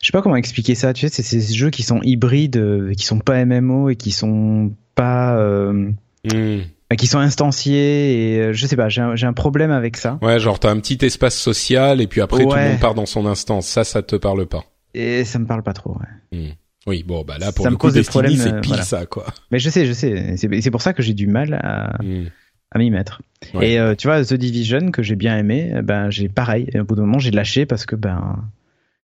je 0.00 0.06
sais 0.06 0.12
pas 0.12 0.20
comment 0.22 0.34
expliquer 0.34 0.74
ça. 0.74 0.92
Tu 0.92 1.08
sais, 1.08 1.22
c'est 1.22 1.40
ces 1.40 1.54
jeux 1.54 1.70
qui 1.70 1.84
sont 1.84 2.00
hybrides, 2.02 2.56
euh, 2.56 2.92
qui 2.94 3.04
sont 3.04 3.20
pas 3.20 3.44
MMO 3.44 3.90
et 3.90 3.96
qui 3.96 4.10
sont 4.10 4.72
pas, 4.96 5.36
euh, 5.38 5.90
Hmm. 6.32 6.60
Qui 6.96 7.06
sont 7.06 7.18
instanciés. 7.18 8.34
Et 8.34 8.38
euh, 8.38 8.52
je 8.52 8.66
sais 8.66 8.76
pas, 8.76 8.88
j'ai 8.88 9.00
un, 9.02 9.32
problème 9.32 9.70
avec 9.70 9.96
ça. 9.96 10.18
Ouais, 10.22 10.38
genre 10.38 10.58
t'as 10.58 10.70
un 10.70 10.78
petit 10.80 10.98
espace 11.04 11.36
social 11.36 12.00
et 12.00 12.06
puis 12.06 12.20
après 12.20 12.42
tout 12.44 12.50
le 12.50 12.70
monde 12.70 12.80
part 12.80 12.94
dans 12.94 13.06
son 13.06 13.26
instance. 13.26 13.66
Ça, 13.66 13.84
ça 13.84 14.02
te 14.02 14.16
parle 14.16 14.46
pas. 14.46 14.64
Et 14.94 15.24
ça 15.24 15.38
me 15.38 15.46
parle 15.46 15.62
pas 15.62 15.72
trop. 15.72 15.96
Ouais. 16.32 16.38
Hmm. 16.38 16.52
Oui, 16.86 17.02
bon, 17.02 17.24
bah 17.24 17.38
là, 17.38 17.50
pour 17.50 17.64
Ça 17.64 17.70
le 17.70 17.74
me 17.74 17.78
coup, 17.78 17.86
pose 17.86 17.94
des 17.94 18.02
problèmes, 18.02 18.36
c'est 18.36 18.52
euh, 18.52 18.60
pile 18.60 18.68
voilà. 18.72 18.84
ça, 18.84 19.06
quoi. 19.06 19.26
Mais 19.50 19.58
je 19.58 19.70
sais, 19.70 19.86
je 19.86 19.92
sais. 19.92 20.36
C'est 20.36 20.70
pour 20.70 20.82
ça 20.82 20.92
que 20.92 21.02
j'ai 21.02 21.14
du 21.14 21.26
mal 21.26 21.54
à, 21.54 21.96
Hmm. 22.02 22.26
à 22.70 22.78
m'y 22.78 22.90
mettre. 22.90 23.22
Ouais. 23.54 23.72
Et 23.72 23.78
euh, 23.78 23.94
tu 23.94 24.06
vois, 24.06 24.22
The 24.24 24.34
Division 24.34 24.90
que 24.90 25.02
j'ai 25.02 25.16
bien 25.16 25.36
aimé, 25.38 25.72
eh 25.76 25.82
ben 25.82 26.10
j'ai 26.10 26.28
pareil. 26.28 26.68
Et 26.72 26.80
au 26.80 26.84
bout 26.84 26.94
d'un 26.94 27.02
moment, 27.02 27.18
j'ai 27.18 27.30
lâché 27.30 27.66
parce 27.66 27.86
que 27.86 27.96
ben. 27.96 28.44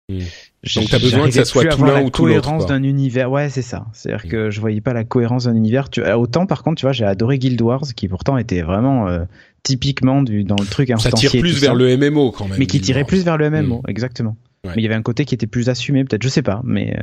Donc, 0.10 0.90
t'as 0.90 1.00
besoin 1.00 1.26
que 1.28 1.34
ça 1.34 1.44
soit 1.46 1.66
tout 1.66 1.84
l'un 1.84 2.02
ou 2.02 2.10
tout 2.10 2.26
l'autre, 2.26 2.42
cohérence 2.42 2.66
d'un 2.66 2.82
univers. 2.84 3.30
Ouais, 3.30 3.50
c'est 3.50 3.62
ça. 3.62 3.86
C'est-à-dire 3.94 4.26
Hmm. 4.26 4.30
que 4.30 4.50
je 4.52 4.60
voyais 4.62 4.80
pas 4.82 4.94
la 4.94 5.04
cohérence 5.04 5.44
d'un 5.46 5.56
univers. 5.56 5.90
Tu... 5.90 6.02
Autant, 6.02 6.46
par 6.46 6.64
contre, 6.64 6.80
tu 6.80 6.86
vois, 6.86 6.94
j'ai 6.94 7.04
adoré 7.06 7.38
Guild 7.40 7.62
Wars, 7.62 7.84
qui 7.96 8.08
pourtant 8.08 8.38
était 8.38 8.62
vraiment 8.62 9.08
euh, 9.10 9.20
typiquement 9.64 10.22
du 10.22 10.44
dans 10.46 10.56
le 10.60 10.66
truc 10.66 10.88
Ça 10.90 10.94
instancié. 10.96 11.30
tire 11.30 11.42
plus 11.42 11.60
vers 11.60 11.72
ça. 11.72 11.78
le 11.78 11.98
MMO 11.98 12.32
quand 12.32 12.48
même. 12.48 12.58
mais 12.58 12.66
qui 12.68 12.80
tirait 12.80 13.04
plus 13.04 13.24
vers 13.26 13.38
le 13.38 13.50
MMO, 13.50 13.84
exactement. 13.88 14.36
Ouais. 14.64 14.72
Mais 14.76 14.82
il 14.82 14.84
y 14.84 14.88
avait 14.88 14.96
un 14.96 15.02
côté 15.02 15.26
qui 15.26 15.36
était 15.36 15.48
plus 15.48 15.68
assumé, 15.70 16.04
peut-être. 16.06 16.24
Je 16.24 16.30
sais 16.30 16.42
pas, 16.42 16.62
mais 16.64 16.96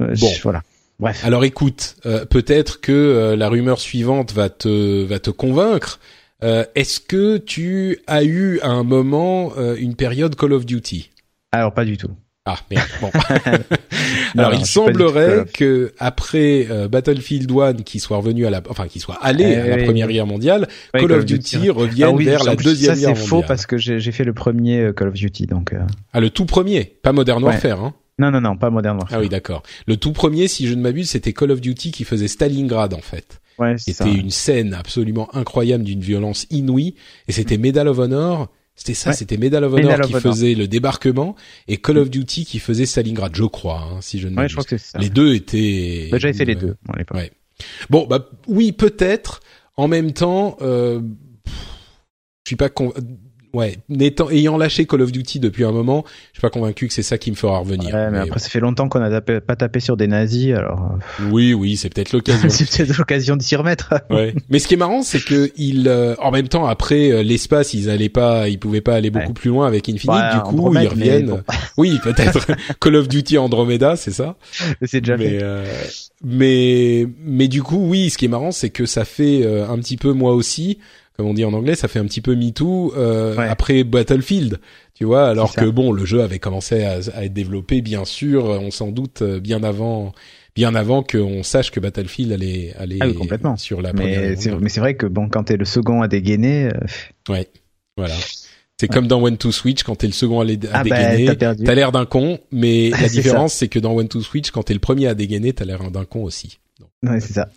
euh, 0.00 0.04
euh, 0.04 0.14
Bon. 0.18 0.28
je- 0.34 0.42
voilà. 0.42 0.62
Bref. 1.00 1.24
Alors 1.24 1.44
écoute, 1.44 1.94
euh, 2.06 2.24
peut-être 2.24 2.80
que 2.80 2.90
euh, 2.92 3.36
la 3.36 3.48
rumeur 3.48 3.78
suivante 3.78 4.32
va 4.32 4.48
te 4.48 5.04
va 5.04 5.18
te 5.20 5.30
convaincre. 5.30 6.00
Euh, 6.42 6.64
Est-ce 6.74 7.00
que 7.00 7.36
tu 7.36 7.98
as 8.06 8.24
eu 8.24 8.58
à 8.60 8.68
un 8.70 8.82
moment 8.82 9.52
euh, 9.58 9.76
une 9.78 9.94
période 9.94 10.34
Call 10.36 10.52
of 10.54 10.64
Duty? 10.66 11.10
Alors 11.52 11.72
pas 11.74 11.84
du 11.84 11.96
tout. 11.96 12.10
Ah 12.50 12.56
merde. 12.70 12.88
Bon. 13.02 13.10
Non, 13.14 13.52
Alors 14.38 14.52
non, 14.52 14.58
il 14.58 14.64
semblerait 14.66 15.44
que 15.52 15.92
après 15.98 16.66
euh, 16.70 16.88
Battlefield 16.88 17.50
1 17.50 17.74
qui 17.82 18.00
soit 18.00 18.16
revenu 18.16 18.46
à 18.46 18.50
la 18.50 18.62
enfin 18.70 18.88
qui 18.88 19.00
soit 19.00 19.18
allé 19.22 19.44
Eh 19.44 19.56
à 19.56 19.66
la 19.68 19.76
oui. 19.76 19.84
Première 19.84 20.08
Guerre 20.08 20.26
mondiale, 20.26 20.66
Call 20.94 21.12
of 21.12 21.24
Duty 21.26 21.68
revienne 21.70 22.08
Ah 22.10 22.12
oui, 22.12 22.24
vers 22.24 22.44
la 22.44 22.56
deuxième 22.56 22.94
ça, 22.94 23.00
guerre 23.00 23.08
c'est 23.16 23.20
mondiale. 23.22 23.28
faux 23.28 23.42
parce 23.46 23.66
que 23.66 23.76
j'ai 23.76 24.12
fait 24.12 24.24
le 24.24 24.32
premier 24.32 24.80
euh, 24.80 24.92
Call 24.92 25.08
of 25.08 25.14
Duty, 25.14 25.46
donc. 25.46 25.72
euh, 25.74 25.80
Ah 26.14 26.20
le 26.20 26.30
tout 26.30 26.46
premier, 26.46 26.84
pas 27.02 27.12
Modern 27.12 27.42
Ouais. 27.42 27.50
Warfare 27.50 27.84
hein. 27.84 27.94
Non, 28.18 28.30
non, 28.32 28.40
non, 28.40 28.56
pas 28.56 28.70
Modern 28.70 28.96
Warfare. 28.96 29.18
Ah 29.18 29.20
oui, 29.22 29.28
d'accord. 29.28 29.62
Le 29.86 29.96
tout 29.96 30.12
premier, 30.12 30.48
si 30.48 30.66
je 30.66 30.74
ne 30.74 30.80
m'abuse, 30.82 31.10
c'était 31.10 31.32
Call 31.32 31.50
of 31.52 31.60
Duty 31.60 31.92
qui 31.92 32.02
faisait 32.04 32.26
Stalingrad 32.28 32.92
en 32.94 33.00
fait. 33.00 33.40
Ouais, 33.58 33.74
c'est 33.76 33.92
C'était 33.92 34.10
ça. 34.10 34.16
une 34.16 34.30
scène 34.30 34.74
absolument 34.74 35.28
incroyable 35.36 35.84
d'une 35.84 36.00
violence 36.00 36.46
inouïe 36.50 36.94
et 37.28 37.32
c'était 37.32 37.58
Medal 37.58 37.86
of 37.88 37.98
Honor. 37.98 38.48
C'était 38.78 38.94
ça, 38.94 39.10
Ouais. 39.10 39.16
c'était 39.16 39.36
Medal 39.36 39.64
of 39.64 39.72
Honor 39.72 39.84
Medal 39.84 40.00
of 40.02 40.06
qui 40.06 40.14
Honor. 40.14 40.22
faisait 40.34 40.54
le 40.54 40.68
débarquement 40.68 41.34
et 41.66 41.78
Call 41.78 41.98
of 41.98 42.10
Duty 42.10 42.44
qui 42.44 42.60
faisait 42.60 42.86
Stalingrad, 42.86 43.34
je 43.34 43.42
crois, 43.42 43.80
hein, 43.82 44.00
si 44.00 44.20
je 44.20 44.28
ne 44.28 44.36
Ouais, 44.36 44.48
je 44.48 44.54
crois 44.54 44.64
que 44.64 44.78
ça. 44.78 44.98
Les 45.00 45.10
deux 45.10 45.34
étaient. 45.34 46.08
Bah, 46.12 46.18
J'avais 46.18 46.32
fait 46.32 46.44
les 46.44 46.54
euh, 46.54 46.60
deux 46.60 46.76
bon, 46.86 46.92
à 46.94 46.98
l'époque. 46.98 47.16
Ouais. 47.16 47.32
Bon, 47.90 48.06
bah 48.06 48.28
oui, 48.46 48.70
peut-être. 48.70 49.40
En 49.76 49.88
même 49.88 50.12
temps, 50.12 50.56
euh, 50.62 51.00
je 51.46 52.50
suis 52.50 52.56
pas 52.56 52.68
con... 52.68 52.92
Ouais, 53.54 53.78
n'étant 53.88 54.28
ayant 54.30 54.56
lâché 54.58 54.84
Call 54.86 55.02
of 55.02 55.12
Duty 55.12 55.40
depuis 55.40 55.64
un 55.64 55.72
moment, 55.72 56.04
je 56.32 56.38
suis 56.38 56.42
pas 56.42 56.50
convaincu 56.50 56.86
que 56.88 56.92
c'est 56.92 57.02
ça 57.02 57.16
qui 57.18 57.30
me 57.30 57.36
fera 57.36 57.58
revenir. 57.58 57.94
Ouais, 57.94 58.10
mais 58.10 58.18
après, 58.18 58.38
ça 58.38 58.48
fait 58.48 58.60
longtemps 58.60 58.88
qu'on 58.88 59.00
a 59.02 59.08
tapé- 59.10 59.40
pas 59.40 59.56
tapé 59.56 59.80
sur 59.80 59.96
des 59.96 60.06
nazis, 60.06 60.54
alors 60.54 60.98
Oui, 61.30 61.54
oui, 61.54 61.76
c'est 61.76 61.88
peut-être 61.92 62.14
euh, 62.14 62.18
l'occasion. 62.18 62.48
c'est 62.50 62.68
peut-être 62.68 62.96
l'occasion 62.98 63.36
de 63.36 63.42
s'y 63.42 63.56
remettre. 63.56 63.94
Ouais. 64.10 64.34
Mais 64.50 64.58
ce 64.58 64.68
qui 64.68 64.74
est 64.74 64.78
marrant, 64.78 65.02
c'est 65.02 65.20
que 65.24 65.50
ils, 65.56 65.88
euh, 65.88 66.14
en 66.20 66.30
même 66.30 66.48
temps, 66.48 66.66
après 66.66 67.10
euh, 67.10 67.22
l'espace, 67.22 67.74
ils 67.74 67.88
allaient 67.90 68.08
pas, 68.08 68.48
ils 68.48 68.58
pouvaient 68.58 68.80
pas 68.80 68.94
aller 68.94 69.10
beaucoup 69.10 69.28
Ouais. 69.28 69.32
plus 69.34 69.50
loin 69.50 69.66
avec 69.66 69.88
Infinite. 69.88 70.14
Ouais, 70.16 70.34
du 70.34 70.40
coup, 70.40 70.48
Andromède, 70.50 70.82
ils 70.84 70.88
reviennent. 70.88 71.26
bon. 71.26 71.42
Oui, 71.76 71.98
peut-être 72.02 72.46
Call 72.80 72.96
of 72.96 73.08
Duty 73.08 73.38
Andromeda, 73.38 73.96
c'est 73.96 74.10
ça. 74.10 74.36
c'est 74.84 75.00
déjà 75.00 75.16
mais, 75.16 75.30
fait. 75.30 75.38
euh, 75.42 75.64
mais, 76.24 77.06
mais 77.24 77.48
du 77.48 77.62
coup, 77.62 77.78
oui, 77.88 78.10
ce 78.10 78.18
qui 78.18 78.24
est 78.24 78.28
marrant, 78.28 78.50
c'est 78.52 78.70
que 78.70 78.86
ça 78.86 79.04
fait 79.04 79.42
euh, 79.44 79.68
un 79.68 79.78
petit 79.78 79.96
peu 79.96 80.12
moi 80.12 80.32
aussi, 80.34 80.78
comme 81.18 81.26
on 81.26 81.34
dit 81.34 81.44
en 81.44 81.52
anglais, 81.52 81.74
ça 81.74 81.88
fait 81.88 81.98
un 81.98 82.04
petit 82.04 82.20
peu 82.20 82.36
Me 82.36 82.50
Too 82.52 82.92
euh, 82.96 83.34
Ouais. 83.36 83.48
après 83.48 83.82
Battlefield. 83.82 84.60
Tu 84.94 85.04
vois, 85.04 85.28
alors 85.28 85.52
que 85.54 85.64
bon, 85.64 85.90
le 85.92 86.04
jeu 86.04 86.22
avait 86.22 86.38
commencé 86.38 86.84
à, 86.84 87.00
à 87.14 87.24
être 87.24 87.32
développé, 87.32 87.82
bien 87.82 88.04
sûr, 88.04 88.44
on 88.44 88.70
s'en 88.70 88.88
doute 88.92 89.22
euh, 89.22 89.40
bien 89.40 89.64
avant, 89.64 90.12
bien 90.54 90.76
avant 90.76 91.02
qu'on 91.02 91.42
sache 91.42 91.72
que 91.72 91.80
Battlefield 91.80 92.30
allait 92.32 92.72
aller 92.78 92.98
Ah 93.00 93.08
oui, 93.08 93.14
complètement. 93.14 93.56
sur 93.56 93.82
la 93.82 93.92
première. 93.92 94.20
Mais 94.20 94.36
c'est, 94.68 94.80
vrai 94.80 94.94
que 94.94 95.06
bon, 95.06 95.28
quand 95.28 95.44
t'es 95.44 95.56
le 95.56 95.64
second 95.64 96.02
à 96.02 96.08
dégainer, 96.08 96.66
euh, 96.66 97.32
Ouais, 97.32 97.48
voilà. 97.96 98.14
C'est 98.80 98.86
comme 98.86 99.08
dans 99.08 99.20
One 99.20 99.38
to 99.38 99.50
Switch 99.50 99.82
quand 99.82 99.96
t'es 99.96 100.06
le 100.06 100.12
second 100.12 100.40
à, 100.40 100.44
Ah 100.72 100.84
bah, 100.84 100.84
dégainer, 100.84 101.26
t'as 101.26 101.34
perdu. 101.34 101.64
t'as 101.64 101.74
l'air 101.74 101.90
d'un 101.90 102.06
con, 102.06 102.38
mais 102.52 102.90
la 103.00 103.08
différence 103.08 103.54
c'est 103.54 103.66
que 103.66 103.80
dans 103.80 103.92
One 103.92 104.06
to 104.06 104.20
Switch 104.20 104.52
quand 104.52 104.62
t'es 104.62 104.74
le 104.74 104.78
premier 104.78 105.08
à 105.08 105.14
dégainer, 105.14 105.52
t'as 105.52 105.64
l'air 105.64 105.90
d'un 105.90 106.04
con 106.04 106.22
aussi. 106.22 106.60
Donc, 106.78 106.90
ouais, 107.02 107.18
c'est 107.18 107.32
ça. 107.32 107.48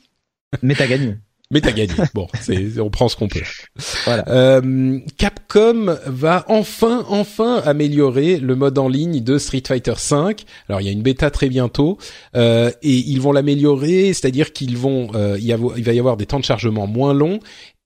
Mais 0.64 0.74
t'as 0.74 0.88
gagné. 0.88 1.18
Mais 1.52 1.62
t'as 1.62 1.72
gagné. 1.74 1.94
bon, 2.14 2.28
c'est 2.40 2.80
on 2.80 2.90
prend 2.90 3.10
ce 3.10 3.16
qu'on 3.16 3.28
peut. 3.28 3.42
Voilà. 4.06 4.24
Euh, 4.30 5.00
Capcom 5.18 5.98
va 6.06 6.46
enfin, 6.48 7.06
enfin 7.10 7.62
améliorer 7.66 8.38
le 8.38 8.56
mode 8.56 8.78
en 8.78 8.88
ligne 8.88 9.22
de 9.22 9.38
Street 9.38 9.64
Fighter 9.68 9.94
V. 9.94 10.36
Alors 10.70 10.82
il 10.82 10.86
y 10.86 10.90
a 10.90 10.92
une 10.94 11.02
bêta 11.04 11.30
très 11.30 11.50
bientôt 11.50 11.98
euh, 12.36 12.72
et 12.82 12.96
ils 12.98 13.20
vont 13.22 13.32
l'améliorer, 13.34 14.14
c'est-à-dire 14.14 14.54
qu'ils 14.54 14.78
vont, 14.78 15.12
euh, 15.14 15.36
il, 15.38 15.46
y 15.46 15.54
avoir- 15.54 15.78
il 15.78 15.84
va 15.84 15.94
y 15.94 16.00
avoir 16.00 16.18
des 16.18 16.26
temps 16.26 16.40
de 16.40 16.46
chargement 16.46 16.88
moins 16.88 17.14
longs 17.14 17.40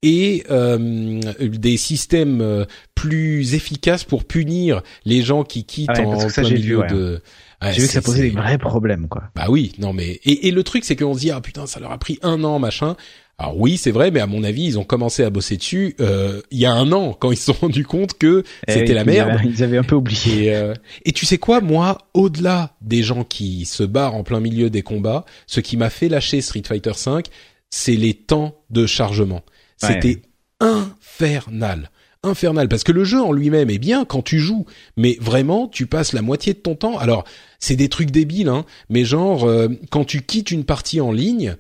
et 0.03 0.43
euh, 0.51 1.20
des 1.39 1.78
systèmes 1.78 2.41
euh, 2.41 2.66
plus 2.93 3.55
efficaces 3.55 4.03
pour 4.03 4.24
punir 4.26 4.84
les 5.05 5.22
gens 5.24 5.43
qui 5.43 5.63
quittent 5.66 5.89
ouais, 5.89 6.05
en 6.05 6.11
parce 6.11 6.26
que 6.26 6.32
ça, 6.32 6.41
plein 6.41 6.49
j'ai 6.51 6.55
milieu 6.57 6.82
vu, 6.82 6.88
de. 6.95 7.22
Ouais, 7.63 7.74
J'ai 7.74 7.82
vu 7.82 7.88
que 7.88 7.93
ça 7.93 8.01
posait 8.01 8.22
des 8.24 8.30
vrais 8.30 8.57
problèmes, 8.59 9.07
quoi. 9.07 9.24
bah 9.36 9.45
oui, 9.49 9.72
non 9.80 9.93
mais 9.93 10.20
et, 10.26 10.47
et 10.47 10.51
le 10.51 10.61
truc 10.63 10.84
c'est 10.84 10.95
qu'on 10.95 11.13
se 11.16 11.20
dit 11.22 11.32
ah 11.32 11.41
putain 11.41 11.66
ça 11.66 11.80
leur 11.80 11.91
a 11.91 11.97
pris 11.97 12.20
un 12.22 12.43
an 12.43 12.59
machin. 12.59 12.95
Alors 13.38 13.59
oui 13.59 13.77
c'est 13.77 13.91
vrai 13.91 14.11
mais 14.11 14.21
à 14.21 14.27
mon 14.27 14.43
avis 14.43 14.63
ils 14.63 14.79
ont 14.79 14.86
commencé 14.86 15.23
à 15.23 15.29
bosser 15.29 15.57
dessus 15.57 15.95
euh, 15.99 16.41
il 16.51 16.59
y 16.59 16.65
a 16.65 16.71
un 16.71 16.91
an 16.93 17.13
quand 17.13 17.31
ils 17.31 17.38
se 17.38 17.45
sont 17.45 17.59
rendus 17.59 17.83
compte 17.83 18.17
que 18.17 18.43
Eh 18.67 18.71
c'était 18.71 18.89
oui, 18.89 18.95
la 18.95 19.03
merde. 19.03 19.41
Ils 19.43 19.61
avaient 19.61 19.77
un 19.77 19.83
peu 19.83 19.95
oublié. 19.95 20.45
Et, 20.45 20.55
euh, 20.55 20.73
et 21.03 21.11
tu 21.11 21.25
sais 21.25 21.38
quoi 21.38 21.59
moi 21.59 21.97
au-delà 22.13 22.75
des 22.81 23.03
gens 23.03 23.23
qui 23.25 23.65
se 23.65 23.83
barrent 23.83 24.15
en 24.15 24.23
plein 24.23 24.39
milieu 24.39 24.69
des 24.69 24.83
combats, 24.83 25.25
ce 25.47 25.59
qui 25.59 25.75
m'a 25.75 25.89
fait 25.89 26.07
lâcher 26.07 26.39
Street 26.39 26.63
Fighter 26.65 26.91
V 27.05 27.23
c'est 27.69 27.95
les 27.95 28.13
temps 28.13 28.55
de 28.69 28.86
chargement. 28.86 29.41
Ouais. 29.83 29.89
C'était 30.01 30.21
infernal. 30.61 31.89
Infernal 32.23 32.69
parce 32.69 32.83
que 32.83 32.91
le 32.91 33.03
jeu 33.03 33.21
en 33.21 33.31
lui-même 33.31 33.69
est 33.69 33.77
bien 33.77 34.05
quand 34.05 34.23
tu 34.23 34.39
joues, 34.39 34.65
mais 34.97 35.17
vraiment 35.19 35.67
tu 35.67 35.86
passes 35.86 36.13
la 36.13 36.21
moitié 36.21 36.53
de 36.53 36.59
ton 36.59 36.75
temps. 36.75 36.97
Alors 36.97 37.23
c'est 37.59 37.75
des 37.75 37.89
trucs 37.89 38.11
débiles, 38.11 38.47
hein, 38.47 38.65
mais 38.89 39.05
genre 39.05 39.43
euh, 39.43 39.67
quand 39.91 40.05
tu 40.05 40.21
quittes 40.21 40.51
une 40.51 40.63
partie 40.63 41.01
en 41.01 41.11
ligne, 41.11 41.55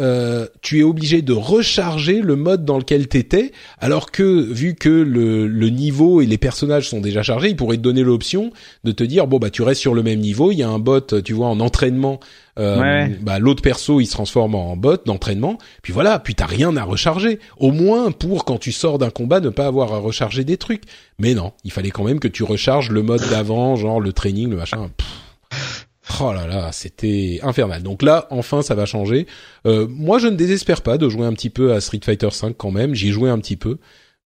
euh, 0.00 0.46
tu 0.62 0.80
es 0.80 0.82
obligé 0.82 1.22
de 1.22 1.32
recharger 1.32 2.20
le 2.22 2.34
mode 2.34 2.64
dans 2.64 2.78
lequel 2.78 3.06
t'étais, 3.06 3.52
alors 3.78 4.10
que 4.10 4.22
vu 4.22 4.74
que 4.74 4.88
le, 4.88 5.46
le 5.46 5.68
niveau 5.68 6.20
et 6.20 6.26
les 6.26 6.38
personnages 6.38 6.88
sont 6.88 7.00
déjà 7.00 7.22
chargés, 7.22 7.50
ils 7.50 7.56
pourraient 7.56 7.76
te 7.76 7.82
donner 7.82 8.02
l'option 8.02 8.50
de 8.84 8.92
te 8.92 9.04
dire 9.04 9.26
bon 9.26 9.38
bah 9.38 9.50
tu 9.50 9.62
restes 9.62 9.80
sur 9.80 9.94
le 9.94 10.02
même 10.02 10.20
niveau, 10.20 10.50
il 10.52 10.56
y 10.58 10.62
a 10.62 10.68
un 10.68 10.78
bot, 10.78 11.00
tu 11.22 11.32
vois, 11.34 11.48
en 11.48 11.60
entraînement, 11.60 12.18
euh, 12.58 12.80
Ouais. 12.80 13.18
bah 13.20 13.38
l'autre 13.38 13.62
perso 13.62 14.00
il 14.00 14.06
se 14.06 14.12
transforme 14.12 14.54
en 14.54 14.76
bot 14.76 14.96
d'entraînement, 15.04 15.58
puis 15.82 15.92
voilà, 15.92 16.18
puis 16.18 16.34
t'as 16.34 16.46
rien 16.46 16.76
à 16.76 16.82
recharger, 16.84 17.38
au 17.58 17.70
moins 17.70 18.10
pour 18.10 18.44
quand 18.44 18.58
tu 18.58 18.72
sors 18.72 18.98
d'un 18.98 19.10
combat 19.10 19.40
ne 19.40 19.50
pas 19.50 19.66
avoir 19.66 19.92
à 19.92 19.98
recharger 19.98 20.44
des 20.44 20.56
trucs. 20.56 20.82
Mais 21.18 21.34
non, 21.34 21.52
il 21.64 21.70
fallait 21.72 21.90
quand 21.90 22.04
même 22.04 22.18
que 22.20 22.28
tu 22.28 22.42
recharges 22.42 22.90
le 22.90 23.02
mode 23.02 23.22
d'avant, 23.30 23.76
genre 23.76 24.00
le 24.00 24.12
training, 24.12 24.48
le 24.50 24.56
machin. 24.56 24.90
Pff, 24.96 25.86
Oh 26.20 26.32
là 26.32 26.46
là, 26.46 26.72
c'était 26.72 27.40
infernal. 27.42 27.82
Donc 27.82 28.02
là, 28.02 28.26
enfin, 28.30 28.62
ça 28.62 28.74
va 28.74 28.86
changer. 28.86 29.26
Euh, 29.66 29.86
moi, 29.88 30.18
je 30.18 30.26
ne 30.28 30.36
désespère 30.36 30.82
pas 30.82 30.98
de 30.98 31.08
jouer 31.08 31.26
un 31.26 31.32
petit 31.32 31.50
peu 31.50 31.72
à 31.72 31.80
Street 31.80 32.00
Fighter 32.04 32.28
V 32.28 32.54
quand 32.56 32.70
même. 32.70 32.94
J'y 32.94 33.08
ai 33.08 33.12
joué 33.12 33.30
un 33.30 33.38
petit 33.38 33.56
peu, 33.56 33.78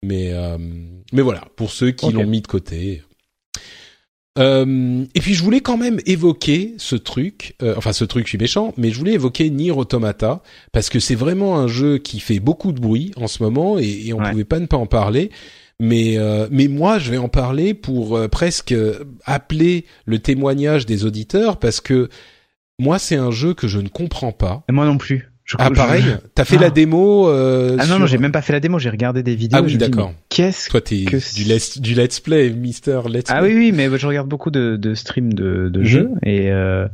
mais 0.03 0.33
euh, 0.33 0.59
mais 1.13 1.23
voilà, 1.23 1.43
pour 1.57 1.71
ceux 1.71 1.91
qui 1.91 2.13
l'ont 2.13 2.27
mis 2.27 2.41
de 2.41 2.47
côté. 2.47 3.03
Euh, 4.39 5.05
et 5.15 5.21
puis 5.21 5.35
je 5.35 5.43
voulais 5.43 5.61
quand 5.61 5.77
même 5.77 6.01
évoquer 6.07 6.73
ce 6.79 6.97
truc, 6.97 7.55
euh, 7.63 7.75
enfin 7.77 7.93
ce 7.93 8.05
truc, 8.07 8.25
je 8.25 8.31
suis 8.31 8.39
méchant, 8.39 8.73
mais 8.79 8.91
je 8.91 8.99
voulais 8.99 9.13
évoquer 9.13 9.51
Nier 9.51 9.73
Automata 9.73 10.43
parce 10.73 10.89
que 10.89 11.01
c'est 11.01 11.15
vraiment 11.15 11.59
un 11.59 11.69
jeu 11.69 11.99
qui 11.99 12.19
fait 12.19 12.41
beaucoup 12.41 12.73
de 12.73 12.81
bruit 12.81 13.13
en 13.17 13.27
ce 13.27 13.43
moment 13.43 13.79
et, 13.79 14.07
et 14.07 14.15
on 14.15 14.21
Ouais. 14.21 14.31
pouvait 14.31 14.45
pas 14.45 14.59
ne 14.59 14.65
pas 14.67 14.79
en 14.79 14.87
parler. 14.87 15.31
Mais 15.81 16.17
euh, 16.19 16.47
mais 16.51 16.69
moi 16.69 16.99
je 16.99 17.11
vais 17.11 17.19
en 17.19 17.29
parler 17.29 17.75
pour 17.75 18.17
euh, 18.17 18.29
presque 18.29 18.75
appeler 19.25 19.85
le 20.07 20.19
témoignage 20.19 20.87
des 20.87 21.05
auditeurs 21.05 21.59
parce 21.59 21.81
que 21.81 22.09
moi 22.79 22.99
c'est 22.99 23.17
un 23.17 23.31
jeu 23.31 23.55
que 23.55 23.67
je 23.69 23.79
ne 23.81 23.89
comprends 23.89 24.33
pas. 24.33 24.63
Et 24.69 24.73
moi 24.73 24.87
non 24.87 24.99
plus. 24.99 25.29
Je- 25.45 25.57
Ah 25.59 25.69
je- 25.71 25.75
pareil, 25.75 26.05
t'as 26.37 26.45
fait 26.45 26.57
Ah. 26.59 26.63
la 26.63 26.71
démo 26.71 27.29
euh, 27.29 27.75
Ah 27.79 27.83
non, 27.83 27.89
sur- 27.89 27.99
non, 27.99 28.07
j'ai 28.07 28.17
même 28.19 28.31
pas 28.31 28.43
fait 28.43 28.53
la 28.53 28.61
démo, 28.61 28.79
j'ai 28.79 28.91
regardé 28.91 29.25
des 29.25 29.35
vidéos. 29.35 29.59
Ah 29.61 29.65
oui, 29.67 29.77
d'accord. 29.77 30.13
Qu'est-ce 30.29 30.71
Toi 30.71 30.81
t'es 30.81 31.03
que 31.05 31.17
du 31.35 31.43
let's 31.45 31.81
du 31.81 31.95
let's 31.95 32.21
play, 32.21 32.51
Mister 32.51 33.01
Let's 33.09 33.25
Ah 33.29 33.41
Play. 33.41 33.49
oui, 33.53 33.57
oui, 33.59 33.73
mais 33.73 33.89
je 33.99 34.07
regarde 34.07 34.29
beaucoup 34.29 34.53
de, 34.53 34.77
de 34.77 34.95
streams 34.95 35.33
de, 35.35 35.69
de 35.69 35.81
Mhm. 35.81 35.85
jeux 35.85 36.11
et 36.23 36.53
euh, 36.53 36.87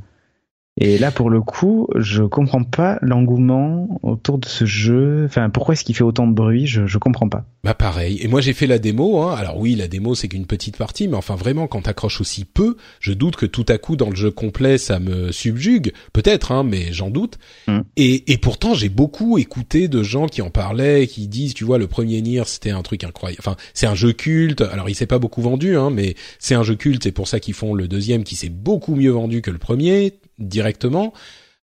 et 0.79 0.99
là 0.99 1.11
pour 1.11 1.29
le 1.31 1.41
coup, 1.41 1.89
je 1.97 2.22
comprends 2.22 2.64
pas 2.64 2.99
l'engouement 3.03 4.01
autour 4.03 4.39
de 4.39 4.47
ce 4.47 4.64
jeu. 4.64 5.24
Enfin, 5.26 5.51
pourquoi 5.51 5.74
est-ce 5.74 5.85
qu'il 5.85 5.95
fait 5.95 6.05
autant 6.05 6.26
de 6.26 6.33
bruit? 6.33 6.66
Je 6.66 6.87
je 6.87 6.99
comprends 6.99 7.29
pas. 7.29 7.45
Bah 7.64 7.74
pareil. 7.74 8.18
Et 8.22 8.29
moi 8.29 8.41
j'ai 8.41 8.53
fait 8.53 8.66
la 8.66 8.79
démo. 8.79 9.20
Hein. 9.20 9.35
Alors 9.37 9.59
oui, 9.59 9.74
la 9.74 9.89
démo 9.89 10.14
c'est 10.14 10.29
qu'une 10.29 10.47
petite 10.47 10.76
partie, 10.76 11.09
mais 11.09 11.16
enfin 11.16 11.35
vraiment 11.35 11.66
quand 11.66 11.83
t'accroches 11.83 12.20
aussi 12.20 12.45
peu, 12.45 12.76
je 13.01 13.12
doute 13.12 13.37
que 13.37 13.47
tout 13.47 13.66
à 13.68 13.79
coup 13.79 13.97
dans 13.97 14.11
le 14.11 14.16
jeu 14.16 14.31
complet 14.31 14.79
ça 14.79 15.01
me 15.01 15.33
subjugue. 15.33 15.93
Peut-être, 16.12 16.53
hein, 16.53 16.62
mais 16.62 16.93
j'en 16.93 17.11
doute. 17.11 17.39
Mm. 17.66 17.81
Et, 17.97 18.33
et 18.33 18.39
pourtant 18.39 18.74
j'ai 18.74 18.89
beaucoup 18.89 19.39
écouté 19.39 19.89
de 19.89 20.03
gens 20.03 20.26
qui 20.26 20.43
en 20.43 20.51
parlaient, 20.51 21.07
qui 21.07 21.29
disent, 21.29 21.55
tu 21.55 21.64
vois, 21.64 21.79
le 21.79 21.89
premier 21.89 22.22
Nier 22.22 22.43
c'était 22.47 22.70
un 22.70 22.83
truc 22.83 23.05
incroyable. 23.05 23.43
Enfin, 23.45 23.57
c'est 23.74 23.87
un 23.87 23.95
jeu 23.95 24.12
culte. 24.12 24.61
Alors 24.61 24.89
il 24.89 24.95
s'est 24.95 25.07
pas 25.07 25.18
beaucoup 25.18 25.43
vendu, 25.43 25.76
hein, 25.76 25.91
mais 25.91 26.14
c'est 26.39 26.55
un 26.55 26.62
jeu 26.62 26.76
culte. 26.76 27.03
C'est 27.03 27.12
pour 27.12 27.29
ça 27.29 27.41
qu'ils 27.41 27.55
font 27.55 27.74
le 27.74 27.89
deuxième 27.89 28.24
qui 28.24 28.37
s'est 28.37 28.49
beaucoup 28.49 28.95
mieux 28.95 29.11
vendu 29.11 29.43
que 29.43 29.51
le 29.51 29.59
premier 29.59 30.12
directement. 30.39 31.12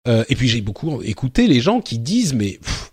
Euh, 0.08 0.24
et 0.30 0.36
puis 0.36 0.48
j'ai 0.48 0.62
beaucoup 0.62 1.02
écouté 1.04 1.48
les 1.48 1.60
gens 1.60 1.82
qui 1.82 2.00
disent, 2.00 2.34
mais 2.34 2.60
pff, 2.62 2.90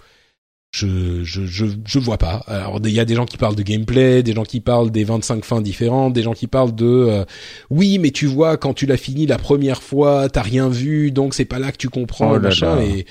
je, 0.77 1.24
je, 1.24 1.47
je, 1.47 1.66
je 1.87 1.99
vois 1.99 2.18
pas. 2.18 2.45
Alors 2.47 2.81
il 2.85 2.91
y 2.91 3.01
a 3.01 3.05
des 3.05 3.14
gens 3.14 3.24
qui 3.24 3.39
parlent 3.39 3.55
de 3.55 3.62
gameplay, 3.62 4.22
des 4.22 4.33
gens 4.33 4.45
qui 4.45 4.61
parlent 4.61 4.91
des 4.91 5.05
25 5.05 5.45
fins 5.45 5.61
différentes, 5.62 6.12
des 6.12 6.22
gens 6.22 6.35
qui 6.35 6.47
parlent 6.47 6.74
de 6.74 6.85
euh, 6.85 7.24
oui 7.70 7.99
mais 7.99 8.11
tu 8.11 8.27
vois 8.27 8.57
quand 8.57 8.74
tu 8.74 8.87
l'as 8.87 8.97
fini 8.97 9.27
la 9.27 9.39
première 9.39 9.83
fois 9.83 10.29
t'as 10.29 10.43
rien 10.43 10.68
vu 10.68 11.11
donc 11.12 11.35
c'est 11.35 11.47
pas 11.47 11.59
là 11.59 11.72
que 11.72 11.79
tu 11.79 11.89
comprends 11.89 12.35
Oh 12.35 12.41
machin 12.41 12.81
et 12.83 13.07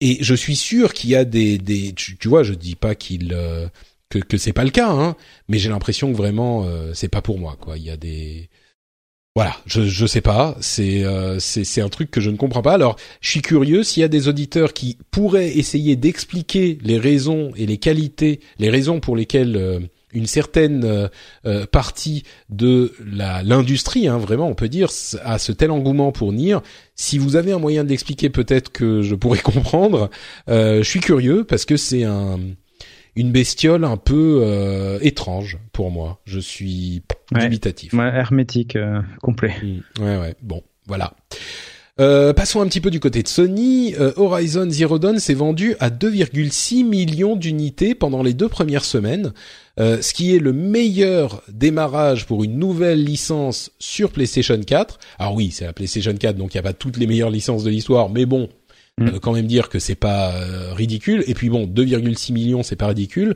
et 0.00 0.18
je 0.22 0.34
suis 0.34 0.56
sûr 0.56 0.94
qu'il 0.94 1.10
y 1.10 1.16
a 1.16 1.24
des 1.24 1.58
des 1.58 1.92
tu, 1.92 2.16
tu 2.16 2.28
vois 2.28 2.42
je 2.42 2.54
dis 2.54 2.76
pas 2.76 2.94
qu'il 2.94 3.34
euh, 3.34 3.68
que 4.08 4.18
que 4.18 4.38
c'est 4.38 4.54
pas 4.54 4.64
le 4.64 4.70
cas 4.70 4.90
hein 4.90 5.16
mais 5.48 5.58
j'ai 5.58 5.68
l'impression 5.68 6.10
que 6.10 6.16
vraiment 6.16 6.64
euh, 6.64 6.92
c'est 6.94 7.08
pas 7.08 7.22
pour 7.22 7.38
moi 7.38 7.56
quoi 7.60 7.76
il 7.76 7.84
y 7.84 7.90
a 7.90 7.96
des 7.96 8.48
voilà, 9.36 9.56
je 9.64 9.82
je 9.82 10.06
sais 10.06 10.20
pas, 10.20 10.56
c'est 10.60 11.04
euh, 11.04 11.38
c'est 11.38 11.62
c'est 11.62 11.80
un 11.80 11.88
truc 11.88 12.10
que 12.10 12.20
je 12.20 12.30
ne 12.30 12.36
comprends 12.36 12.62
pas. 12.62 12.72
Alors, 12.72 12.96
je 13.20 13.30
suis 13.30 13.42
curieux 13.42 13.84
s'il 13.84 14.00
y 14.00 14.04
a 14.04 14.08
des 14.08 14.26
auditeurs 14.26 14.72
qui 14.72 14.98
pourraient 15.12 15.56
essayer 15.56 15.94
d'expliquer 15.94 16.78
les 16.82 16.98
raisons 16.98 17.52
et 17.56 17.64
les 17.64 17.78
qualités, 17.78 18.40
les 18.58 18.70
raisons 18.70 18.98
pour 18.98 19.14
lesquelles 19.14 19.56
euh, 19.56 19.78
une 20.12 20.26
certaine 20.26 21.08
euh, 21.46 21.66
partie 21.66 22.24
de 22.48 22.92
la 23.06 23.44
l'industrie, 23.44 24.08
hein, 24.08 24.18
vraiment, 24.18 24.48
on 24.48 24.56
peut 24.56 24.68
dire, 24.68 24.88
a 25.22 25.38
ce 25.38 25.52
tel 25.52 25.70
engouement 25.70 26.10
pour 26.10 26.32
Nier. 26.32 26.58
Si 26.96 27.16
vous 27.16 27.36
avez 27.36 27.52
un 27.52 27.60
moyen 27.60 27.84
de 27.84 27.88
l'expliquer, 27.88 28.30
peut-être 28.30 28.72
que 28.72 29.02
je 29.02 29.14
pourrais 29.14 29.38
comprendre. 29.42 30.10
Je 30.48 30.82
suis 30.82 31.00
curieux 31.00 31.44
parce 31.44 31.64
que 31.64 31.76
c'est 31.76 32.02
un 32.02 32.40
une 33.20 33.30
bestiole 33.32 33.84
un 33.84 33.96
peu 33.96 34.40
euh, 34.42 34.98
étrange 35.02 35.58
pour 35.72 35.90
moi. 35.90 36.20
Je 36.24 36.40
suis 36.40 37.02
Ouais. 37.32 37.42
dubitatif. 37.42 37.92
Ouais, 37.92 38.08
hermétique 38.12 38.74
euh, 38.76 39.00
complet. 39.22 39.54
Mm. 39.62 40.02
Ouais, 40.02 40.16
ouais. 40.18 40.34
Bon, 40.42 40.62
voilà. 40.86 41.14
Euh, 42.00 42.32
passons 42.32 42.60
un 42.62 42.66
petit 42.66 42.80
peu 42.80 42.90
du 42.90 42.98
côté 42.98 43.22
de 43.22 43.28
Sony. 43.28 43.94
Horizon 44.16 44.68
Zero 44.70 44.98
Dawn 44.98 45.18
s'est 45.18 45.34
vendu 45.34 45.76
à 45.80 45.90
2,6 45.90 46.82
millions 46.84 47.36
d'unités 47.36 47.94
pendant 47.94 48.22
les 48.22 48.32
deux 48.32 48.48
premières 48.48 48.84
semaines, 48.86 49.32
ce 49.76 50.14
qui 50.14 50.34
est 50.34 50.38
le 50.38 50.54
meilleur 50.54 51.42
démarrage 51.48 52.24
pour 52.26 52.42
une 52.42 52.58
nouvelle 52.58 53.04
licence 53.04 53.70
sur 53.78 54.10
PlayStation 54.12 54.58
4. 54.58 54.98
Alors 55.18 55.34
oui, 55.34 55.50
c'est 55.52 55.66
la 55.66 55.74
PlayStation 55.74 56.14
4, 56.14 56.36
donc 56.36 56.54
il 56.54 56.56
n'y 56.56 56.60
a 56.60 56.62
pas 56.62 56.72
toutes 56.72 56.96
les 56.96 57.06
meilleures 57.06 57.30
licences 57.30 57.64
de 57.64 57.70
l'histoire, 57.70 58.08
mais 58.08 58.24
bon, 58.24 58.48
Mm. 58.98 59.10
veut 59.10 59.18
quand 59.18 59.32
même 59.32 59.46
dire 59.46 59.68
que 59.68 59.78
c'est 59.78 59.94
pas 59.94 60.32
euh, 60.34 60.72
ridicule. 60.74 61.24
Et 61.26 61.34
puis 61.34 61.48
bon, 61.48 61.66
2,6 61.66 62.32
millions, 62.32 62.62
c'est 62.62 62.76
pas 62.76 62.88
ridicule. 62.88 63.34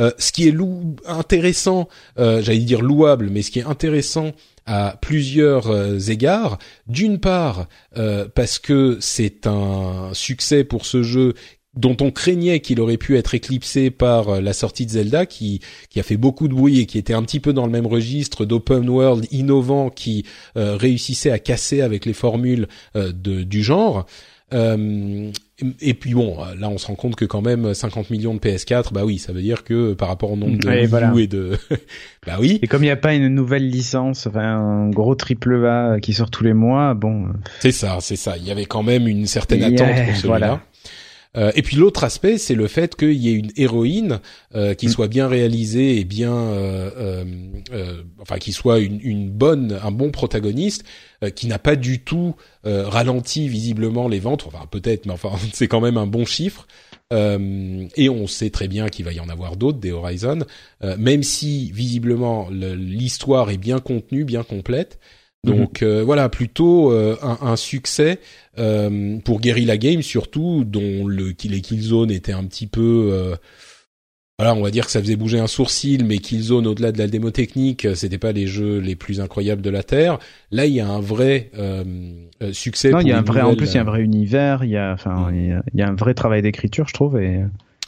Euh, 0.00 0.12
ce 0.18 0.32
qui 0.32 0.48
est 0.48 0.52
lou- 0.52 0.96
intéressant, 1.06 1.88
euh, 2.18 2.40
j'allais 2.42 2.58
dire 2.60 2.80
louable, 2.80 3.28
mais 3.30 3.42
ce 3.42 3.50
qui 3.50 3.58
est 3.58 3.64
intéressant 3.66 4.32
à 4.66 4.96
plusieurs 5.02 5.66
euh, 5.68 5.98
égards. 5.98 6.58
D'une 6.86 7.18
part, 7.18 7.66
euh, 7.96 8.26
parce 8.34 8.58
que 8.58 8.98
c'est 9.00 9.46
un 9.46 10.10
succès 10.14 10.64
pour 10.64 10.86
ce 10.86 11.02
jeu 11.02 11.34
dont 11.76 11.96
on 12.00 12.10
craignait 12.10 12.60
qu'il 12.60 12.80
aurait 12.80 12.96
pu 12.96 13.16
être 13.16 13.34
éclipsé 13.34 13.90
par 13.90 14.28
euh, 14.28 14.40
la 14.40 14.52
sortie 14.52 14.86
de 14.86 14.90
Zelda, 14.92 15.26
qui 15.26 15.60
qui 15.88 16.00
a 16.00 16.02
fait 16.02 16.16
beaucoup 16.16 16.48
de 16.48 16.54
bruit 16.54 16.80
et 16.80 16.86
qui 16.86 16.98
était 16.98 17.14
un 17.14 17.22
petit 17.22 17.40
peu 17.40 17.52
dans 17.52 17.66
le 17.66 17.72
même 17.72 17.86
registre 17.86 18.44
d'open 18.44 18.88
world 18.88 19.26
innovant 19.32 19.90
qui 19.90 20.24
euh, 20.56 20.76
réussissait 20.76 21.30
à 21.30 21.38
casser 21.38 21.80
avec 21.82 22.06
les 22.06 22.12
formules 22.14 22.68
euh, 22.96 23.12
de, 23.12 23.42
du 23.42 23.62
genre. 23.62 24.06
Euh, 24.52 25.30
et 25.80 25.94
puis 25.94 26.14
bon, 26.14 26.36
là 26.58 26.68
on 26.70 26.78
se 26.78 26.86
rend 26.86 26.94
compte 26.94 27.16
que 27.16 27.24
quand 27.24 27.42
même 27.42 27.74
50 27.74 28.10
millions 28.10 28.34
de 28.34 28.38
PS4, 28.40 28.92
bah 28.92 29.04
oui, 29.04 29.18
ça 29.18 29.32
veut 29.32 29.42
dire 29.42 29.62
que 29.62 29.92
par 29.94 30.08
rapport 30.08 30.32
au 30.32 30.36
nombre 30.36 30.58
de 30.58 30.66
Ouais, 30.66 30.74
Wii 30.76 30.84
U 30.84 30.88
voilà. 30.88 31.12
et 31.18 31.26
de, 31.26 31.58
bah 32.26 32.36
oui, 32.40 32.58
Et 32.62 32.66
comme 32.66 32.82
il 32.82 32.86
n'y 32.86 32.90
a 32.90 32.96
pas 32.96 33.14
une 33.14 33.28
nouvelle 33.28 33.68
licence, 33.68 34.26
enfin 34.26 34.40
un 34.56 34.90
gros 34.90 35.14
triple 35.14 35.66
A 35.66 35.98
qui 36.00 36.12
sort 36.14 36.30
tous 36.30 36.44
les 36.44 36.54
mois, 36.54 36.94
bon, 36.94 37.26
euh, 37.26 37.32
C'est 37.60 37.72
ça, 37.72 37.98
c'est 38.00 38.16
ça. 38.16 38.36
Il 38.38 38.44
y 38.46 38.50
avait 38.50 38.64
quand 38.64 38.82
même 38.82 39.06
une 39.06 39.26
certaine 39.26 39.60
Yeah, 39.60 39.68
attente 39.68 40.06
pour 40.06 40.16
celui-là. 40.16 40.26
voilà. 40.26 40.60
Euh, 41.36 41.52
et 41.54 41.62
puis 41.62 41.76
l'autre 41.76 42.02
aspect, 42.02 42.38
c'est 42.38 42.56
le 42.56 42.66
fait 42.66 42.96
qu'il 42.96 43.12
y 43.12 43.28
ait 43.28 43.34
une 43.34 43.52
héroïne 43.56 44.18
euh, 44.56 44.74
qui 44.74 44.86
Mm. 44.86 44.90
soit 44.90 45.06
bien 45.08 45.28
réalisée 45.28 45.98
et 46.00 46.04
bien, 46.04 46.32
euh, 46.34 46.90
euh, 46.96 47.24
euh, 47.72 48.02
enfin, 48.20 48.38
qui 48.38 48.52
soit 48.52 48.80
une, 48.80 48.98
une 49.02 49.30
bonne, 49.30 49.78
un 49.82 49.92
bon 49.92 50.10
protagoniste, 50.10 50.82
euh, 51.22 51.30
qui 51.30 51.46
n'a 51.46 51.60
pas 51.60 51.76
du 51.76 52.00
tout 52.00 52.34
euh, 52.66 52.88
ralenti 52.88 53.48
visiblement 53.48 54.08
les 54.08 54.18
ventes. 54.18 54.44
Enfin, 54.48 54.66
peut-être, 54.68 55.06
mais 55.06 55.12
enfin, 55.12 55.30
c'est 55.52 55.68
quand 55.68 55.80
même 55.80 55.96
un 55.98 56.06
bon 56.08 56.24
chiffre. 56.24 56.66
Euh, 57.12 57.86
et 57.96 58.08
on 58.08 58.26
sait 58.26 58.50
très 58.50 58.68
bien 58.68 58.88
qu'il 58.88 59.04
va 59.04 59.12
y 59.12 59.18
en 59.20 59.28
avoir 59.28 59.56
d'autres 59.56 59.78
des 59.78 59.90
Horizon, 59.92 60.40
euh, 60.84 60.96
même 60.96 61.22
si 61.24 61.70
visiblement 61.72 62.48
le- 62.50 62.74
l'histoire 62.74 63.50
est 63.50 63.56
bien 63.56 63.78
contenue, 63.80 64.24
bien 64.24 64.42
complète. 64.44 64.98
Donc 65.44 65.82
euh, 65.82 66.02
voilà, 66.04 66.28
plutôt 66.28 66.92
euh, 66.92 67.16
un, 67.22 67.38
un 67.40 67.56
succès 67.56 68.18
euh, 68.58 69.18
pour 69.24 69.40
Guerrilla 69.40 69.78
Games 69.78 70.02
surtout, 70.02 70.64
dont 70.66 71.06
le 71.06 71.34
les 71.44 71.60
Killzone 71.62 72.10
étaient 72.10 72.32
un 72.32 72.44
petit 72.44 72.66
peu, 72.66 73.08
euh, 73.10 73.36
voilà, 74.38 74.54
on 74.54 74.60
va 74.60 74.70
dire 74.70 74.84
que 74.84 74.90
ça 74.92 75.00
faisait 75.00 75.16
bouger 75.16 75.38
un 75.38 75.46
sourcil, 75.46 76.04
mais 76.04 76.18
Killzone 76.18 76.66
au-delà 76.66 76.92
de 76.92 76.98
la 76.98 77.06
démo 77.06 77.30
technique, 77.30 77.86
euh, 77.86 77.94
c'était 77.94 78.18
pas 78.18 78.32
les 78.32 78.46
jeux 78.46 78.80
les 78.80 78.96
plus 78.96 79.20
incroyables 79.20 79.62
de 79.62 79.70
la 79.70 79.82
terre. 79.82 80.18
Là, 80.50 80.66
il 80.66 80.74
y 80.74 80.80
a 80.80 80.88
un 80.88 81.00
vrai 81.00 81.50
succès. 82.52 82.90
non, 82.90 83.00
il 83.00 83.08
y 83.08 83.12
a 83.12 83.18
un 83.18 83.22
vrai, 83.22 83.40
en 83.40 83.54
plus 83.54 83.70
il 83.72 83.74
y 83.76 83.78
a 83.78 83.80
un 83.80 83.84
vrai 83.84 84.02
univers, 84.02 84.62
il 84.64 84.70
y 84.70 84.76
a, 84.76 84.92
enfin, 84.92 85.30
Mm. 85.30 85.34
il 85.36 85.46
y 85.48 85.52
a, 85.52 85.62
il 85.72 85.80
y 85.80 85.82
a 85.82 85.88
un 85.88 85.94
vrai 85.94 86.12
travail 86.12 86.42
d'écriture, 86.42 86.86
je 86.86 86.92
trouve. 86.92 87.18
Et 87.18 87.40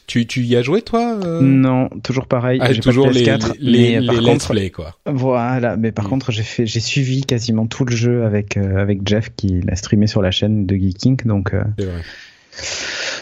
Tu 0.06 0.26
tu 0.26 0.42
y 0.42 0.56
as 0.56 0.62
joué 0.62 0.82
toi 0.82 1.16
euh 1.24 1.40
non, 1.40 1.88
toujours 2.02 2.26
pareil. 2.26 2.58
Ah, 2.60 2.66
j'ai 2.72 2.80
pas 2.80 2.90
de 2.90 2.94
toujours 2.94 3.10
les 3.10 3.24
PS4, 3.24 3.54
les, 3.60 4.00
les 4.00 4.06
par 4.06 4.16
let's 4.16 4.24
contre, 4.24 4.50
play 4.52 4.70
quoi. 4.70 4.94
Voilà, 5.06 5.76
mais 5.76 5.92
par 5.92 6.06
Mm. 6.06 6.08
contre, 6.08 6.32
j'ai 6.32 6.42
fait, 6.42 6.66
j'ai 6.66 6.80
suivi 6.80 7.22
quasiment 7.22 7.66
tout 7.66 7.84
le 7.84 7.94
jeu 7.94 8.24
avec 8.24 8.56
euh, 8.56 8.76
avec 8.78 9.06
Jeff 9.08 9.30
qui 9.36 9.60
l'a 9.62 9.76
streamé 9.76 10.06
sur 10.06 10.20
la 10.20 10.30
chaîne 10.30 10.66
de 10.66 10.74
Geeking, 10.74 11.18
donc 11.24 11.54
euh, 11.54 11.62
C'est 11.78 11.84
vrai. 11.86 12.00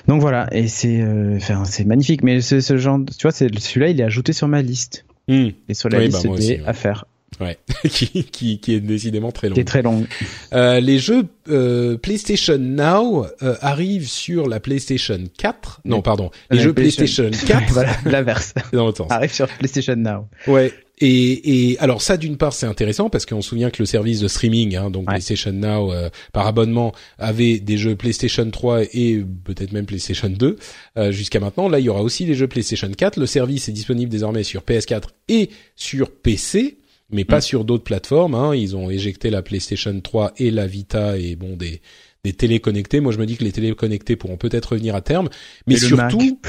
donc 0.09 0.20
voilà, 0.20 0.49
et 0.53 0.66
c'est, 0.68 1.01
euh, 1.01 1.37
enfin, 1.37 1.64
c'est 1.64 1.85
magnifique. 1.85 2.22
Mais 2.22 2.41
ce, 2.41 2.61
ce 2.61 2.76
genre, 2.76 2.99
de- 2.99 3.12
tu 3.12 3.22
vois, 3.22 3.33
c'est 3.33 3.49
celui-là, 3.59 3.89
il 3.89 4.01
est 4.01 4.05
ajouté 4.05 4.33
sur 4.33 4.49
ma 4.49 4.62
liste 4.62 5.05
Hmm. 5.28 5.51
et 5.68 5.74
sur 5.74 5.89
la 5.91 5.99
Oui, 5.99 6.07
liste 6.07 6.26
bah, 6.26 6.35
des 6.37 6.49
ouais. 6.55 6.62
à 6.66 6.72
faire, 6.72 7.05
Ouais, 7.41 7.59
qui, 7.89 8.24
qui 8.24 8.59
qui 8.61 8.74
est 8.74 8.81
décidément 8.81 9.31
très 9.33 9.49
long. 9.49 9.55
qui 9.55 9.61
est 9.61 9.64
très 9.64 9.83
longue. 9.83 10.07
Euh, 10.53 10.81
les 10.81 10.99
jeux 10.99 11.24
euh, 11.49 11.97
PlayStation 11.97 12.59
Now 12.59 13.26
euh, 13.43 13.55
arrivent 13.61 14.09
sur 14.09 14.49
la 14.49 14.61
PlayStation 14.61 15.18
4. 15.39 15.81
Non, 15.85 16.03
pardon. 16.03 16.31
Les 16.51 16.59
La 16.59 16.64
jeux 16.64 16.72
PlayStation- 16.74 17.28
PlayStation 17.28 17.59
4. 17.61 17.72
voilà, 17.72 17.97
l'inverse. 18.05 18.53
dans 18.72 18.85
l'autre 18.87 18.99
sens. 18.99 19.11
Arrive 19.11 19.33
sur 19.33 19.47
PlayStation 19.49 19.97
Now. 19.97 20.28
Ouais. 20.47 20.72
Et, 21.03 21.70
et 21.72 21.78
alors 21.78 22.03
ça, 22.03 22.18
d'une 22.18 22.37
part, 22.37 22.53
c'est 22.53 22.66
intéressant 22.66 23.09
parce 23.09 23.24
qu'on 23.24 23.41
se 23.41 23.49
souvient 23.49 23.70
que 23.70 23.81
le 23.81 23.87
service 23.87 24.20
de 24.20 24.28
streaming, 24.28 24.76
hein, 24.76 24.91
donc 24.91 25.07
Ouais. 25.09 25.14
PlayStation 25.14 25.53
Now 25.53 25.93
euh, 25.95 26.11
par 26.35 26.47
abonnement, 26.47 26.93
avait 27.18 27.59
des 27.59 27.78
jeux 27.78 27.97
PlayStation 27.97 28.51
3 28.51 28.83
et 28.93 29.24
peut-être 29.45 29.72
même 29.72 29.87
PlayStation 29.87 30.28
2 30.28 30.57
euh, 30.99 31.11
jusqu'à 31.11 31.41
maintenant. 31.41 31.70
Là, 31.70 31.78
il 31.78 31.87
y 31.87 31.89
aura 31.89 32.03
aussi 32.03 32.26
les 32.26 32.35
jeux 32.35 32.49
PlayStation 32.49 32.91
4. 32.91 33.18
Le 33.18 33.24
service 33.24 33.66
est 33.70 33.72
disponible 33.72 34.11
désormais 34.11 34.43
sur 34.43 34.61
PS4 34.61 35.05
et 35.28 35.49
sur 35.74 36.11
PC. 36.11 36.76
Mais 37.12 37.24
pas 37.24 37.40
sur 37.40 37.64
d'autres 37.64 37.84
plateformes. 37.84 38.34
Hein. 38.34 38.54
Ils 38.54 38.76
ont 38.76 38.90
éjecté 38.90 39.30
la 39.30 39.42
PlayStation 39.42 39.98
3 40.00 40.32
et 40.38 40.50
la 40.50 40.66
Vita 40.66 41.18
et 41.18 41.36
bon 41.36 41.56
des 41.56 41.80
des 42.24 42.32
télés 42.32 42.61
connectées. 42.61 43.00
Moi, 43.00 43.12
je 43.12 43.18
me 43.18 43.26
dis 43.26 43.36
que 43.36 43.44
les 43.44 43.52
télés 43.52 43.74
connectées 43.74 44.16
pourront 44.16 44.36
peut-être 44.36 44.72
revenir 44.72 44.94
à 44.94 45.00
terme, 45.00 45.30
mais 45.66 45.76
surtout 45.76 46.40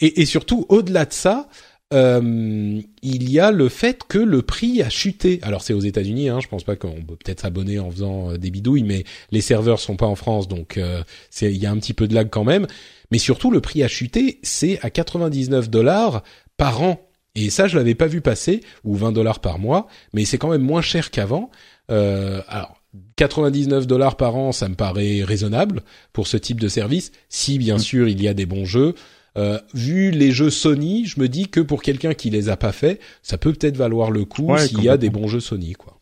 et, 0.01 0.21
et, 0.21 0.25
surtout 0.25 0.65
au-delà 0.67 1.05
de 1.05 1.13
ça, 1.13 1.47
euh, 1.91 2.81
il 3.01 3.31
y 3.31 3.39
a 3.39 3.51
le 3.51 3.67
fait 3.67 4.03
que 4.07 4.19
le 4.19 4.41
prix 4.41 4.81
a 4.81 4.89
chuté. 4.89 5.39
Alors 5.41 5.63
c'est 5.63 5.73
aux 5.73 5.79
États-Unis, 5.79 6.29
hein, 6.29 6.39
je 6.39 6.47
pense 6.47 6.63
pas 6.63 6.75
qu'on 6.75 7.01
peut 7.03 7.15
peut-être 7.15 7.41
s'abonner 7.41 7.79
en 7.79 7.89
faisant 7.89 8.31
euh, 8.31 8.37
des 8.37 8.51
bidouilles, 8.51 8.83
mais 8.83 9.05
les 9.31 9.41
serveurs 9.41 9.79
sont 9.79 9.95
pas 9.95 10.05
en 10.05 10.15
France, 10.15 10.47
donc 10.47 10.77
euh, 10.77 11.01
il 11.41 11.57
y 11.57 11.65
a 11.65 11.71
un 11.71 11.77
petit 11.77 11.93
peu 11.93 12.07
de 12.07 12.13
lag 12.13 12.29
quand 12.29 12.43
même. 12.43 12.67
Mais 13.11 13.17
surtout 13.17 13.49
le 13.49 13.59
prix 13.59 13.83
a 13.83 13.87
chuté, 13.87 14.39
c'est 14.43 14.79
à 14.81 14.89
99 14.91 15.69
dollars 15.69 16.23
par 16.57 16.83
an. 16.83 17.08
Et 17.35 17.49
ça, 17.49 17.67
je 17.67 17.77
l'avais 17.77 17.95
pas 17.95 18.07
vu 18.07 18.21
passer, 18.21 18.61
ou 18.83 18.95
20 18.95 19.11
dollars 19.11 19.39
par 19.39 19.59
mois, 19.59 19.87
mais 20.13 20.25
c'est 20.25 20.37
quand 20.37 20.49
même 20.49 20.61
moins 20.61 20.81
cher 20.81 21.11
qu'avant. 21.11 21.51
Euh, 21.91 22.41
alors 22.47 22.81
99 23.15 23.87
dollars 23.87 24.17
par 24.17 24.35
an, 24.35 24.51
ça 24.51 24.67
me 24.67 24.75
paraît 24.75 25.23
raisonnable 25.23 25.83
pour 26.11 26.27
ce 26.27 26.37
type 26.37 26.59
de 26.59 26.67
service, 26.67 27.11
si 27.29 27.57
bien 27.57 27.75
mm. 27.75 27.79
sûr 27.79 28.07
il 28.07 28.21
y 28.21 28.27
a 28.27 28.33
des 28.33 28.45
bons 28.45 28.65
jeux. 28.65 28.95
Euh, 29.37 29.59
vu 29.73 30.11
les 30.11 30.31
jeux 30.31 30.49
Sony, 30.49 31.05
je 31.05 31.19
me 31.19 31.27
dis 31.27 31.49
que 31.49 31.59
pour 31.59 31.81
quelqu'un 31.83 32.13
qui 32.13 32.29
les 32.29 32.49
a 32.49 32.57
pas 32.57 32.71
fait, 32.71 32.99
ça 33.21 33.37
peut 33.37 33.53
peut-être 33.53 33.77
valoir 33.77 34.11
le 34.11 34.25
coup 34.25 34.57
s'il 34.57 34.83
y 34.83 34.89
a 34.89 34.97
des 34.97 35.09
bons 35.09 35.27
jeux 35.27 35.39
Sony, 35.39 35.73
quoi. 35.73 35.99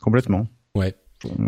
Complètement. 0.00 0.48
Ouais. 0.74 0.94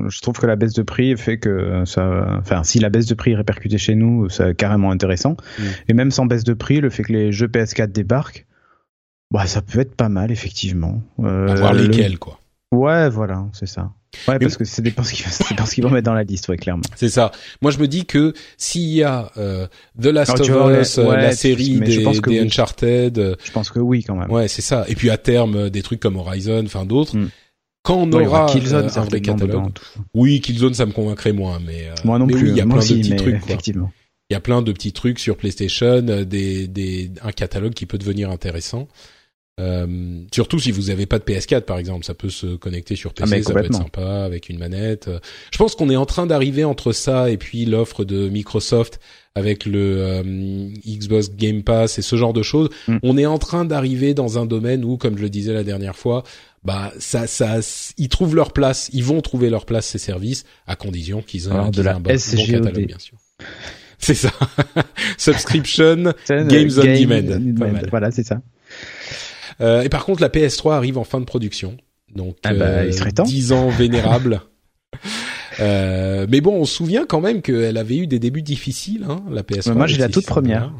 Je 0.08 0.20
trouve 0.20 0.38
que 0.38 0.46
la 0.46 0.56
baisse 0.56 0.72
de 0.74 0.82
prix 0.82 1.16
fait 1.16 1.38
que 1.38 1.84
ça, 1.86 2.36
enfin, 2.38 2.64
si 2.64 2.78
la 2.78 2.90
baisse 2.90 3.06
de 3.06 3.14
prix 3.14 3.32
est 3.32 3.36
répercutée 3.36 3.78
chez 3.78 3.94
nous, 3.94 4.28
c'est 4.28 4.56
carrément 4.56 4.90
intéressant. 4.90 5.36
Mm. 5.58 5.62
Et 5.88 5.94
même 5.94 6.10
sans 6.10 6.26
baisse 6.26 6.44
de 6.44 6.54
prix, 6.54 6.80
le 6.80 6.90
fait 6.90 7.02
que 7.02 7.12
les 7.12 7.32
jeux 7.32 7.48
PS4 7.48 7.92
débarquent, 7.92 8.46
bah, 9.30 9.46
ça 9.46 9.62
peut 9.62 9.80
être 9.80 9.96
pas 9.96 10.08
mal, 10.08 10.30
effectivement. 10.30 11.02
Euh, 11.20 11.48
à 11.48 11.54
voir 11.54 11.72
lesquels, 11.74 12.18
quoi. 12.18 12.38
Ouais, 12.72 13.08
voilà, 13.08 13.46
c'est 13.52 13.66
ça. 13.66 13.90
Ouais, 14.28 14.38
parce 14.38 14.56
que 14.56 14.64
c'est 14.64 14.82
dépend 14.82 15.02
ce 15.02 15.12
qu'ils 15.74 15.84
vont 15.84 15.90
mettre 15.90 16.06
dans 16.06 16.14
la 16.14 16.22
liste, 16.22 16.48
ouais, 16.48 16.56
clairement. 16.56 16.82
C'est 16.96 17.08
ça. 17.08 17.32
Moi, 17.62 17.70
je 17.70 17.78
me 17.78 17.88
dis 17.88 18.06
que 18.06 18.32
s'il 18.56 18.88
y 18.88 19.02
a 19.02 19.30
euh, 19.36 19.66
The 20.00 20.06
Last 20.06 20.40
of 20.40 20.48
Us, 20.48 20.98
euh, 20.98 21.16
la 21.16 21.32
série 21.32 21.80
des, 21.80 22.04
des 22.04 22.40
Uncharted, 22.40 23.18
euh, 23.18 23.34
je 23.44 23.50
pense 23.52 23.70
que 23.70 23.80
oui, 23.80 24.04
quand 24.04 24.16
même. 24.16 24.30
Ouais, 24.30 24.48
c'est 24.48 24.62
ça. 24.62 24.84
Et 24.88 24.94
puis 24.94 25.10
à 25.10 25.18
terme, 25.18 25.56
euh, 25.56 25.70
des 25.70 25.82
trucs 25.82 26.00
comme 26.00 26.16
Horizon, 26.16 26.62
enfin 26.64 26.84
d'autres. 26.84 27.16
Hmm. 27.16 27.28
Quand 27.84 27.98
on 27.98 28.12
aura 28.12 28.46
Killzone, 28.46 28.88
un 28.96 29.00
vrai 29.02 29.20
catalogue. 29.20 29.72
oui, 30.14 30.40
Killzone, 30.40 30.72
ça 30.72 30.86
me 30.86 30.92
convaincrait 30.92 31.34
moins, 31.34 31.60
mais 31.64 31.90
moi 32.04 32.18
non 32.18 32.26
plus. 32.26 32.48
il 32.48 32.56
y 32.56 32.60
a 32.60 32.66
plein 32.66 32.78
de 32.78 32.80
petits 32.80 33.16
trucs. 33.16 33.34
Effectivement. 33.36 33.92
Il 34.30 34.32
y 34.32 34.36
a 34.36 34.40
plein 34.40 34.62
de 34.62 34.72
petits 34.72 34.92
trucs 34.92 35.18
sur 35.18 35.36
PlayStation, 35.36 36.00
des, 36.00 36.66
des, 36.66 37.10
un 37.22 37.30
catalogue 37.30 37.74
qui 37.74 37.84
peut 37.84 37.98
devenir 37.98 38.30
intéressant. 38.30 38.88
Euh, 39.60 40.22
surtout 40.34 40.58
si 40.58 40.72
vous 40.72 40.90
avez 40.90 41.06
pas 41.06 41.20
de 41.20 41.24
PS4 41.24 41.60
par 41.60 41.78
exemple, 41.78 42.04
ça 42.04 42.14
peut 42.14 42.30
se 42.30 42.56
connecter 42.56 42.96
sur 42.96 43.14
PC, 43.14 43.36
ah, 43.36 43.42
ça 43.42 43.52
peut 43.52 43.64
être 43.64 43.74
sympa 43.74 44.24
avec 44.24 44.48
une 44.48 44.58
manette. 44.58 45.08
Je 45.52 45.58
pense 45.58 45.76
qu'on 45.76 45.90
est 45.90 45.96
en 45.96 46.06
train 46.06 46.26
d'arriver 46.26 46.64
entre 46.64 46.90
ça 46.90 47.30
et 47.30 47.36
puis 47.36 47.64
l'offre 47.64 48.04
de 48.04 48.28
Microsoft 48.28 48.98
avec 49.36 49.66
le 49.66 50.02
euh, 50.02 50.22
Xbox 50.86 51.30
Game 51.36 51.62
Pass 51.62 51.98
et 51.98 52.02
ce 52.02 52.16
genre 52.16 52.32
de 52.32 52.42
choses. 52.42 52.68
Mm. 52.88 52.96
On 53.02 53.16
est 53.16 53.26
en 53.26 53.38
train 53.38 53.64
d'arriver 53.64 54.14
dans 54.14 54.38
un 54.38 54.46
domaine 54.46 54.84
où, 54.84 54.96
comme 54.96 55.16
je 55.16 55.22
le 55.22 55.30
disais 55.30 55.52
la 55.52 55.64
dernière 55.64 55.96
fois, 55.96 56.24
bah 56.64 56.92
ça, 56.98 57.26
ça, 57.26 57.58
ils 57.98 58.08
trouvent 58.08 58.34
leur 58.34 58.52
place, 58.52 58.88
ils 58.92 59.04
vont 59.04 59.20
trouver 59.20 59.50
leur 59.50 59.66
place 59.66 59.86
ces 59.86 59.98
services 59.98 60.44
à 60.66 60.76
condition 60.76 61.20
qu'ils 61.20 61.48
aient, 61.48 61.52
un, 61.52 61.70
bon, 61.70 62.10
catalogue 62.10 62.86
bien 62.86 62.98
sûr. 62.98 63.18
C'est 63.98 64.14
ça. 64.14 64.30
Subscription, 65.18 65.96
Games 66.28 66.70
on 66.76 66.82
Demand. 66.82 67.80
Voilà, 67.90 68.10
c'est 68.10 68.24
ça. 68.24 68.42
Euh, 69.62 69.82
et 69.82 69.88
par 69.88 70.04
contre, 70.04 70.20
la 70.20 70.28
PS3 70.28 70.74
arrive 70.74 70.98
en 70.98 71.04
fin 71.04 71.20
de 71.20 71.24
production. 71.24 71.76
Donc, 72.14 72.36
ah 72.44 72.52
bah, 72.52 72.84
il 72.84 72.92
serait 72.92 73.12
temps. 73.12 73.22
10 73.22 73.52
ans 73.52 73.68
vénérable. 73.70 74.42
euh, 75.60 76.26
mais 76.28 76.42
bon, 76.42 76.54
on 76.54 76.64
se 76.66 76.74
souvient 76.74 77.06
quand 77.06 77.20
même 77.20 77.40
qu'elle 77.40 77.78
avait 77.78 77.96
eu 77.96 78.06
des 78.06 78.18
débuts 78.18 78.42
difficiles, 78.42 79.06
hein, 79.08 79.22
la 79.30 79.42
PS3. 79.42 79.72
moi, 79.72 79.86
j'ai 79.86 79.96
la 79.96 80.08
toute 80.08 80.26
première. 80.26 80.72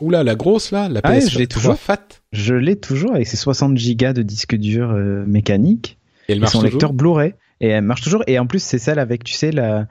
Oula, 0.00 0.22
la 0.22 0.34
grosse 0.34 0.72
là, 0.72 0.88
la 0.88 1.00
PS3 1.00 1.04
ah 1.04 1.28
je 1.28 1.38
l'ai 1.38 1.46
toujours 1.46 1.78
fat. 1.78 2.06
Je 2.32 2.54
l'ai 2.54 2.76
toujours 2.76 3.14
avec 3.14 3.26
ses 3.26 3.36
60 3.36 3.76
gigas 3.76 4.12
de 4.12 4.22
disque 4.22 4.54
dur 4.54 4.90
euh, 4.90 5.24
mécanique 5.26 5.98
et, 6.28 6.32
elle 6.32 6.40
marche 6.40 6.52
son 6.52 6.62
lecteur 6.62 6.92
Blu-ray. 6.92 7.34
Et 7.60 7.68
elle 7.68 7.84
marche 7.84 8.02
toujours. 8.02 8.22
Et 8.26 8.38
en 8.38 8.46
plus, 8.46 8.62
c'est 8.62 8.78
celle 8.78 8.98
avec, 8.98 9.24
tu 9.24 9.32
sais, 9.32 9.50
la, 9.50 9.86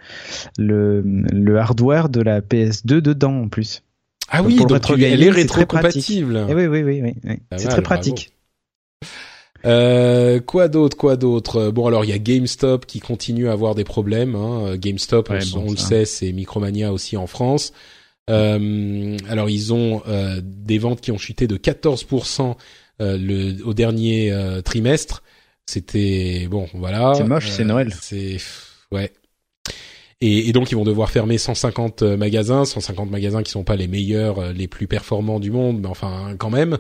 le, 0.60 1.02
le 1.02 1.58
hardware 1.58 2.10
de 2.10 2.22
la 2.22 2.42
PS2 2.42 3.00
dedans 3.00 3.42
en 3.42 3.48
plus. 3.48 3.82
Ah 4.30 4.44
oui, 4.44 4.58
donc 4.58 4.82
tu, 4.82 5.04
elle 5.04 5.24
est 5.24 5.30
rétro-compatible. 5.30 6.46
Eh 6.50 6.54
oui, 6.54 6.68
oui, 6.68 6.84
oui, 6.84 7.02
oui. 7.04 7.40
c'est 7.58 7.68
très 7.68 7.82
pratique. 7.82 8.34
Euh, 9.66 10.40
quoi 10.40 10.68
d'autre, 10.68 10.96
quoi 10.96 11.16
d'autre? 11.16 11.72
Bon, 11.72 11.88
alors 11.88 12.06
il 12.06 12.10
y 12.10 12.14
a 12.14 12.20
GameStop 12.20 12.86
qui 12.86 13.00
continue 13.00 13.50
à 13.50 13.54
avoir 13.54 13.74
des 13.74 13.84
problèmes. 13.84 14.36
Hein. 14.36 14.76
GameStop, 14.78 15.32
on, 15.56 15.72
le 15.72 15.78
sait, 15.78 16.06
c'est 16.06 16.32
Micromania 16.32 16.94
aussi 16.94 17.18
en 17.18 17.28
France. 17.28 17.74
Euh, 18.30 19.18
alors 19.30 19.50
ils 19.50 19.74
ont 19.74 20.02
euh, 20.08 20.42
des 20.44 20.80
ventes 20.80 21.02
qui 21.02 21.12
ont 21.12 21.18
chuté 21.18 21.46
de 21.48 21.58
14% 21.58 22.56
euh, 23.02 23.18
le, 23.20 23.64
au 23.64 23.74
dernier 23.74 24.32
euh, 24.32 24.62
trimestre. 24.62 25.24
C'était 25.66 26.48
bon, 26.50 26.68
voilà. 26.74 27.14
C'est 27.16 27.24
moche, 27.24 27.50
c'est 27.50 27.66
Noël. 27.66 27.94
C'est 28.00 28.38
ouais, 28.92 29.12
et, 30.22 30.50
et, 30.50 30.54
donc 30.54 30.72
ils 30.72 30.76
vont 30.76 30.84
devoir 30.84 31.10
fermer 31.10 31.38
150 31.38 32.02
euh, 32.02 32.18
magasins, 32.18 32.66
150 32.66 33.12
magasins 33.12 33.44
qui 33.44 33.52
sont 33.52 33.64
pas 33.64 33.76
les 33.76 33.88
meilleurs, 33.88 34.54
les 34.54 34.68
plus 34.68 34.88
performants 34.88 35.40
du 35.40 35.52
monde, 35.52 35.82
mais 35.82 35.88
enfin 35.88 36.36
quand 36.38 36.50
même. 36.50 36.78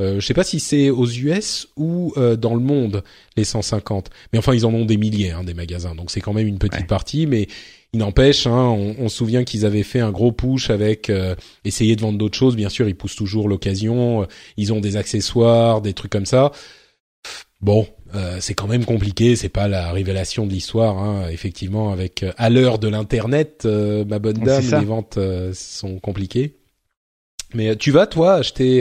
Euh, 0.00 0.20
je 0.20 0.26
sais 0.26 0.34
pas 0.34 0.44
si 0.44 0.60
c'est 0.60 0.90
aux 0.90 1.06
US 1.06 1.66
ou 1.76 2.12
euh, 2.16 2.36
dans 2.36 2.54
le 2.54 2.60
monde 2.60 3.02
les 3.36 3.42
150, 3.42 4.10
mais 4.32 4.38
enfin 4.38 4.54
ils 4.54 4.64
en 4.64 4.72
ont 4.72 4.84
des 4.84 4.96
milliers 4.96 5.32
hein, 5.32 5.42
des 5.42 5.54
magasins, 5.54 5.96
donc 5.96 6.12
c'est 6.12 6.20
quand 6.20 6.32
même 6.32 6.46
une 6.46 6.58
petite 6.58 6.86
partie, 6.86 7.26
mais 7.26 7.48
il 7.92 8.00
n'empêche, 8.00 8.46
hein, 8.46 8.68
on, 8.68 8.96
on, 8.98 9.08
se 9.08 9.16
souvient 9.16 9.44
qu'ils 9.44 9.64
avaient 9.64 9.82
fait 9.82 10.00
un 10.00 10.10
gros 10.10 10.32
push 10.32 10.70
avec 10.70 11.10
essayer 11.64 11.96
de 11.96 12.00
vendre 12.02 12.18
d'autres 12.18 12.36
choses. 12.36 12.54
Bien 12.54 12.68
sûr, 12.68 12.88
ils 12.88 12.94
poussent 12.96 13.16
toujours 13.16 13.48
l'occasion. 13.48 14.26
ils 14.56 14.72
ont 14.72 14.80
des 14.80 14.96
accessoires, 14.96 15.80
des 15.80 15.94
trucs 15.94 16.12
comme 16.12 16.26
ça. 16.26 16.52
Bon, 17.60 17.88
euh, 18.14 18.38
c'est 18.40 18.54
quand 18.54 18.68
même 18.68 18.84
compliqué, 18.84 19.34
c'est 19.34 19.48
pas 19.48 19.66
la 19.66 19.90
révélation 19.90 20.46
de 20.46 20.52
l'histoire, 20.52 20.98
hein. 20.98 21.28
effectivement. 21.28 21.92
Avec 21.92 22.22
euh, 22.22 22.32
à 22.36 22.50
l'heure 22.50 22.78
de 22.78 22.88
l'internet, 22.88 23.62
euh, 23.64 24.04
ma 24.04 24.18
bonne 24.20 24.38
dame, 24.38 24.64
les 24.64 24.84
ventes 24.84 25.18
sont 25.52 25.98
compliquées. 25.98 26.57
Mais 27.54 27.76
tu 27.76 27.90
vas 27.90 28.06
toi 28.06 28.34
acheter 28.34 28.80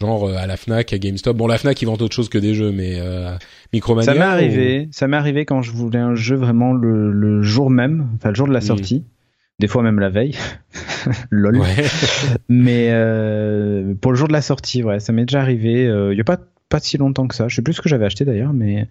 genre 0.00 0.30
à 0.30 0.46
la 0.46 0.56
Fnac, 0.56 0.92
à 0.92 0.98
GameStop. 0.98 1.36
Bon, 1.36 1.46
la 1.46 1.58
Fnac 1.58 1.80
ils 1.82 1.86
vendent 1.86 2.02
autre 2.02 2.14
chose 2.14 2.28
que 2.28 2.38
des 2.38 2.54
jeux, 2.54 2.70
mais 2.70 3.00
Micromania. 3.72 4.12
Ça 4.12 4.14
m'est 4.14 4.24
arrivé, 4.24 4.88
ça 4.92 5.08
m'est 5.08 5.16
arrivé 5.16 5.44
quand 5.44 5.62
je 5.62 5.72
voulais 5.72 5.98
un 5.98 6.14
jeu 6.14 6.36
vraiment 6.36 6.72
le, 6.72 7.42
jour 7.42 7.70
même, 7.70 8.08
enfin 8.16 8.28
le 8.30 8.34
jour 8.34 8.46
de 8.46 8.52
la 8.52 8.60
sortie. 8.60 9.04
Des 9.58 9.66
fois 9.66 9.82
même 9.82 9.98
la 9.98 10.08
veille, 10.08 10.36
lol. 11.30 11.60
Mais 12.48 12.92
pour 14.00 14.12
le 14.12 14.16
jour 14.16 14.28
de 14.28 14.32
la 14.32 14.42
sortie, 14.42 14.84
ouais, 14.84 15.00
ça 15.00 15.12
m'est 15.12 15.24
déjà 15.24 15.40
arrivé. 15.40 15.84
Il 16.12 16.16
y 16.16 16.20
a 16.20 16.24
pas 16.24 16.38
pas 16.68 16.80
si 16.80 16.98
longtemps 16.98 17.26
que 17.26 17.34
ça. 17.34 17.48
Je 17.48 17.56
sais 17.56 17.62
plus 17.62 17.74
ce 17.74 17.80
que 17.80 17.88
j'avais 17.88 18.06
acheté 18.06 18.24
d'ailleurs, 18.24 18.52
mais 18.52 18.86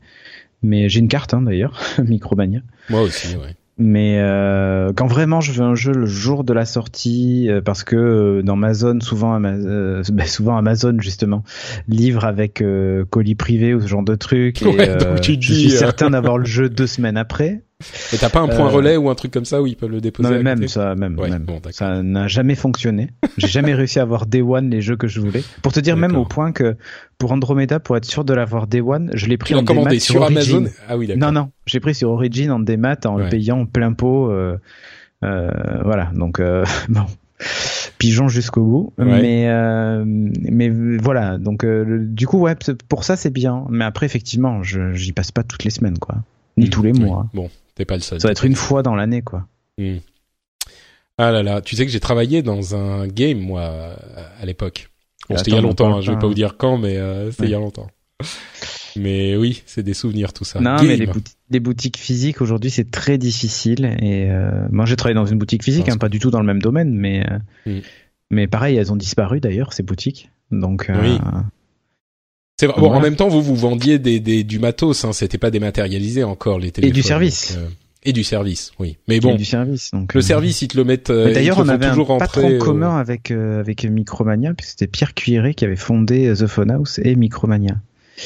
mais 0.64 0.90
j'ai 0.90 1.00
une 1.00 1.08
carte 1.08 1.34
hein, 1.34 1.42
d'ailleurs, 1.42 1.80
Micromania. 2.04 2.62
Moi 2.90 3.02
aussi, 3.02 3.36
ouais. 3.36 3.56
Mais 3.80 4.18
euh, 4.20 4.92
quand 4.96 5.06
vraiment 5.06 5.40
je 5.40 5.52
veux 5.52 5.64
un 5.64 5.76
jeu 5.76 5.92
le 5.92 6.08
jour 6.08 6.44
de 6.44 6.52
la 6.52 6.66
sortie, 6.66 7.48
euh, 7.48 7.62
parce 7.62 7.84
que 7.84 7.96
euh, 7.96 8.42
dans 8.42 8.56
ma 8.56 8.74
zone, 8.74 9.02
souvent, 9.02 9.34
Amazon, 9.34 10.02
ben, 10.14 10.26
souvent 10.26 10.58
Amazon 10.58 10.96
justement 11.00 11.44
livre 11.88 12.26
avec 12.26 12.64
colis 13.12 13.36
privé 13.36 13.76
ou 13.76 13.82
ce 13.82 13.88
genre 13.88 14.04
de 14.04 14.16
truc. 14.16 14.64
Et, 14.64 14.78
je 15.22 15.54
suis 15.54 15.70
certain 15.70 16.10
d'avoir 16.10 16.40
le 16.40 16.46
jeu 16.46 16.70
deux 16.70 16.88
semaines 16.88 17.18
après. 17.18 17.62
Et 18.14 18.18
t'as 18.18 18.30
pas 18.30 18.40
un 18.40 18.48
point 18.48 18.70
relais 18.70 18.98
ou 18.98 19.10
un 19.10 19.16
truc 19.16 19.32
comme 19.32 19.46
ça 19.46 19.62
où 19.62 19.68
ils 19.68 19.76
peuvent 19.76 19.92
le 19.92 20.02
déposer 20.02 20.30
Non 20.30 20.36
mais 20.36 20.44
même 20.44 20.68
ça, 20.68 20.96
même, 20.96 21.16
même. 21.16 21.46
ça 21.72 22.02
n'a 22.02 22.28
jamais 22.28 22.56
fonctionné. 22.56 23.12
J'ai 23.38 23.48
jamais 23.48 23.74
réussi 23.76 24.00
à 24.00 24.02
avoir 24.02 24.26
Day 24.26 24.42
One 24.42 24.70
les 24.70 24.82
jeux 24.82 24.96
que 24.96 25.08
je 25.08 25.20
voulais. 25.20 25.44
Pour 25.62 25.74
te 25.74 25.80
dire 25.80 25.96
même 25.96 26.16
au 26.16 26.26
point 26.26 26.52
que 26.52 26.76
pour 27.18 27.32
Andromeda, 27.32 27.80
pour 27.80 27.96
être 27.96 28.06
sûr 28.06 28.26
de 28.26 28.34
l'avoir 28.34 28.68
Day 28.68 28.82
One, 28.82 29.12
je 29.14 29.28
l'ai 29.28 29.38
pris 29.38 29.54
en 29.54 29.64
commandé 29.64 30.00
sur, 30.00 30.24
Amazon. 30.24 30.66
Ah 30.88 30.98
oui, 30.98 31.12
Non 31.16 31.32
non, 31.32 31.52
j'ai 31.66 31.80
pris 31.80 31.94
sur 31.94 32.10
Origin 32.10 32.52
en 32.52 32.60
démat 32.60 32.98
en 33.06 33.18
le 33.18 33.30
payant 33.30 33.66
plein 33.66 33.94
pot. 33.94 34.32
Euh, 34.32 34.58
euh, 35.24 35.50
voilà 35.84 36.12
donc 36.14 36.40
euh, 36.40 36.64
bon 36.90 37.06
pigeon 37.98 38.28
jusqu'au 38.28 38.64
bout. 38.64 38.94
Mais 38.98 39.48
euh, 39.50 40.04
mais 40.06 40.70
voilà, 40.70 41.38
donc 41.38 41.64
euh, 41.64 42.00
du 42.02 42.28
coup 42.28 42.40
ouais, 42.40 42.56
pour 42.90 43.04
ça 43.04 43.16
c'est 43.16 43.30
bien. 43.30 43.66
Mais 43.70 43.86
après 43.86 44.06
effectivement, 44.06 44.64
je 44.64 44.94
j'y 44.94 45.14
passe 45.14 45.32
pas 45.32 45.44
toutes 45.44 45.64
les 45.64 45.70
semaines 45.70 45.98
quoi, 45.98 46.18
ni 46.58 46.68
hmm. 46.68 46.70
tous 46.70 46.84
les 46.84 46.94
mois. 46.94 47.28
Bon, 47.34 47.50
T'es 47.76 47.86
pas 47.86 47.96
le 47.96 48.02
seul. 48.02 48.20
Ça 48.20 48.28
va 48.28 48.32
être 48.32 48.46
une 48.46 48.56
fois 48.56 48.82
dans 48.82 48.96
l'année, 48.96 49.22
quoi. 49.22 49.48
Hmm. 49.78 49.98
Ah 51.20 51.32
là 51.32 51.42
là, 51.42 51.62
tu 51.62 51.76
sais 51.76 51.86
que 51.86 51.92
j'ai 51.92 52.00
travaillé 52.00 52.44
dans 52.44 52.76
un 52.76 53.08
game 53.08 53.40
moi 53.40 53.96
à 54.40 54.46
l'époque. 54.46 54.90
Bon, 55.30 55.38
c'était 55.38 55.52
il 55.52 55.56
y 55.56 55.58
a 55.58 55.62
longtemps. 55.62 55.98
Hein, 55.98 56.02
je 56.02 56.12
vais 56.12 56.20
pas 56.20 56.28
vous 56.28 56.34
dire 56.34 56.58
quand, 56.58 56.78
mais 56.78 56.98
euh, 56.98 57.32
c'était 57.32 57.46
il 57.46 57.52
y 57.52 57.56
a 57.56 57.60
longtemps. 57.60 57.88
Mais 58.96 59.36
oui, 59.36 59.62
c'est 59.66 59.84
des 59.84 59.94
souvenirs 59.94 60.34
tout 60.34 60.44
ça. 60.44 60.60
Non, 60.60 60.78
mais 60.82 60.98
les, 61.50 61.60
boutiques 61.60 61.98
physiques 61.98 62.42
aujourd'hui 62.42 62.72
c'est 62.72 62.90
très 62.90 63.18
difficile. 63.18 63.96
Et 64.00 64.30
euh, 64.30 64.68
moi 64.72 64.86
j'ai 64.86 64.96
travaillé 64.96 65.16
dans 65.16 65.26
une 65.26 65.38
boutique 65.38 65.64
physique, 65.64 65.90
hein, 65.90 65.98
pas 65.98 66.10
du 66.10 66.20
tout 66.20 66.32
dans 66.32 66.40
le 66.40 66.46
même 66.46 66.62
domaine, 66.62 66.94
mais 66.94 67.24
euh, 67.30 67.78
hmm. 67.78 67.82
mais 68.32 68.48
pareil, 68.48 68.76
elles 68.76 68.92
ont 68.92 68.96
disparu 68.96 69.40
d'ailleurs 69.40 69.74
ces 69.74 69.84
boutiques. 69.84 70.32
Donc 70.52 70.90
oui. 70.90 71.20
C'est 72.60 72.66
vrai. 72.68 72.80
Bon, 72.82 72.92
en 72.92 73.00
même 73.00 73.16
temps, 73.16 73.28
vous 73.28 73.42
vous 73.42 73.56
vendiez 73.56 74.00
des, 74.00 74.20
des 74.20 74.44
du 74.44 74.58
matos, 74.60 75.06
hein, 75.06 75.14
c'était 75.14 75.38
pas 75.38 75.52
dématérialisé 75.52 76.24
encore 76.24 76.58
les 76.60 76.72
téléphones. 76.72 76.94
du 76.96 77.04
service. 77.04 77.54
donc, 77.56 77.64
euh, 77.64 77.70
et 78.04 78.14
du 78.14 78.24
service, 78.24 78.72
oui. 78.80 78.98
Mais 79.08 79.20
bon, 79.20 79.36
du 79.36 79.44
service. 79.46 79.92
Donc, 79.92 80.14
le 80.14 80.20
euh, 80.20 80.22
service, 80.24 80.62
ils 80.62 80.68
te 80.70 80.78
le 80.78 80.84
mettent. 80.86 81.10
euh, 81.10 81.34
D'ailleurs, 81.34 81.60
on 81.60 81.68
avait 81.68 81.86
un 81.86 81.90
toujours 81.90 82.18
patron 82.18 82.42
rentrer. 82.44 82.58
au- 82.58 82.60
commun 82.64 82.98
avec 82.98 83.32
euh, 83.32 83.60
avec 83.60 83.84
Micromania, 83.84 84.54
puisque 84.54 84.72
c'était 84.72 84.88
Pierre 84.88 85.14
Cuiré 85.14 85.54
qui 85.54 85.66
avait 85.66 85.76
fondé 85.76 86.34
The 86.36 86.48
Phone 86.48 86.72
House 86.72 87.00
et 87.04 87.16
Micromania. 87.16 87.76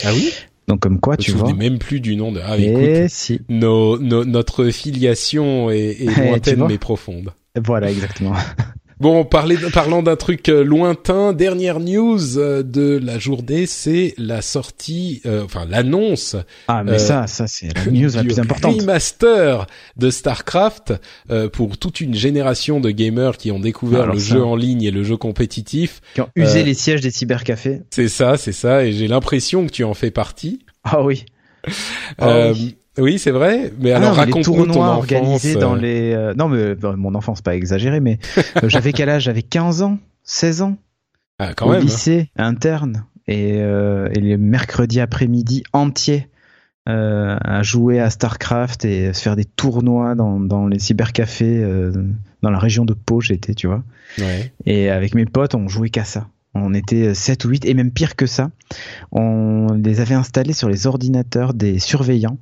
Ah 0.06 0.12
oui? 0.14 0.32
Donc 0.68 0.80
comme 0.82 1.00
quoi, 1.00 1.16
Je 1.20 1.26
tu 1.26 1.32
me 1.34 1.38
vois. 1.38 1.50
souvenais 1.50 1.70
même 1.70 1.80
plus 1.80 2.00
du 2.00 2.16
nom 2.16 2.32
de. 2.32 2.40
Ah, 2.46 2.58
et 2.58 2.68
écoute, 2.68 3.10
si, 3.10 3.42
nos, 3.50 3.98
nos- 4.00 4.24
notre 4.24 4.70
filiation 4.70 5.72
est, 5.72 6.04
est 6.04 6.06
tu 6.16 6.22
lointaine 6.22 6.66
mais 6.70 6.78
profonde. 6.78 7.32
voilà 7.62 7.92
exactement. 7.92 8.34
Bon, 9.02 9.26
parler, 9.26 9.58
parlant 9.74 10.04
d'un 10.04 10.16
truc 10.16 10.48
euh, 10.48 10.64
lointain, 10.64 11.34
dernière 11.34 11.80
news 11.80 12.38
euh, 12.38 12.62
de 12.62 13.00
la 13.04 13.18
journée, 13.18 13.66
c'est 13.66 14.14
la 14.20 14.44
sortie, 14.44 15.22
euh, 15.26 15.44
enfin 15.44 15.66
l'annonce 15.68 16.36
Ah 16.68 16.84
mais 16.84 16.92
Euh, 16.92 16.98
ça, 17.00 17.26
ça 17.26 17.48
c'est 17.48 17.76
la 17.76 17.86
news 17.92 18.12
la 18.14 18.24
plus 18.24 18.40
importante. 18.40 18.80
remaster 18.80 19.66
de 19.98 20.12
Starcraft 20.12 20.94
euh, 21.32 21.50
pour 21.50 21.80
toute 21.80 22.00
une 22.00 22.14
génération 22.14 22.80
de 22.80 22.92
gamers 22.92 23.38
qui 23.38 23.50
ont 23.52 23.60
découvert 23.60 24.04
Alors 24.04 24.14
le 24.14 24.22
ça. 24.22 24.36
jeu 24.36 24.44
en 24.44 24.56
ligne 24.56 24.84
et 24.84 24.92
le 24.92 25.04
jeu 25.04 25.18
compétitif. 25.18 26.02
Qui 26.14 26.22
ont 26.22 26.30
usé 26.36 26.62
Euh, 26.62 26.66
les 26.66 26.74
sièges 26.76 27.02
des 27.02 27.10
cybercafés. 27.10 27.82
C'est 27.90 28.08
ça, 28.08 28.38
c'est 28.38 28.52
ça, 28.52 28.86
et 28.86 28.92
j'ai 28.94 29.08
l'impression 29.08 29.66
que 29.66 29.72
tu 29.72 29.84
en 29.84 29.96
fais 29.96 30.12
partie. 30.12 30.60
Ah 30.84 31.02
oui. 31.04 31.26
Ah 32.20 32.52
oui. 32.52 32.76
Oui, 33.02 33.20
c'est 33.20 33.32
vrai. 33.32 33.74
Mais 33.80 33.92
Ah 33.92 33.98
alors 33.98 34.16
raconte-nous 34.16 34.66
ton 34.68 34.82
enfance. 34.82 34.98
organisés 35.00 35.56
dans 35.56 35.76
euh, 35.76 35.80
les 35.80 36.14
euh, 36.14 36.34
non 36.36 36.48
mais 36.48 36.76
bon, 36.76 36.96
mon 36.98 37.16
enfance 37.16 37.42
pas 37.42 37.56
exagéré 37.56 38.00
mais 38.00 38.20
euh, 38.64 38.68
j'avais 38.70 38.94
quel 38.94 39.10
âge? 39.10 39.24
J'avais 39.24 39.42
15 39.44 39.82
ans 39.82 39.98
16 40.24 40.62
ans 40.62 40.78
Ah, 41.40 41.54
quand 41.54 41.68
au 41.68 41.72
même. 41.72 41.82
hein. 41.82 41.84
lycée 41.84 42.30
interne 42.38 43.06
et 43.28 43.58
euh, 43.62 44.10
et 44.14 44.20
les 44.20 44.38
mercredis 44.38 45.00
après-midi 45.00 45.64
entiers 45.74 46.28
euh, 46.90 47.38
à 47.42 47.62
jouer 47.62 48.00
à 48.00 48.10
Starcraft 48.10 48.86
et 48.86 49.14
se 49.14 49.22
faire 49.22 49.36
des 49.36 49.46
tournois 49.46 50.16
dans 50.16 50.40
dans 50.40 50.68
les 50.68 50.80
cybercafés 50.80 51.62
euh, 51.64 51.92
dans 52.42 52.50
la 52.50 52.58
région 52.60 52.86
de 52.86 52.94
Pau 52.94 53.22
j'étais 53.22 53.54
tu 53.54 53.68
vois 53.68 53.84
Ouais. 54.20 54.52
et 54.66 54.90
avec 54.90 55.16
mes 55.16 55.26
potes 55.26 55.56
on 55.56 55.68
jouait 55.70 55.90
qu'à 55.90 56.04
ça 56.04 56.28
on 56.54 56.74
était 56.74 57.14
7 57.14 57.46
ou 57.46 57.50
8 57.50 57.66
et 57.66 57.74
même 57.76 57.92
pire 57.92 58.16
que 58.18 58.26
ça 58.26 58.50
on 59.12 59.68
les 59.82 60.02
avait 60.02 60.16
installés 60.16 60.52
sur 60.54 60.68
les 60.70 60.86
ordinateurs 60.88 61.54
des 61.54 61.80
surveillants 61.80 62.38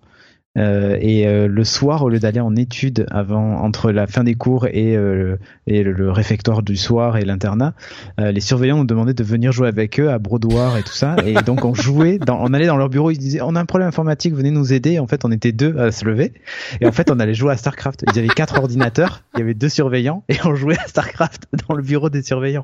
euh, 0.57 0.97
et 0.99 1.27
euh, 1.27 1.47
le 1.47 1.63
soir, 1.63 2.03
au 2.03 2.09
lieu 2.09 2.19
d'aller 2.19 2.39
en 2.39 2.55
études 2.55 3.05
avant 3.11 3.57
entre 3.57 3.91
la 3.91 4.07
fin 4.07 4.23
des 4.23 4.33
cours 4.33 4.65
et, 4.65 4.97
euh, 4.97 5.37
et 5.67 5.83
le, 5.83 5.91
le 5.91 6.11
réfectoire 6.11 6.63
du 6.63 6.75
soir 6.75 7.17
et 7.17 7.25
l'internat, 7.25 7.75
euh, 8.19 8.31
les 8.31 8.41
surveillants 8.41 8.77
nous 8.77 8.85
demandaient 8.85 9.13
de 9.13 9.23
venir 9.23 9.51
jouer 9.51 9.67
avec 9.67 9.99
eux 9.99 10.09
à 10.09 10.17
Brodoir 10.17 10.77
et 10.77 10.83
tout 10.83 10.93
ça. 10.93 11.15
Et 11.25 11.33
donc 11.45 11.65
on 11.65 11.75
jouait, 11.75 12.17
dans, 12.17 12.39
on 12.41 12.53
allait 12.53 12.65
dans 12.65 12.77
leur 12.77 12.89
bureau, 12.89 13.11
ils 13.11 13.17
disaient 13.17 13.41
on 13.41 13.55
a 13.55 13.59
un 13.59 13.65
problème 13.65 13.87
informatique, 13.87 14.33
venez 14.33 14.51
nous 14.51 14.73
aider. 14.73 14.97
En 14.97 15.07
fait, 15.07 15.23
on 15.23 15.31
était 15.31 15.51
deux 15.51 15.77
à 15.77 15.91
se 15.91 16.03
lever. 16.05 16.33
Et 16.81 16.87
en 16.87 16.91
fait, 16.91 17.11
on 17.11 17.19
allait 17.19 17.35
jouer 17.35 17.53
à 17.53 17.57
Starcraft. 17.57 18.05
Ils 18.11 18.19
avaient 18.19 18.27
quatre 18.27 18.57
ordinateurs, 18.57 19.23
il 19.35 19.39
y 19.39 19.43
avait 19.43 19.53
deux 19.53 19.69
surveillants 19.69 20.23
et 20.29 20.37
on 20.45 20.55
jouait 20.55 20.77
à 20.79 20.87
Starcraft 20.87 21.47
dans 21.67 21.75
le 21.75 21.83
bureau 21.83 22.09
des 22.09 22.23
surveillants. 22.23 22.63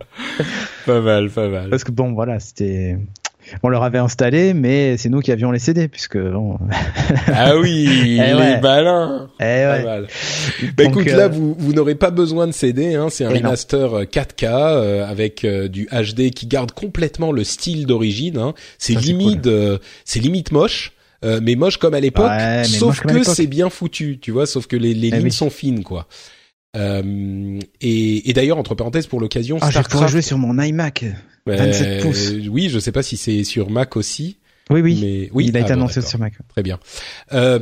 Pas 0.87 1.01
mal, 1.01 1.29
pas 1.29 1.49
mal. 1.49 1.69
Parce 1.69 1.83
que 1.83 1.91
bon, 1.91 2.13
voilà, 2.13 2.39
c'était 2.39 2.97
on 3.63 3.69
leur 3.69 3.83
avait 3.83 3.97
installé, 3.99 4.53
mais 4.53 4.97
c'est 4.97 5.09
nous 5.09 5.19
qui 5.21 5.31
avions 5.31 5.51
les 5.51 5.59
CD, 5.59 5.87
puisque 5.87 6.17
bon. 6.17 6.57
Ah 7.27 7.57
oui, 7.57 7.87
Eh 8.19 8.27
les 8.27 8.33
ouais. 8.33 8.61
malins. 8.61 9.29
Eh 9.39 9.43
Pas 9.43 9.45
ouais. 9.77 9.83
mal. 9.83 10.07
Bah 10.77 10.83
Donc, 10.85 10.93
écoute, 10.93 11.07
euh, 11.07 11.17
là, 11.17 11.27
vous, 11.27 11.55
vous 11.57 11.73
n'aurez 11.73 11.95
pas 11.95 12.11
besoin 12.11 12.47
de 12.47 12.51
CD. 12.51 12.95
Hein, 12.95 13.07
c'est 13.09 13.25
un 13.25 13.29
Et 13.31 13.39
non. 13.39 13.49
remaster 13.49 13.93
euh, 13.93 14.03
4K 14.03 14.45
euh, 14.45 15.07
avec 15.07 15.43
euh, 15.45 15.67
du 15.67 15.87
HD 15.91 16.31
qui 16.31 16.47
garde 16.47 16.71
complètement 16.71 17.31
le 17.31 17.43
style 17.43 17.85
d'origine. 17.85 18.37
Hein. 18.37 18.53
C'est 18.77 18.93
limite, 18.95 19.47
euh, 19.47 19.77
c'est 20.05 20.19
limite 20.19 20.51
moche. 20.51 20.91
euh, 21.23 21.39
mais 21.41 21.55
moche 21.55 21.77
comme 21.77 21.93
à 21.93 21.99
l'époque, 21.99 22.29
Ouais, 22.29 22.63
sauf 22.65 22.99
que 23.01 23.23
c'est 23.23 23.47
bien 23.47 23.69
foutu, 23.69 24.19
tu 24.21 24.31
vois, 24.31 24.45
sauf 24.45 24.67
que 24.67 24.75
les, 24.75 24.93
les 24.93 25.07
Eh 25.07 25.11
lignes 25.11 25.23
oui. 25.23 25.31
sont 25.31 25.49
fines, 25.49 25.83
quoi. 25.83 26.07
Euh, 26.77 27.59
et, 27.81 28.29
et 28.29 28.33
d'ailleurs, 28.33 28.57
entre 28.57 28.75
parenthèses, 28.75 29.07
pour 29.07 29.19
l'occasion, 29.21 29.57
Ah, 29.61 29.71
Starcraft, 29.71 30.09
jouer 30.11 30.21
sur 30.21 30.37
mon 30.37 30.61
iMac. 30.61 31.05
Euh, 31.49 31.55
27 31.55 32.01
pouces. 32.01 32.31
Oui, 32.49 32.69
je 32.69 32.79
sais 32.79 32.91
pas 32.91 33.03
si 33.03 33.17
c'est 33.17 33.43
sur 33.43 33.69
Mac 33.69 33.95
aussi. 33.97 34.37
Oui, 34.71 34.81
oui. 34.81 34.97
Mais 34.99 35.29
oui, 35.31 35.45
il 35.47 35.55
a 35.57 35.59
été 35.59 35.71
ah 35.71 35.75
bon, 35.75 35.81
annoncé 35.81 36.01
sur 36.01 36.17
Mac. 36.17 36.33
Très 36.49 36.63
bien. 36.63 36.79
Euh, 37.33 37.59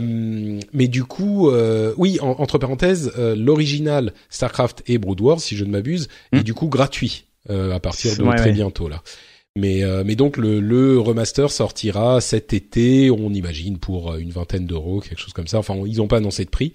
mais 0.72 0.88
du 0.88 1.04
coup, 1.04 1.50
euh, 1.50 1.94
oui, 1.98 2.18
en- 2.22 2.30
entre 2.40 2.58
parenthèses, 2.58 3.12
euh, 3.18 3.36
l'original 3.36 4.14
Starcraft 4.30 4.84
et 4.88 4.98
Brood 4.98 5.20
Wars, 5.20 5.42
si 5.42 5.58
je 5.58 5.66
ne 5.66 5.72
m'abuse, 5.72 6.08
Hmm. 6.32 6.38
est 6.38 6.44
du 6.44 6.54
coup 6.54 6.68
gratuit 6.68 7.26
euh, 7.50 7.74
à 7.74 7.80
partir 7.82 8.16
de 8.16 8.24
Ouais, 8.24 8.36
très 8.38 8.46
ouais. 8.48 8.52
bientôt 8.54 8.88
là. 8.88 9.04
Mais 9.58 9.84
euh, 9.84 10.04
mais 10.06 10.16
donc 10.16 10.38
le, 10.38 10.62
le 10.62 10.98
remaster 10.98 11.52
sortira 11.52 12.22
cet 12.22 12.54
été, 12.54 13.12
on 13.12 13.32
imagine 13.34 13.78
pour 13.80 14.16
une 14.16 14.32
vingtaine 14.32 14.66
d'euros, 14.66 15.02
quelque 15.02 15.20
chose 15.20 15.34
comme 15.34 15.48
ça. 15.48 15.60
Enfin, 15.60 15.76
ils 15.86 15.98
n'ont 15.98 16.08
pas 16.08 16.18
annoncé 16.18 16.46
de 16.46 16.50
prix, 16.50 16.74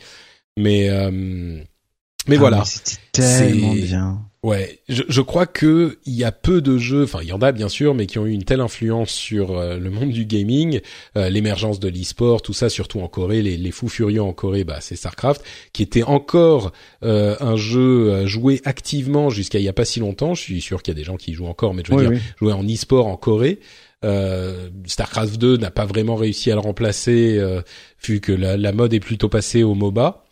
mais 0.58 0.90
euh, 0.90 1.10
mais 1.10 2.36
Ah, 2.36 2.38
voilà. 2.38 2.64
C'était 2.66 2.98
tellement 3.12 3.72
bien. 3.72 4.27
Ouais, 4.44 4.78
je, 4.88 5.02
je 5.08 5.20
crois 5.20 5.46
que 5.46 5.98
il 6.06 6.14
y 6.14 6.22
a 6.22 6.30
peu 6.30 6.60
de 6.60 6.78
jeux, 6.78 7.02
enfin 7.02 7.18
il 7.22 7.28
y 7.28 7.32
en 7.32 7.42
a 7.42 7.50
bien 7.50 7.68
sûr, 7.68 7.92
mais 7.94 8.06
qui 8.06 8.20
ont 8.20 8.26
eu 8.26 8.30
une 8.30 8.44
telle 8.44 8.60
influence 8.60 9.10
sur 9.10 9.58
euh, 9.58 9.78
le 9.78 9.90
monde 9.90 10.10
du 10.10 10.26
gaming, 10.26 10.80
euh, 11.16 11.28
l'émergence 11.28 11.80
de 11.80 11.88
l'e-sport, 11.88 12.40
tout 12.40 12.52
ça, 12.52 12.68
surtout 12.68 13.00
en 13.00 13.08
Corée, 13.08 13.42
les, 13.42 13.56
les 13.56 13.70
fous 13.72 13.88
furieux 13.88 14.22
en 14.22 14.32
Corée, 14.32 14.62
bah 14.62 14.78
c'est 14.80 14.94
Starcraft, 14.94 15.42
qui 15.72 15.82
était 15.82 16.04
encore 16.04 16.70
euh, 17.02 17.34
un 17.40 17.56
jeu 17.56 18.26
joué 18.26 18.60
activement 18.64 19.28
jusqu'à 19.28 19.58
il 19.58 19.64
y 19.64 19.68
a 19.68 19.72
pas 19.72 19.84
si 19.84 19.98
longtemps. 19.98 20.34
Je 20.34 20.42
suis 20.42 20.60
sûr 20.60 20.82
qu'il 20.84 20.94
y 20.94 20.96
a 20.96 21.00
des 21.00 21.04
gens 21.04 21.16
qui 21.16 21.32
y 21.32 21.34
jouent 21.34 21.46
encore, 21.46 21.74
mais 21.74 21.82
je 21.84 21.90
veux 21.90 21.96
Oui, 21.98 22.02
dire 22.04 22.12
oui. 22.12 22.20
jouer 22.38 22.52
en 22.52 22.64
e-sport 22.64 23.08
en 23.08 23.16
Corée. 23.16 23.58
Euh, 24.04 24.68
Starcraft 24.86 25.36
2 25.38 25.56
n'a 25.56 25.72
pas 25.72 25.84
vraiment 25.84 26.14
réussi 26.14 26.52
à 26.52 26.54
le 26.54 26.60
remplacer, 26.60 27.36
euh, 27.38 27.62
vu 28.06 28.20
que 28.20 28.30
la, 28.30 28.56
la 28.56 28.70
mode 28.70 28.94
est 28.94 29.00
plutôt 29.00 29.28
passée 29.28 29.64
au 29.64 29.74
MOBA. 29.74 30.24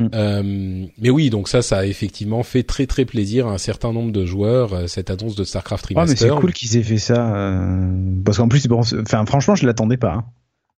Mm. 0.00 0.08
Euh, 0.14 0.86
mais 0.98 1.10
oui, 1.10 1.30
donc 1.30 1.48
ça, 1.48 1.62
ça 1.62 1.78
a 1.78 1.84
effectivement 1.86 2.42
fait 2.42 2.62
très 2.62 2.86
très 2.86 3.04
plaisir 3.04 3.46
à 3.46 3.52
un 3.52 3.58
certain 3.58 3.92
nombre 3.92 4.12
de 4.12 4.24
joueurs 4.24 4.72
euh, 4.72 4.86
cette 4.86 5.10
annonce 5.10 5.36
de 5.36 5.44
Starcraft 5.44 5.84
Ah, 5.90 5.92
mais 5.94 6.00
Remaster. 6.02 6.34
c'est 6.34 6.40
cool 6.40 6.52
qu'ils 6.52 6.76
aient 6.76 6.82
fait 6.82 6.98
ça. 6.98 7.36
euh, 7.36 7.94
Parce 8.24 8.38
qu'en 8.38 8.48
plus, 8.48 8.66
bon, 8.66 8.80
enfin, 8.80 9.26
franchement, 9.26 9.54
je 9.54 9.66
l'attendais 9.66 9.96
pas. 9.98 10.12
hein. 10.14 10.24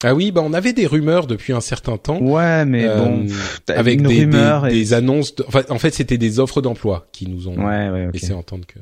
Ah 0.03 0.15
oui, 0.15 0.33
bah 0.33 0.41
on 0.43 0.55
avait 0.55 0.73
des 0.73 0.87
rumeurs 0.87 1.27
depuis 1.27 1.53
un 1.53 1.61
certain 1.61 1.99
temps. 1.99 2.19
Ouais, 2.23 2.65
mais 2.65 2.87
euh, 2.89 2.97
bon, 3.05 3.27
avec 3.69 4.01
des, 4.01 4.25
des, 4.25 4.39
et- 4.69 4.71
des 4.73 4.95
annonces. 4.95 5.35
de- 5.35 5.45
enfin, 5.47 5.61
en 5.69 5.79
fait, 5.79 5.91
c'était 5.93 6.17
des 6.17 6.41
offres 6.41 6.63
d'emploi 6.63 7.07
qui 7.13 7.29
nous 7.29 7.49
ont 7.49 7.57
Ouais, 7.59 7.91
ouais, 7.91 8.07
ok. 8.07 8.15
laissé 8.15 8.33
entendre 8.33 8.65
que. 8.67 8.79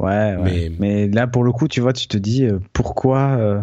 Ouais, 0.00 0.34
ouais. 0.34 0.38
Mais- 0.42 0.72
Mais... 0.80 1.08
là, 1.08 1.28
pour 1.28 1.44
le 1.44 1.52
coup, 1.52 1.68
tu 1.68 1.80
vois, 1.80 1.92
tu 1.92 2.08
te 2.08 2.16
dis 2.18 2.44
euh, 2.46 2.58
pourquoi. 2.72 3.36
euh, 3.38 3.60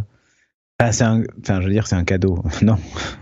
Ah, 0.79 0.93
c'est 0.93 1.03
un. 1.03 1.23
Enfin, 1.41 1.59
je 1.59 1.67
veux 1.67 1.73
dire, 1.73 1.87
c'est 1.87 1.95
un 1.95 2.05
cadeau. 2.05 2.41
non, 2.61 2.77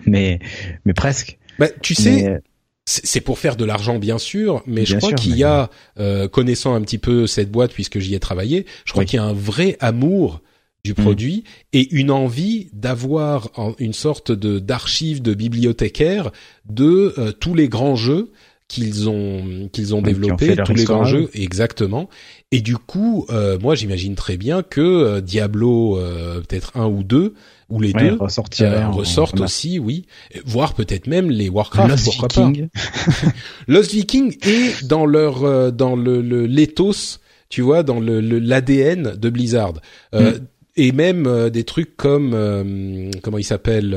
mais 0.06 0.38
mais 0.86 0.94
presque. 0.94 1.40
Bah, 1.58 1.68
tu 1.82 1.96
sais, 1.96 2.12
Mais, 2.24 2.40
c'est 2.86 3.22
pour 3.22 3.40
faire 3.40 3.56
de 3.56 3.66
l'argent 3.66 3.98
bien 3.98 4.20
sûr, 4.20 4.62
mais 4.68 4.86
je 4.86 4.98
crois 4.98 5.14
qu'il 5.14 5.36
y 5.36 5.44
a, 5.44 5.72
euh, 6.00 6.28
connaissant 6.28 6.76
un 6.76 6.82
petit 6.82 7.00
peu 7.00 7.26
cette 7.26 7.52
boîte 7.52 7.74
puisque 7.74 7.98
j'y 8.00 8.14
ai 8.14 8.20
travaillé, 8.20 8.66
je 8.86 8.92
crois 8.92 9.02
Oui. 9.04 9.08
qu'il 9.08 9.18
y 9.18 9.20
a 9.20 9.26
un 9.26 9.34
vrai 9.34 9.76
amour 9.80 10.42
du 10.84 10.92
Mm. 10.92 10.96
produit 10.96 11.44
et 11.74 11.96
une 11.96 12.12
envie 12.12 12.70
d'avoir 12.72 13.50
une 13.80 13.94
sorte 13.94 14.32
de 14.32 14.60
d'archive 14.60 15.20
de 15.24 15.34
bibliothécaire 15.34 16.30
de 16.70 17.16
euh, 17.18 17.32
tous 17.32 17.56
les 17.56 17.68
grands 17.70 17.96
jeux 17.96 18.32
qu'ils 18.68 19.08
ont 19.10 19.70
qu'ils 19.72 19.94
ont 19.94 20.02
leur 20.02 20.38
tous 20.66 20.74
les 20.74 20.84
grands 20.86 21.04
jeux 21.06 21.30
exactement. 21.34 22.10
Et 22.52 22.62
du 22.62 22.78
coup, 22.78 23.26
euh, 23.30 23.60
moi 23.60 23.76
j'imagine 23.76 24.16
très 24.16 24.38
bien 24.38 24.64
que 24.64 24.82
euh, 24.82 25.22
Diablo 25.22 25.98
euh, 26.00 26.42
peut-être 26.42 26.76
un 26.76 26.88
ou 26.88 27.04
deux 27.04 27.34
ou 27.70 27.80
les 27.82 27.94
ouais, 27.94 28.10
deux 28.10 28.18
euh, 28.62 28.86
en- 28.86 28.92
ressortent 28.92 29.40
en- 29.40 29.44
aussi, 29.46 29.78
oui, 29.80 30.06
voire 30.46 30.74
peut-être 30.74 31.08
même 31.08 31.30
les 31.32 31.50
Warcraft, 31.50 31.90
Lost 31.90 32.06
Viking. 32.22 32.68
Lost 33.68 33.92
Viking 33.92 34.36
est 34.44 34.86
dans 34.86 35.06
leur 35.06 35.44
euh, 35.44 35.72
dans 35.72 35.96
le, 35.96 36.22
le 36.22 36.46
l'éthos, 36.46 37.20
tu 37.50 37.62
vois, 37.62 37.84
dans 37.84 38.00
le 38.00 38.20
le- 38.22 38.40
l'ADN 38.40 39.16
de 39.16 39.30
Blizzard. 39.30 39.74
Euh, 40.14 40.38
Et 40.78 40.92
même 40.92 41.26
euh, 41.26 41.50
des 41.50 41.64
trucs 41.64 41.96
comme 41.96 42.32
euh, 42.34 43.10
comment 43.24 43.38
il 43.38 43.46
s'appelle 43.46 43.94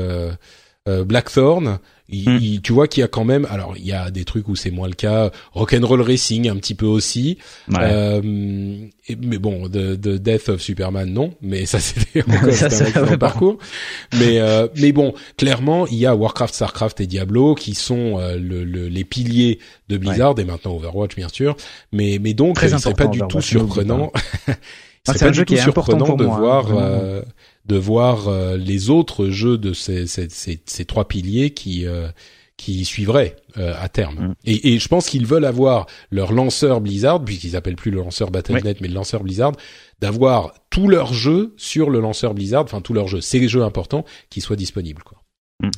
Blackthorn. 0.87 1.79
Il, 2.11 2.27
Mm. 2.27 2.37
il- 2.41 2.61
tu 2.63 2.73
vois 2.73 2.87
qu'il 2.87 3.01
y 3.01 3.03
a 3.03 3.07
quand 3.07 3.23
même, 3.23 3.45
alors 3.51 3.75
il 3.77 3.85
y 3.85 3.91
a 3.91 4.09
des 4.09 4.25
trucs 4.25 4.47
où 4.47 4.55
c'est 4.55 4.71
moins 4.71 4.87
le 4.87 4.95
cas, 4.95 5.29
Rock'n'Roll 5.53 6.01
Racing 6.01 6.49
un 6.49 6.55
petit 6.55 6.73
peu 6.73 6.87
aussi, 6.87 7.37
Ouais. 7.69 7.77
euh, 7.81 8.77
et- 9.07 9.15
mais 9.15 9.37
bon, 9.37 9.67
de, 9.67 9.93
de 9.95 10.17
Death 10.17 10.49
of 10.49 10.59
Superman 10.59 11.13
non, 11.13 11.35
mais 11.43 11.67
ça 11.67 11.77
c'était 11.79 12.23
encore 12.27 12.51
Ça, 12.51 12.65
un 12.65 12.69
excellent 12.69 13.17
parcours. 13.19 13.57
Mais 14.17 14.39
euh, 14.39 14.67
mais 14.77 14.91
bon, 14.91 15.13
clairement 15.37 15.85
il 15.85 15.97
y 15.97 16.07
a 16.07 16.15
Warcraft, 16.15 16.55
Starcraft 16.55 16.99
et 17.01 17.05
Diablo 17.05 17.53
qui 17.53 17.75
sont 17.75 18.17
euh, 18.17 18.37
le, 18.39 18.63
le- 18.63 18.87
les 18.87 19.03
piliers 19.03 19.59
de 19.89 19.97
Blizzard 19.97 20.33
et 20.39 20.45
maintenant 20.45 20.73
Overwatch 20.77 21.15
bien 21.15 21.29
sûr. 21.29 21.55
Mais 21.91 22.17
mais 22.19 22.33
donc 22.33 22.63
euh, 22.63 22.75
serait 22.79 22.95
pas 22.95 23.05
du 23.05 23.19
tout 23.29 23.41
surprenant. 23.41 24.11
c'est 25.05 25.19
pas 25.19 25.29
du 25.29 25.45
tout 25.45 25.55
surprenant 25.57 26.15
de 26.15 26.25
hein, 26.25 26.37
voir 26.39 26.67
euh, 26.75 27.21
de 27.69 27.77
voir 27.77 28.27
euh, 28.27 28.57
les 28.57 28.89
autres 28.89 29.29
jeux 29.29 29.57
de 29.57 29.73
ces, 29.73 30.07
ces, 30.07 30.27
ces, 30.29 30.61
ces 30.65 30.85
trois 30.85 31.07
piliers 31.07 31.51
qui 31.51 31.85
euh, 31.85 32.09
qui 32.57 32.83
suivraient 32.83 33.37
euh, 33.57 33.73
à 33.79 33.87
terme. 33.87 34.15
Mm. 34.15 34.35
Et, 34.43 34.73
et 34.73 34.79
je 34.79 34.87
pense 34.89 35.07
qu'ils 35.07 35.25
veulent 35.25 35.45
avoir 35.45 35.85
leur 36.11 36.33
lanceur 36.33 36.81
Blizzard, 36.81 37.23
puisqu'ils 37.23 37.55
appellent 37.55 37.77
plus 37.77 37.91
le 37.91 37.99
lanceur 37.99 38.31
Battle.net, 38.31 38.81
mais 38.81 38.89
le 38.89 38.95
lanceur 38.95 39.23
Blizzard, 39.23 39.53
d'avoir 40.01 40.53
tous 40.69 40.89
leurs 40.89 41.13
jeux 41.13 41.53
sur 41.55 41.89
le 41.89 42.01
lanceur 42.01 42.33
Blizzard, 42.33 42.63
enfin 42.63 42.81
tous 42.81 42.93
leurs 42.93 43.07
jeux, 43.07 43.21
ces 43.21 43.47
jeux 43.47 43.63
importants, 43.63 44.03
qui 44.29 44.41
soient 44.41 44.57
disponibles. 44.57 45.03
Quoi. 45.03 45.23
Mm. 45.63 45.69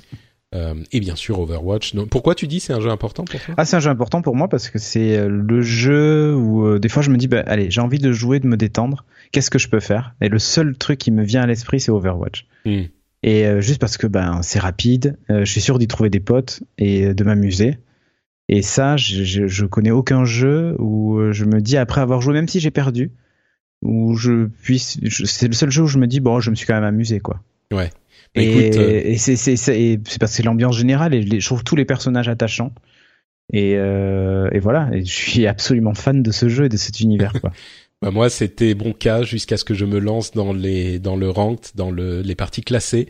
Euh, 0.54 0.74
et 0.92 1.00
bien 1.00 1.16
sûr 1.16 1.40
Overwatch. 1.40 1.96
Pourquoi 2.10 2.36
tu 2.36 2.48
dis 2.48 2.60
c'est 2.60 2.74
un 2.74 2.82
jeu 2.82 2.90
important 2.90 3.24
pour 3.26 3.40
toi? 3.40 3.54
Ah, 3.58 3.64
c'est 3.64 3.78
un 3.78 3.80
jeu 3.80 3.90
important 3.90 4.22
pour 4.22 4.36
moi 4.36 4.50
parce 4.50 4.70
que 4.70 4.80
c'est 4.80 5.26
le 5.28 5.62
jeu 5.62 6.36
où 6.36 6.66
euh, 6.66 6.80
des 6.80 6.90
fois 6.90 7.04
je 7.04 7.10
me 7.10 7.18
dis, 7.18 7.28
bah, 7.28 7.44
allez, 7.46 7.70
j'ai 7.70 7.80
envie 7.80 8.00
de 8.00 8.12
jouer, 8.12 8.40
de 8.40 8.48
me 8.48 8.58
détendre. 8.58 9.06
Qu'est-ce 9.32 9.50
que 9.50 9.60
je 9.60 9.70
peux 9.70 9.80
faire? 9.80 10.16
Et 10.22 10.30
le 10.30 10.40
seul 10.40 10.78
truc 10.78 11.00
qui 11.00 11.12
me 11.12 11.24
vient 11.24 11.42
à 11.42 11.48
l'esprit, 11.48 11.80
c'est 11.80 11.92
Overwatch. 11.92 12.48
Hmm. 12.66 12.84
Et 13.24 13.46
euh, 13.46 13.62
juste 13.62 13.80
parce 13.80 13.98
que 13.98 14.08
ben 14.08 14.42
c'est 14.42 14.60
rapide, 14.60 15.18
euh, 15.30 15.46
je 15.46 15.52
suis 15.52 15.62
sûr 15.62 15.78
d'y 15.78 15.88
trouver 15.88 16.10
des 16.10 16.20
potes 16.20 16.64
et 16.78 17.06
euh, 17.06 17.14
de 17.14 17.24
m'amuser. 17.24 17.78
Et 18.50 18.62
ça, 18.62 18.98
je, 18.98 19.24
je, 19.24 19.48
je 19.48 19.66
connais 19.66 19.92
aucun 19.92 20.26
jeu 20.26 20.76
où 20.80 21.32
je 21.32 21.46
me 21.46 21.62
dis 21.62 21.78
après 21.78 22.02
avoir 22.02 22.20
joué, 22.20 22.34
même 22.34 22.50
si 22.50 22.60
j'ai 22.60 22.72
perdu, 22.72 23.12
où 23.82 24.16
je 24.16 24.46
puisse, 24.46 25.00
c'est 25.26 25.48
le 25.48 25.54
seul 25.54 25.72
jeu 25.72 25.84
où 25.84 25.88
je 25.88 25.98
me 25.98 26.08
dis 26.08 26.20
bon, 26.20 26.40
je 26.40 26.50
me 26.50 26.56
suis 26.56 26.66
quand 26.66 26.76
même 26.76 26.84
amusé 26.84 27.20
quoi. 27.20 27.42
Ouais. 27.72 27.90
Bah, 28.36 28.42
Et, 28.42 28.68
écoute, 28.68 28.80
euh, 28.80 29.02
et 29.04 29.18
c'est 29.18 29.36
parce 30.20 30.32
que 30.32 30.38
c'est 30.38 30.44
l'ambiance 30.44 30.78
générale 30.78 31.14
et 31.14 31.40
je 31.40 31.46
trouve 31.46 31.64
tous 31.64 31.76
les 31.76 31.86
personnages 31.86 32.30
attachants. 32.30 32.72
Et, 33.54 33.76
euh, 33.76 34.50
et 34.54 34.60
voilà, 34.60 34.90
et 34.94 35.04
je 35.04 35.14
suis 35.14 35.46
absolument 35.46 35.94
fan 35.94 36.24
de 36.24 36.32
ce 36.32 36.48
jeu 36.48 36.66
et 36.66 36.70
de 36.70 36.78
cet 36.78 37.02
univers 37.02 37.34
quoi. 37.42 37.52
Bah 38.02 38.10
moi, 38.12 38.30
c'était 38.30 38.74
bon 38.74 38.94
cas 38.94 39.22
jusqu'à 39.24 39.58
ce 39.58 39.64
que 39.64 39.74
je 39.74 39.86
me 39.86 40.00
lance 40.00 40.32
dans 40.32 40.54
les 40.54 40.98
dans 41.00 41.16
le 41.16 41.30
ranked, 41.30 41.72
dans 41.76 41.92
le 41.92 42.22
les 42.22 42.36
parties 42.36 42.62
classées. 42.64 43.08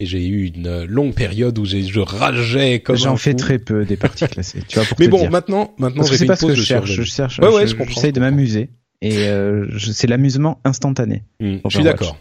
Et 0.00 0.06
j'ai 0.06 0.26
eu 0.26 0.46
une 0.46 0.84
longue 0.84 1.14
période 1.14 1.56
où 1.60 1.64
je 1.64 2.00
rageais 2.00 2.80
comme 2.80 2.96
J'en 2.96 3.16
fais 3.16 3.34
très 3.34 3.60
peu 3.60 3.84
des 3.84 3.96
parties 3.96 4.26
classées. 4.26 4.60
Tu 4.66 4.76
vois 4.78 4.84
pour 4.88 4.96
Mais 4.98 5.06
te 5.06 5.10
bon, 5.12 5.18
dire. 5.20 5.30
maintenant, 5.30 5.74
maintenant, 5.78 6.02
c'est 6.02 6.16
fait 6.18 6.26
pas 6.26 6.34
ce 6.34 6.46
que 6.46 6.54
je 6.56 6.62
cherche. 6.62 6.90
Je 6.90 7.02
cherche. 7.04 7.38
Ouais, 7.38 7.54
ouais, 7.54 7.62
je- 7.62 7.72
je 7.72 7.76
comprends, 7.76 7.94
J'essaye 7.94 8.10
je 8.10 8.14
de 8.16 8.20
m'amuser 8.20 8.70
et 9.00 9.28
euh, 9.28 9.66
je- 9.70 9.92
c'est 9.92 10.08
l'amusement 10.08 10.60
instantané. 10.64 11.22
Hmm, 11.38 11.58
je 11.68 11.74
suis 11.76 11.84
d'accord. 11.84 12.16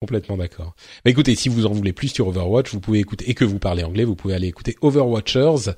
Complètement 0.00 0.36
d'accord. 0.36 0.74
Bah 1.04 1.10
écoutez, 1.12 1.34
si 1.36 1.48
vous 1.48 1.64
en 1.64 1.70
voulez 1.70 1.92
plus 1.94 2.08
sur 2.08 2.26
Overwatch, 2.28 2.70
vous 2.72 2.80
pouvez 2.80 2.98
écouter 2.98 3.30
et 3.30 3.34
que 3.34 3.44
vous 3.46 3.60
parlez 3.60 3.84
anglais, 3.84 4.04
vous 4.04 4.16
pouvez 4.16 4.34
aller 4.34 4.48
écouter 4.48 4.76
Overwatchers, 4.82 5.70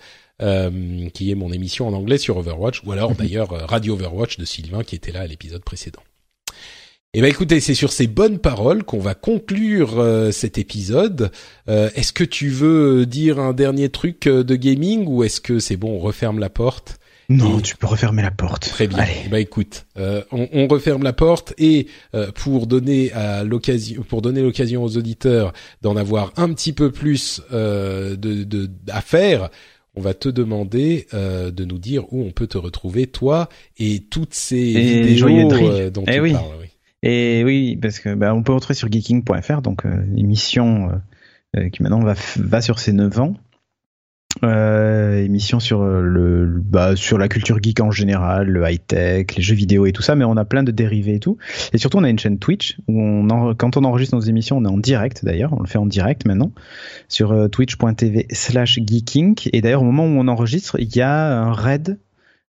euh, 0.42 1.08
qui 1.14 1.30
est 1.30 1.34
mon 1.34 1.52
émission 1.52 1.86
en 1.88 1.92
anglais 1.92 2.18
sur 2.18 2.36
Overwatch, 2.36 2.82
ou 2.84 2.92
alors 2.92 3.14
d'ailleurs 3.14 3.52
euh, 3.52 3.64
Radio 3.66 3.94
Overwatch 3.94 4.38
de 4.38 4.44
Sylvain 4.44 4.82
qui 4.82 4.94
était 4.96 5.12
là 5.12 5.20
à 5.20 5.26
l'épisode 5.26 5.62
précédent. 5.64 6.02
Et 7.16 7.20
ben 7.20 7.28
écoutez, 7.28 7.60
c'est 7.60 7.74
sur 7.74 7.92
ces 7.92 8.08
bonnes 8.08 8.40
paroles 8.40 8.82
qu'on 8.82 8.98
va 8.98 9.14
conclure 9.14 10.00
euh, 10.00 10.32
cet 10.32 10.58
épisode. 10.58 11.30
Euh, 11.68 11.88
est-ce 11.94 12.12
que 12.12 12.24
tu 12.24 12.48
veux 12.48 13.06
dire 13.06 13.38
un 13.38 13.52
dernier 13.52 13.88
truc 13.88 14.26
euh, 14.26 14.42
de 14.42 14.56
gaming 14.56 15.04
ou 15.06 15.22
est-ce 15.22 15.40
que 15.40 15.60
c'est 15.60 15.76
bon, 15.76 15.92
on 15.96 16.00
referme 16.00 16.40
la 16.40 16.50
porte 16.50 16.98
Non, 17.28 17.60
Et- 17.60 17.62
tu 17.62 17.76
peux 17.76 17.86
refermer 17.86 18.22
la 18.22 18.32
porte. 18.32 18.68
Très 18.68 18.88
bien. 18.88 18.98
Allez. 18.98 19.12
Eh 19.26 19.28
ben 19.28 19.36
écoute, 19.38 19.86
euh, 19.96 20.24
on, 20.32 20.48
on 20.52 20.66
referme 20.66 21.04
la 21.04 21.12
porte 21.12 21.54
et 21.56 21.86
euh, 22.16 22.32
pour 22.32 22.66
donner 22.66 23.12
à 23.12 23.44
l'occasion, 23.44 24.02
pour 24.02 24.20
donner 24.20 24.42
l'occasion 24.42 24.82
aux 24.82 24.96
auditeurs 24.96 25.52
d'en 25.82 25.94
avoir 25.94 26.32
un 26.36 26.52
petit 26.52 26.72
peu 26.72 26.90
plus 26.90 27.40
euh, 27.52 28.16
de, 28.16 28.42
de 28.42 28.68
à 28.90 29.00
faire, 29.02 29.50
on 29.96 30.00
va 30.00 30.14
te 30.14 30.28
demander 30.28 31.06
euh, 31.14 31.50
de 31.50 31.64
nous 31.64 31.78
dire 31.78 32.12
où 32.12 32.22
on 32.22 32.30
peut 32.30 32.46
te 32.46 32.58
retrouver 32.58 33.06
toi 33.06 33.48
et 33.78 34.00
toutes 34.10 34.34
ces 34.34 34.56
Et 34.56 35.02
vidéos 35.02 35.16
joyeuseries. 35.28 35.66
euh, 35.82 35.90
dont 35.90 36.04
Eh 36.08 36.14
tu 36.14 36.20
oui. 36.20 36.32
parles. 36.32 36.44
Oui. 36.60 36.66
Et 37.02 37.42
oui, 37.44 37.76
parce 37.76 37.98
que 38.00 38.14
bah, 38.14 38.34
on 38.34 38.42
peut 38.42 38.52
retrouver 38.52 38.74
sur 38.74 38.90
geeking.fr, 38.90 39.60
donc 39.60 39.84
euh, 39.84 40.02
émission 40.16 40.88
euh, 40.90 41.60
euh, 41.60 41.68
qui 41.68 41.82
maintenant 41.82 42.00
va, 42.00 42.14
va 42.36 42.60
sur 42.62 42.78
ses 42.78 42.92
9 42.92 43.20
ans. 43.20 43.34
Euh, 44.42 45.22
émission 45.22 45.60
sur 45.60 45.82
euh, 45.82 46.00
le 46.00 46.46
bah, 46.46 46.96
sur 46.96 47.18
la 47.18 47.28
culture 47.28 47.58
geek 47.62 47.80
en 47.80 47.92
général, 47.92 48.48
le 48.48 48.68
high 48.68 48.80
tech, 48.84 49.26
les 49.36 49.42
jeux 49.42 49.54
vidéo 49.54 49.86
et 49.86 49.92
tout 49.92 50.02
ça, 50.02 50.16
mais 50.16 50.24
on 50.24 50.36
a 50.36 50.44
plein 50.44 50.64
de 50.64 50.72
dérivés 50.72 51.14
et 51.14 51.20
tout. 51.20 51.38
Et 51.72 51.78
surtout, 51.78 51.98
on 51.98 52.04
a 52.04 52.08
une 52.08 52.18
chaîne 52.18 52.38
Twitch 52.38 52.76
où 52.88 53.00
on 53.00 53.30
en- 53.30 53.54
quand 53.54 53.76
on 53.76 53.84
enregistre 53.84 54.16
nos 54.16 54.20
émissions, 54.22 54.56
on 54.58 54.64
est 54.64 54.68
en 54.68 54.78
direct 54.78 55.24
d'ailleurs, 55.24 55.52
on 55.52 55.60
le 55.60 55.68
fait 55.68 55.78
en 55.78 55.86
direct 55.86 56.26
maintenant 56.26 56.50
sur 57.08 57.30
euh, 57.32 57.46
twitch.tv/slash 57.48 58.80
geeking. 58.84 59.36
Et 59.52 59.60
d'ailleurs, 59.60 59.82
au 59.82 59.86
moment 59.86 60.04
où 60.04 60.18
on 60.20 60.26
enregistre, 60.28 60.76
il 60.80 60.94
y 60.96 61.00
a 61.00 61.40
un 61.40 61.52
raid 61.52 61.98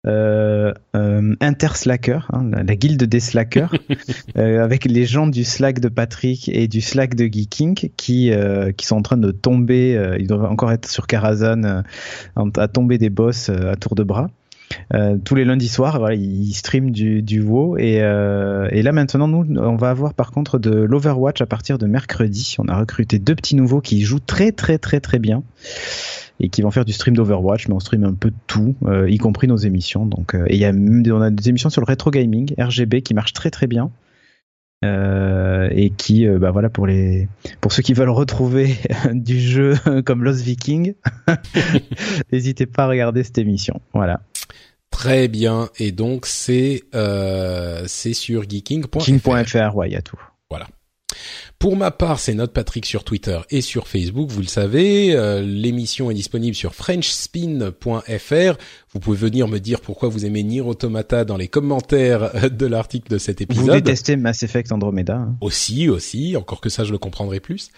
euh, 0.05 0.73
euh, 0.95 1.35
interslacker, 1.41 2.27
hein, 2.31 2.49
la, 2.51 2.63
la 2.63 2.75
guilde 2.75 3.03
des 3.03 3.19
slackers, 3.19 3.73
euh, 4.37 4.63
avec 4.63 4.85
les 4.85 5.05
gens 5.05 5.27
du 5.27 5.43
Slack 5.43 5.79
de 5.79 5.89
Patrick 5.89 6.49
et 6.49 6.67
du 6.67 6.81
Slack 6.81 7.15
de 7.15 7.25
Geeking 7.25 7.89
qui 7.97 8.31
euh, 8.31 8.71
qui 8.71 8.85
sont 8.85 8.97
en 8.97 9.01
train 9.01 9.17
de 9.17 9.31
tomber. 9.31 9.95
euh, 9.95 10.17
ils 10.19 10.27
doivent 10.27 10.45
encore 10.45 10.71
être 10.71 10.87
sur 10.89 11.07
Karazhan 11.07 11.63
euh, 11.63 11.81
à 12.57 12.67
tomber 12.67 12.97
des 12.97 13.09
boss 13.09 13.49
à 13.49 13.75
tour 13.75 13.95
de 13.95 14.03
bras. 14.03 14.29
Euh, 14.93 15.17
tous 15.23 15.35
les 15.35 15.45
lundis 15.45 15.67
soirs, 15.67 15.99
voilà, 15.99 16.15
ils 16.15 16.53
streament 16.53 16.91
du, 16.91 17.21
du 17.21 17.41
WoW 17.41 17.77
et, 17.77 18.01
euh, 18.01 18.67
et 18.71 18.81
là 18.81 18.91
maintenant 18.91 19.27
nous 19.27 19.45
on 19.57 19.75
va 19.75 19.89
avoir 19.89 20.13
par 20.13 20.31
contre 20.31 20.59
de 20.59 20.71
l'Overwatch 20.71 21.41
à 21.41 21.45
partir 21.45 21.77
de 21.77 21.85
mercredi. 21.85 22.55
On 22.59 22.67
a 22.67 22.77
recruté 22.77 23.19
deux 23.19 23.35
petits 23.35 23.55
nouveaux 23.55 23.81
qui 23.81 24.01
jouent 24.01 24.19
très 24.19 24.51
très 24.51 24.77
très 24.77 24.99
très 24.99 25.19
bien 25.19 25.43
et 26.39 26.49
qui 26.49 26.61
vont 26.61 26.71
faire 26.71 26.85
du 26.85 26.91
stream 26.91 27.15
d'Overwatch, 27.15 27.67
mais 27.67 27.73
on 27.75 27.79
stream 27.79 28.03
un 28.03 28.13
peu 28.13 28.31
tout, 28.47 28.75
euh, 28.85 29.09
y 29.09 29.17
compris 29.17 29.47
nos 29.47 29.55
émissions. 29.55 30.05
Donc, 30.05 30.35
et 30.47 30.57
y 30.57 30.65
a 30.65 30.71
on 30.71 31.21
a 31.21 31.31
des 31.31 31.49
émissions 31.49 31.69
sur 31.69 31.81
le 31.81 31.85
rétro 31.85 32.11
gaming, 32.11 32.53
RGB, 32.59 33.01
qui 33.01 33.13
marchent 33.13 33.33
très 33.33 33.51
très 33.51 33.67
bien. 33.67 33.91
Et 34.83 35.89
qui, 35.97 36.27
bah 36.27 36.51
voilà, 36.51 36.69
pour 36.69 36.85
les, 36.85 37.27
pour 37.59 37.71
ceux 37.71 37.81
qui 37.81 37.93
veulent 37.93 38.09
retrouver 38.09 38.75
du 39.13 39.39
jeu 39.39 39.73
comme 40.05 40.23
Lost 40.23 40.41
Viking, 40.41 40.93
n'hésitez 42.31 42.67
pas 42.67 42.83
à 42.83 42.87
regarder 42.89 43.23
cette 43.23 43.39
émission. 43.39 43.81
Voilà. 43.95 44.21
Très 44.95 45.27
bien. 45.27 45.69
Et 45.77 45.91
donc 45.91 46.25
c'est 46.25 46.83
euh, 46.95 47.83
c'est 47.85 48.13
sur 48.13 48.49
geeking.fr. 48.49 48.97
King.fr, 49.03 49.75
ouais, 49.75 49.89
il 49.89 49.93
y 49.93 49.97
a 49.97 50.01
tout. 50.01 50.19
Voilà. 50.49 50.67
Pour 51.59 51.77
ma 51.77 51.91
part, 51.91 52.19
c'est 52.19 52.33
Note 52.33 52.51
Patrick 52.53 52.85
sur 52.85 53.03
Twitter 53.05 53.39
et 53.49 53.61
sur 53.61 53.87
Facebook, 53.87 54.29
vous 54.29 54.41
le 54.41 54.47
savez. 54.47 55.15
Euh, 55.15 55.41
L'émission 55.41 56.11
est 56.11 56.13
disponible 56.13 56.55
sur 56.55 56.75
frenchspin.fr. 56.75 58.57
Vous 58.93 58.99
pouvez 58.99 59.17
venir 59.17 59.47
me 59.47 59.59
dire 59.59 59.79
pourquoi 59.81 60.09
vous 60.09 60.25
aimez 60.25 60.43
Nier 60.43 60.61
Automata 60.61 61.23
dans 61.23 61.37
les 61.37 61.47
commentaires 61.47 62.31
euh, 62.35 62.49
de 62.49 62.65
l'article 62.65 63.09
de 63.09 63.17
cet 63.17 63.37
Vous 63.39 63.43
épisode. 63.43 63.75
détestez 63.83 64.15
Mass 64.17 64.43
Effect 64.43 64.71
Andromeda. 64.73 65.15
hein. 65.15 65.35
Aussi, 65.41 65.87
aussi, 65.87 66.35
encore 66.35 66.59
que 66.59 66.69
ça 66.69 66.83
je 66.83 66.91
le 66.91 66.97
comprendrai 66.97 67.39
plus. 67.39 67.69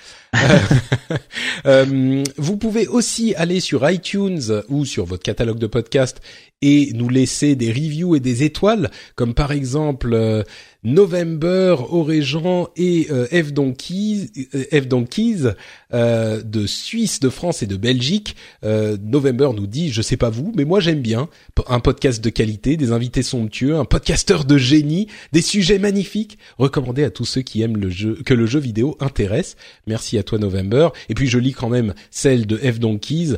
Euh, 1.66 2.24
vous 2.38 2.58
pouvez 2.58 2.88
aussi 2.88 3.36
aller 3.36 3.60
sur 3.60 3.88
iTunes 3.90 4.64
ou 4.70 4.86
sur 4.86 5.06
votre 5.06 5.24
catalogue 5.24 5.60
de 5.60 5.68
podcasts 5.68 6.22
et 6.62 6.92
nous 6.94 7.10
laisser 7.10 7.56
des 7.56 7.72
reviews 7.72 8.16
et 8.16 8.20
des 8.20 8.44
étoiles, 8.44 8.90
comme 9.16 9.34
par 9.34 9.52
exemple 9.52 10.14
euh, 10.14 10.44
November, 10.84 11.76
Oréjean 11.92 12.70
et 12.76 13.08
euh, 13.12 13.28
F 13.28 13.52
Donkeys, 13.52 14.32
euh, 14.56 14.64
F 14.82 14.88
Donkeys 14.88 15.54
euh, 15.94 16.42
de 16.42 16.66
Suisse, 16.66 17.20
de 17.20 17.30
France 17.30 17.62
et 17.62 17.68
de 17.68 17.78
Belgique. 17.78 18.36
Euh, 18.64 18.98
November 19.04 19.50
nous 19.56 19.68
dit, 19.68 19.92
je 19.92 20.02
sais 20.02 20.18
pas 20.18 20.30
vous, 20.30 20.52
mais 20.56 20.66
moi 20.66 20.80
j'aime 20.80 21.02
bien 21.02 21.30
un 21.68 21.80
podcast 21.80 22.24
de 22.24 22.30
qualité, 22.30 22.76
des 22.76 22.92
invités 22.92 23.22
somptueux, 23.22 23.76
un 23.76 23.86
podcasteur 23.86 24.46
de 24.46 24.58
génie, 24.58 25.08
des 25.34 25.42
sujets 25.42 25.78
magnifiques, 25.78 26.40
recommandés 26.58 27.04
à 27.04 27.12
tous 27.12 27.26
ceux 27.26 27.42
qui 27.42 27.62
aiment 27.62 27.78
le 27.78 27.90
jeu, 27.90 28.18
que 28.26 28.34
le 28.34 28.48
jeu 28.48 28.60
vidéo 28.60 28.98
intéresse. 29.00 29.58
Merci 29.86 30.18
à 30.18 30.24
toi 30.24 30.40
November. 30.40 30.90
Et 31.10 31.14
puis 31.14 31.28
je 31.28 31.38
lis 31.38 31.54
quand 31.54 31.70
même 31.70 31.94
celle 32.10 32.48
de 32.48 32.58
F 32.58 32.80
Donkeys 32.80 33.36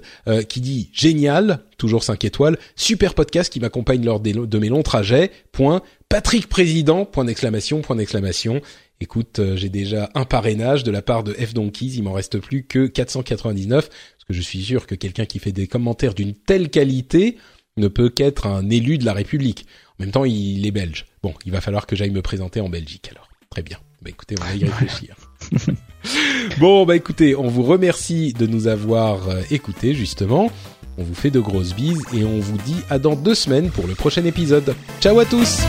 qui 0.48 0.62
dit 0.62 0.90
génial, 0.94 1.64
toujours 1.80 2.04
5 2.04 2.24
étoiles, 2.26 2.60
super 2.76 3.16
podcast 3.16 3.52
qui 3.52 3.60
m'accompagne 3.60 4.06
lors 4.06 4.20
des 4.20 4.34
de 4.34 4.60
mes 4.60 4.70
longs 4.70 4.84
trajets. 4.84 5.32
Point. 5.52 5.82
Patrick 6.10 6.48
Président. 6.48 7.06
Point 7.06 7.26
d'exclamation. 7.26 7.82
Point 7.82 7.96
d'exclamation. 7.96 8.62
Écoute, 9.02 9.40
euh, 9.40 9.56
j'ai 9.56 9.70
déjà 9.70 10.10
un 10.14 10.26
parrainage 10.26 10.84
de 10.84 10.92
la 10.92 11.02
part 11.02 11.24
de 11.24 11.34
F 11.34 11.54
Donkeys. 11.54 11.94
Il 11.96 12.04
m'en 12.04 12.14
reste 12.14 12.38
plus 12.38 12.64
que 12.64 12.86
499 12.86 13.90
parce 13.90 14.26
que 14.28 14.34
je 14.34 14.42
suis 14.42 14.62
sûr 14.62 14.86
que 14.86 14.94
quelqu'un 14.94 15.26
qui 15.26 15.40
fait 15.40 15.52
des 15.52 15.68
commentaires 15.68 16.14
d'une 16.14 16.36
telle 16.36 16.70
qualité 16.70 17.38
ne 17.78 17.88
peut 17.88 18.10
qu'être 18.10 18.46
un 18.46 18.70
élu 18.70 18.98
de 18.98 19.06
la 19.06 19.14
République. 19.14 19.66
En 19.98 20.04
même 20.04 20.12
temps, 20.12 20.26
il 20.26 20.68
est 20.68 20.72
belge. 20.72 21.06
Bon, 21.24 21.34
il 21.46 21.52
va 21.52 21.62
falloir 21.62 21.88
que 21.88 21.96
j'aille 21.96 22.12
me 22.12 22.22
présenter 22.22 22.60
en 22.62 22.70
Belgique 22.70 23.10
alors. 23.12 23.30
Très 23.50 23.64
bien. 23.64 23.78
Bah 24.02 24.10
écoutez, 24.10 24.36
on 24.40 24.44
va 24.44 24.56
y 24.56 24.64
réfléchir. 24.64 25.16
bon, 26.60 26.86
bah 26.86 26.96
écoutez, 26.96 27.36
on 27.36 27.48
vous 27.48 27.64
remercie 27.64 28.34
de 28.34 28.48
nous 28.48 28.68
avoir 28.68 29.28
euh, 29.28 29.42
écoutés 29.52 29.94
justement. 29.94 30.52
On 31.00 31.04
vous 31.04 31.16
fait 31.16 31.32
de 31.32 31.40
grosses 31.40 31.74
bises 31.74 32.04
et 32.14 32.26
on 32.26 32.40
vous 32.40 32.58
dit 32.58 32.82
à 32.90 33.00
dans 33.00 33.16
deux 33.16 33.34
semaines 33.34 33.70
pour 33.70 33.88
le 33.88 33.96
prochain 33.96 34.26
épisode. 34.26 34.76
Ciao 35.00 35.18
à 35.18 35.24
tous 35.26 35.62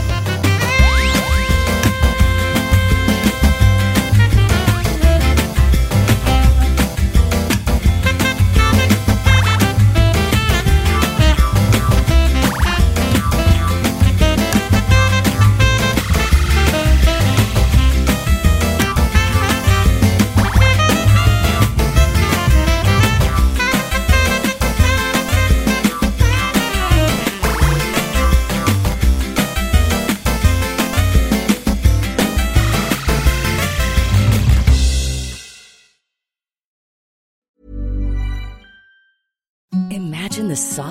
the 40.65 40.90